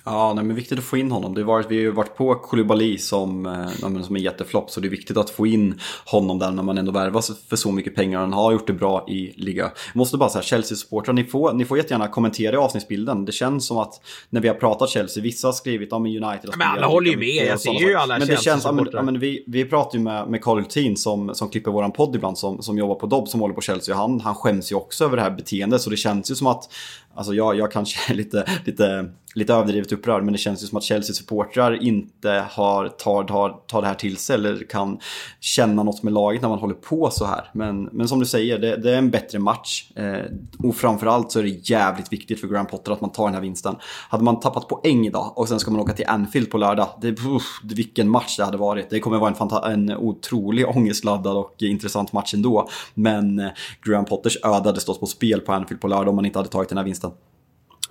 Ja, 0.07 0.33
nej, 0.35 0.45
men 0.45 0.57
viktigt 0.57 0.79
att 0.79 0.85
få 0.85 0.97
in 0.97 1.11
honom. 1.11 1.35
Det 1.35 1.45
varit, 1.45 1.67
vi 1.71 1.77
har 1.77 1.83
ju 1.83 1.91
varit 1.91 2.17
på 2.17 2.35
Koulibaly 2.35 2.99
som, 2.99 3.47
eh, 3.47 4.03
som 4.03 4.17
är 4.17 4.21
jätteflopp, 4.21 4.71
så 4.71 4.81
det 4.81 4.89
är 4.89 4.91
viktigt 4.91 5.17
att 5.17 5.31
få 5.31 5.47
in 5.47 5.81
honom 6.07 6.39
där 6.39 6.51
när 6.51 6.63
man 6.63 6.79
ändå 6.79 6.93
värvas 6.93 7.31
för 7.49 7.57
så 7.57 7.73
mycket 7.73 7.95
pengar. 7.95 8.21
Han 8.21 8.33
har 8.33 8.53
gjort 8.53 8.67
det 8.67 8.73
bra 8.73 9.07
i 9.09 9.33
liga. 9.37 9.63
Jag 9.63 9.97
måste 9.97 10.17
bara 10.17 10.29
säga, 10.31 10.43
Chelsea-supportrar, 10.43 11.13
ni 11.13 11.25
får, 11.25 11.53
ni 11.53 11.65
får 11.65 11.77
jättegärna 11.77 12.09
kommentera 12.09 12.55
i 12.55 12.59
avsnittsbilden. 12.59 13.25
Det 13.25 13.33
känns 13.33 13.67
som 13.67 13.79
att 13.79 14.01
när 14.31 14.41
vi 14.41 14.49
har 14.49 14.55
pratat 14.55 14.91
Chelsea, 14.91 15.23
vissa 15.23 15.49
har 15.49 15.53
skrivit 15.53 15.93
om 15.93 16.07
United. 16.07 16.51
Men 16.57 16.69
alla 16.69 16.87
håller 16.87 17.11
ju 17.11 17.17
med, 17.17 17.47
jag 17.47 17.61
ser 17.61 17.73
ju 17.73 17.95
alla 17.95 18.19
men 18.19 18.29
det 18.29 18.43
känns, 18.43 18.65
ja, 18.65 18.73
men, 18.73 18.89
ja, 18.93 19.03
men 19.03 19.21
vi, 19.21 19.45
vi 19.47 19.65
pratar 19.65 19.99
ju 19.99 20.05
med, 20.05 20.29
med 20.29 20.43
Carl 20.43 20.57
Hultin 20.57 20.97
som, 20.97 21.35
som 21.35 21.51
klipper 21.51 21.71
våran 21.71 21.93
podd 21.93 22.17
ibland, 22.17 22.39
som, 22.39 22.63
som 22.63 22.79
jobbar 22.79 22.95
på 22.95 23.07
Dobb, 23.07 23.29
som 23.29 23.41
håller 23.41 23.55
på 23.55 23.61
Chelsea. 23.61 23.95
Han, 23.95 24.21
han 24.21 24.35
skäms 24.35 24.73
ju 24.73 24.77
också 24.77 25.05
över 25.05 25.17
det 25.17 25.23
här 25.23 25.31
beteendet, 25.31 25.81
så 25.81 25.91
det 25.91 25.97
känns 25.97 26.31
ju 26.31 26.35
som 26.35 26.47
att 26.47 26.69
Alltså 27.15 27.35
jag, 27.35 27.57
jag 27.57 27.73
kanske 27.73 28.13
är 28.13 28.17
lite, 28.17 28.45
lite, 28.65 29.11
lite 29.35 29.55
överdrivet 29.55 29.93
upprörd 29.93 30.25
men 30.25 30.33
det 30.33 30.39
känns 30.39 30.63
ju 30.63 30.67
som 30.67 30.79
att 30.79 30.85
Chelsea-supportrar 30.85 31.83
inte 31.83 32.45
har, 32.51 32.89
tar, 32.89 33.25
tar, 33.25 33.61
tar 33.67 33.83
det 33.83 33.89
här 33.89 33.95
till 33.95 34.17
sig 34.17 34.35
eller 34.35 34.69
kan 34.69 34.99
känna 35.41 35.83
något 35.83 36.03
med 36.03 36.13
laget 36.13 36.43
när 36.43 36.49
man 36.49 36.59
håller 36.59 36.75
på 36.75 37.11
så 37.11 37.25
här. 37.25 37.51
Men, 37.53 37.83
men 37.83 38.09
som 38.09 38.21
du 38.21 38.27
säger, 38.27 38.59
det, 38.59 38.77
det 38.77 38.91
är 38.91 38.99
en 38.99 39.11
bättre 39.11 39.39
match. 39.39 39.91
Eh, 39.97 40.25
och 40.59 40.77
framförallt 40.77 41.33
så 41.33 41.39
är 41.39 41.43
det 41.43 41.71
jävligt 41.71 42.13
viktigt 42.13 42.41
för 42.41 42.49
Graham 42.49 42.67
Potter 42.67 42.93
att 42.93 43.01
man 43.01 43.13
tar 43.13 43.25
den 43.25 43.35
här 43.35 43.41
vinsten. 43.41 43.77
Hade 44.09 44.25
man 44.25 44.41
tappat 44.41 44.69
poäng 44.69 45.07
idag 45.07 45.33
och 45.39 45.49
sen 45.49 45.61
ska 45.61 45.71
man 45.71 45.81
åka 45.81 45.93
till 45.93 46.07
Anfield 46.09 46.51
på 46.51 46.59
lördag. 46.59 46.89
Det, 47.01 47.09
uff, 47.11 47.61
vilken 47.65 48.09
match 48.09 48.37
det 48.37 48.45
hade 48.45 48.57
varit. 48.57 48.91
Det 48.91 49.01
kommer 49.01 49.19
vara 49.19 49.35
en, 49.65 49.89
en 49.91 49.97
otrolig 49.97 50.69
ångestladdad 50.69 51.37
och 51.37 51.55
intressant 51.59 52.13
match 52.13 52.35
ändå. 52.35 52.69
Men 52.95 53.39
eh, 53.39 53.49
Graham 53.83 54.05
Potters 54.05 54.39
öde 54.45 54.69
hade 54.69 54.81
stått 54.81 55.01
på 55.01 55.07
spel 55.07 55.41
på 55.41 55.53
Anfield 55.53 55.81
på 55.81 55.89
lördag 55.89 56.09
om 56.09 56.17
man 56.17 56.27
inte 56.27 56.39
hade 56.39 56.49
tagit 56.49 56.69
den 56.69 56.79
här 56.79 56.85
vinsten 56.85 57.04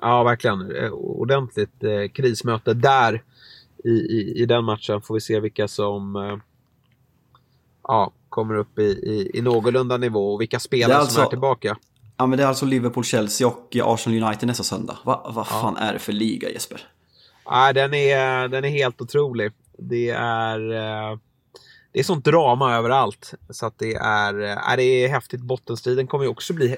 Ja, 0.01 0.23
verkligen. 0.23 0.75
Eh, 0.75 0.91
ordentligt 0.91 1.83
eh, 1.83 2.11
krismöte 2.13 2.73
där 2.73 3.23
i, 3.83 3.89
i, 3.89 4.33
i, 4.41 4.45
den 4.45 4.63
matchen. 4.63 5.01
Får 5.01 5.13
vi 5.13 5.21
se 5.21 5.39
vilka 5.39 5.67
som 5.67 6.15
eh, 6.15 6.37
ja, 7.83 8.11
kommer 8.29 8.55
upp 8.55 8.79
i, 8.79 8.83
i, 8.83 9.31
i 9.33 9.41
någorlunda 9.41 9.97
nivå 9.97 10.33
och 10.33 10.41
vilka 10.41 10.59
spelare 10.59 10.97
alltså, 10.97 11.15
som 11.15 11.23
är 11.23 11.29
tillbaka. 11.29 11.77
Ja, 12.17 12.25
men 12.25 12.37
det 12.37 12.43
är 12.43 12.47
alltså 12.47 12.65
Liverpool-Chelsea 12.65 13.47
och 13.47 13.77
Arsenal 13.81 14.23
United 14.23 14.47
nästa 14.47 14.63
söndag. 14.63 14.97
Vad 15.03 15.33
va 15.33 15.43
fan 15.43 15.77
är 15.77 15.93
det 15.93 15.99
för 15.99 16.13
liga, 16.13 16.49
Jesper? 16.49 16.81
Ja, 17.45 17.73
den, 17.73 17.93
är, 17.93 18.47
den 18.47 18.65
är 18.65 18.69
helt 18.69 19.01
otrolig. 19.01 19.51
Det 19.77 20.09
är... 20.09 20.71
Eh, 20.71 21.17
det 21.91 21.99
är 21.99 22.03
sånt 22.03 22.25
drama 22.25 22.75
överallt. 22.75 23.33
Så 23.49 23.65
att 23.65 23.79
det 23.79 23.93
är, 23.95 24.33
är 24.39 24.77
det 24.77 24.83
är 24.83 25.09
häftigt. 25.09 25.41
Bottenstriden 25.41 26.07
kommer 26.07 26.25
ju 26.25 26.29
också 26.29 26.53
bli 26.53 26.77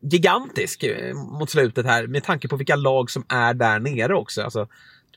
gigantisk 0.00 0.82
eh, 0.82 1.14
mot 1.14 1.50
slutet 1.50 1.86
här 1.86 2.06
med 2.06 2.24
tanke 2.24 2.48
på 2.48 2.56
vilka 2.56 2.76
lag 2.76 3.10
som 3.10 3.24
är 3.28 3.54
där 3.54 3.78
nere 3.78 4.14
också. 4.14 4.42
Alltså, 4.42 4.66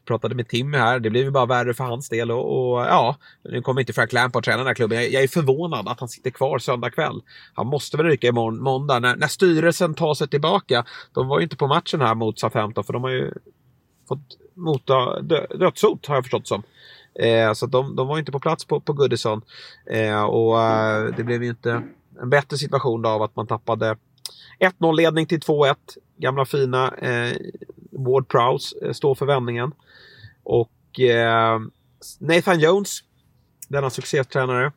pratade 0.05 0.35
med 0.35 0.47
Timmy 0.47 0.77
här, 0.77 0.99
det 0.99 1.09
blev 1.09 1.23
ju 1.23 1.31
bara 1.31 1.45
värre 1.45 1.73
för 1.73 1.83
hans 1.83 2.09
del 2.09 2.31
och, 2.31 2.71
och 2.71 2.79
ja, 2.79 3.15
nu 3.43 3.61
kommer 3.61 3.81
inte 3.81 3.93
Frank 3.93 4.13
Lampard 4.13 4.45
träna 4.45 4.57
den 4.57 4.67
här 4.67 4.73
klubben. 4.73 4.97
Jag, 4.97 5.11
jag, 5.11 5.23
är 5.23 5.27
förvånad 5.27 5.87
att 5.87 5.99
han 5.99 6.09
sitter 6.09 6.29
kvar 6.29 6.59
söndag 6.59 6.89
kväll. 6.89 7.21
Han 7.53 7.67
måste 7.67 7.97
väl 7.97 8.05
ryka 8.05 8.27
imorgon 8.27 8.63
måndag 8.63 8.99
när, 8.99 9.15
när 9.15 9.27
styrelsen 9.27 9.93
tar 9.93 10.13
sig 10.13 10.27
tillbaka. 10.27 10.85
De 11.13 11.27
var 11.27 11.39
ju 11.39 11.43
inte 11.43 11.57
på 11.57 11.67
matchen 11.67 12.01
här 12.01 12.15
mot 12.15 12.39
Southampton 12.39 12.83
för 12.83 12.93
de 12.93 13.03
har 13.03 13.09
ju 13.09 13.33
fått 14.07 14.37
mota 14.53 15.21
dö, 15.21 15.45
dödshot 15.47 16.05
har 16.05 16.15
jag 16.15 16.23
förstått 16.23 16.47
som. 16.47 16.63
Eh, 17.19 17.53
så 17.53 17.65
de, 17.65 17.95
de 17.95 18.07
var 18.07 18.19
inte 18.19 18.31
på 18.31 18.39
plats 18.39 18.65
på, 18.65 18.79
på 18.79 18.93
Goodison. 18.93 19.41
Eh, 19.85 20.23
och 20.23 20.61
eh, 20.61 21.15
det 21.17 21.23
blev 21.23 21.43
ju 21.43 21.49
inte 21.49 21.83
en 22.21 22.29
bättre 22.29 22.57
situation 22.57 23.01
då 23.01 23.09
av 23.09 23.21
att 23.21 23.35
man 23.35 23.47
tappade 23.47 23.97
1-0 24.59 24.95
ledning 24.95 25.25
till 25.25 25.39
2-1. 25.39 25.75
Gamla 26.17 26.45
fina 26.45 26.93
eh, 26.97 27.37
Ward 27.91 28.27
Prowse 28.27 28.85
eh, 28.85 28.91
står 28.91 29.15
för 29.15 29.25
vändningen. 29.25 29.71
Och 30.43 30.99
eh, 30.99 31.59
Nathan 32.19 32.59
Jones, 32.59 32.99
denna 33.67 33.89
succétränare, 33.89 34.71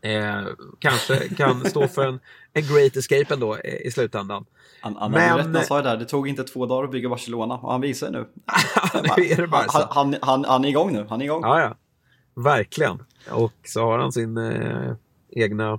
eh, 0.00 0.42
kanske 0.78 1.28
kan 1.34 1.64
stå 1.70 1.88
för 1.88 2.06
en, 2.06 2.20
en 2.52 2.62
great 2.62 2.96
escape 2.96 3.34
ändå 3.34 3.56
eh, 3.56 3.86
i 3.86 3.90
slutändan. 3.90 4.44
Han, 4.80 4.96
han, 4.96 5.10
Men, 5.10 5.36
rätt, 5.36 5.46
han 5.46 5.64
sa 5.64 5.76
det 5.76 5.88
där, 5.88 5.96
det 5.96 6.04
tog 6.04 6.28
inte 6.28 6.44
två 6.44 6.66
dagar 6.66 6.84
att 6.84 6.90
bygga 6.90 7.08
Barcelona 7.08 7.54
och 7.54 7.72
han 7.72 7.80
visar 7.80 8.10
nu. 8.10 8.18
nu 9.16 9.24
är 9.24 9.36
det 9.36 9.46
bara 9.46 9.64
han, 9.68 9.86
han, 9.90 10.16
han, 10.22 10.44
han, 10.44 10.64
är 10.64 10.68
igång 10.68 10.92
nu, 10.92 11.06
han 11.08 11.20
är 11.20 11.24
igång. 11.24 11.42
Ja, 11.42 11.60
ja. 11.60 11.74
Verkligen. 12.34 13.02
Och 13.30 13.52
så 13.64 13.80
har 13.80 13.98
han 13.98 14.12
sin 14.12 14.36
eh, 14.36 14.92
egna 15.30 15.78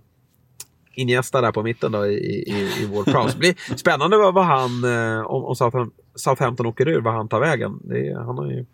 Iniesta 1.02 1.41
där 1.41 1.52
på 1.52 1.64
mitten 1.64 1.91
då 1.91 2.06
i, 2.06 2.14
i, 2.14 2.84
i 2.84 2.88
vår 2.91 3.04
prowse. 3.04 3.34
Det 3.34 3.39
blir 3.39 3.76
spännande 3.78 4.18
vad 4.18 4.45
han, 4.45 4.84
eh, 4.84 5.22
om, 5.22 5.43
om 5.45 5.91
Southampton 6.16 6.66
åker 6.66 6.88
ur, 6.88 7.02
vad 7.02 7.14
han 7.14 7.28
tar 7.28 7.39
vägen. 7.39 7.80
Det, 7.84 8.16
han 8.16 8.38
har 8.38 8.52
ju 8.52 8.66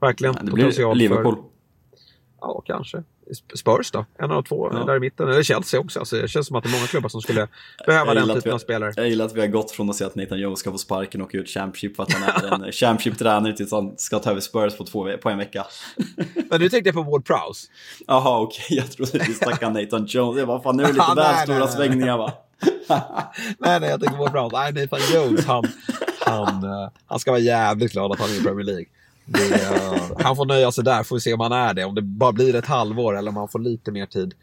verkligen 0.00 0.34
det 0.34 0.50
potential 0.50 0.94
blir 0.96 1.08
Liverpool. 1.08 1.34
För, 1.34 1.42
ja, 2.40 2.62
kanske. 2.66 3.02
Spurs 3.54 3.90
då? 3.90 4.04
En 4.18 4.30
av 4.30 4.42
två 4.42 4.70
ja. 4.72 4.84
där 4.84 4.96
i 4.96 5.00
mitten. 5.00 5.28
Eller 5.28 5.42
Chelsea 5.42 5.80
också. 5.80 5.98
Alltså, 5.98 6.16
det 6.16 6.28
känns 6.28 6.46
som 6.46 6.56
att 6.56 6.64
det 6.64 6.70
är 6.70 6.72
många 6.72 6.86
klubbar 6.86 7.08
som 7.08 7.22
skulle 7.22 7.48
behöva 7.86 8.14
den 8.14 8.28
typen 8.28 8.42
har, 8.44 8.52
av 8.52 8.58
spelare. 8.58 8.92
Jag 8.96 9.08
gillar 9.08 9.24
att 9.24 9.36
vi 9.36 9.40
har 9.40 9.46
gått 9.46 9.70
från 9.70 9.90
att 9.90 9.96
säga 9.96 10.08
att 10.08 10.14
Nathan 10.14 10.40
Jones 10.40 10.58
ska 10.58 10.70
få 10.72 10.78
sparken 10.78 11.20
och 11.20 11.26
åka 11.26 11.38
ut 11.38 11.48
Championship 11.48 11.96
för 11.96 12.02
att 12.02 12.12
han 12.12 12.22
är 12.22 12.64
en 12.66 12.72
Championship-tränare 12.72 13.52
tills 13.52 13.72
han 13.72 13.94
ska 13.98 14.18
ta 14.18 14.30
över 14.30 14.40
Spurs 14.40 14.76
på, 14.76 14.84
två, 14.84 15.16
på 15.22 15.30
en 15.30 15.38
vecka. 15.38 15.66
Men 16.50 16.60
du 16.60 16.68
tänkte 16.68 16.92
på 16.92 17.02
Ward 17.02 17.24
Prowse? 17.24 17.68
Jaha, 18.06 18.40
okej. 18.40 18.64
Okay. 18.64 18.76
Jag 18.76 18.90
trodde 18.90 19.24
vi 19.26 19.34
snackade 19.34 19.82
Nathan 19.82 20.06
Jones. 20.06 20.36
Det 20.36 20.44
var 20.44 20.60
fan 20.60 20.76
nu 20.76 20.82
är 20.82 20.86
det 20.86 20.92
lite 20.92 21.14
väl 21.16 21.36
stora 21.36 21.68
svängningar 21.68 22.18
va? 22.18 22.32
nej, 23.58 23.80
nej, 23.80 23.90
jag 23.90 24.00
tänkte 24.00 24.16
på 24.16 24.22
Ward 24.22 24.32
Prowse. 24.32 24.56
Nej, 24.56 24.72
Nathan 24.72 25.00
Jones, 25.14 25.46
han, 25.46 25.64
han, 26.20 26.64
uh, 26.64 26.88
han 27.06 27.18
ska 27.18 27.30
vara 27.30 27.40
jävligt 27.40 27.92
glad 27.92 28.12
att 28.12 28.20
han 28.20 28.30
är 28.30 28.40
i 28.40 28.42
Premier 28.42 28.66
League. 28.66 28.86
Han 30.18 30.36
får 30.36 30.46
nöja 30.46 30.72
sig 30.72 30.84
där, 30.84 31.02
får 31.02 31.16
vi 31.16 31.20
se 31.20 31.34
om 31.34 31.40
han 31.40 31.52
är 31.52 31.74
det. 31.74 31.84
Om 31.84 31.94
det 31.94 32.02
bara 32.02 32.32
blir 32.32 32.54
ett 32.54 32.66
halvår 32.66 33.18
eller 33.18 33.30
om 33.30 33.36
han 33.36 33.48
får 33.48 33.58
lite 33.58 33.92
mer 33.92 34.06
tid. 34.06 34.34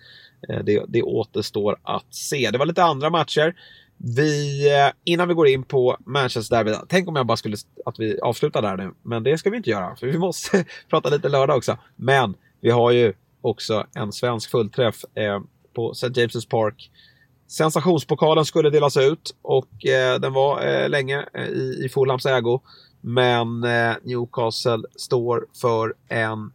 Eh, 0.50 0.60
det, 0.64 0.84
det 0.88 1.04
återstår 1.04 1.78
att 1.84 2.16
se. 2.16 2.52
Det 2.52 2.58
var 2.58 2.66
lite 2.66 2.84
andra 2.84 3.10
matcher. 3.10 3.56
Vi, 3.98 4.68
eh, 4.76 4.92
innan 5.04 5.28
vi 5.28 5.34
går 5.34 5.48
in 5.48 5.64
på 5.64 5.98
Manchester 6.06 6.56
Derby, 6.56 6.74
tänk 6.88 7.08
om 7.08 7.16
jag 7.16 7.26
bara 7.26 7.38
skulle 7.38 7.58
att 7.86 8.00
vi 8.00 8.20
avslutar 8.20 8.62
där 8.62 8.78
nu. 8.78 8.92
Men 9.04 9.24
det 9.24 9.38
ska 9.38 9.50
vi 9.50 9.58
inte 9.58 9.70
göra, 9.70 9.96
för 9.96 10.08
vi 10.08 10.18
måste 10.18 10.66
prata 10.90 11.10
lite 11.10 11.30
lördag 11.30 11.58
också. 11.58 11.78
Men 11.96 12.36
vi 12.62 12.70
har 12.70 12.92
ju 12.92 13.14
också 13.42 13.86
en 13.96 14.12
svensk 14.12 14.52
fullträff 14.52 15.06
eh, 15.16 15.40
på 15.76 15.92
St. 15.92 16.08
James' 16.08 16.50
Park. 16.50 16.92
Sensationspokalen 17.48 18.46
skulle 18.46 18.70
delas 18.70 18.98
ut 18.98 19.36
och 19.42 19.86
eh, 19.86 20.20
den 20.20 20.34
var 20.34 20.68
eh, 20.68 20.90
länge 20.90 21.26
eh, 21.34 21.48
i, 21.48 21.82
i 21.86 21.90
Fulhams 21.90 22.26
ägo. 22.26 22.62
Men 23.02 23.64
eh, 23.64 23.96
Newcastle 24.04 24.84
står 24.96 25.46
för 25.62 25.94
en 26.08 26.52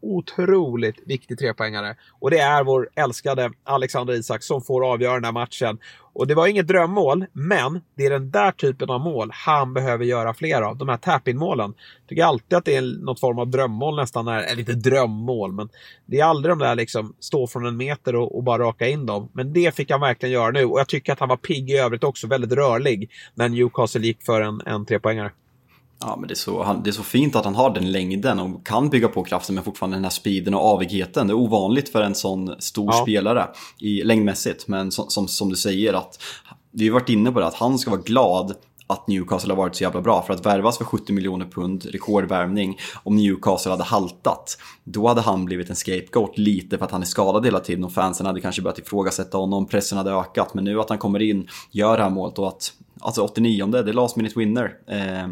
otroligt 0.00 0.96
viktig 1.06 1.38
trepoängare. 1.38 1.96
Och 2.20 2.30
det 2.30 2.38
är 2.38 2.64
vår 2.64 2.88
älskade 2.94 3.50
Alexander 3.64 4.14
Isak 4.14 4.42
som 4.42 4.62
får 4.62 4.92
avgöra 4.92 5.14
den 5.14 5.24
här 5.24 5.32
matchen. 5.32 5.78
Och 6.12 6.26
det 6.26 6.34
var 6.34 6.46
inget 6.46 6.66
drömmål, 6.66 7.26
men 7.32 7.80
det 7.94 8.06
är 8.06 8.10
den 8.10 8.30
där 8.30 8.52
typen 8.52 8.90
av 8.90 9.00
mål 9.00 9.30
han 9.32 9.74
behöver 9.74 10.04
göra 10.04 10.34
fler 10.34 10.62
av. 10.62 10.76
De 10.76 10.88
här 10.88 10.96
tap-in-målen. 10.96 11.74
Tycker 12.08 12.24
alltid 12.24 12.58
att 12.58 12.64
det 12.64 12.76
är 12.76 13.04
något 13.04 13.20
form 13.20 13.38
av 13.38 13.48
drömmål 13.48 13.96
nästan. 13.96 14.28
Eller 14.28 14.58
inte 14.58 14.72
drömmål, 14.72 15.52
men 15.52 15.68
det 16.06 16.20
är 16.20 16.24
aldrig 16.24 16.52
de 16.52 16.58
där 16.58 16.74
liksom 16.74 17.14
stå 17.20 17.46
från 17.46 17.66
en 17.66 17.76
meter 17.76 18.16
och, 18.16 18.36
och, 18.36 18.42
bara 18.42 18.62
raka 18.62 18.88
in 18.88 19.06
dem. 19.06 19.28
Men 19.32 19.52
det 19.52 19.74
fick 19.74 19.90
han 19.90 20.00
verkligen 20.00 20.32
göra 20.32 20.50
nu. 20.50 20.64
Och 20.64 20.80
jag 20.80 20.88
tycker 20.88 21.12
att 21.12 21.20
han 21.20 21.28
var 21.28 21.36
pigg 21.36 21.70
i 21.70 21.76
övrigt 21.76 22.04
också, 22.04 22.26
väldigt 22.26 22.52
rörlig, 22.52 23.10
när 23.34 23.48
Newcastle 23.48 24.06
gick 24.06 24.22
för 24.22 24.40
en, 24.40 24.60
en 24.66 24.86
trepoängare. 24.86 25.30
Ja, 26.00 26.16
men 26.18 26.28
det 26.28 26.34
är, 26.34 26.36
så, 26.36 26.80
det 26.84 26.90
är 26.90 26.92
så 26.92 27.02
fint 27.02 27.36
att 27.36 27.44
han 27.44 27.54
har 27.54 27.70
den 27.70 27.92
längden 27.92 28.40
och 28.40 28.66
kan 28.66 28.90
bygga 28.90 29.08
på 29.08 29.24
kraften 29.24 29.54
men 29.54 29.64
fortfarande 29.64 29.96
den 29.96 30.04
här 30.04 30.10
speeden 30.10 30.54
och 30.54 30.60
avigheten. 30.60 31.26
Det 31.26 31.32
är 31.32 31.36
ovanligt 31.36 31.88
för 31.88 32.02
en 32.02 32.14
sån 32.14 32.54
stor 32.58 32.86
ja. 32.92 33.02
spelare 33.02 33.48
i 33.78 34.02
längdmässigt. 34.02 34.68
Men 34.68 34.90
som, 34.92 35.10
som, 35.10 35.28
som, 35.28 35.48
du 35.48 35.56
säger, 35.56 35.94
att 35.94 36.22
vi 36.70 36.88
har 36.88 36.94
varit 36.94 37.08
inne 37.08 37.32
på 37.32 37.40
det, 37.40 37.46
att 37.46 37.54
han 37.54 37.78
ska 37.78 37.90
vara 37.90 38.00
glad 38.00 38.54
att 38.86 39.06
Newcastle 39.06 39.52
har 39.52 39.56
varit 39.56 39.76
så 39.76 39.82
jävla 39.82 40.00
bra. 40.00 40.22
För 40.22 40.34
att 40.34 40.46
värvas 40.46 40.78
för 40.78 40.84
70 40.84 41.12
miljoner 41.12 41.46
pund, 41.46 41.84
rekordvärvning, 41.84 42.78
om 43.02 43.16
Newcastle 43.16 43.70
hade 43.70 43.84
haltat, 43.84 44.58
då 44.84 45.08
hade 45.08 45.20
han 45.20 45.44
blivit 45.44 45.70
en 45.70 45.76
scapegoat 45.76 46.38
lite 46.38 46.78
för 46.78 46.84
att 46.84 46.90
han 46.90 47.02
är 47.02 47.06
skadad 47.06 47.44
hela 47.44 47.60
tiden 47.60 47.84
och 47.84 47.92
fansen 47.92 48.26
hade 48.26 48.40
kanske 48.40 48.62
börjat 48.62 48.78
ifrågasätta 48.78 49.38
honom, 49.38 49.66
pressen 49.66 49.98
hade 49.98 50.10
ökat. 50.10 50.54
Men 50.54 50.64
nu 50.64 50.80
att 50.80 50.88
han 50.88 50.98
kommer 50.98 51.22
in, 51.22 51.48
gör 51.70 51.96
det 51.96 52.02
här 52.02 52.10
målet 52.10 52.38
och 52.38 52.48
att, 52.48 52.72
alltså 53.00 53.22
89 53.22 53.66
det 53.66 53.78
är 53.78 53.92
last 53.92 54.16
minute 54.16 54.38
winner. 54.38 54.74
Eh, 54.86 55.28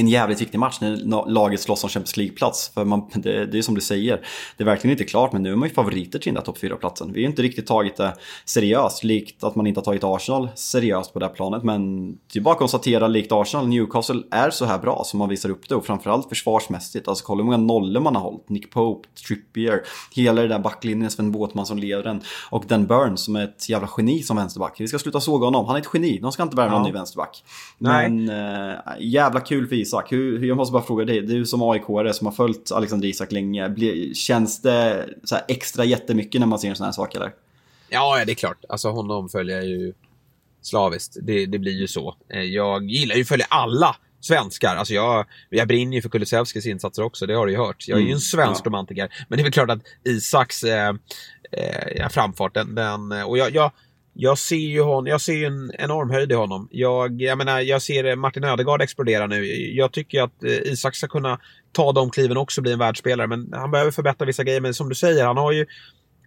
en 0.00 0.08
jävligt 0.08 0.40
viktig 0.40 0.58
match 0.58 0.78
när 0.80 1.30
laget 1.30 1.60
slåss 1.60 1.84
om 1.84 1.90
Champions 1.90 2.16
League-plats. 2.16 2.70
För 2.74 2.84
man, 2.84 3.10
det, 3.14 3.46
det 3.46 3.58
är 3.58 3.62
som 3.62 3.74
du 3.74 3.80
säger, 3.80 4.20
det 4.56 4.62
är 4.62 4.66
verkligen 4.66 4.92
inte 4.92 5.04
klart 5.04 5.32
men 5.32 5.42
nu 5.42 5.52
är 5.52 5.56
man 5.56 5.68
ju 5.68 5.74
favoriter 5.74 6.18
till 6.18 6.34
den 6.34 6.34
där 6.34 6.42
topp 6.42 6.58
4-platsen. 6.58 7.12
Vi 7.12 7.22
har 7.22 7.30
inte 7.30 7.42
riktigt 7.42 7.66
tagit 7.66 7.96
det 7.96 8.14
seriöst, 8.44 9.04
likt 9.04 9.44
att 9.44 9.54
man 9.54 9.66
inte 9.66 9.80
har 9.80 9.84
tagit 9.84 10.04
Arsenal 10.04 10.48
seriöst 10.54 11.12
på 11.12 11.18
det 11.18 11.26
här 11.26 11.32
planet. 11.32 11.62
Men 11.62 12.12
det 12.12 12.38
är 12.38 12.40
bara 12.40 12.52
att 12.52 12.58
konstatera, 12.58 13.08
likt 13.08 13.32
Arsenal, 13.32 13.68
Newcastle 13.68 14.22
är 14.30 14.50
så 14.50 14.64
här 14.64 14.78
bra 14.78 15.02
som 15.04 15.18
man 15.18 15.28
visar 15.28 15.48
upp 15.48 15.68
det 15.68 15.74
och 15.74 15.86
framförallt 15.86 16.28
försvarsmässigt. 16.28 17.08
Alltså 17.08 17.24
kolla 17.24 17.38
hur 17.38 17.44
många 17.44 17.56
nollor 17.56 18.00
man 18.00 18.16
har 18.16 18.22
hållit. 18.22 18.48
Nick 18.48 18.70
Pope, 18.70 19.08
Trippier, 19.26 19.82
hela 20.14 20.42
det 20.42 20.48
där 20.48 20.58
backlinjen, 20.58 21.10
Sven 21.10 21.32
Båtman 21.32 21.66
som 21.66 21.78
leder 21.78 22.02
den. 22.02 22.20
Och 22.50 22.64
Den 22.68 22.86
Burns 22.86 23.24
som 23.24 23.36
är 23.36 23.44
ett 23.44 23.68
jävla 23.68 23.88
geni 23.96 24.22
som 24.22 24.36
vänsterback. 24.36 24.76
Vi 24.78 24.88
ska 24.88 24.98
sluta 24.98 25.20
såga 25.20 25.46
honom, 25.46 25.66
han 25.66 25.76
är 25.76 25.80
ett 25.80 25.88
geni. 25.94 26.18
De 26.18 26.32
ska 26.32 26.42
inte 26.42 26.56
värva 26.56 26.72
ja. 26.72 26.78
någon 26.78 26.86
ny 26.86 26.92
vänsterback. 26.92 27.44
Men 27.78 28.28
äh, 28.28 28.74
jävla 29.00 29.40
kul 29.40 29.66
för 29.66 29.76
Isak. 29.84 30.12
Hur, 30.12 30.44
jag 30.44 30.56
måste 30.56 30.72
bara 30.72 30.82
fråga 30.82 31.04
dig, 31.04 31.20
du 31.20 31.46
som 31.46 31.62
aik 31.62 31.82
som 32.12 32.26
har 32.26 32.32
följt 32.32 32.72
Alexander 32.72 33.08
Isak 33.08 33.32
länge, 33.32 33.74
känns 34.14 34.62
det 34.62 35.08
så 35.24 35.36
extra 35.48 35.84
jättemycket 35.84 36.40
när 36.40 36.46
man 36.46 36.58
ser 36.58 36.68
en 36.68 36.76
sån 36.76 36.84
här 36.84 36.92
sak 36.92 37.14
eller? 37.14 37.32
Ja, 37.88 38.24
det 38.24 38.32
är 38.32 38.34
klart. 38.34 38.64
Alltså 38.68 38.88
honom 38.88 39.28
följer 39.28 39.56
jag 39.56 39.66
ju 39.66 39.92
slaviskt. 40.62 41.16
Det, 41.22 41.46
det 41.46 41.58
blir 41.58 41.72
ju 41.72 41.88
så. 41.88 42.16
Eh, 42.34 42.42
jag 42.42 42.90
gillar 42.90 43.14
ju 43.14 43.22
att 43.22 43.28
följa 43.28 43.46
alla 43.48 43.96
svenskar. 44.20 44.76
Alltså 44.76 44.94
jag, 44.94 45.26
jag 45.50 45.68
brinner 45.68 45.96
ju 45.96 46.02
för 46.02 46.08
Kulusevskis 46.08 46.66
insatser 46.66 47.02
också, 47.02 47.26
det 47.26 47.34
har 47.34 47.46
du 47.46 47.52
ju 47.52 47.58
hört. 47.58 47.88
Jag 47.88 47.96
är 47.96 48.00
ju 48.00 48.06
en 48.06 48.10
mm, 48.10 48.20
svensk 48.20 48.60
ja. 48.64 48.68
romantiker. 48.68 49.26
Men 49.28 49.36
det 49.36 49.42
är 49.42 49.44
väl 49.44 49.52
klart 49.52 49.70
att 49.70 49.82
Isaks 50.04 50.64
eh, 50.64 50.94
eh, 51.52 52.08
framfart, 52.08 52.54
den, 52.54 52.74
den 52.74 53.12
och 53.12 53.38
jag, 53.38 53.54
jag 53.54 53.70
jag 54.14 54.38
ser 54.38 54.56
ju 54.56 54.80
hon, 54.80 55.06
jag 55.06 55.20
ser 55.20 55.46
en 55.46 55.72
enorm 55.78 56.10
höjd 56.10 56.32
i 56.32 56.34
honom. 56.34 56.68
Jag, 56.70 57.22
jag 57.22 57.38
menar, 57.38 57.60
jag 57.60 57.82
ser 57.82 58.04
eh, 58.04 58.16
Martin 58.16 58.44
Ödegaard 58.44 58.82
explodera 58.82 59.26
nu. 59.26 59.46
Jag 59.72 59.92
tycker 59.92 60.22
att 60.22 60.44
eh, 60.44 60.50
Isak 60.50 60.94
ska 60.94 61.06
kunna 61.06 61.40
ta 61.72 61.92
de 61.92 62.10
kliven 62.10 62.36
också 62.36 62.60
och 62.60 62.62
bli 62.62 62.72
en 62.72 62.78
världsspelare. 62.78 63.26
Men 63.26 63.52
han 63.52 63.70
behöver 63.70 63.90
förbättra 63.90 64.26
vissa 64.26 64.44
grejer. 64.44 64.60
Men 64.60 64.74
som 64.74 64.88
du 64.88 64.94
säger, 64.94 65.24
han 65.24 65.36
har 65.36 65.52
ju 65.52 65.66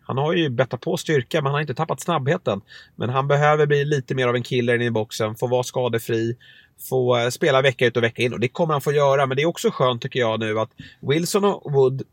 han 0.02 0.18
har 0.18 0.34
ju 0.34 0.50
bettat 0.50 0.82
på 0.82 0.98
styrka, 0.98 1.38
men 1.38 1.46
han 1.46 1.54
har 1.54 1.62
inte 1.62 1.74
tappat 1.74 2.02
snabbheten. 2.02 2.62
Men 2.96 3.10
han 3.10 3.28
behöver 3.28 3.66
bli 3.66 3.86
lite 3.86 4.16
mer 4.16 4.28
av 4.28 4.36
en 4.36 4.44
killer 4.44 4.82
i 4.82 4.92
boxen, 4.92 5.36
få 5.36 5.48
vara 5.48 5.64
skadefri, 5.64 6.38
få 6.90 7.18
eh, 7.18 7.30
spela 7.30 7.62
vecka 7.62 7.86
ut 7.86 7.98
och 7.98 8.04
vecka 8.04 8.22
in. 8.22 8.34
Och 8.34 8.40
det 8.40 8.48
kommer 8.48 8.74
han 8.74 8.82
få 8.82 8.92
göra, 8.92 9.26
men 9.26 9.38
det 9.38 9.44
är 9.44 9.46
också 9.46 9.70
skönt 9.72 10.02
tycker 10.02 10.20
jag 10.20 10.40
nu 10.40 10.60
att 10.60 10.70
Wilson 11.02 11.46
och 11.46 11.74
Wood 11.74 12.04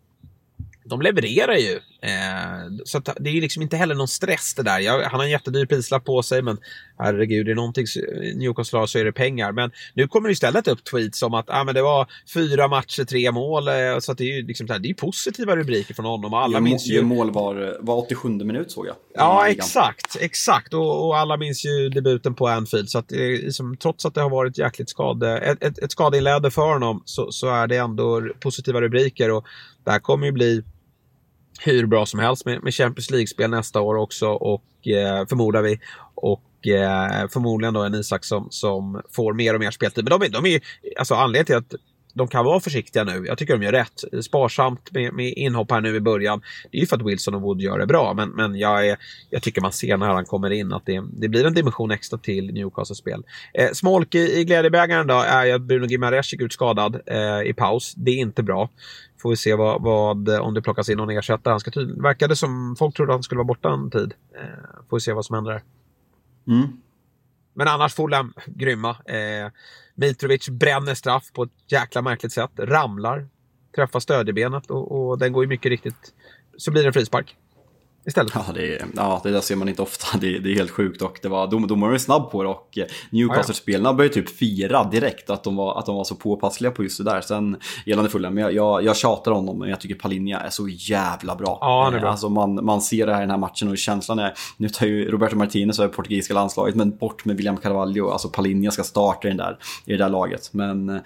de 0.85 1.03
levererar 1.03 1.57
ju. 1.57 1.80
Eh, 2.03 2.85
så 2.85 3.01
det 3.20 3.30
är 3.30 3.41
liksom 3.41 3.62
inte 3.62 3.76
heller 3.76 3.95
någon 3.95 4.09
stress 4.09 4.55
det 4.55 4.62
där. 4.62 4.78
Jag, 4.78 5.03
han 5.03 5.20
har 5.20 5.24
en 5.24 5.30
jättedyr 5.30 5.66
prislapp 5.66 6.05
på 6.05 6.22
sig, 6.22 6.43
men 6.43 6.59
herregud, 6.99 7.49
är 7.49 7.55
någonting 7.55 7.87
Newcastle 8.37 8.78
har 8.78 8.87
så 8.87 8.99
är 8.99 9.05
det 9.05 9.12
pengar. 9.12 9.53
Men 9.53 9.70
nu 9.95 10.09
kommer 10.09 10.28
det 10.28 10.32
istället 10.32 10.68
upp 10.68 10.85
tweets 10.85 11.22
om 11.22 11.35
att 11.35 11.51
ah, 11.51 11.64
men 11.64 11.74
det 11.74 11.82
var 11.82 12.07
fyra 12.35 12.68
matcher, 12.68 13.05
tre 13.05 13.32
mål. 13.32 13.68
Eh, 13.68 13.99
så 14.01 14.12
det 14.12 14.24
är 14.24 14.37
ju 14.37 14.47
liksom, 14.47 14.66
det 14.66 14.89
är 14.89 14.95
positiva 14.95 15.57
rubriker 15.57 15.95
från 15.95 16.07
honom. 16.07 16.35
alla 16.35 16.61
minns 16.61 16.87
ju... 16.87 17.03
mål 17.03 17.30
var, 17.30 17.76
var 17.80 17.97
87 17.97 18.28
minut 18.28 18.70
såg 18.70 18.87
jag. 18.87 18.97
Ja, 19.14 19.49
exakt. 19.49 20.16
Exakt. 20.20 20.74
Och, 20.74 21.07
och, 21.07 21.16
alla 21.16 21.37
minns 21.37 21.64
ju 21.64 21.89
debuten 21.89 22.35
på 22.35 22.49
Anfield. 22.49 22.91
Så 22.91 22.99
att 22.99 23.11
liksom, 23.11 23.76
trots 23.76 24.07
att 24.07 24.14
det 24.14 24.20
har 24.20 24.30
varit 24.30 24.59
jäkligt 24.59 24.91
skade, 24.91 25.39
ett, 25.39 25.62
ett, 25.62 25.78
ett 25.78 25.93
skadeinläde 25.93 26.51
för 26.51 26.72
honom 26.72 27.03
så, 27.05 27.32
så 27.32 27.49
är 27.49 27.66
det 27.66 27.76
ändå 27.76 28.22
positiva 28.41 28.80
rubriker. 28.80 29.30
Och 29.30 29.45
det 29.85 29.91
här 29.91 29.99
kommer 29.99 30.26
ju 30.26 30.32
bli 30.32 30.62
hur 31.61 31.86
bra 31.86 32.07
som 32.07 32.20
helst 32.20 32.44
med, 32.44 32.62
med 32.62 32.74
Champions 32.74 33.11
League-spel 33.11 33.50
nästa 33.50 33.80
år 33.80 33.94
också 33.94 34.28
och 34.28 34.88
eh, 34.88 35.26
förmodar 35.26 35.62
vi. 35.62 35.80
Och 36.14 36.68
eh, 36.68 37.28
förmodligen 37.32 37.74
då 37.74 37.82
en 37.82 37.94
Isak 37.94 38.24
som, 38.24 38.46
som 38.50 39.02
får 39.12 39.32
mer 39.32 39.55
och 39.55 39.61
mer 39.61 39.70
speltid. 39.70 40.05
Men 40.05 40.20
de, 40.20 40.28
de 40.28 40.46
är 40.46 40.50
ju, 40.50 40.61
alltså 40.98 41.14
anledningen 41.14 41.46
till 41.46 41.57
att 41.57 41.80
de 42.15 42.29
kan 42.29 42.45
vara 42.45 42.61
försiktiga 42.61 43.05
nu. 43.05 43.25
Jag 43.27 43.39
tycker 43.39 43.57
de 43.59 43.65
gör 43.65 43.73
rätt. 43.73 44.25
Sparsamt 44.25 44.93
med, 44.93 45.12
med 45.12 45.33
inhopp 45.37 45.71
här 45.71 45.81
nu 45.81 45.97
i 45.97 46.01
början. 46.01 46.43
Det 46.71 46.79
är 46.79 46.81
ju 46.81 46.87
för 46.87 46.97
att 46.97 47.03
Wilson 47.03 47.35
och 47.35 47.43
Wood 47.43 47.61
gör 47.61 47.79
det 47.79 47.87
bra, 47.87 48.15
men, 48.15 48.29
men 48.29 48.55
jag, 48.59 48.89
är, 48.89 48.97
jag 49.31 49.43
tycker 49.43 49.61
man 49.61 49.73
ser 49.73 49.97
när 49.97 50.07
han 50.07 50.25
kommer 50.25 50.51
in 50.51 50.73
att 50.73 50.87
det, 50.87 51.03
det 51.12 51.29
blir 51.29 51.45
en 51.45 51.55
dimension 51.55 51.91
extra 51.91 52.19
till 52.19 52.55
Newcastles 52.55 52.99
spel. 52.99 53.23
Eh, 53.55 53.71
smolk 53.73 54.15
i, 54.15 54.41
i 54.41 54.45
glädjebägaren 54.45 55.07
då 55.07 55.15
är 55.15 55.55
att 55.55 55.62
Bruno 55.62 55.87
Gimares 55.87 56.33
gick 56.33 56.43
ut 56.43 56.53
skadad 56.53 57.01
eh, 57.07 57.43
i 57.51 57.55
paus. 57.57 57.95
Det 57.95 58.11
är 58.11 58.19
inte 58.19 58.43
bra. 58.43 58.71
Får 59.23 59.31
vi 59.31 59.37
se 59.37 59.55
vad, 59.55 59.83
vad, 59.83 60.29
om 60.29 60.55
det 60.55 60.62
plockas 60.62 60.89
in 60.89 60.97
någon 60.99 61.11
ersättare. 61.11 61.53
Han 61.53 61.61
ska 61.61 61.71
tydligen, 61.71 62.03
verkade 62.03 62.37
som 62.37 62.77
folk 62.79 62.97
trodde 62.97 63.12
att 63.12 63.17
han 63.17 63.23
skulle 63.23 63.39
vara 63.39 63.47
borta 63.47 63.69
en 63.69 63.91
tid. 63.91 64.15
Eh, 64.35 64.81
får 64.91 64.97
vi 64.97 65.01
se 65.01 65.12
vad 65.12 65.25
som 65.25 65.35
händer 65.35 65.53
där. 65.53 65.62
Mm. 66.55 66.69
Men 67.55 67.68
annars 67.68 67.94
Fulham, 67.94 68.34
grymma. 68.46 68.90
Eh, 68.90 69.50
Mitrovic 69.94 70.48
bränner 70.48 70.94
straff 70.94 71.32
på 71.32 71.42
ett 71.42 71.72
jäkla 71.72 72.02
märkligt 72.02 72.32
sätt. 72.32 72.50
Ramlar, 72.57 73.28
träffar 73.74 74.00
stödjebenet 74.00 74.70
och, 74.70 75.09
och 75.09 75.18
den 75.18 75.32
går 75.32 75.44
ju 75.44 75.48
mycket 75.48 75.70
riktigt. 75.70 76.14
Så 76.57 76.70
blir 76.70 76.82
det 76.82 76.88
en 76.88 76.92
frispark 76.92 77.36
istället. 78.07 78.32
Ja, 78.34 78.44
det, 78.55 78.84
ja, 78.96 79.20
det 79.22 79.30
där 79.30 79.40
ser 79.40 79.57
man 79.57 79.68
inte 79.68 79.82
ofta. 79.82 80.18
Det, 80.18 80.38
det 80.38 80.50
är 80.50 80.55
helt 80.55 80.70
sjukt 80.70 81.02
och 81.02 81.18
det 81.22 81.28
var, 81.28 81.46
dom, 81.46 81.66
domaren 81.66 81.92
var 81.92 81.98
snabb 81.98 82.30
på 82.30 82.42
det 82.42 82.48
och 82.48 82.78
Newcastle-spelarna 83.11 83.94
började 83.94 84.14
typ 84.14 84.28
fira 84.28 84.84
direkt 84.84 85.30
att 85.30 85.44
de, 85.44 85.57
var, 85.57 85.78
att 85.78 85.86
de 85.86 85.96
var 85.96 86.05
så 86.05 86.14
påpassliga 86.14 86.70
på 86.70 86.82
just 86.82 86.98
det 86.98 87.05
där. 87.05 87.20
Sen 87.20 87.57
gällande 87.86 88.11
Fulham, 88.11 88.38
jag, 88.38 88.52
jag, 88.52 88.84
jag 88.84 88.96
tjatar 88.96 89.32
om 89.32 89.46
dem 89.46 89.59
men 89.59 89.68
jag 89.68 89.80
tycker 89.80 89.94
Palinja 89.94 90.40
är 90.40 90.50
så 90.50 90.68
jävla 90.68 91.36
bra. 91.36 91.59
Ja, 91.61 91.92
är 91.94 92.00
bra. 92.00 92.11
Alltså 92.11 92.28
man, 92.28 92.64
man 92.64 92.82
ser 92.82 93.07
det 93.07 93.12
här 93.12 93.20
i 93.20 93.22
den 93.22 93.30
här 93.30 93.38
matchen 93.38 93.68
och 93.68 93.78
känslan 93.78 94.18
är, 94.18 94.34
nu 94.57 94.68
tar 94.68 94.86
ju 94.86 95.11
Roberto 95.11 95.36
Martinez 95.36 95.78
över 95.78 95.94
portugisiska 95.94 96.34
landslaget 96.34 96.74
men 96.74 96.96
bort 96.96 97.24
med 97.24 97.36
William 97.36 97.57
Carvalho, 97.57 98.11
alltså 98.11 98.28
Palinja 98.28 98.70
ska 98.70 98.82
starta 98.82 99.28
i, 99.28 99.30
den 99.30 99.38
där, 99.38 99.59
i 99.84 99.92
det 99.92 99.98
där 99.98 100.09
laget. 100.09 100.50
Men 100.52 100.88
eh, 100.88 101.00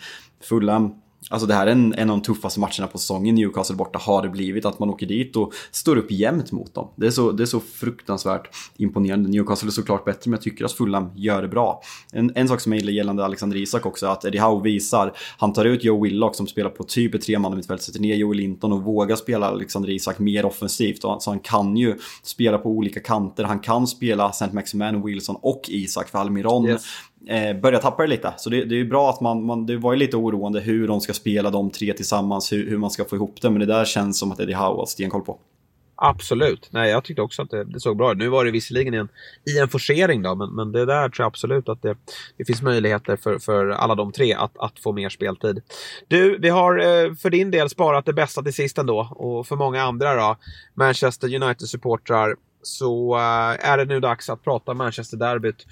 Fulham 0.49 0.93
Alltså 1.31 1.47
det 1.47 1.55
här 1.55 1.67
är 1.67 1.71
en, 1.71 1.95
en 1.95 2.11
av 2.11 2.17
de 2.17 2.23
tuffaste 2.23 2.61
matcherna 2.61 2.87
på 2.87 2.99
säsongen 2.99 3.35
Newcastle 3.35 3.77
borta 3.77 3.99
har 4.03 4.23
det 4.23 4.29
blivit. 4.29 4.65
Att 4.65 4.79
man 4.79 4.91
åker 4.91 5.07
dit 5.07 5.37
och 5.37 5.53
står 5.71 5.97
upp 5.97 6.11
jämnt 6.11 6.53
mot 6.53 6.75
dem. 6.75 6.89
Det 6.97 7.07
är 7.07 7.11
så, 7.11 7.33
det 7.33 7.45
är 7.45 7.47
så 7.47 7.61
fruktansvärt 7.61 8.49
imponerande. 8.77 9.29
Newcastle 9.29 9.69
är 9.69 9.71
såklart 9.71 10.05
bättre 10.05 10.31
men 10.31 10.33
jag 10.33 10.43
tycker 10.43 10.65
att 10.65 10.73
Fulham 10.73 11.11
gör 11.15 11.43
det 11.43 11.49
bra. 11.49 11.83
En, 12.13 12.33
en 12.35 12.49
sak 12.49 12.61
som 12.61 12.73
jag 12.73 12.81
gillar 12.81 12.93
gällande 12.93 13.25
Alexander 13.25 13.57
Isak 13.57 13.87
också 13.87 14.07
är 14.07 14.11
att 14.11 14.25
Eddie 14.25 14.39
Howe 14.39 14.63
visar, 14.63 15.13
han 15.39 15.53
tar 15.53 15.65
ut 15.65 15.85
Joe 15.85 16.03
Willock 16.03 16.35
som 16.35 16.47
spelar 16.47 16.71
på 16.71 16.85
typ 16.85 17.15
ett 17.15 17.23
tremannamittfält, 17.23 17.83
sätter 17.83 18.01
ner 18.01 18.15
Joe 18.15 18.33
Linton 18.33 18.73
och 18.73 18.83
vågar 18.83 19.17
spela 19.17 19.47
Alexander 19.47 19.91
Isak 19.91 20.19
mer 20.19 20.45
offensivt. 20.45 21.03
Så 21.03 21.21
han 21.27 21.41
kan 21.41 21.77
ju 21.77 21.99
spela 22.23 22.59
på 22.59 22.71
olika 22.71 23.01
kanter, 23.01 23.45
han 23.45 23.61
kan 23.61 23.87
spela 23.87 24.31
St. 24.31 24.53
Maximan, 24.53 25.05
Wilson 25.05 25.37
och 25.41 25.63
Isak 25.69 26.09
för 26.09 26.19
Almiron. 26.19 26.67
Yes 26.67 26.87
eh, 27.27 27.57
börjar 27.57 27.81
tappa 27.81 28.03
det 28.03 28.09
lite. 28.09 28.35
Så 28.37 28.51
det, 28.51 28.65
det 28.65 28.81
är 28.81 28.85
bra 28.85 29.11
att 29.11 29.21
man, 29.21 29.45
man, 29.45 29.67
det 29.67 29.77
var 29.77 29.93
ju 29.93 29.99
lite 29.99 30.17
oroande 30.17 30.61
hur 30.61 30.89
de 30.89 31.01
ska 31.01 31.13
spela 31.13 31.51
de 31.51 31.71
tre 31.71 31.93
tillsammans, 31.93 32.53
hur, 32.53 32.71
hur 32.71 32.79
man 32.79 32.91
ska 32.91 33.05
få 33.05 33.17
ihop 33.17 33.43
det. 33.43 33.51
Men 33.51 33.61
det 33.61 33.67
där 33.67 33.85
känns 33.85 34.19
som 34.19 34.33
att 34.33 34.41
Eddie 34.41 34.55
Howe 34.55 34.77
har 34.77 34.87
stenkoll 34.87 35.23
på. 35.23 35.39
Absolut. 36.01 36.69
Nej, 36.73 36.91
jag 36.91 37.05
tyckte 37.05 37.23
också 37.23 37.43
att 37.43 37.51
det, 37.51 37.65
det, 37.65 37.81
såg 37.81 37.97
bra 37.97 38.13
ut. 38.13 38.19
Nu 38.19 38.29
var 38.29 38.45
det 38.45 38.51
visserligen 38.51 38.95
i 38.95 38.97
en, 38.97 39.09
i 39.47 39.59
en 39.59 39.69
forcering 39.69 40.23
då, 40.23 40.35
men, 40.35 40.55
men 40.55 40.73
det 40.73 40.85
där 40.85 41.09
tror 41.09 41.25
jag 41.25 41.27
absolut 41.27 41.69
att 41.69 41.83
det, 41.83 41.97
det 42.37 42.45
finns 42.45 42.63
möjligheter 42.63 43.17
för, 43.17 43.39
för 43.39 43.69
alla 43.69 43.95
de 43.95 44.13
tre 44.13 44.35
att, 44.35 44.59
att 44.59 44.79
få 44.79 44.93
mer 44.93 45.09
speltid. 45.09 45.63
Du, 46.09 46.39
vi 46.39 46.49
har 46.49 46.79
eh, 46.79 47.15
för 47.15 47.31
din 47.31 47.51
del 47.51 47.71
sparat 47.71 48.07
det 48.07 48.13
bästa 48.13 48.43
till 48.43 48.55
sist 48.55 48.79
ändå 48.79 49.09
och 49.11 49.47
för 49.47 49.57
många 49.57 49.83
andra 49.83 50.15
då, 50.15 50.37
Manchester 50.75 51.29
United-supportrar, 51.29 52.37
så 52.63 53.17
eh, 53.17 53.71
är 53.71 53.77
det 53.77 53.85
nu 53.85 54.01
dags 54.01 54.31
att 54.31 54.45
prata 54.45 54.75
Manchester-derbyt. 54.75 55.67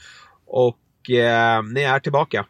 Och 0.47 0.79
eh, 1.11 1.63
ni 1.75 1.83
är 1.83 1.99
tillbaka. 1.99 2.47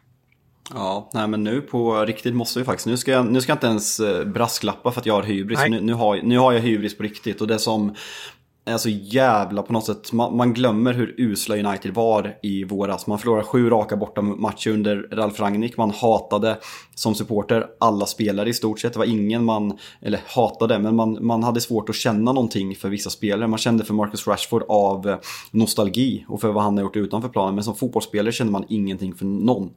Ja, 0.73 1.09
nej 1.13 1.27
men 1.27 1.43
nu 1.43 1.61
på 1.61 2.05
riktigt 2.05 2.35
måste 2.35 2.59
vi 2.59 2.65
faktiskt. 2.65 2.87
Nu 2.87 2.97
ska 2.97 3.11
jag, 3.11 3.25
nu 3.25 3.41
ska 3.41 3.51
jag 3.51 3.55
inte 3.55 3.67
ens 3.67 3.99
eh, 3.99 4.25
brasklappa 4.25 4.91
för 4.91 4.99
att 5.01 5.05
jag 5.05 5.13
har 5.13 5.23
hybris. 5.23 5.59
Nu, 5.69 5.81
nu, 5.81 5.93
har, 5.93 6.21
nu 6.23 6.37
har 6.37 6.51
jag 6.51 6.59
hybris 6.59 6.97
på 6.97 7.03
riktigt. 7.03 7.41
Och 7.41 7.47
det 7.47 7.59
som 7.59 7.95
är 8.67 8.77
så 8.77 8.89
jävla 8.89 9.61
på 9.61 9.73
något 9.73 9.85
sätt, 9.85 10.11
man, 10.13 10.37
man, 10.37 10.53
glömmer 10.53 10.93
hur 10.93 11.15
usla 11.17 11.55
United 11.55 11.93
var 11.93 12.37
i 12.43 12.63
våras. 12.63 13.07
Man 13.07 13.19
förlorade 13.19 13.43
sju 13.43 13.69
raka 13.69 13.97
borta 13.97 14.21
matcher 14.21 14.69
under 14.69 15.07
Ralf 15.11 15.39
Rangnick. 15.39 15.77
Man 15.77 15.91
hatade 15.91 16.57
som 16.95 17.15
supporter 17.15 17.67
alla 17.79 18.05
spelare 18.05 18.49
i 18.49 18.53
stort 18.53 18.79
sett. 18.79 18.93
Det 18.93 18.99
var 18.99 19.05
ingen 19.05 19.45
man, 19.45 19.77
eller 20.01 20.19
hatade, 20.27 20.79
men 20.79 20.95
man, 20.95 21.17
man 21.21 21.43
hade 21.43 21.61
svårt 21.61 21.89
att 21.89 21.95
känna 21.95 22.33
någonting 22.33 22.75
för 22.75 22.89
vissa 22.89 23.09
spelare. 23.09 23.47
Man 23.47 23.59
kände 23.59 23.83
för 23.83 23.93
Marcus 23.93 24.27
Rashford 24.27 24.63
av 24.69 25.17
nostalgi 25.51 26.25
och 26.27 26.41
för 26.41 26.51
vad 26.51 26.63
han 26.63 26.77
har 26.77 26.83
gjort 26.83 26.95
utanför 26.95 27.29
planen. 27.29 27.55
Men 27.55 27.63
som 27.63 27.75
fotbollsspelare 27.75 28.31
kände 28.31 28.53
man 28.53 28.65
ingenting 28.69 29.15
för 29.15 29.25
någon. 29.25 29.69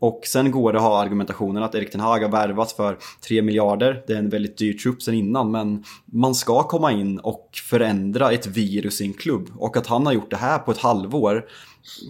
Och 0.00 0.20
sen 0.26 0.50
går 0.50 0.72
det 0.72 0.78
att 0.78 0.84
ha 0.84 1.00
argumentationen 1.02 1.62
att 1.62 1.74
Erik 1.74 1.90
Ten 1.90 2.00
Hag 2.00 2.20
har 2.20 2.28
värvat 2.28 2.72
för 2.72 2.98
3 3.28 3.42
miljarder. 3.42 4.02
Det 4.06 4.12
är 4.12 4.18
en 4.18 4.28
väldigt 4.28 4.58
dyr 4.58 4.72
trupp 4.72 5.02
sen 5.02 5.14
innan 5.14 5.50
men 5.50 5.84
man 6.04 6.34
ska 6.34 6.62
komma 6.62 6.92
in 6.92 7.18
och 7.18 7.50
förändra 7.70 8.29
ett 8.32 8.46
virus 8.46 9.00
i 9.00 9.04
en 9.04 9.12
klubb. 9.12 9.50
Och 9.56 9.76
att 9.76 9.86
han 9.86 10.06
har 10.06 10.12
gjort 10.12 10.30
det 10.30 10.36
här 10.36 10.58
på 10.58 10.70
ett 10.70 10.78
halvår 10.78 11.44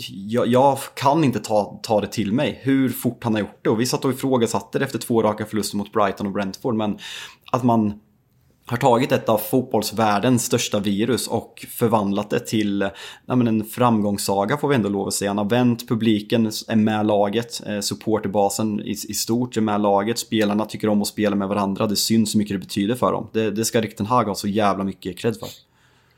jag, 0.09 0.47
jag, 0.47 0.79
kan 0.95 1.25
inte 1.25 1.41
ta, 1.41 1.81
ta 1.83 2.01
det 2.01 2.07
till 2.07 2.33
mig 2.33 2.61
hur 2.63 2.89
fort 2.89 3.25
han 3.25 3.35
har 3.35 3.41
gjort 3.41 3.59
det. 3.63 3.71
Och 3.71 3.81
vi 3.81 3.87
satt 3.87 4.05
och 4.05 4.11
ifrågasatte 4.11 4.79
det 4.79 4.85
efter 4.85 4.99
två 4.99 5.23
raka 5.23 5.47
förluster 5.47 5.77
mot 5.77 5.93
Brighton 5.93 6.27
och 6.27 6.33
Brentford. 6.33 6.75
Men 6.75 6.99
att 7.53 7.65
man 7.65 8.01
har 8.67 8.77
tagit 8.77 9.13
ett 9.13 9.29
av 9.29 9.39
fotbollsvärldens 9.39 10.45
största 10.45 10.81
virus 10.81 11.29
och 11.29 11.67
förvandlat 11.69 12.31
det 12.31 12.41
till 12.41 12.91
ja, 13.27 13.37
men 13.37 13.49
en 13.49 13.65
framgångssaga 13.65 14.57
får 14.57 14.69
vi 14.69 14.75
ändå 14.75 14.89
lov 14.89 15.09
att 15.09 15.15
säga. 15.15 15.31
Han 15.31 15.39
har 15.39 15.45
vänt 15.45 15.89
publiken, 15.89 16.47
är 16.69 16.77
med 16.77 17.07
laget, 17.07 17.63
eh, 17.67 17.81
supporterbasen 17.81 18.81
i, 18.81 18.91
i 18.91 19.15
stort 19.15 19.57
är 19.57 19.61
med 19.61 19.81
laget, 19.81 20.19
spelarna 20.19 20.65
tycker 20.65 20.89
om 20.89 21.03
att 21.03 21.09
spela 21.09 21.37
med 21.37 21.49
varandra, 21.49 21.87
det 21.87 21.97
syns 21.97 22.35
hur 22.35 22.39
mycket 22.39 22.55
det 22.55 22.59
betyder 22.59 22.95
för 22.95 23.13
dem. 23.13 23.29
Det, 23.33 23.51
det 23.51 23.65
ska 23.65 23.81
Rikten 23.81 24.07
Hag 24.07 24.25
ha 24.25 24.35
så 24.35 24.49
jävla 24.49 24.85
mycket 24.85 25.19
cred 25.19 25.37
för. 25.37 25.49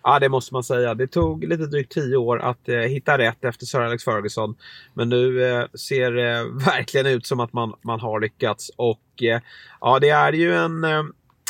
Ja, 0.05 0.19
det 0.19 0.29
måste 0.29 0.55
man 0.55 0.65
säga. 0.65 0.95
Det 0.95 1.07
tog 1.07 1.45
lite 1.45 1.67
drygt 1.67 1.93
tio 1.93 2.17
år 2.17 2.39
att 2.39 2.69
eh, 2.69 2.77
hitta 2.77 3.19
rätt 3.19 3.45
efter 3.45 3.67
Sir 3.67 3.81
Alex 3.81 4.05
Ferguson. 4.05 4.55
Men 4.95 5.09
nu 5.09 5.45
eh, 5.45 5.67
ser 5.75 6.13
det 6.13 6.39
eh, 6.39 6.45
verkligen 6.67 7.07
ut 7.07 7.27
som 7.27 7.41
att 7.41 7.53
man, 7.53 7.75
man 7.83 8.01
har 8.01 8.21
lyckats. 8.21 8.71
Och 8.77 9.23
eh, 9.23 9.41
ja, 9.81 9.99
det 9.99 10.09
är 10.09 10.33
ju 10.33 10.55
en 10.55 10.85
eh, 10.85 11.03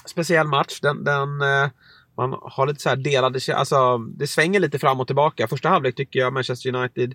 speciell 0.06 0.46
match. 0.46 0.80
Den, 0.80 1.04
den 1.04 1.40
eh, 1.40 1.70
man 2.16 2.38
har 2.42 2.66
lite 2.66 2.80
så 2.80 2.88
här 2.88 2.96
delade... 2.96 3.40
Alltså, 3.54 3.98
det 3.98 4.26
svänger 4.26 4.60
lite 4.60 4.78
fram 4.78 5.00
och 5.00 5.06
tillbaka. 5.06 5.48
Första 5.48 5.68
halvlek 5.68 5.94
tycker 5.94 6.20
jag 6.20 6.32
Manchester 6.32 6.74
United 6.76 7.14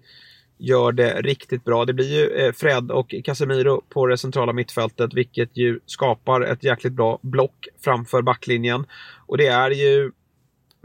gör 0.58 0.92
det 0.92 1.22
riktigt 1.22 1.64
bra. 1.64 1.86
Det 1.86 1.94
blir 1.94 2.20
ju 2.20 2.30
eh, 2.30 2.54
Fred 2.54 2.92
och 2.92 3.16
Casemiro 3.24 3.82
på 3.90 4.08
det 4.08 4.18
centrala 4.18 4.54
mittfältet, 4.54 5.14
vilket 5.14 5.58
ju 5.58 5.80
skapar 5.86 6.42
ett 6.42 6.64
jäkligt 6.64 6.94
bra 6.94 7.20
block 7.22 7.68
framför 7.84 8.22
backlinjen. 8.22 8.86
Och 9.26 9.38
det 9.38 9.48
är 9.48 9.72
ju 9.72 10.12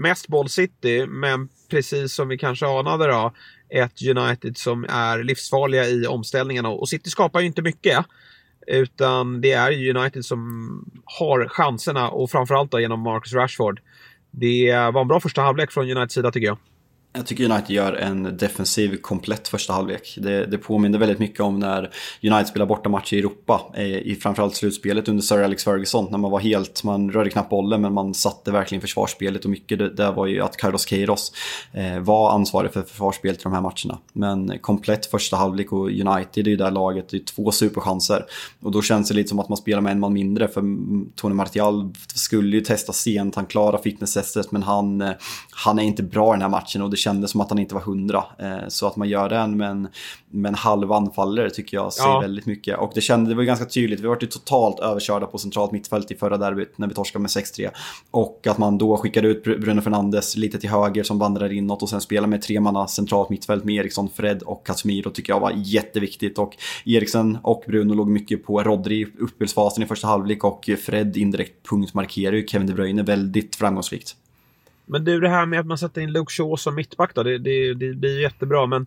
mest 0.02 0.28
boll 0.28 0.48
City, 0.48 1.06
men 1.06 1.48
precis 1.70 2.12
som 2.12 2.28
vi 2.28 2.38
kanske 2.38 2.66
anade 2.66 3.06
då, 3.06 3.32
ett 3.68 4.02
United 4.16 4.56
som 4.56 4.84
är 4.88 5.24
livsfarliga 5.24 5.86
i 5.88 6.06
omställningarna. 6.06 6.68
Och 6.68 6.88
City 6.88 7.10
skapar 7.10 7.40
ju 7.40 7.46
inte 7.46 7.62
mycket. 7.62 8.06
Utan 8.66 9.40
det 9.40 9.52
är 9.52 9.96
United 9.96 10.24
som 10.24 10.90
har 11.04 11.48
chanserna 11.48 12.08
och 12.08 12.30
framförallt 12.30 12.70
då 12.70 12.80
genom 12.80 13.00
Marcus 13.00 13.32
Rashford. 13.32 13.80
Det 14.30 14.72
var 14.92 15.00
en 15.00 15.08
bra 15.08 15.20
första 15.20 15.42
halvlek 15.42 15.72
från 15.72 15.84
Uniteds 15.90 16.14
sida 16.14 16.30
tycker 16.30 16.46
jag. 16.46 16.58
Jag 17.14 17.26
tycker 17.26 17.44
United 17.44 17.70
gör 17.70 17.92
en 17.92 18.36
defensiv 18.36 18.96
komplett 18.96 19.48
första 19.48 19.72
halvlek. 19.72 20.14
Det, 20.18 20.46
det 20.46 20.58
påminner 20.58 20.98
väldigt 20.98 21.18
mycket 21.18 21.40
om 21.40 21.58
när 21.58 21.90
United 22.22 22.46
spelar 22.46 22.66
bortamatch 22.66 23.12
i 23.12 23.18
Europa, 23.18 23.60
eh, 23.74 23.84
i 23.84 24.18
framförallt 24.22 24.56
slutspelet 24.56 25.08
under 25.08 25.22
Sir 25.22 25.42
Alex 25.42 25.64
Ferguson, 25.64 26.08
när 26.10 26.18
man 26.18 26.30
var 26.30 26.40
helt, 26.40 26.84
man 26.84 27.12
rörde 27.12 27.30
knappt 27.30 27.50
bollen 27.50 27.80
men 27.80 27.92
man 27.92 28.14
satte 28.14 28.50
verkligen 28.50 28.80
försvarsspelet 28.80 29.44
och 29.44 29.50
mycket 29.50 29.78
det, 29.78 29.88
där 29.90 30.12
var 30.12 30.26
ju 30.26 30.40
att 30.40 30.56
Carlos 30.56 30.84
Queiroz 30.84 31.32
eh, 31.72 31.98
var 31.98 32.30
ansvarig 32.30 32.72
för 32.72 32.82
försvarsspelet 32.82 33.40
i 33.40 33.42
de 33.42 33.52
här 33.52 33.60
matcherna. 33.60 33.98
Men 34.12 34.58
komplett 34.58 35.06
första 35.06 35.36
halvlek 35.36 35.72
och 35.72 35.90
United 35.90 36.46
är 36.46 36.50
ju 36.50 36.56
där 36.56 36.70
laget, 36.70 37.08
det 37.08 37.16
är 37.16 37.24
två 37.24 37.52
superchanser. 37.52 38.24
Och 38.62 38.72
då 38.72 38.82
känns 38.82 39.08
det 39.08 39.14
lite 39.14 39.28
som 39.28 39.38
att 39.38 39.48
man 39.48 39.58
spelar 39.58 39.80
med 39.80 39.92
en 39.92 40.00
man 40.00 40.12
mindre 40.12 40.48
för 40.48 40.62
Tony 41.16 41.34
Martial 41.34 41.94
skulle 42.14 42.56
ju 42.56 42.60
testa 42.60 42.92
sent, 42.92 43.34
han 43.34 43.46
klarar 43.46 43.78
fitnesstestet 43.78 44.52
men 44.52 44.62
han, 44.62 45.00
eh, 45.00 45.10
han 45.50 45.78
är 45.78 45.82
inte 45.82 46.02
bra 46.02 46.32
i 46.32 46.34
den 46.34 46.42
här 46.42 46.48
matchen 46.48 46.82
och 46.82 46.90
det 46.90 47.01
kändes 47.02 47.30
som 47.30 47.40
att 47.40 47.50
han 47.50 47.58
inte 47.58 47.74
var 47.74 47.82
hundra. 47.82 48.24
Eh, 48.38 48.68
så 48.68 48.86
att 48.86 48.96
man 48.96 49.08
gör 49.08 49.28
den 49.28 49.56
med 49.56 49.70
en, 49.70 49.88
med 50.30 50.48
en 50.48 50.54
halv 50.54 50.92
anfallare 50.92 51.50
tycker 51.50 51.76
jag 51.76 51.92
säger 51.92 52.08
ja. 52.08 52.20
väldigt 52.20 52.46
mycket. 52.46 52.78
Och 52.78 52.92
det, 52.94 53.00
kände, 53.00 53.30
det 53.30 53.34
var 53.34 53.42
ganska 53.42 53.64
tydligt, 53.64 54.00
vi 54.00 54.06
var 54.06 54.18
ju 54.20 54.26
totalt 54.26 54.80
överkörda 54.80 55.26
på 55.26 55.38
centralt 55.38 55.72
mittfält 55.72 56.10
i 56.10 56.14
förra 56.14 56.36
derbyt 56.36 56.78
när 56.78 56.88
vi 56.88 56.94
torskade 56.94 57.22
med 57.22 57.28
6-3. 57.28 57.70
Och 58.10 58.46
att 58.46 58.58
man 58.58 58.78
då 58.78 58.96
skickade 58.96 59.28
ut 59.28 59.44
Bruno 59.44 59.80
Fernandes 59.80 60.36
lite 60.36 60.58
till 60.58 60.70
höger 60.70 61.02
som 61.02 61.18
vandrar 61.18 61.52
inåt 61.52 61.82
och 61.82 61.88
sen 61.88 62.00
spelar 62.00 62.28
med 62.28 62.42
tre 62.42 62.60
manna 62.60 62.86
centralt 62.86 63.30
mittfält 63.30 63.64
med 63.64 63.74
Eriksson, 63.74 64.08
Fred 64.14 64.42
och 64.42 64.66
Casemiro 64.66 65.10
tycker 65.10 65.32
jag 65.32 65.40
var 65.40 65.52
jätteviktigt. 65.56 66.38
Och 66.38 66.56
Eriksen 66.84 67.38
och 67.42 67.64
Bruno 67.66 67.94
låg 67.94 68.08
mycket 68.08 68.44
på 68.44 68.62
Rodri 68.62 69.00
i 69.00 69.06
uppspelsfasen 69.20 69.82
i 69.82 69.86
första 69.86 70.06
halvlek 70.06 70.44
och 70.44 70.70
Fred 70.86 71.16
indirekt 71.16 71.68
punktmarkerar 71.68 72.36
ju 72.36 72.46
Kevin 72.46 72.66
De 72.66 72.72
Bruyne 72.72 73.02
väldigt 73.02 73.56
framgångsrikt. 73.56 74.16
Men 74.86 75.04
du, 75.04 75.20
det 75.20 75.28
här 75.28 75.46
med 75.46 75.60
att 75.60 75.66
man 75.66 75.78
sätter 75.78 76.00
in 76.00 76.12
Luke 76.12 76.32
Shaw 76.32 76.56
som 76.56 76.74
mittback 76.74 77.14
då, 77.14 77.22
det, 77.22 77.38
det, 77.38 77.74
det 77.74 77.94
blir 77.94 78.20
jättebra. 78.20 78.66
Men 78.66 78.86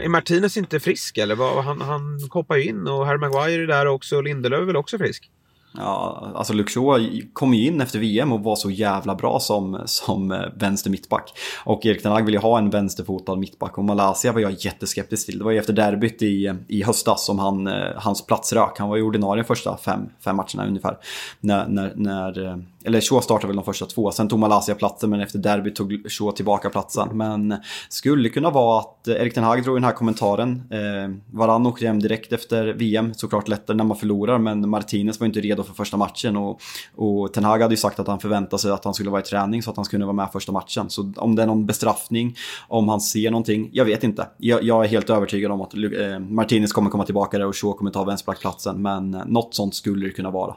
är 0.00 0.08
Martinez 0.08 0.56
inte 0.56 0.80
frisk 0.80 1.18
eller? 1.18 1.62
Han, 1.62 1.80
han 1.80 2.28
hoppar 2.30 2.56
ju 2.56 2.64
in 2.64 2.86
och 2.86 3.06
Harry 3.06 3.18
Maguire 3.18 3.62
är 3.62 3.66
där 3.66 3.86
också 3.86 4.16
och 4.16 4.22
Lindelöf 4.22 4.60
är 4.60 4.64
väl 4.64 4.76
också 4.76 4.98
frisk? 4.98 5.30
Ja, 5.74 6.32
alltså 6.34 6.52
Luke 6.52 6.72
Shaw 6.72 7.20
kom 7.32 7.54
ju 7.54 7.66
in 7.66 7.80
efter 7.80 7.98
VM 7.98 8.32
och 8.32 8.40
var 8.40 8.56
så 8.56 8.70
jävla 8.70 9.14
bra 9.14 9.40
som, 9.40 9.82
som 9.84 10.32
eh, 10.32 10.40
vänster 10.54 10.90
mittback. 10.90 11.32
Och 11.64 11.86
Erik 11.86 12.02
Ten 12.02 12.12
Hag 12.12 12.24
vill 12.24 12.34
ju 12.34 12.40
ha 12.40 12.58
en 12.58 12.70
vänsterfotad 12.70 13.36
mittback 13.36 13.78
och 13.78 13.84
Malaysia 13.84 14.32
var 14.32 14.40
jag 14.40 14.52
jätteskeptisk 14.52 15.26
till. 15.26 15.38
Det 15.38 15.44
var 15.44 15.50
ju 15.50 15.58
efter 15.58 15.72
derbyt 15.72 16.22
i, 16.22 16.54
i 16.68 16.82
höstas 16.82 17.26
som 17.26 17.38
han, 17.38 17.66
eh, 17.66 17.92
hans 17.96 18.26
plats 18.26 18.52
rök. 18.52 18.78
Han 18.78 18.88
var 18.88 18.96
ju 18.96 19.02
ordinarie 19.02 19.44
första 19.44 19.76
fem, 19.76 20.00
fem 20.24 20.36
matcherna 20.36 20.66
ungefär. 20.66 20.96
När, 21.40 21.68
när, 21.68 21.92
när 21.96 22.46
eh, 22.46 22.56
eller 22.84 23.00
Shaw 23.00 23.20
startade 23.20 23.46
väl 23.46 23.56
de 23.56 23.64
första 23.64 23.86
två, 23.86 24.10
sen 24.10 24.28
tog 24.28 24.38
Malaysia 24.38 24.74
platsen 24.74 25.10
men 25.10 25.20
efter 25.20 25.38
derby 25.38 25.74
tog 25.74 26.10
Shaw 26.10 26.32
tillbaka 26.32 26.70
platsen. 26.70 27.08
Men 27.12 27.54
skulle 27.88 28.28
kunna 28.28 28.50
vara 28.50 28.80
att 28.80 29.08
Erik 29.08 29.34
Ten 29.34 29.44
Hag 29.44 29.62
drog 29.62 29.76
den 29.76 29.84
här 29.84 29.92
kommentaren. 29.92 30.62
Eh, 30.70 31.16
Varann 31.30 31.66
åkte 31.66 31.86
hem 31.86 32.00
direkt 32.00 32.32
efter 32.32 32.64
VM, 32.72 33.14
såklart 33.14 33.48
lättare 33.48 33.76
när 33.76 33.84
man 33.84 33.96
förlorar 33.96 34.38
men 34.38 34.68
Martinez 34.68 35.20
var 35.20 35.26
inte 35.26 35.40
redo 35.40 35.62
för 35.62 35.74
första 35.74 35.96
matchen 35.96 36.36
och, 36.36 36.60
och 36.96 37.32
Ten 37.32 37.44
Hag 37.44 37.62
hade 37.62 37.72
ju 37.72 37.78
sagt 37.78 38.00
att 38.00 38.06
han 38.06 38.20
förväntade 38.20 38.62
sig 38.62 38.70
att 38.70 38.84
han 38.84 38.94
skulle 38.94 39.10
vara 39.10 39.20
i 39.20 39.24
träning 39.24 39.62
så 39.62 39.70
att 39.70 39.76
han 39.76 39.84
skulle 39.84 40.04
vara 40.04 40.16
med 40.16 40.28
första 40.32 40.52
matchen. 40.52 40.90
Så 40.90 41.12
om 41.16 41.36
det 41.36 41.42
är 41.42 41.46
någon 41.46 41.66
bestraffning, 41.66 42.36
om 42.68 42.88
han 42.88 43.00
ser 43.00 43.30
någonting, 43.30 43.70
jag 43.72 43.84
vet 43.84 44.04
inte. 44.04 44.28
Jag, 44.36 44.62
jag 44.62 44.84
är 44.84 44.88
helt 44.88 45.10
övertygad 45.10 45.52
om 45.52 45.60
att 45.60 45.74
eh, 45.74 46.18
Martinez 46.18 46.72
kommer 46.72 46.90
komma 46.90 47.04
tillbaka 47.04 47.38
där 47.38 47.46
och 47.46 47.56
Shaw 47.56 47.72
kommer 47.72 47.90
ta 47.90 48.04
vänsterbackplatsen 48.04 48.82
men 48.82 49.10
något 49.10 49.54
sånt 49.54 49.74
skulle 49.74 50.06
det 50.06 50.12
kunna 50.12 50.30
vara. 50.30 50.54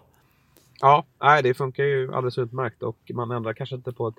Ja, 0.82 1.05
nej, 1.21 1.43
det 1.43 1.53
funkar 1.53 1.84
ju 1.84 2.13
alldeles 2.13 2.38
utmärkt 2.38 2.84
och 2.84 2.97
man 3.13 3.32
ändrar 3.32 3.53
kanske 3.53 3.76
inte 3.76 3.91
på 3.91 4.07
ett, 4.07 4.15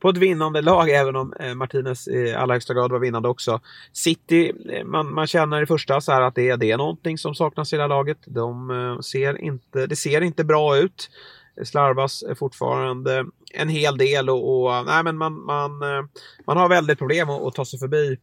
på 0.00 0.08
ett 0.08 0.16
vinnande 0.16 0.62
lag 0.62 0.90
även 0.90 1.16
om 1.16 1.34
eh, 1.40 1.54
Martinez 1.54 2.08
i 2.08 2.34
allra 2.34 2.54
högsta 2.54 2.74
grad 2.74 2.92
var 2.92 2.98
vinnande 2.98 3.28
också. 3.28 3.60
City, 3.92 4.52
eh, 4.72 4.84
man, 4.84 5.14
man 5.14 5.26
känner 5.26 5.62
i 5.62 5.66
första 5.66 6.00
så 6.00 6.12
här 6.12 6.22
att 6.22 6.34
det 6.34 6.48
är, 6.48 6.56
det 6.56 6.70
är 6.70 6.76
någonting 6.76 7.18
som 7.18 7.34
saknas 7.34 7.72
i 7.72 7.76
det 7.76 7.82
här 7.82 7.88
laget. 7.88 8.18
De 8.26 8.70
eh, 8.70 9.00
ser 9.00 9.40
inte, 9.40 9.86
det 9.86 9.96
ser 9.96 10.20
inte 10.20 10.44
bra 10.44 10.76
ut. 10.76 11.10
Det 11.56 11.66
slarvas 11.66 12.24
fortfarande 12.38 13.26
en 13.54 13.68
hel 13.68 13.98
del 13.98 14.30
och, 14.30 14.64
och 14.64 14.86
nej, 14.86 15.04
men 15.04 15.16
man, 15.16 15.44
man, 15.44 15.82
eh, 15.82 16.04
man 16.46 16.56
har 16.56 16.68
väldigt 16.68 16.98
problem 16.98 17.30
att, 17.30 17.42
att 17.42 17.54
ta 17.54 17.64
sig 17.64 17.78
förbi 17.78 18.18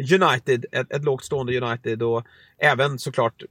United, 0.00 0.66
ett, 0.72 0.92
ett 0.92 1.04
lågt 1.04 1.24
stående 1.24 1.60
United 1.60 2.02
och 2.02 2.22
även 2.58 2.98
såklart 2.98 3.42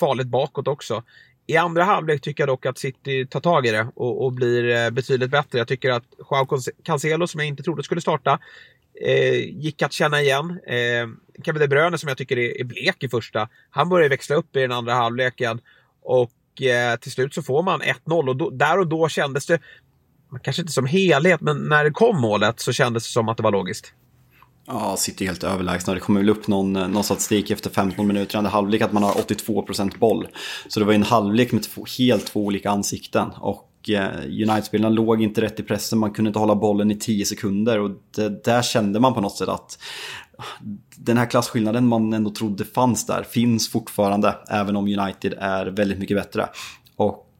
farligt 0.00 0.26
bakåt 0.26 0.68
också. 0.68 1.02
I 1.50 1.56
andra 1.56 1.84
halvlek 1.84 2.20
tycker 2.20 2.42
jag 2.42 2.48
dock 2.48 2.66
att 2.66 2.78
City 2.78 3.26
tar 3.26 3.40
tag 3.40 3.66
i 3.66 3.70
det 3.70 3.88
och, 3.94 4.24
och 4.24 4.32
blir 4.32 4.76
eh, 4.76 4.90
betydligt 4.90 5.30
bättre. 5.30 5.58
Jag 5.58 5.68
tycker 5.68 5.90
att 5.90 6.04
Joao 6.30 6.46
Cancelo, 6.84 7.26
som 7.26 7.40
jag 7.40 7.48
inte 7.48 7.62
trodde 7.62 7.82
skulle 7.82 8.00
starta, 8.00 8.38
eh, 9.06 9.34
gick 9.34 9.82
att 9.82 9.92
känna 9.92 10.20
igen. 10.20 10.60
Eh, 10.66 11.08
Kevin 11.44 11.60
De 11.60 11.68
Bruyne, 11.68 11.98
som 11.98 12.08
jag 12.08 12.18
tycker 12.18 12.38
är, 12.38 12.60
är 12.60 12.64
blek 12.64 13.02
i 13.02 13.08
första, 13.08 13.48
han 13.70 13.88
börjar 13.88 14.08
växla 14.08 14.36
upp 14.36 14.56
i 14.56 14.60
den 14.60 14.72
andra 14.72 14.94
halvleken. 14.94 15.60
Och 16.02 16.62
eh, 16.62 16.96
till 16.96 17.12
slut 17.12 17.34
så 17.34 17.42
får 17.42 17.62
man 17.62 17.82
1-0 17.82 18.28
och 18.28 18.36
då, 18.36 18.50
där 18.50 18.78
och 18.78 18.86
då 18.86 19.08
kändes 19.08 19.46
det, 19.46 19.60
kanske 20.42 20.62
inte 20.62 20.72
som 20.72 20.86
helhet, 20.86 21.40
men 21.40 21.56
när 21.56 21.84
det 21.84 21.90
kom 21.90 22.20
målet 22.20 22.60
så 22.60 22.72
kändes 22.72 23.02
det 23.02 23.12
som 23.12 23.28
att 23.28 23.36
det 23.36 23.42
var 23.42 23.52
logiskt. 23.52 23.94
Ja, 24.68 24.96
sitter 24.96 25.24
helt 25.24 25.44
överlägsna. 25.44 25.94
Det 25.94 26.00
kommer 26.00 26.20
väl 26.20 26.28
upp 26.28 26.48
någon, 26.48 26.76
eh, 26.76 26.88
någon 26.88 27.04
statistik 27.04 27.50
efter 27.50 27.70
15 27.70 28.06
minuter 28.06 28.34
i 28.34 28.38
andra 28.38 28.50
halvlek 28.50 28.82
att 28.82 28.92
man 28.92 29.02
har 29.02 29.12
82% 29.12 29.98
boll. 29.98 30.28
Så 30.68 30.80
det 30.80 30.86
var 30.86 30.92
en 30.92 31.02
halvlek 31.02 31.52
med 31.52 31.62
två, 31.62 31.84
helt 31.98 32.26
två 32.26 32.44
olika 32.44 32.70
ansikten. 32.70 33.28
Och 33.30 33.90
eh, 33.90 34.24
United-spelarna 34.24 34.94
låg 34.94 35.22
inte 35.22 35.40
rätt 35.40 35.60
i 35.60 35.62
pressen, 35.62 35.98
man 35.98 36.10
kunde 36.10 36.28
inte 36.28 36.38
hålla 36.38 36.54
bollen 36.54 36.90
i 36.90 36.94
10 36.94 37.24
sekunder. 37.24 37.80
Och 37.80 37.90
det, 38.16 38.44
där 38.44 38.62
kände 38.62 39.00
man 39.00 39.14
på 39.14 39.20
något 39.20 39.36
sätt 39.36 39.48
att 39.48 39.78
ah, 40.38 40.64
den 40.96 41.18
här 41.18 41.26
klasskillnaden 41.26 41.86
man 41.86 42.12
ändå 42.12 42.30
trodde 42.30 42.64
fanns 42.64 43.06
där 43.06 43.22
finns 43.22 43.68
fortfarande, 43.68 44.34
även 44.48 44.76
om 44.76 44.84
United 44.84 45.34
är 45.38 45.66
väldigt 45.66 45.98
mycket 45.98 46.16
bättre. 46.16 46.48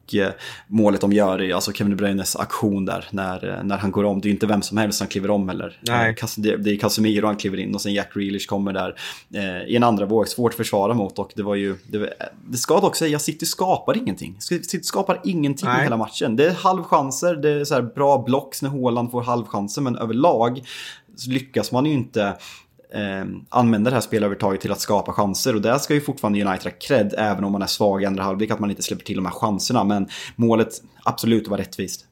Och 0.09 0.15
Eh, 0.15 0.31
målet 0.67 1.01
de 1.01 1.13
gör 1.13 1.53
alltså 1.53 1.71
Kevin 1.71 1.91
De 1.91 1.95
Bruynes 1.95 2.35
aktion 2.35 2.85
där 2.85 3.05
när, 3.11 3.49
eh, 3.49 3.63
när 3.63 3.77
han 3.77 3.91
går 3.91 4.03
om. 4.03 4.21
Det 4.21 4.29
är 4.29 4.31
inte 4.31 4.45
vem 4.45 4.61
som 4.61 4.77
helst 4.77 4.97
som 4.97 5.07
kliver 5.07 5.29
om 5.29 5.49
heller. 5.49 5.79
Nej. 5.81 6.15
Det 6.37 6.71
är 6.71 6.79
Casemiro 6.79 7.25
han 7.25 7.35
kliver 7.35 7.57
in 7.57 7.75
och 7.75 7.81
sen 7.81 7.93
Jack 7.93 8.13
Grealish 8.13 8.47
kommer 8.47 8.73
där 8.73 8.95
eh, 9.33 9.63
i 9.67 9.75
en 9.75 9.83
andra 9.83 10.05
våg. 10.05 10.27
Svårt 10.27 10.51
att 10.51 10.57
försvara 10.57 10.93
mot 10.93 11.19
och 11.19 11.31
det 11.35 11.43
var 11.43 11.55
ju... 11.55 11.75
Det, 11.87 12.13
det 12.47 12.57
ska 12.57 12.79
dock 12.79 12.95
säga, 12.95 13.19
City 13.19 13.45
skapar 13.45 13.97
ingenting. 13.97 14.35
City 14.39 14.83
skapar 14.83 15.21
ingenting 15.23 15.69
Nej. 15.69 15.83
hela 15.83 15.97
matchen. 15.97 16.35
Det 16.35 16.45
är 16.45 16.53
halvchanser, 16.53 17.35
det 17.35 17.49
är 17.49 17.65
så 17.65 17.81
bra 17.81 18.23
blocks 18.25 18.61
när 18.61 18.69
Håland 18.69 19.11
får 19.11 19.21
halvchanser 19.21 19.81
men 19.81 19.95
överlag 19.95 20.61
lyckas 21.27 21.71
man 21.71 21.85
ju 21.85 21.91
inte 21.91 22.33
eh, 22.93 23.25
använda 23.49 23.89
det 23.89 23.95
här 23.95 24.01
spelövertaget 24.01 24.61
till 24.61 24.71
att 24.71 24.79
skapa 24.79 25.13
chanser. 25.13 25.55
Och 25.55 25.61
där 25.61 25.77
ska 25.77 25.93
ju 25.93 26.01
fortfarande 26.01 26.45
United 26.45 26.71
ha 26.71 26.79
cred, 26.79 27.13
även 27.17 27.43
om 27.43 27.51
man 27.51 27.61
är 27.61 27.67
svag 27.67 28.03
i 28.03 28.05
andra 28.05 28.23
halvlek, 28.23 28.51
att 28.51 28.59
man 28.59 28.69
inte 28.69 28.83
släpper 28.83 29.05
till 29.05 29.15
de 29.15 29.25
här 29.25 29.33
chanserna. 29.33 29.83
Men 29.83 30.07
målet, 30.35 30.69
absolut, 31.03 31.47
var 31.47 31.57
rättvist. 31.57 32.05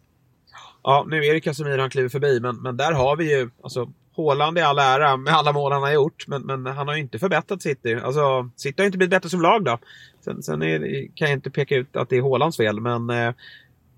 Ja, 0.83 1.05
nu 1.09 1.25
är 1.25 1.33
det 1.33 1.41
Casemiro 1.41 1.81
han 1.81 1.89
kliver 1.89 2.09
förbi, 2.09 2.39
men, 2.39 2.55
men 2.55 2.77
där 2.77 2.91
har 2.91 3.15
vi 3.15 3.37
ju, 3.37 3.49
alltså 3.63 3.89
Håland 4.17 4.57
i 4.57 4.61
all 4.61 4.79
ära 4.79 5.17
med 5.17 5.33
alla 5.33 5.51
mål 5.51 5.71
han 5.71 5.81
har 5.81 5.91
gjort, 5.91 6.27
men, 6.27 6.41
men 6.41 6.65
han 6.65 6.87
har 6.87 6.95
ju 6.95 7.01
inte 7.01 7.19
förbättrat 7.19 7.61
City. 7.61 7.95
Alltså, 8.03 8.49
City 8.55 8.81
har 8.81 8.85
inte 8.85 8.97
blivit 8.97 9.11
bättre 9.11 9.29
som 9.29 9.41
lag 9.41 9.63
då. 9.63 9.77
Sen, 10.25 10.43
sen 10.43 10.61
är, 10.61 10.79
kan 11.15 11.27
jag 11.29 11.37
inte 11.37 11.49
peka 11.49 11.75
ut 11.75 11.95
att 11.95 12.09
det 12.09 12.17
är 12.17 12.21
Hålands 12.21 12.57
fel, 12.57 12.79
men 12.79 13.09
eh, 13.09 13.33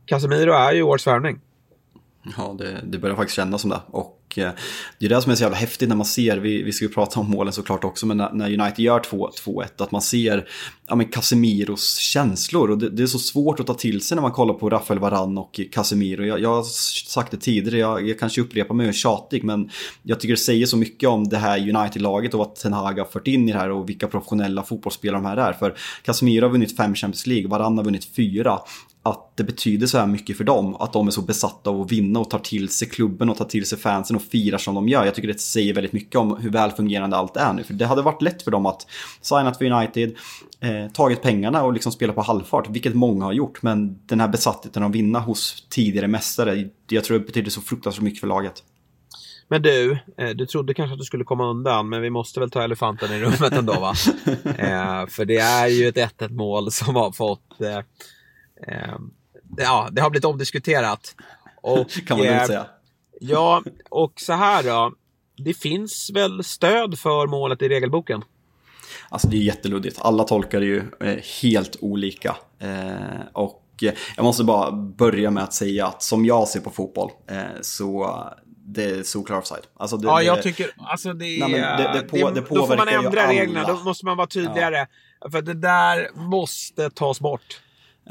Casemiro 0.05 0.53
är 0.53 0.73
ju 0.73 0.84
årets 0.84 1.07
värvning. 1.07 1.39
Ja, 2.38 2.55
det, 2.57 2.84
det 2.84 2.97
börjar 2.97 3.15
faktiskt 3.15 3.36
kännas 3.36 3.61
som 3.61 3.70
det. 3.70 3.82
Och 3.88 4.38
eh, 4.38 4.51
det 4.99 5.05
är 5.05 5.09
det 5.09 5.22
som 5.22 5.32
är 5.32 5.36
så 5.36 5.43
jävla 5.43 5.57
häftigt 5.57 5.89
när 5.89 5.95
man 5.95 6.05
ser, 6.05 6.38
vi, 6.38 6.63
vi 6.63 6.72
ska 6.72 6.86
ju 6.86 6.91
prata 6.91 7.20
om 7.20 7.30
målen 7.30 7.53
såklart 7.53 7.84
också, 7.84 8.05
men 8.05 8.17
när, 8.17 8.32
när 8.34 8.45
United 8.45 8.80
gör 8.80 8.99
2-1, 8.99 9.65
att 9.78 9.91
man 9.91 10.01
ser 10.01 10.49
ja, 10.88 10.95
men 10.95 11.07
Casemiros 11.07 11.97
känslor. 11.97 12.72
Och 12.72 12.78
det, 12.78 12.89
det, 12.89 13.03
är 13.03 13.07
så 13.07 13.20
svårt 13.20 13.59
att 13.59 13.67
ta 13.67 13.74
till 13.74 14.01
sig 14.01 14.15
när 14.15 14.22
man 14.22 14.32
kollar 14.32 14.53
på 14.53 14.70
Rafael 14.70 14.99
Varan 14.99 15.38
och 15.38 15.59
Casemiro. 15.72 16.26
Jag, 16.26 16.39
jag 16.39 16.55
har 16.55 16.63
sagt 16.63 17.32
det 17.32 17.38
tidigare, 17.38 17.78
jag, 17.78 18.09
jag 18.09 18.20
kanske 18.20 18.41
upprepar 18.41 18.76
mig 18.76 18.84
och 18.84 18.89
är 18.89 18.93
tjatig, 18.93 19.43
men 19.43 19.70
jag 20.03 20.20
tycker 20.20 20.34
det 20.34 20.39
säger 20.39 20.65
så 20.65 20.78
mycket 20.78 21.09
om 21.09 21.30
det 21.30 21.38
här 21.38 21.59
United-laget 21.59 22.34
och 22.34 22.39
vad 22.39 22.55
Ten 22.55 22.74
Hag 22.74 22.99
har 22.99 23.05
fört 23.05 23.28
in 23.28 23.49
i 23.49 23.51
det 23.51 23.57
här 23.57 23.70
och 23.70 23.89
vilka 23.89 24.07
professionella 24.07 24.63
fotbollsspelare 24.63 25.22
de 25.22 25.26
här 25.26 25.38
är. 25.38 25.53
För 25.53 25.78
Casemiro 26.03 26.45
har 26.45 26.51
vunnit 26.51 26.78
fem 26.78 26.95
Champions 26.95 27.28
League, 27.28 27.49
Varan 27.49 27.78
har 27.78 27.86
vunnit 27.86 28.05
fyra 28.15 28.59
att 29.10 29.38
det 29.38 29.43
betyder 29.43 29.88
så 29.88 29.97
här 29.97 30.07
mycket 30.07 30.38
för 30.38 30.43
dem. 30.43 30.76
Att 30.76 30.93
de 30.93 31.07
är 31.07 31.12
så 31.12 31.22
besatta 31.22 31.70
av 31.70 31.82
att 31.82 31.91
vinna 31.91 32.20
och 32.20 32.30
tar 32.30 32.39
till 32.39 32.70
sig 32.70 32.89
klubben 32.89 33.30
och 33.30 33.38
tar 33.38 33.45
till 33.45 33.66
sig 33.66 33.78
fansen 33.78 34.16
och 34.16 34.22
firar 34.22 34.57
som 34.57 34.76
de 34.76 34.89
gör. 34.89 35.05
Jag 35.05 35.16
tycker 35.16 35.28
det 35.28 35.39
säger 35.39 35.74
väldigt 35.74 35.93
mycket 35.93 36.16
om 36.16 36.38
hur 36.38 36.49
välfungerande 36.49 37.18
allt 37.18 37.38
är 37.38 37.53
nu. 37.53 37.64
För 37.64 37.74
det 37.74 37.86
hade 37.86 38.01
varit 38.01 38.22
lätt 38.22 38.41
för 38.41 38.51
dem 38.51 38.66
att 38.66 38.88
signat 39.22 39.57
för 39.57 39.66
United, 39.66 40.16
eh, 40.60 40.91
tagit 40.93 41.22
pengarna 41.22 41.64
och 41.64 41.74
liksom 41.74 41.91
spela 41.91 42.14
på 42.14 42.22
halvfart, 42.22 42.70
vilket 42.70 42.95
många 42.95 43.26
har 43.26 43.34
gjort. 43.34 43.62
Men 43.62 43.99
den 44.05 44.20
här 44.20 44.28
besattheten 44.28 44.84
att 44.84 44.91
vinna 44.91 45.20
hos 45.20 45.66
tidigare 45.70 46.07
mästare, 46.07 46.70
jag 46.89 47.03
tror 47.03 47.20
det 47.20 47.26
betyder 47.26 47.51
så 47.51 47.62
fruktansvärt 47.62 48.03
mycket 48.03 48.20
för 48.20 48.28
laget. 48.28 48.64
Men 49.49 49.62
du, 49.62 49.99
eh, 50.18 50.30
du 50.30 50.45
trodde 50.45 50.74
kanske 50.74 50.93
att 50.93 50.99
du 50.99 51.05
skulle 51.05 51.24
komma 51.24 51.49
undan, 51.49 51.89
men 51.89 52.01
vi 52.01 52.10
måste 52.10 52.39
väl 52.39 52.51
ta 52.51 52.64
elefanten 52.64 53.12
i 53.12 53.20
rummet 53.20 53.53
ändå 53.53 53.74
va? 53.74 53.89
eh, 54.45 55.07
för 55.07 55.26
det 55.26 55.38
är 55.38 55.68
ju 55.68 55.88
ett 55.88 55.95
1-1 55.95 56.30
mål 56.30 56.72
som 56.72 56.95
har 56.95 57.12
fått 57.12 57.62
eh, 57.62 57.80
ja, 59.57 59.88
det 59.91 60.01
har 60.01 60.10
blivit 60.10 60.26
omdiskuterat. 60.26 61.16
Och, 61.62 61.89
kan 62.07 62.18
man 62.18 62.28
lugnt 62.28 62.47
säga. 62.47 62.66
Ja, 63.20 63.64
och 63.89 64.14
så 64.16 64.34
här 64.34 64.64
då. 64.64 64.93
Det 65.38 65.53
finns 65.53 66.12
väl 66.14 66.43
stöd 66.43 66.99
för 66.99 67.28
målet 67.28 67.62
i 67.62 67.70
regelboken? 67.70 68.24
Alltså 69.10 69.28
det 69.28 69.38
är 69.38 69.41
jätteluddigt. 69.41 69.99
Alla 70.01 70.24
tolkar 70.24 70.60
det 70.60 70.66
ju 70.66 70.84
eh, 71.01 71.18
helt 71.41 71.78
olika. 71.82 72.36
Eh, 72.60 73.22
och 73.34 73.66
jag 74.16 74.24
måste 74.24 74.43
bara 74.43 74.72
börja 74.72 75.32
med 75.32 75.43
att 75.43 75.53
säga 75.53 75.88
att 75.88 76.03
som 76.03 76.26
jag 76.26 76.47
ser 76.47 76.60
på 76.60 76.70
fotboll 76.70 77.12
eh, 77.28 77.41
så 77.62 78.24
det 78.45 78.84
är 78.84 79.03
solklar 79.03 79.38
offside. 79.38 79.64
Alltså 79.78 79.97
det, 79.97 80.07
ja, 80.07 80.22
jag 80.22 80.43
tycker 80.43 80.72
alltså 80.78 81.14
det, 81.14 81.39
nej, 81.39 81.51
det, 81.51 81.91
det, 81.93 82.01
på, 82.01 82.30
det, 82.30 82.41
Då 82.49 82.68
får 82.68 82.78
man 82.78 82.88
ändra 82.88 83.28
reglerna, 83.28 83.68
då 83.68 83.84
måste 83.84 84.05
man 84.05 84.18
vara 84.18 84.28
tydligare. 84.28 84.88
Ja. 85.22 85.30
För 85.32 85.41
det 85.41 85.53
där 85.53 86.10
måste 86.16 86.89
tas 86.89 87.20
bort. 87.20 87.62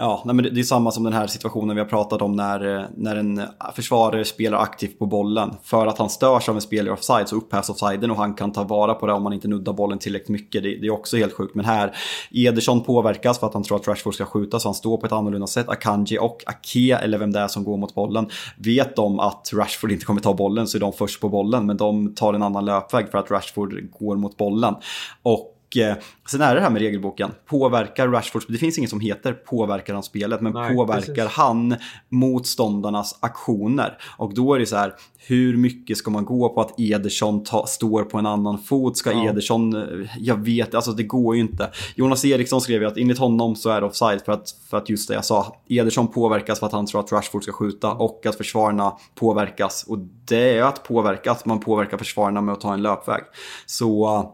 Ja, 0.01 0.23
nej, 0.25 0.35
men 0.35 0.55
det 0.55 0.61
är 0.61 0.65
samma 0.65 0.91
som 0.91 1.05
den 1.05 1.13
här 1.13 1.27
situationen 1.27 1.77
vi 1.77 1.83
har 1.83 1.89
pratat 1.89 2.23
om 2.23 2.37
när, 2.37 2.77
eh, 2.77 2.85
när 2.97 3.17
en 3.17 3.39
eh, 3.39 3.45
försvarare 3.75 4.25
spelar 4.25 4.59
aktivt 4.59 4.99
på 4.99 5.07
bollen. 5.07 5.51
För 5.63 5.87
att 5.87 5.99
han 5.99 6.11
störs 6.11 6.49
av 6.49 6.55
en 6.55 6.61
spelare 6.61 6.93
offside 6.93 7.29
så 7.29 7.37
upphävs 7.37 7.69
offsiden 7.69 8.11
och 8.11 8.17
han 8.17 8.35
kan 8.35 8.53
ta 8.53 8.65
vara 8.65 8.95
på 8.95 9.07
det 9.07 9.13
om 9.13 9.23
man 9.23 9.33
inte 9.33 9.49
nuddar 9.49 9.73
bollen 9.73 9.99
tillräckligt 9.99 10.29
mycket. 10.29 10.63
Det, 10.63 10.77
det, 10.77 10.87
är 10.87 10.91
också 10.91 11.17
helt 11.17 11.33
sjukt. 11.33 11.55
Men 11.55 11.65
här, 11.65 11.97
Ederson 12.31 12.85
påverkas 12.85 13.39
för 13.39 13.47
att 13.47 13.55
han 13.55 13.63
tror 13.63 13.77
att 13.77 13.89
Rashford 13.89 14.15
ska 14.15 14.25
skjuta 14.25 14.61
så 14.61 14.69
han 14.69 14.75
står 14.75 14.97
på 14.97 15.07
ett 15.07 15.13
annorlunda 15.13 15.47
sätt. 15.47 15.69
Akanji 15.69 16.19
och 16.19 16.43
Ake, 16.47 16.97
eller 16.97 17.19
vem 17.19 17.33
det 17.33 17.41
är 17.41 17.49
som 17.49 17.65
går 17.65 17.77
mot 17.77 17.95
bollen, 17.95 18.29
vet 18.59 18.97
de 18.97 19.21
att 19.21 19.51
Rashford 19.55 19.93
inte 19.93 20.05
kommer 20.05 20.21
ta 20.21 20.35
bollen 20.35 20.67
så 20.67 20.79
är 20.79 20.81
de 20.81 20.93
först 20.93 21.21
på 21.21 21.29
bollen. 21.29 21.67
Men 21.67 21.77
de 21.77 22.15
tar 22.15 22.35
en 22.35 22.43
annan 22.43 22.65
löpväg 22.65 23.11
för 23.11 23.19
att 23.19 23.31
Rashford 23.31 23.91
går 23.99 24.17
mot 24.17 24.37
bollen. 24.37 24.75
Och 25.23 25.55
eh, 25.77 25.97
sen 26.31 26.41
är 26.41 26.55
det 26.55 26.61
här 26.61 26.71
med 26.71 26.83
regelboken. 26.83 27.31
Påverkar 27.47 28.09
Rashford, 28.09 28.43
det 28.49 28.59
finns 28.59 28.79
inget 28.79 28.91
som 28.91 29.01
heter 29.01 29.33
påverkar 29.33 29.95
han 29.95 30.03
spelet, 30.03 30.41
men 30.41 30.53
Nej, 30.53 30.77
påverkar 30.77 31.15
precis. 31.15 31.37
han 31.37 31.77
motståndarnas 32.09 33.19
aktioner? 33.21 33.99
Och 34.17 34.35
då 34.35 34.55
är 34.55 34.59
det 34.59 34.67
så 34.67 34.77
här, 34.77 34.95
hur 35.17 35.57
mycket 35.57 35.97
ska 35.97 36.11
man 36.11 36.25
gå 36.25 36.49
på 36.49 36.61
att 36.61 36.81
Ederson 36.81 37.45
ta, 37.45 37.67
står 37.67 38.03
på 38.03 38.19
en 38.19 38.27
annan 38.27 38.59
fot? 38.59 38.97
Ska 38.97 39.13
ja. 39.13 39.31
Ederson, 39.31 39.77
eh, 39.77 40.11
jag 40.19 40.45
vet, 40.45 40.75
alltså 40.75 40.93
det 40.93 41.03
går 41.03 41.35
ju 41.35 41.41
inte. 41.41 41.71
Jonas 41.95 42.25
Eriksson 42.25 42.61
skrev 42.61 42.83
ju 42.83 42.89
att 42.89 42.97
enligt 42.97 43.19
honom 43.19 43.57
så 43.57 43.71
är 43.71 43.81
det 43.81 43.87
offside 43.87 44.23
för 44.25 44.33
att, 44.33 44.51
för 44.71 44.77
att 44.77 44.89
just 44.89 45.09
det 45.09 45.15
jag 45.15 45.25
sa, 45.25 45.57
Ederson 45.69 46.09
påverkas 46.09 46.59
för 46.59 46.67
att 46.67 46.73
han 46.73 46.87
tror 46.87 47.01
att 47.01 47.13
Rashford 47.13 47.43
ska 47.43 47.53
skjuta 47.53 47.93
och 47.93 48.27
att 48.27 48.37
försvararna 48.37 48.93
påverkas. 49.15 49.85
Och 49.89 49.99
det 50.25 50.59
är 50.59 50.63
att 50.63 50.85
påverkas, 50.85 51.45
man 51.45 51.61
påverkar 51.61 51.99
försvararna 51.99 52.41
med 52.41 52.53
att 52.53 52.61
ta 52.61 52.75
en 52.75 52.83
löpväg. 52.83 53.23
Så 53.67 54.25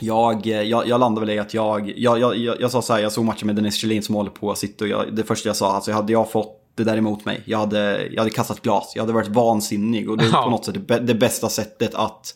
jag, 0.00 0.46
jag, 0.46 0.88
jag 0.88 1.00
landade 1.00 1.26
väl 1.26 1.36
i 1.36 1.38
att 1.38 1.54
jag, 1.54 1.92
jag, 1.96 2.18
jag, 2.18 2.60
jag, 2.60 2.70
sa 2.70 2.82
så 2.82 2.92
här, 2.92 3.00
jag 3.00 3.12
såg 3.12 3.24
matchen 3.24 3.46
med 3.46 3.56
Dennis 3.56 3.76
Kjellin 3.76 4.02
som 4.02 4.14
håller 4.14 4.30
på 4.30 4.50
att 4.50 4.58
sitta 4.58 4.84
och 4.84 4.88
jag, 4.88 5.16
det 5.16 5.24
första 5.24 5.48
jag 5.48 5.56
sa, 5.56 5.72
alltså 5.72 5.92
hade 5.92 6.12
jag 6.12 6.30
fått 6.30 6.60
det 6.74 6.84
där 6.84 6.96
emot 6.96 7.24
mig, 7.24 7.42
jag 7.44 7.58
hade, 7.58 8.06
jag 8.06 8.18
hade 8.18 8.30
kastat 8.30 8.62
glas, 8.62 8.92
jag 8.94 9.02
hade 9.02 9.12
varit 9.12 9.28
vansinnig 9.28 10.10
och 10.10 10.18
det 10.18 10.24
är 10.24 10.42
på 10.42 10.50
något 10.50 10.64
sätt 10.64 10.88
det, 10.88 10.98
det 10.98 11.14
bästa 11.14 11.48
sättet 11.48 11.94
att 11.94 12.34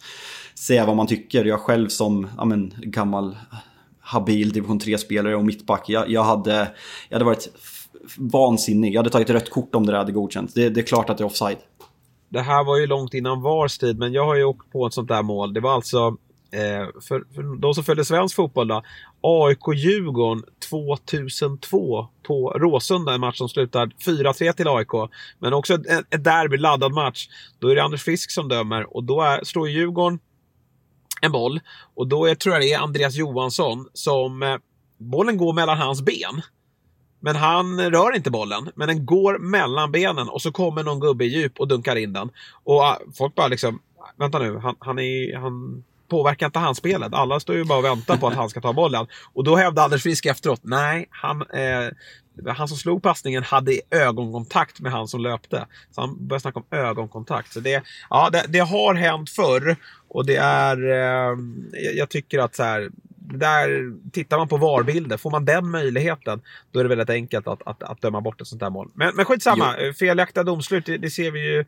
säga 0.55 0.86
vad 0.86 0.96
man 0.96 1.07
tycker. 1.07 1.44
Jag 1.44 1.61
själv 1.61 1.88
som 1.88 2.28
ja, 2.36 2.44
men, 2.44 2.74
gammal 2.76 3.36
habil 4.01 4.53
division 4.53 4.80
3-spelare 4.80 5.36
och 5.36 5.44
mittback, 5.44 5.84
jag, 5.88 6.11
jag, 6.11 6.24
hade, 6.24 6.70
jag 7.09 7.14
hade 7.14 7.24
varit 7.24 7.49
vansinnig. 8.16 8.94
Jag 8.94 8.99
hade 8.99 9.11
tagit 9.11 9.30
rött 9.30 9.51
kort 9.51 9.74
om 9.74 9.86
det 9.86 9.92
där 9.92 9.99
hade 9.99 10.12
godkänts. 10.12 10.55
Det, 10.55 10.68
det 10.68 10.80
är 10.80 10.84
klart 10.84 11.11
att 11.11 11.18
det 11.18 11.24
är 11.24 11.26
offside. 11.26 11.59
Det 12.28 12.40
här 12.40 12.64
var 12.64 12.76
ju 12.76 12.86
långt 12.86 13.14
innan 13.14 13.42
VARs 13.42 13.78
tid, 13.78 13.99
men 13.99 14.12
jag 14.12 14.24
har 14.24 14.34
ju 14.34 14.44
åkt 14.44 14.72
på 14.72 14.86
ett 14.86 14.94
sånt 14.94 15.09
där 15.09 15.22
mål. 15.22 15.55
Det 15.55 15.61
var 15.61 15.74
alltså 15.74 16.16
Eh, 16.51 16.86
för, 17.09 17.34
för 17.34 17.61
de 17.61 17.74
som 17.74 17.84
följer 17.84 18.05
svensk 18.05 18.36
fotboll 18.36 18.68
då. 18.68 18.82
AIK-Djurgården 19.20 20.44
2002 20.68 22.09
på 22.22 22.51
Råsunda, 22.51 23.14
en 23.14 23.20
match 23.20 23.38
som 23.38 23.49
slutar 23.49 23.86
4-3 23.86 24.53
till 24.53 24.68
AIK. 24.68 25.11
Men 25.38 25.53
också 25.53 25.74
ett, 25.74 26.14
ett 26.14 26.24
derby, 26.24 26.57
laddad 26.57 26.92
match. 26.92 27.28
Då 27.59 27.68
är 27.68 27.74
det 27.74 27.82
Anders 27.82 28.03
Frisk 28.03 28.30
som 28.30 28.49
dömer 28.49 28.96
och 28.96 29.05
då 29.05 29.22
är, 29.22 29.44
slår 29.44 29.68
Djurgården 29.68 30.18
en 31.20 31.32
boll. 31.32 31.61
Och 31.94 32.09
då 32.09 32.26
är, 32.26 32.34
tror 32.34 32.55
jag 32.55 32.62
det 32.62 32.72
är 32.72 32.78
Andreas 32.78 33.14
Johansson 33.14 33.88
som... 33.92 34.42
Eh, 34.42 34.57
bollen 34.99 35.36
går 35.36 35.53
mellan 35.53 35.78
hans 35.78 36.03
ben. 36.03 36.42
Men 37.20 37.36
han 37.36 37.80
rör 37.80 38.16
inte 38.16 38.30
bollen, 38.30 38.70
men 38.74 38.88
den 38.88 39.07
går 39.07 39.38
mellan 39.38 39.92
benen 39.92 40.28
och 40.28 40.42
så 40.42 40.53
kommer 40.53 40.82
någon 40.82 41.01
gubbe 41.01 41.24
i 41.24 41.28
djup 41.28 41.61
och 41.61 41.68
dunkar 41.68 41.96
in 41.96 42.12
den. 42.12 42.30
Och 42.64 42.80
ah, 42.80 42.99
folk 43.18 43.34
bara 43.34 43.49
liksom, 43.49 43.80
ah, 43.99 44.11
vänta 44.16 44.38
nu, 44.38 44.59
han, 44.59 44.76
han, 44.78 44.99
är, 44.99 45.36
han 45.36 45.84
påverkar 46.09 46.47
inte 46.47 46.59
han 46.59 46.75
spelet. 46.75 47.15
Alla 47.15 47.41
står 47.41 47.57
ju 47.57 47.65
bara 47.65 47.79
och 47.79 47.85
väntar 47.85 48.17
på 48.17 48.29
att 48.29 48.35
han 48.35 48.51
ska 48.51 48.61
ta 48.61 48.73
bollen. 48.73 49.07
Och 49.33 49.45
då 49.45 49.57
hävdade 49.57 49.85
Anders 49.85 50.03
Frisk 50.03 50.27
efteråt, 50.27 50.61
nej, 50.63 51.07
han, 51.11 51.43
eh, 51.43 52.53
han 52.53 52.69
som 52.69 52.77
slog 52.77 53.03
passningen 53.03 53.43
hade 53.43 53.81
ögonkontakt 53.91 54.81
med 54.81 54.93
han 54.93 55.09
som 55.09 55.21
löpte. 55.21 55.67
Så 55.91 56.01
han 56.01 56.27
började 56.29 56.41
snacka 56.41 56.59
om 56.59 56.79
ögonkontakt. 56.79 57.53
Så 57.53 57.61
det, 57.61 57.83
ja, 58.11 58.31
det, 58.31 58.45
det 58.49 58.59
har 58.59 58.95
hänt 58.95 59.31
förr. 59.31 59.77
Och 60.09 60.27
det 60.27 60.37
är, 60.37 60.91
eh, 60.91 61.39
jag 61.95 62.09
tycker 62.09 62.39
att 62.39 62.55
så 62.55 62.63
här, 62.63 62.91
där 63.33 63.93
tittar 64.11 64.39
man 64.39 64.49
på 64.49 64.57
VAR-bilder, 64.57 65.17
får 65.17 65.31
man 65.31 65.45
den 65.45 65.71
möjligheten, 65.71 66.41
då 66.71 66.81
är 66.81 66.85
det 66.85 66.89
väldigt 66.89 67.11
enkelt 67.11 67.49
att, 67.49 67.63
att, 67.67 67.83
att 67.83 68.03
döma 68.03 68.21
bort 68.21 68.41
ett 68.41 68.47
sånt 68.47 68.63
här 68.63 68.71
mål. 68.71 68.91
Men, 68.95 69.17
men 69.17 69.25
skitsamma, 69.25 69.75
jo. 69.81 69.93
felaktiga 69.93 70.45
domslut, 70.45 70.87
det, 70.87 70.99
det 70.99 71.11
ser 71.11 71.31
vi 71.31 71.41
ju 71.41 71.65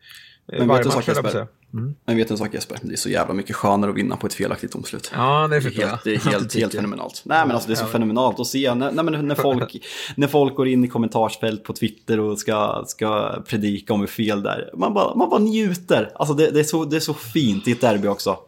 men 0.58 0.68
varje 0.68 0.84
match. 0.84 1.08
Jesper, 1.08 1.46
mm. 1.74 1.94
Men 2.04 2.16
vet 2.16 2.28
du 2.28 2.34
en 2.34 2.38
sak 2.38 2.54
Jesper? 2.54 2.78
Det 2.82 2.92
är 2.92 2.96
så 2.96 3.08
jävla 3.08 3.34
mycket 3.34 3.56
skönare 3.56 3.90
att 3.90 3.96
vinna 3.96 4.16
på 4.16 4.26
ett 4.26 4.34
felaktigt 4.34 4.72
domslut. 4.72 5.12
Ja, 5.14 5.48
det 5.48 5.62
förstår 5.62 5.84
jag. 5.84 5.98
Det 6.04 6.10
är 6.10 6.18
helt, 6.18 6.24
helt, 6.34 6.54
helt 6.54 6.74
fenomenalt. 6.74 7.22
Nej, 7.24 7.46
men 7.46 7.54
alltså 7.54 7.68
det 7.68 7.74
är 7.74 7.76
så 7.76 7.84
ja. 7.84 7.88
fenomenalt 7.88 8.40
att 8.40 8.46
se 8.46 8.74
när, 8.74 8.92
när, 8.92 9.02
när, 9.02 9.34
folk, 9.34 9.76
när 10.16 10.26
folk 10.26 10.54
går 10.54 10.68
in 10.68 10.84
i 10.84 10.88
kommentarsfält 10.88 11.64
på 11.64 11.72
Twitter 11.72 12.20
och 12.20 12.38
ska, 12.38 12.84
ska 12.86 13.40
predika 13.46 13.92
om 13.92 14.00
hur 14.00 14.06
fel 14.06 14.42
det 14.42 14.50
är. 14.50 14.70
Man 14.76 14.94
bara, 14.94 15.14
man 15.14 15.30
bara 15.30 15.40
njuter. 15.40 16.12
Alltså 16.14 16.34
det, 16.34 16.50
det, 16.50 16.60
är 16.60 16.64
så, 16.64 16.84
det 16.84 16.96
är 16.96 17.00
så 17.00 17.14
fint 17.14 17.68
i 17.68 17.72
ett 17.72 17.80
derby 17.80 18.08
också. 18.08 18.38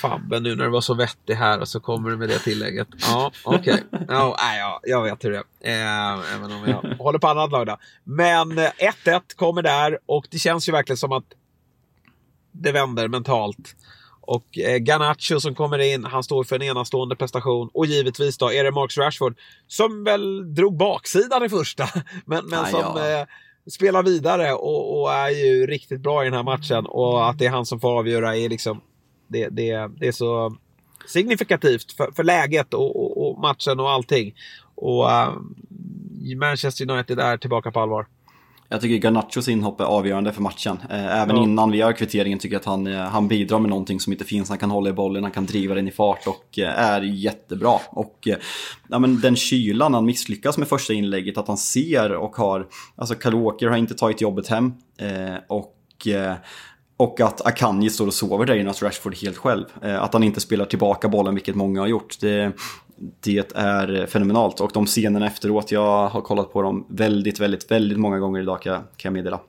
Fabbe 0.00 0.40
nu 0.40 0.56
när 0.56 0.64
du 0.64 0.70
var 0.70 0.80
så 0.80 0.94
vettig 0.94 1.34
här 1.34 1.60
och 1.60 1.68
så 1.68 1.80
kommer 1.80 2.10
du 2.10 2.16
med 2.16 2.28
det 2.28 2.38
tillägget. 2.38 2.88
Ja, 3.00 3.32
okej. 3.44 3.82
Okay. 3.92 4.04
Ja, 4.08 4.36
ja, 4.38 4.80
jag 4.82 5.02
vet 5.02 5.24
hur 5.24 5.30
det 5.30 5.42
är. 5.60 6.14
Eh, 6.14 6.34
även 6.34 6.52
om 6.52 6.64
jag 6.66 6.96
håller 6.98 7.18
på 7.18 7.28
annat 7.28 7.50
lag 7.50 7.66
då. 7.66 7.76
Men 8.04 8.52
1-1 8.52 8.72
eh, 9.04 9.20
kommer 9.36 9.62
där 9.62 9.98
och 10.06 10.26
det 10.30 10.38
känns 10.38 10.68
ju 10.68 10.72
verkligen 10.72 10.96
som 10.96 11.12
att 11.12 11.24
det 12.62 12.72
vänder 12.72 13.08
mentalt. 13.08 13.74
Och 14.20 14.58
eh, 14.58 14.76
Garnacho 14.76 15.40
som 15.40 15.54
kommer 15.54 15.78
in, 15.78 16.04
han 16.04 16.22
står 16.22 16.44
för 16.44 16.56
en 16.56 16.62
enastående 16.62 17.16
prestation. 17.16 17.70
Och 17.74 17.86
givetvis 17.86 18.38
då 18.38 18.52
är 18.52 18.64
det 18.64 18.70
Marcus 18.70 18.98
Rashford 18.98 19.38
som 19.66 20.04
väl 20.04 20.54
drog 20.54 20.76
baksidan 20.76 21.44
i 21.44 21.48
första. 21.48 21.88
Men, 22.24 22.46
men 22.46 22.66
som 22.66 22.80
ja. 22.80 23.20
eh, 23.20 23.26
spelar 23.70 24.02
vidare 24.02 24.52
och, 24.52 25.00
och, 25.00 25.12
är 25.12 25.28
ju 25.28 25.66
riktigt 25.66 26.00
bra 26.00 26.22
i 26.22 26.24
den 26.24 26.34
här 26.34 26.42
matchen. 26.42 26.86
Och 26.86 27.28
att 27.28 27.38
det 27.38 27.46
är 27.46 27.50
han 27.50 27.66
som 27.66 27.80
får 27.80 27.98
avgöra 27.98 28.36
är 28.36 28.48
liksom 28.48 28.80
det, 29.28 29.48
det, 29.48 29.90
det 29.98 30.08
är 30.08 30.12
så 30.12 30.56
signifikativt 31.06 31.92
för, 31.92 32.12
för 32.12 32.24
läget 32.24 32.74
och, 32.74 32.96
och, 32.96 33.30
och, 33.30 33.38
matchen 33.38 33.80
och 33.80 33.90
allting. 33.90 34.34
Och 34.74 35.04
uh, 35.04 35.34
Manchester 36.36 36.90
United 36.90 37.18
är 37.18 37.36
tillbaka 37.36 37.70
på 37.70 37.80
allvar. 37.80 38.06
Jag 38.70 38.80
tycker 38.80 38.96
Garnachos 38.96 39.48
inhopp 39.48 39.80
är 39.80 39.84
avgörande 39.84 40.32
för 40.32 40.42
matchen. 40.42 40.78
Eh, 40.90 41.20
även 41.22 41.36
ja. 41.36 41.42
innan 41.42 41.70
vi 41.70 41.78
gör 41.78 41.92
kvitteringen 41.92 42.38
tycker 42.38 42.54
jag 42.54 42.60
att 42.60 42.66
han, 42.66 42.86
eh, 42.86 43.00
han 43.00 43.28
bidrar 43.28 43.58
med 43.58 43.70
någonting 43.70 44.00
som 44.00 44.12
inte 44.12 44.24
finns. 44.24 44.48
Han 44.48 44.58
kan 44.58 44.70
hålla 44.70 44.90
i 44.90 44.92
bollen, 44.92 45.22
han 45.22 45.32
kan 45.32 45.46
driva 45.46 45.74
den 45.74 45.88
i 45.88 45.90
fart 45.90 46.26
och 46.26 46.58
är 46.58 47.02
jättebra. 47.02 47.78
Och 47.90 48.28
ja, 48.88 48.98
men 48.98 49.20
den 49.20 49.36
kylan 49.36 49.94
han 49.94 50.04
misslyckas 50.04 50.58
med 50.58 50.68
första 50.68 50.92
inlägget, 50.92 51.38
att 51.38 51.48
han 51.48 51.58
ser 51.58 52.12
och 52.12 52.36
har... 52.36 52.66
Alltså 52.96 53.14
Kyle 53.14 53.34
Walker 53.34 53.66
har 53.66 53.76
inte 53.76 53.94
tagit 53.94 54.20
jobbet 54.20 54.48
hem. 54.48 54.72
och 55.48 55.74
och 56.98 57.20
att 57.20 57.46
Akanji 57.46 57.90
står 57.90 58.06
och 58.06 58.14
sover 58.14 58.46
där 58.46 58.54
inne, 58.54 58.70
Rashford 58.70 59.16
helt 59.16 59.36
själv. 59.36 59.64
Eh, 59.82 60.02
att 60.02 60.12
han 60.12 60.22
inte 60.22 60.40
spelar 60.40 60.64
tillbaka 60.64 61.08
bollen, 61.08 61.34
vilket 61.34 61.54
många 61.54 61.80
har 61.80 61.86
gjort. 61.86 62.20
Det, 62.20 62.52
det 63.20 63.52
är 63.54 64.06
fenomenalt. 64.06 64.60
Och 64.60 64.70
de 64.74 64.86
scenerna 64.86 65.26
efteråt, 65.26 65.72
jag 65.72 66.08
har 66.08 66.20
kollat 66.20 66.52
på 66.52 66.62
dem 66.62 66.86
väldigt, 66.88 67.40
väldigt, 67.40 67.70
väldigt 67.70 67.98
många 67.98 68.18
gånger 68.18 68.40
idag 68.40 68.62
kan 68.62 68.72
jag, 68.72 68.82
kan 68.82 69.08
jag 69.08 69.12
meddela. 69.12 69.40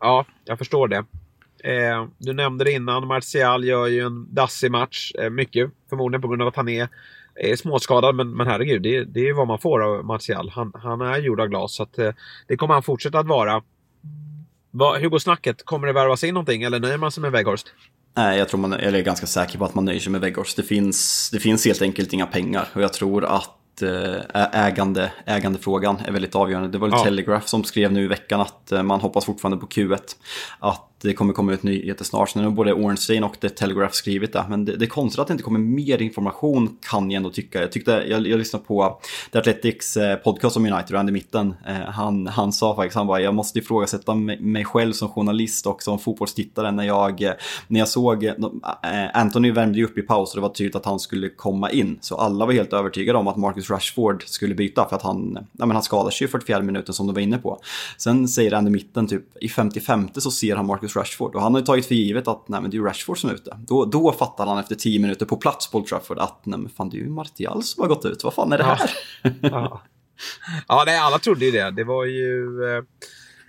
Ja, 0.00 0.24
jag 0.44 0.58
förstår 0.58 0.88
det. 0.88 1.04
Eh, 1.64 2.06
du 2.18 2.32
nämnde 2.32 2.64
det 2.64 2.72
innan, 2.72 3.06
Martial 3.06 3.64
gör 3.64 3.86
ju 3.86 4.00
en 4.00 4.34
dassig 4.34 4.70
match. 4.70 5.12
Eh, 5.18 5.30
mycket, 5.30 5.70
förmodligen 5.90 6.22
på 6.22 6.28
grund 6.28 6.42
av 6.42 6.48
att 6.48 6.56
han 6.56 6.68
är, 6.68 6.88
är 7.34 7.56
småskadad. 7.56 8.14
Men, 8.14 8.36
men 8.36 8.46
herregud, 8.46 8.82
det, 8.82 9.04
det 9.04 9.28
är 9.28 9.32
vad 9.32 9.46
man 9.46 9.58
får 9.58 9.82
av 9.82 10.04
Martial. 10.04 10.48
Han, 10.48 10.72
han 10.74 11.00
är 11.00 11.18
gjord 11.18 11.40
av 11.40 11.48
glas, 11.48 11.74
så 11.74 11.82
att, 11.82 11.98
eh, 11.98 12.12
det 12.48 12.56
kommer 12.56 12.74
han 12.74 12.82
fortsätta 12.82 13.18
att 13.18 13.26
vara. 13.26 13.62
Va, 14.70 14.96
hur 14.98 15.08
går 15.08 15.18
snacket? 15.18 15.64
Kommer 15.64 15.86
det 15.86 15.92
värvas 15.92 16.24
in 16.24 16.34
någonting 16.34 16.62
eller 16.62 16.80
nöjer 16.80 16.98
man 16.98 17.10
sig 17.10 17.20
med 17.20 17.32
Weghorst? 17.32 17.74
Nej, 18.16 18.38
jag 18.38 18.48
tror 18.48 18.60
man, 18.60 18.72
eller 18.72 18.98
är 18.98 19.02
ganska 19.02 19.26
säker 19.26 19.58
på 19.58 19.64
att 19.64 19.74
man 19.74 19.84
nöjer 19.84 20.00
sig 20.00 20.12
med 20.12 20.20
Weghorst. 20.20 20.56
Det 20.56 20.62
finns, 20.62 21.30
det 21.32 21.38
finns 21.40 21.64
helt 21.64 21.82
enkelt 21.82 22.12
inga 22.12 22.26
pengar 22.26 22.68
och 22.74 22.82
jag 22.82 22.92
tror 22.92 23.24
att 23.24 23.82
eh, 23.82 24.66
ägande, 24.66 25.12
ägandefrågan 25.26 25.98
är 26.06 26.12
väldigt 26.12 26.34
avgörande. 26.34 26.68
Det 26.68 26.78
var 26.78 26.88
ja. 26.88 27.04
Telegraph 27.04 27.46
som 27.46 27.64
skrev 27.64 27.92
nu 27.92 28.04
i 28.04 28.06
veckan 28.06 28.40
att 28.40 28.72
eh, 28.72 28.82
man 28.82 29.00
hoppas 29.00 29.24
fortfarande 29.24 29.58
på 29.58 29.66
Q1. 29.66 30.00
Att 30.58 30.93
det 31.08 31.14
kommer 31.14 31.32
komma 31.32 31.52
ut 31.52 31.62
nyheter 31.62 32.04
snart. 32.04 32.34
Nu 32.34 32.42
har 32.42 32.50
både 32.50 32.72
Ornstein 32.72 33.24
och 33.24 33.40
The 33.40 33.48
Telegraph 33.48 33.92
skrivit 33.92 34.32
det. 34.32 34.44
Men 34.48 34.64
det, 34.64 34.76
det 34.76 34.84
är 34.84 34.88
konstigt 34.88 35.20
att 35.20 35.26
det 35.26 35.32
inte 35.32 35.44
kommer 35.44 35.58
mer 35.58 36.02
information 36.02 36.76
kan 36.90 37.10
jag 37.10 37.16
ändå 37.16 37.30
tycka. 37.30 37.60
Jag, 37.60 37.72
tyckte, 37.72 37.90
jag, 37.90 38.26
jag 38.26 38.38
lyssnade 38.38 38.64
på 38.64 39.00
The 39.32 39.38
Athletics 39.38 39.96
eh, 39.96 40.16
podcast 40.16 40.56
om 40.56 40.66
United 40.66 40.94
och 40.94 41.00
Andy 41.00 41.12
Mitten. 41.12 41.54
Eh, 41.66 41.74
han, 41.74 42.26
han 42.26 42.52
sa 42.52 42.76
faktiskt, 42.76 42.96
han 42.96 43.06
bara, 43.06 43.20
jag 43.20 43.34
måste 43.34 43.58
ifrågasätta 43.58 44.14
mig 44.14 44.64
själv 44.64 44.92
som 44.92 45.08
journalist 45.08 45.66
och 45.66 45.82
som 45.82 45.98
fotbollstittare 45.98 46.70
när 46.70 46.84
jag, 46.84 47.22
eh, 47.22 47.32
när 47.68 47.80
jag 47.80 47.88
såg, 47.88 48.24
eh, 48.24 48.32
eh, 48.82 49.10
Anthony 49.14 49.52
värmde 49.52 49.78
ju 49.78 49.84
upp 49.84 49.98
i 49.98 50.02
paus 50.02 50.30
och 50.30 50.36
det 50.36 50.42
var 50.42 50.54
tydligt 50.54 50.76
att 50.76 50.86
han 50.86 51.00
skulle 51.00 51.28
komma 51.28 51.70
in. 51.70 51.98
Så 52.00 52.16
alla 52.16 52.46
var 52.46 52.52
helt 52.52 52.72
övertygade 52.72 53.18
om 53.18 53.28
att 53.28 53.36
Marcus 53.36 53.70
Rashford 53.70 54.22
skulle 54.26 54.54
byta 54.54 54.88
för 54.88 54.96
att 54.96 55.02
han, 55.02 55.38
ja, 55.52 55.66
men 55.66 55.70
han 55.70 55.82
skadade 55.82 56.12
sig 56.12 56.24
i 56.24 56.30
44 56.30 56.62
minuter 56.62 56.92
som 56.92 57.06
de 57.06 57.14
var 57.14 57.22
inne 57.22 57.38
på. 57.38 57.60
Sen 57.98 58.28
säger 58.28 58.54
Andy 58.54 58.70
Mitten 58.70 59.06
typ 59.06 59.22
i 59.40 59.48
55 59.48 60.08
så 60.14 60.30
ser 60.30 60.56
han 60.56 60.66
Marcus 60.66 60.93
Rashford. 60.96 61.34
Och 61.34 61.42
han 61.42 61.54
har 61.54 61.60
ju 61.60 61.66
tagit 61.66 61.86
för 61.86 61.94
givet 61.94 62.28
att 62.28 62.48
nej, 62.48 62.60
men 62.60 62.70
det 62.70 62.76
är 62.76 62.80
Rashford 62.80 63.20
som 63.20 63.30
är 63.30 63.34
ute. 63.34 63.58
Då, 63.58 63.84
då 63.84 64.12
fattar 64.12 64.46
han 64.46 64.58
efter 64.58 64.74
10 64.74 64.98
minuter 65.00 65.26
på 65.26 65.36
plats 65.36 65.70
på 65.70 65.78
Old 65.78 65.86
Trafford 65.86 66.18
att 66.18 66.46
nej, 66.46 66.58
men 66.58 66.70
fan 66.70 66.90
det 66.90 66.96
är 66.96 66.98
ju 66.98 67.08
Martial 67.08 67.62
som 67.62 67.82
har 67.82 67.88
gått 67.88 68.04
ut. 68.04 68.24
Vad 68.24 68.34
fan 68.34 68.52
är 68.52 68.58
det 68.58 68.64
här? 68.64 68.90
Ja, 69.22 69.30
ja. 69.40 69.82
ja 70.68 70.82
nej, 70.86 70.98
alla 70.98 71.18
trodde 71.18 71.44
ju 71.44 71.50
det. 71.50 71.70
Det 71.70 71.84
var 71.84 72.04
ju 72.04 72.64
eh, 72.64 72.84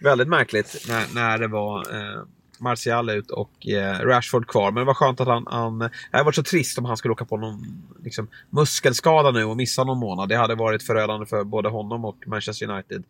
väldigt 0.01 0.27
märkligt 0.27 0.85
när, 0.87 1.15
när 1.15 1.37
det 1.37 1.47
var 1.47 1.79
eh, 1.79 2.21
Martial 2.59 3.09
ut 3.09 3.31
och 3.31 3.67
eh, 3.67 3.99
Rashford 3.99 4.47
kvar. 4.47 4.71
Men 4.71 4.81
det 4.81 4.85
var 4.85 4.93
skönt 4.93 5.21
att 5.21 5.27
han... 5.27 5.47
han 5.47 5.79
det 5.79 5.89
hade 6.11 6.23
varit 6.23 6.35
så 6.35 6.43
trist 6.43 6.77
om 6.77 6.85
han 6.85 6.97
skulle 6.97 7.11
åka 7.11 7.25
på 7.25 7.37
någon 7.37 7.83
liksom, 8.03 8.27
muskelskada 8.49 9.31
nu 9.31 9.43
och 9.43 9.57
missa 9.57 9.83
någon 9.83 9.97
månad. 9.97 10.29
Det 10.29 10.37
hade 10.37 10.55
varit 10.55 10.83
förödande 10.83 11.25
för 11.25 11.43
både 11.43 11.69
honom 11.69 12.05
och 12.05 12.27
Manchester 12.27 12.69
United. 12.69 13.03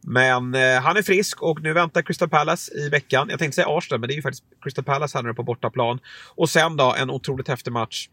Men 0.00 0.54
eh, 0.54 0.80
han 0.82 0.96
är 0.96 1.02
frisk 1.02 1.42
och 1.42 1.62
nu 1.62 1.72
väntar 1.72 2.02
Crystal 2.02 2.28
Palace 2.28 2.72
i 2.78 2.88
veckan. 2.88 3.26
Jag 3.30 3.38
tänkte 3.38 3.54
säga 3.54 3.68
Arsenal, 3.68 4.00
men 4.00 4.08
det 4.08 4.14
är 4.14 4.16
ju 4.16 4.22
faktiskt 4.22 4.44
Crystal 4.62 4.84
Palace 4.84 5.18
här 5.18 5.22
nu 5.22 5.34
på 5.34 5.42
bortaplan. 5.42 5.98
Och 6.34 6.50
sen 6.50 6.76
då 6.76 6.94
en 6.98 7.10
otroligt 7.10 7.48
häftig 7.48 7.72
match 7.72 8.08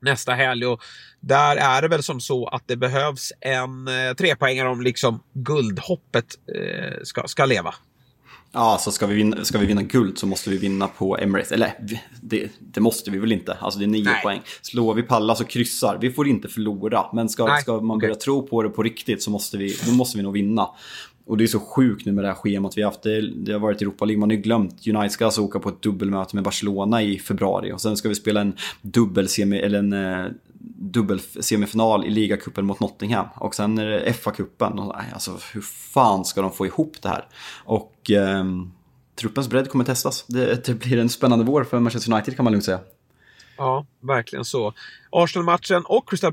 nästa 0.00 0.34
helg. 0.34 0.66
Och 0.66 0.82
där 1.20 1.56
är 1.56 1.82
det 1.82 1.88
väl 1.88 2.02
som 2.02 2.20
så 2.20 2.46
att 2.46 2.62
det 2.66 2.76
behövs 2.76 3.32
en 3.40 3.88
eh, 3.88 4.14
trepoängare 4.14 4.68
om 4.68 4.80
liksom 4.80 5.22
guldhoppet 5.32 6.26
eh, 6.56 7.02
ska, 7.02 7.22
ska 7.26 7.44
leva. 7.44 7.74
Ja, 8.52 8.78
så 8.80 8.92
ska 8.92 9.06
vi, 9.06 9.14
vinna, 9.14 9.44
ska 9.44 9.58
vi 9.58 9.66
vinna 9.66 9.82
guld 9.82 10.18
så 10.18 10.26
måste 10.26 10.50
vi 10.50 10.58
vinna 10.58 10.86
på 10.86 11.18
Emirates. 11.18 11.52
Eller 11.52 11.74
det, 12.20 12.48
det 12.60 12.80
måste 12.80 13.10
vi 13.10 13.18
väl 13.18 13.32
inte. 13.32 13.52
Alltså 13.52 13.78
det 13.78 13.84
är 13.84 13.86
nio 13.86 14.04
Nej. 14.04 14.22
poäng. 14.22 14.40
Slår 14.62 14.94
vi 14.94 15.02
Pallas 15.02 15.40
och 15.40 15.48
kryssar, 15.48 15.98
vi 16.00 16.10
får 16.10 16.28
inte 16.28 16.48
förlora. 16.48 17.06
Men 17.12 17.28
ska, 17.28 17.56
ska 17.60 17.80
man 17.80 17.98
börja 17.98 18.14
tro 18.14 18.46
på 18.46 18.62
det 18.62 18.68
på 18.68 18.82
riktigt 18.82 19.22
så 19.22 19.30
måste 19.30 19.56
vi, 19.56 19.76
då 19.86 19.92
måste 19.92 20.16
vi 20.16 20.22
nog 20.22 20.32
vinna. 20.32 20.68
Och 21.26 21.36
det 21.36 21.44
är 21.44 21.48
så 21.48 21.60
sjukt 21.60 22.06
nu 22.06 22.12
med 22.12 22.24
det 22.24 22.28
här 22.28 22.34
schemat 22.34 22.76
vi 22.76 22.82
har 22.82 22.90
haft. 22.90 23.02
Det, 23.02 23.20
det 23.20 23.52
har 23.52 23.60
varit 23.60 23.82
Europa 23.82 24.04
League, 24.04 24.20
man 24.20 24.30
har 24.30 24.36
ju 24.36 24.42
glömt. 24.42 24.86
United 24.86 25.12
ska 25.12 25.24
alltså 25.24 25.42
åka 25.42 25.58
på 25.58 25.68
ett 25.68 25.82
dubbelmöte 25.82 26.36
med 26.36 26.44
Barcelona 26.44 27.02
i 27.02 27.18
februari. 27.18 27.72
Och 27.72 27.80
sen 27.80 27.96
ska 27.96 28.08
vi 28.08 28.14
spela 28.14 28.40
en 28.40 28.52
dubbelsemi, 28.82 29.58
eller 29.58 29.78
en 29.78 29.92
dubbel 30.76 31.18
dubbelsemifinal 31.18 32.04
i 32.04 32.10
ligacupen 32.10 32.66
mot 32.66 32.80
Nottingham. 32.80 33.26
Och 33.34 33.54
sen 33.54 33.78
är 33.78 33.86
det 33.86 34.12
FA-cupen. 34.12 34.92
Alltså 35.12 35.38
hur 35.52 35.60
fan 35.60 36.24
ska 36.24 36.42
de 36.42 36.52
få 36.52 36.66
ihop 36.66 37.02
det 37.02 37.08
här? 37.08 37.26
Och 37.64 38.10
eh, 38.10 38.44
truppens 39.20 39.48
bredd 39.48 39.70
kommer 39.70 39.84
testas. 39.84 40.24
Det, 40.26 40.64
det 40.64 40.74
blir 40.74 40.98
en 40.98 41.08
spännande 41.08 41.44
vår 41.44 41.64
för 41.64 41.80
Manchester 41.80 42.12
United 42.12 42.36
kan 42.36 42.44
man 42.44 42.52
lugnt 42.52 42.64
säga. 42.64 42.80
Ja, 43.56 43.86
verkligen 44.00 44.44
så. 44.44 44.74
Arsenal-matchen 45.10 45.82
och 45.84 46.08
Crystal 46.08 46.32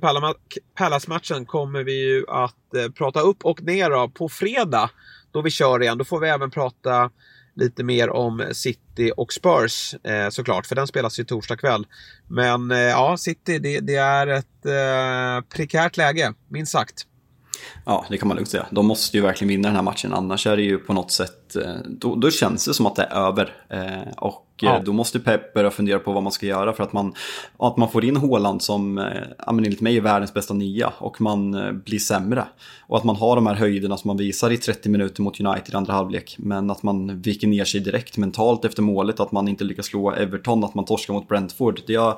Palace-matchen 0.75 1.45
kommer 1.45 1.83
vi 1.83 2.05
ju 2.05 2.25
att 2.29 2.75
eh, 2.75 2.91
prata 2.91 3.19
upp 3.19 3.45
och 3.45 3.63
ner 3.63 3.91
av 3.91 4.07
på 4.07 4.29
fredag. 4.29 4.89
Då 5.31 5.41
vi 5.41 5.51
kör 5.51 5.81
igen. 5.81 5.97
Då 5.97 6.03
får 6.03 6.19
vi 6.19 6.29
även 6.29 6.51
prata 6.51 7.09
lite 7.55 7.83
mer 7.83 8.09
om 8.09 8.45
City 8.53 9.11
och 9.17 9.33
Spurs 9.33 9.95
eh, 10.03 10.29
såklart, 10.29 10.65
för 10.65 10.75
den 10.75 10.87
spelas 10.87 11.19
ju 11.19 11.23
torsdag 11.23 11.57
kväll. 11.57 11.87
Men 12.27 12.71
eh, 12.71 12.77
ja, 12.77 13.17
City, 13.17 13.59
det, 13.59 13.79
det 13.79 13.95
är 13.95 14.27
ett 14.27 14.65
eh, 14.65 15.47
prekärt 15.55 15.97
läge, 15.97 16.33
minst 16.49 16.71
sagt. 16.71 17.07
Ja, 17.85 18.05
det 18.09 18.17
kan 18.17 18.27
man 18.27 18.37
lugnt 18.37 18.49
säga. 18.49 18.67
De 18.71 18.85
måste 18.85 19.17
ju 19.17 19.23
verkligen 19.23 19.49
vinna 19.49 19.67
den 19.67 19.75
här 19.75 19.83
matchen, 19.83 20.13
annars 20.13 20.47
är 20.47 20.57
det 20.57 20.63
ju 20.63 20.77
på 20.77 20.93
något 20.93 21.11
sätt, 21.11 21.44
eh, 21.57 21.75
då, 21.85 22.15
då 22.15 22.31
känns 22.31 22.65
det 22.65 22.73
som 22.73 22.85
att 22.85 22.95
det 22.95 23.03
är 23.03 23.27
över. 23.27 23.53
Eh, 23.69 24.13
och 24.17 24.45
Eh, 24.61 24.69
ja. 24.69 24.81
då 24.85 24.93
måste 24.93 25.19
Pep 25.19 25.53
börja 25.53 25.71
fundera 25.71 25.99
på 25.99 26.11
vad 26.11 26.23
man 26.23 26.31
ska 26.31 26.45
göra 26.45 26.73
för 26.73 26.83
att 26.83 26.93
man, 26.93 27.13
att 27.59 27.77
man 27.77 27.91
får 27.91 28.05
in 28.05 28.17
Håland 28.17 28.61
som 28.61 28.97
eh, 28.97 29.47
enligt 29.47 29.81
mig 29.81 29.97
är 29.97 30.01
världens 30.01 30.33
bästa 30.33 30.53
nia 30.53 30.93
och 30.97 31.21
man 31.21 31.51
blir 31.85 31.99
sämre. 31.99 32.45
Och 32.87 32.97
att 32.97 33.03
man 33.03 33.15
har 33.15 33.35
de 33.35 33.47
här 33.47 33.55
höjderna 33.55 33.97
som 33.97 34.07
man 34.07 34.17
visar 34.17 34.51
i 34.51 34.57
30 34.57 34.89
minuter 34.89 35.21
mot 35.21 35.39
United 35.39 35.73
i 35.73 35.77
andra 35.77 35.93
halvlek. 35.93 36.35
Men 36.39 36.71
att 36.71 36.83
man 36.83 37.21
viker 37.21 37.47
ner 37.47 37.65
sig 37.65 37.79
direkt 37.79 38.17
mentalt 38.17 38.65
efter 38.65 38.81
målet, 38.81 39.19
att 39.19 39.31
man 39.31 39.47
inte 39.47 39.63
lyckas 39.63 39.85
slå 39.85 40.11
Everton, 40.11 40.63
att 40.63 40.73
man 40.73 40.85
torskar 40.85 41.13
mot 41.13 41.27
Brentford. 41.27 41.81
Det 41.87 42.17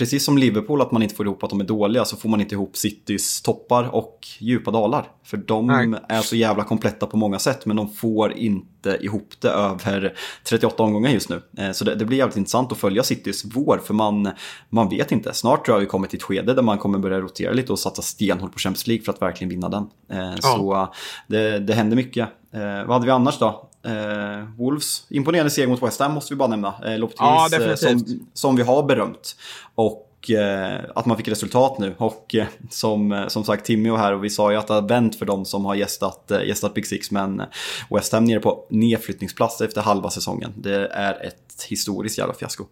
precis 0.00 0.24
som 0.24 0.38
Liverpool, 0.38 0.82
att 0.82 0.92
man 0.92 1.02
inte 1.02 1.14
får 1.14 1.26
ihop 1.26 1.42
att 1.42 1.50
de 1.50 1.60
är 1.60 1.64
dåliga, 1.64 2.04
så 2.04 2.16
får 2.16 2.28
man 2.28 2.40
inte 2.40 2.54
ihop 2.54 2.76
Citys 2.76 3.42
toppar 3.42 3.94
och 3.94 4.28
djupa 4.38 4.70
dalar. 4.70 5.08
För 5.24 5.36
de 5.36 5.66
Nej. 5.66 5.92
är 6.08 6.20
så 6.20 6.36
jävla 6.36 6.64
kompletta 6.64 7.06
på 7.06 7.16
många 7.16 7.38
sätt, 7.38 7.66
men 7.66 7.76
de 7.76 7.88
får 7.88 8.32
inte 8.32 8.98
ihop 9.00 9.32
det 9.40 9.48
över 9.48 10.14
38 10.44 10.82
omgångar 10.82 11.10
just 11.10 11.28
nu. 11.28 11.42
Eh, 11.58 11.72
så 11.72 11.84
det, 11.84 11.94
det 11.94 12.04
blir 12.04 12.18
jävligt 12.18 12.36
intressant 12.36 12.72
att 12.72 12.78
följa 12.78 13.02
Citys 13.02 13.44
vår, 13.44 13.80
för 13.84 13.94
man, 13.94 14.30
man 14.68 14.88
vet 14.88 15.12
inte. 15.12 15.32
Snart 15.32 15.64
tror 15.64 15.76
jag 15.76 15.80
vi 15.80 15.86
kommer 15.86 16.08
till 16.08 16.16
ett 16.16 16.22
skede 16.22 16.54
där 16.54 16.62
man 16.62 16.78
kommer 16.78 16.98
börja 16.98 17.20
rotera 17.20 17.52
lite 17.52 17.72
och 17.72 17.78
satsa 17.78 18.02
stenhårt 18.02 18.52
på 18.52 18.58
Champions 18.58 18.86
League 18.86 19.04
för 19.04 19.12
att 19.12 19.22
verkligen 19.22 19.48
vinna 19.48 19.68
den. 19.68 19.86
Eh, 20.10 20.34
ja. 20.42 20.42
Så 20.42 20.94
det, 21.26 21.58
det 21.58 21.74
händer 21.74 21.96
mycket. 21.96 22.28
Eh, 22.52 22.86
vad 22.86 22.92
hade 22.92 23.06
vi 23.06 23.12
annars 23.12 23.38
då? 23.38 23.70
Eh, 23.82 24.44
Wolves, 24.58 25.06
imponerande 25.08 25.50
seger 25.50 25.68
mot 25.68 25.82
West 25.82 26.00
Ham 26.00 26.12
måste 26.12 26.34
vi 26.34 26.38
bara 26.38 26.48
nämna. 26.48 26.74
Eh, 26.84 26.98
Lopptvis, 26.98 27.18
ja, 27.20 27.76
som, 27.76 28.26
som 28.34 28.56
vi 28.56 28.62
har 28.62 28.82
berömt. 28.82 29.36
Och 29.74 30.30
eh, 30.30 30.80
att 30.94 31.06
man 31.06 31.16
fick 31.16 31.28
resultat 31.28 31.78
nu. 31.78 31.94
Och 31.98 32.34
eh, 32.34 32.46
som, 32.70 33.12
eh, 33.12 33.26
som 33.26 33.44
sagt 33.44 33.66
Timmy 33.66 33.90
och 33.90 33.98
här 33.98 34.12
och 34.12 34.24
vi 34.24 34.30
sa 34.30 34.50
ju 34.50 34.56
att 34.56 34.66
det 34.66 34.74
har 34.74 34.88
vänt 34.88 35.16
för 35.16 35.26
de 35.26 35.44
som 35.44 35.64
har 35.64 35.74
gästat, 35.74 36.30
eh, 36.30 36.44
gästat 36.44 36.74
Big 36.74 36.86
Six. 36.86 37.10
Men 37.10 37.42
West 37.90 38.12
Ham 38.12 38.24
nere 38.24 38.40
på 38.40 38.66
nedflyttningsplats 38.70 39.60
efter 39.60 39.80
halva 39.80 40.10
säsongen. 40.10 40.52
Det 40.56 40.86
är 40.86 41.26
ett 41.26 41.66
historiskt 41.68 42.18
jävla 42.18 42.34
fiasko. 42.34 42.64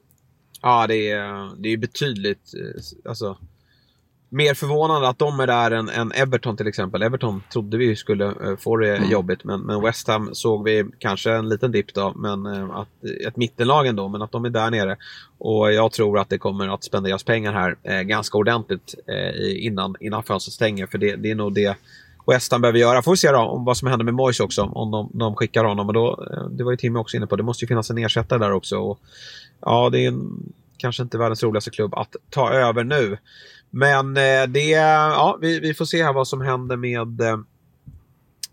Ja, 0.63 0.87
det 0.87 1.11
är, 1.11 1.63
det 1.63 1.69
är 1.69 1.77
betydligt, 1.77 2.53
alltså 3.09 3.39
mer 4.29 4.55
förvånande 4.55 5.09
att 5.09 5.19
de 5.19 5.41
är 5.41 5.47
där 5.47 5.71
än, 5.71 5.89
än 5.89 6.13
Everton 6.13 6.57
till 6.57 6.67
exempel. 6.67 7.03
Everton 7.03 7.43
trodde 7.53 7.77
vi 7.77 7.97
skulle 7.97 8.25
uh, 8.25 8.57
få 8.57 8.77
det 8.77 8.97
mm. 8.97 9.11
jobbigt 9.11 9.45
men, 9.45 9.61
men 9.61 9.83
West 9.83 10.09
Ham 10.09 10.31
såg 10.33 10.65
vi 10.65 10.85
kanske 10.99 11.33
en 11.33 11.49
liten 11.49 11.73
dipp 11.73 11.95
då. 11.95 12.13
Men 12.17 12.47
uh, 12.47 12.77
att, 12.77 12.89
ett 13.27 13.37
mittenlag 13.37 13.87
ändå, 13.87 14.09
men 14.09 14.23
att 14.23 14.33
de 14.33 14.45
är 14.45 14.51
där 14.51 14.71
nere. 14.71 14.97
Och 15.39 15.73
jag 15.73 15.93
tror 15.93 16.19
att 16.19 16.29
det 16.29 16.39
kommer 16.39 16.75
att 16.75 16.85
spenderas 16.85 17.25
pengar 17.25 17.53
här 17.53 17.77
uh, 17.91 18.03
ganska 18.03 18.39
ordentligt 18.39 18.95
innan, 19.57 19.95
innan 20.01 20.23
fönstret 20.23 20.55
stänger. 20.55 20.87
För 20.87 20.99
det, 20.99 21.17
det 21.17 21.31
är 21.31 21.35
nog 21.35 21.55
det 21.55 21.77
West 22.27 22.53
Ham 22.53 22.61
behöver 22.61 22.79
göra. 22.79 23.03
Får 23.03 23.11
vi 23.11 23.17
se 23.17 23.33
då 23.33 23.39
om 23.39 23.65
vad 23.65 23.77
som 23.77 23.89
händer 23.89 24.05
med 24.05 24.15
Moise 24.15 24.43
också. 24.43 24.63
Om 24.63 24.91
de, 24.91 25.11
de 25.15 25.37
skickar 25.37 25.65
honom. 25.65 25.87
Och 25.87 25.93
då, 25.93 26.27
det 26.51 26.65
var 26.65 26.71
ju 26.71 26.77
Timmy 26.77 26.99
också 26.99 27.17
inne 27.17 27.27
på. 27.27 27.37
Det 27.37 27.43
måste 27.43 27.65
ju 27.65 27.69
finnas 27.69 27.91
en 27.91 27.99
ersättare 27.99 28.39
där 28.39 28.53
också. 28.53 28.79
Och, 28.79 29.01
ja, 29.61 29.91
det 29.91 30.05
är 30.05 30.09
en, 30.09 30.53
kanske 30.79 31.03
inte 31.03 31.19
världens 31.19 31.43
roligaste 31.43 31.71
klubb 31.71 31.95
att 31.95 32.17
ta 32.31 32.51
över 32.51 32.85
nu. 32.85 33.19
Men 33.71 34.17
eh, 34.17 34.47
det, 34.49 34.69
ja, 34.71 35.39
vi, 35.41 35.61
vi 35.61 35.75
får 35.75 35.85
se 35.85 36.05
här 36.05 36.13
vad 36.13 36.29
som 36.29 36.41
händer 36.41 36.77
med 36.77 37.21
eh, 37.21 37.39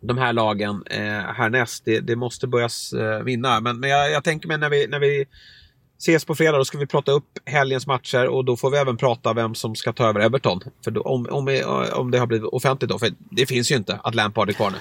de 0.01 0.17
här 0.17 0.33
lagen 0.33 0.83
eh, 0.85 1.33
härnäst. 1.35 1.85
Det, 1.85 1.99
det 1.99 2.15
måste 2.15 2.47
börjas 2.47 2.93
eh, 2.93 3.23
vinna. 3.23 3.59
Men, 3.59 3.79
men 3.79 3.89
jag, 3.89 4.11
jag, 4.11 4.23
tänker 4.23 4.47
mig 4.47 4.57
när 4.57 4.69
vi, 4.69 4.87
när 4.87 4.99
vi 4.99 5.25
ses 5.99 6.25
på 6.25 6.35
fredag, 6.35 6.57
då 6.57 6.65
ska 6.65 6.77
vi 6.77 6.87
prata 6.87 7.11
upp 7.11 7.39
helgens 7.45 7.87
matcher 7.87 8.27
och 8.27 8.45
då 8.45 8.57
får 8.57 8.71
vi 8.71 8.77
även 8.77 8.97
prata 8.97 9.33
vem 9.33 9.55
som 9.55 9.75
ska 9.75 9.93
ta 9.93 10.09
över 10.09 10.19
Everton. 10.19 10.61
För 10.83 10.91
då, 10.91 11.01
om, 11.01 11.27
om, 11.29 11.61
om 11.93 12.11
det 12.11 12.19
har 12.19 12.27
blivit 12.27 12.45
offentligt 12.45 12.91
då, 12.91 12.99
för 12.99 13.09
det 13.17 13.45
finns 13.45 13.71
ju 13.71 13.75
inte 13.75 13.99
att 14.03 14.15
Lampard 14.15 14.49
är 14.49 14.53
kvar 14.53 14.71
nu. 14.71 14.77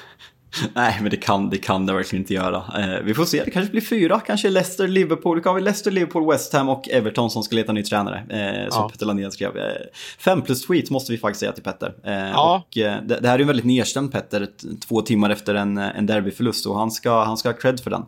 Nej, 0.74 0.98
men 1.00 1.10
det 1.10 1.16
kan, 1.16 1.50
det 1.50 1.58
kan 1.58 1.86
det 1.86 1.92
verkligen 1.92 2.22
inte 2.22 2.34
göra. 2.34 2.56
Eh, 2.56 3.02
vi 3.04 3.14
får 3.14 3.24
se, 3.24 3.44
det 3.44 3.50
kanske 3.50 3.70
blir 3.70 3.80
fyra, 3.80 4.20
kanske 4.20 4.50
Leicester, 4.50 4.88
Liverpool. 4.88 5.36
Det 5.36 5.42
kan 5.42 5.54
vi 5.54 5.60
Leicester, 5.60 5.90
Liverpool, 5.90 6.30
West 6.32 6.52
Ham 6.52 6.68
och 6.68 6.88
Everton 6.88 7.30
som 7.30 7.42
ska 7.42 7.56
leta 7.56 7.72
ny 7.72 7.82
tränare. 7.82 8.18
Eh, 8.18 8.70
som 8.70 8.82
ja. 8.82 8.88
Petter 8.88 9.06
Landén 9.06 9.32
skrev. 9.32 9.56
Eh, 9.56 9.72
fem 10.18 10.42
plus 10.42 10.66
tweet 10.66 10.90
måste 10.90 11.12
vi 11.12 11.18
faktiskt 11.18 11.40
säga 11.40 11.52
till 11.52 11.62
Petter. 11.62 11.94
Eh, 12.04 12.12
ja. 12.12 12.64
Och, 12.68 12.78
eh, 12.78 13.02
det, 13.02 13.20
det, 13.20 13.28
här 13.28 13.34
är 13.34 13.38
ju 13.38 13.44
väldigt 13.44 13.66
nedstämd 13.66 14.12
Petter, 14.12 14.48
två 14.88 15.02
timmar 15.02 15.30
efter 15.30 15.54
en, 15.54 15.78
en 15.78 16.06
derbyförlust 16.06 16.66
och 16.66 16.78
han 16.78 16.90
ska, 16.90 17.24
han 17.24 17.36
ska 17.36 17.48
ha 17.48 17.56
cred 17.56 17.80
för 17.80 17.90
den. 17.90 18.04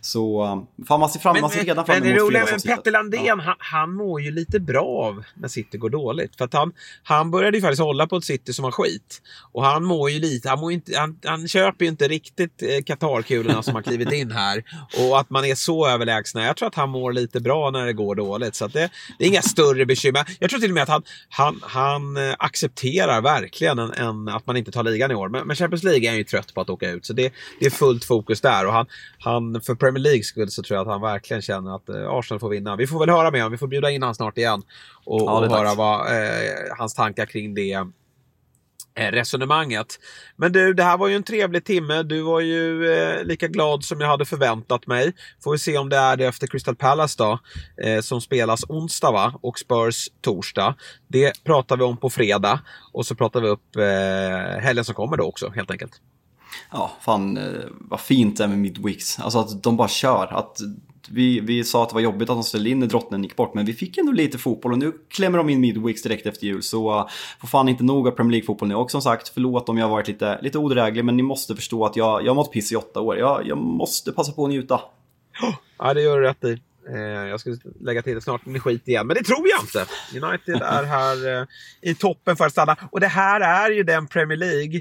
Så 0.00 0.46
fan, 0.88 1.00
man 1.00 1.08
ser 1.08 1.20
fram, 1.20 1.32
men, 1.32 1.40
man 1.40 1.50
ser 1.50 1.64
redan 1.64 1.86
fram 1.86 1.96
emot 1.96 2.06
Men 2.06 2.14
det 2.14 2.20
roliga 2.20 2.44
med 2.44 2.62
Petter 2.62 2.90
Landén, 2.90 3.24
ja. 3.24 3.40
han, 3.44 3.56
han 3.58 3.92
mår 3.92 4.20
ju 4.20 4.30
lite 4.30 4.60
bra 4.60 4.86
av 4.86 5.24
när 5.34 5.48
City 5.48 5.78
går 5.78 5.90
dåligt. 5.90 6.36
För 6.36 6.44
att 6.44 6.54
han, 6.54 6.72
han 7.02 7.30
började 7.30 7.56
ju 7.56 7.60
faktiskt 7.60 7.82
hålla 7.82 8.06
på 8.06 8.16
ett 8.16 8.24
City 8.24 8.52
som 8.52 8.64
har 8.64 8.72
skit. 8.72 9.22
Och 9.52 9.64
han 9.64 9.84
mår 9.84 10.10
ju 10.10 10.18
lite, 10.18 10.48
han, 10.48 10.60
mår 10.60 10.72
inte, 10.72 10.98
han, 10.98 11.18
han 11.24 11.48
köper 11.48 11.84
ju 11.84 11.89
inte 11.90 12.08
riktigt 12.08 12.60
Eh, 12.62 12.82
Qatar-kulorna 12.82 13.62
som 13.62 13.74
har 13.74 13.82
klivit 13.82 14.12
in 14.12 14.30
här. 14.30 14.64
Och 14.98 15.20
att 15.20 15.30
man 15.30 15.44
är 15.44 15.54
så 15.54 15.88
överlägsna. 15.88 16.44
Jag 16.44 16.56
tror 16.56 16.68
att 16.68 16.74
han 16.74 16.88
mår 16.88 17.12
lite 17.12 17.40
bra 17.40 17.70
när 17.70 17.86
det 17.86 17.92
går 17.92 18.14
dåligt. 18.14 18.54
Så 18.54 18.66
det, 18.66 18.90
det, 19.18 19.24
är 19.24 19.28
inga 19.28 19.42
större 19.42 19.86
bekymmer. 19.86 20.24
Jag 20.38 20.50
tror 20.50 20.60
till 20.60 20.70
och 20.70 20.74
med 20.74 20.82
att 20.82 20.88
han, 20.88 21.02
han, 21.28 21.60
han 21.62 22.16
eh, 22.16 22.34
accepterar 22.38 23.20
verkligen 23.20 23.78
en, 23.78 23.92
en, 23.92 24.28
att 24.28 24.46
man 24.46 24.56
inte 24.56 24.70
tar 24.70 24.84
ligan 24.84 25.10
i 25.10 25.14
år. 25.14 25.28
Men, 25.28 25.46
men 25.46 25.56
Champions 25.56 25.82
League 25.82 26.06
är 26.06 26.08
han 26.08 26.18
ju 26.18 26.24
trött 26.24 26.54
på 26.54 26.60
att 26.60 26.70
åka 26.70 26.90
ut. 26.90 27.06
Så 27.06 27.12
det, 27.12 27.32
det 27.60 27.66
är 27.66 27.70
fullt 27.70 28.04
fokus 28.04 28.40
där. 28.40 28.66
Och 28.66 28.72
han, 28.72 28.86
han, 29.18 29.60
för 29.60 29.74
Premier 29.74 30.02
Leagues 30.02 30.26
skull 30.26 30.50
så 30.50 30.62
tror 30.62 30.76
jag 30.76 30.82
att 30.82 30.92
han 30.92 31.00
verkligen 31.00 31.42
känner 31.42 31.76
att 31.76 31.88
eh, 31.88 32.08
Arsenal 32.08 32.40
får 32.40 32.48
vinna. 32.48 32.76
Vi 32.76 32.86
får 32.86 32.98
väl 32.98 33.10
höra 33.10 33.30
med 33.30 33.40
honom. 33.40 33.52
Vi 33.52 33.58
får 33.58 33.66
bjuda 33.66 33.90
in 33.90 34.02
honom 34.02 34.14
snart 34.14 34.38
igen. 34.38 34.62
Och, 35.04 35.20
ja, 35.20 35.38
och 35.38 35.56
höra 35.56 35.74
vad, 35.74 36.00
eh, 36.00 36.76
hans 36.78 36.94
tankar 36.94 37.26
kring 37.26 37.54
det 37.54 37.86
Eh, 38.94 39.10
resonemanget. 39.10 39.98
Men 40.36 40.52
du, 40.52 40.74
det 40.74 40.82
här 40.82 40.98
var 40.98 41.08
ju 41.08 41.16
en 41.16 41.22
trevlig 41.22 41.64
timme. 41.64 42.02
Du 42.02 42.22
var 42.22 42.40
ju 42.40 42.92
eh, 42.92 43.24
lika 43.24 43.48
glad 43.48 43.84
som 43.84 44.00
jag 44.00 44.08
hade 44.08 44.24
förväntat 44.24 44.86
mig. 44.86 45.12
Får 45.44 45.52
vi 45.52 45.58
se 45.58 45.78
om 45.78 45.88
det 45.88 45.96
är 45.96 46.16
det 46.16 46.26
efter 46.26 46.46
Crystal 46.46 46.76
Palace 46.76 47.14
då, 47.18 47.38
eh, 47.84 48.00
som 48.00 48.20
spelas 48.20 48.64
onsdag 48.68 49.10
va? 49.12 49.34
och 49.42 49.58
Spurs 49.58 50.08
torsdag. 50.20 50.74
Det 51.08 51.44
pratar 51.44 51.76
vi 51.76 51.84
om 51.84 51.96
på 51.96 52.10
fredag 52.10 52.60
och 52.92 53.06
så 53.06 53.14
pratar 53.14 53.40
vi 53.40 53.48
upp 53.48 53.76
eh, 53.76 54.62
helgen 54.62 54.84
som 54.84 54.94
kommer 54.94 55.16
då 55.16 55.24
också 55.24 55.50
helt 55.50 55.70
enkelt. 55.70 55.92
Ja, 56.72 56.90
fan 57.00 57.36
eh, 57.36 57.44
vad 57.70 58.00
fint 58.00 58.38
det 58.38 58.44
är 58.44 58.48
med 58.48 58.58
Midweeks. 58.58 59.20
Alltså 59.20 59.38
att 59.38 59.62
de 59.62 59.76
bara 59.76 59.88
kör. 59.88 60.26
Att 60.26 60.58
vi, 61.10 61.40
vi 61.40 61.64
sa 61.64 61.82
att 61.82 61.88
det 61.88 61.94
var 61.94 62.00
jobbigt 62.00 62.30
att 62.30 62.36
de 62.36 62.44
ställde 62.44 62.70
in 62.70 62.78
när 62.78 62.86
drottningen 62.86 63.24
gick 63.24 63.36
bort, 63.36 63.54
men 63.54 63.64
vi 63.64 63.72
fick 63.72 63.98
ändå 63.98 64.12
lite 64.12 64.38
fotboll 64.38 64.72
och 64.72 64.78
nu 64.78 64.92
klämmer 65.08 65.38
de 65.38 65.48
in 65.48 65.60
Midweeks 65.60 66.02
direkt 66.02 66.26
efter 66.26 66.46
jul. 66.46 66.62
Så 66.62 66.98
uh, 66.98 67.08
får 67.40 67.48
fan 67.48 67.68
inte 67.68 67.84
nog 67.84 68.08
av 68.08 68.10
Premier 68.10 68.30
League-fotboll 68.30 68.68
nu. 68.68 68.74
Och 68.74 68.90
som 68.90 69.02
sagt, 69.02 69.28
förlåt 69.28 69.68
om 69.68 69.78
jag 69.78 69.84
har 69.84 69.90
varit 69.90 70.08
lite, 70.08 70.38
lite 70.42 70.58
odräglig, 70.58 71.04
men 71.04 71.16
ni 71.16 71.22
måste 71.22 71.54
förstå 71.54 71.84
att 71.84 71.96
jag, 71.96 72.22
jag 72.22 72.30
har 72.30 72.34
mått 72.34 72.52
piss 72.52 72.72
i 72.72 72.76
åtta 72.76 73.00
år. 73.00 73.18
Jag, 73.18 73.46
jag 73.46 73.58
måste 73.58 74.12
passa 74.12 74.32
på 74.32 74.44
att 74.44 74.50
njuta. 74.50 74.80
Ja, 75.78 75.94
det 75.94 76.02
gör 76.02 76.20
du 76.20 76.26
rätt 76.26 76.44
i. 76.44 76.60
Eh, 76.88 77.00
jag 77.00 77.40
skulle 77.40 77.56
lägga 77.80 78.02
till 78.02 78.14
det 78.14 78.20
snart 78.20 78.46
med 78.46 78.62
skit 78.62 78.88
igen, 78.88 79.06
men 79.06 79.16
det 79.16 79.22
tror 79.22 79.48
jag 79.48 79.60
inte. 79.62 79.86
United 80.26 80.62
är 80.62 80.84
här 80.84 81.40
eh, 81.40 81.46
i 81.80 81.94
toppen 81.94 82.36
för 82.36 82.46
att 82.46 82.52
stanna. 82.52 82.76
Och 82.90 83.00
det 83.00 83.06
här 83.06 83.40
är 83.40 83.70
ju 83.70 83.82
den 83.82 84.06
Premier 84.06 84.38
League 84.38 84.80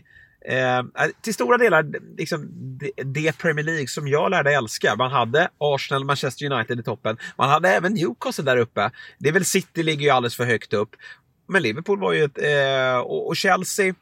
Eh, 0.50 0.78
äh, 0.78 0.84
till 1.22 1.34
stora 1.34 1.58
delar 1.58 1.86
liksom, 2.18 2.50
det, 2.80 2.92
det, 3.04 3.38
Premier 3.38 3.66
League 3.66 3.88
som 3.88 4.08
jag 4.08 4.32
lärde 4.32 4.52
älska. 4.52 4.96
Man 4.96 5.12
hade 5.12 5.50
Arsenal, 5.58 6.06
Manchester 6.06 6.52
United 6.52 6.80
i 6.80 6.84
toppen. 6.84 7.18
Man 7.38 7.50
hade 7.50 7.70
även 7.70 7.94
Newcastle 7.94 8.44
där 8.44 8.58
uppe. 8.58 8.92
Det 9.18 9.30
är 9.30 9.34
väl 9.34 9.46
City 9.46 9.84
ligger 9.84 10.04
ju 10.04 10.10
alldeles 10.10 10.36
för 10.36 10.46
högt 10.46 10.74
upp. 10.74 10.90
men 11.48 11.62
Liverpool 11.62 12.00
var 12.00 12.14
ju 12.14 12.24
ett... 12.24 12.38
Eh, 12.38 13.00
och, 13.00 13.28
och 13.28 13.36
Chelsea 13.36 13.94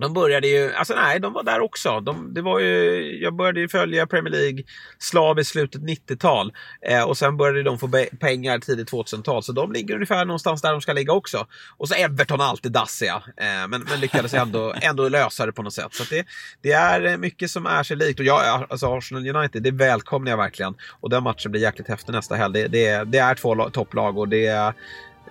de 0.00 0.12
började 0.12 0.48
ju, 0.48 0.74
alltså 0.74 0.94
nej, 0.94 1.20
de 1.20 1.32
var 1.32 1.42
där 1.42 1.60
också. 1.60 2.00
De, 2.00 2.34
det 2.34 2.42
var 2.42 2.58
ju, 2.58 3.18
jag 3.22 3.34
började 3.34 3.60
ju 3.60 3.68
följa 3.68 4.06
Premier 4.06 4.34
League 4.34 4.62
slaviskt 4.98 5.52
slutet 5.52 5.82
90-tal. 5.82 6.52
Eh, 6.82 7.02
och 7.02 7.18
sen 7.18 7.36
började 7.36 7.62
de 7.62 7.78
få 7.78 7.88
pengar 8.20 8.58
tidigt 8.58 8.92
2000-tal. 8.92 9.42
Så 9.42 9.52
de 9.52 9.72
ligger 9.72 9.94
ungefär 9.94 10.24
någonstans 10.24 10.62
där 10.62 10.72
de 10.72 10.80
ska 10.80 10.92
ligga 10.92 11.12
också. 11.12 11.46
Och 11.76 11.88
så 11.88 11.94
Everton 11.94 12.40
alltid 12.40 12.72
dassiga. 12.72 13.22
Eh, 13.36 13.68
men, 13.68 13.86
men 13.90 14.00
lyckades 14.00 14.34
ändå, 14.34 14.74
ändå 14.80 15.08
lösa 15.08 15.46
det 15.46 15.52
på 15.52 15.62
något 15.62 15.74
sätt. 15.74 15.94
Så 15.94 16.04
det, 16.10 16.26
det 16.62 16.72
är 16.72 17.16
mycket 17.16 17.50
som 17.50 17.66
är 17.66 17.82
sig 17.82 17.96
likt. 17.96 18.20
Och 18.20 18.26
jag, 18.26 18.66
alltså 18.70 18.96
Arsenal 18.96 19.36
United, 19.36 19.62
det 19.62 19.70
välkomnar 19.70 20.30
jag 20.30 20.38
verkligen. 20.38 20.74
Och 21.00 21.10
den 21.10 21.22
matchen 21.22 21.50
blir 21.50 21.62
jäkligt 21.62 21.88
häftig 21.88 22.12
nästa 22.12 22.34
helg. 22.34 22.52
Det, 22.52 22.68
det, 22.68 23.04
det 23.04 23.18
är 23.18 23.34
två 23.34 23.70
topplag 23.70 24.18
och 24.18 24.28
det 24.28 24.46
är 24.46 24.68
Eh, 24.68 24.74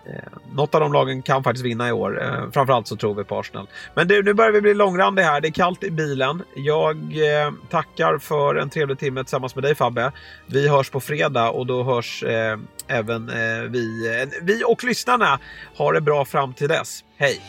Eh, 0.05 0.53
något 0.53 0.75
av 0.75 0.81
de 0.81 0.93
lagen 0.93 1.21
kan 1.21 1.43
faktiskt 1.43 1.65
vinna 1.65 1.89
i 1.89 1.91
år. 1.91 2.23
Eh, 2.23 2.51
framförallt 2.51 2.87
så 2.87 2.95
tror 2.95 3.15
vi 3.15 3.23
på 3.23 3.39
Arsenal. 3.39 3.67
Men 3.93 4.07
du, 4.07 4.23
nu 4.23 4.33
börjar 4.33 4.51
vi 4.51 4.61
bli 4.61 4.73
långrandiga 4.73 5.25
här. 5.25 5.41
Det 5.41 5.47
är 5.47 5.51
kallt 5.51 5.83
i 5.83 5.91
bilen. 5.91 6.43
Jag 6.55 6.97
eh, 6.97 7.51
tackar 7.69 8.17
för 8.17 8.55
en 8.55 8.69
trevlig 8.69 8.99
timme 8.99 9.23
tillsammans 9.23 9.55
med 9.55 9.63
dig 9.63 9.75
Fabbe. 9.75 10.11
Vi 10.45 10.67
hörs 10.67 10.89
på 10.89 10.99
fredag 10.99 11.49
och 11.49 11.65
då 11.65 11.83
hörs 11.83 12.23
eh, 12.23 12.57
även 12.87 13.29
eh, 13.29 13.69
vi, 13.69 14.19
eh, 14.21 14.29
vi 14.41 14.63
och 14.65 14.83
lyssnarna. 14.83 15.39
Ha 15.77 15.91
det 15.91 16.01
bra 16.01 16.25
fram 16.25 16.53
till 16.53 16.67
dess. 16.67 17.03
Hej! 17.17 17.41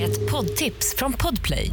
Ett 0.00 0.30
poddtips 0.30 0.94
från 0.96 1.12
Podplay. 1.12 1.72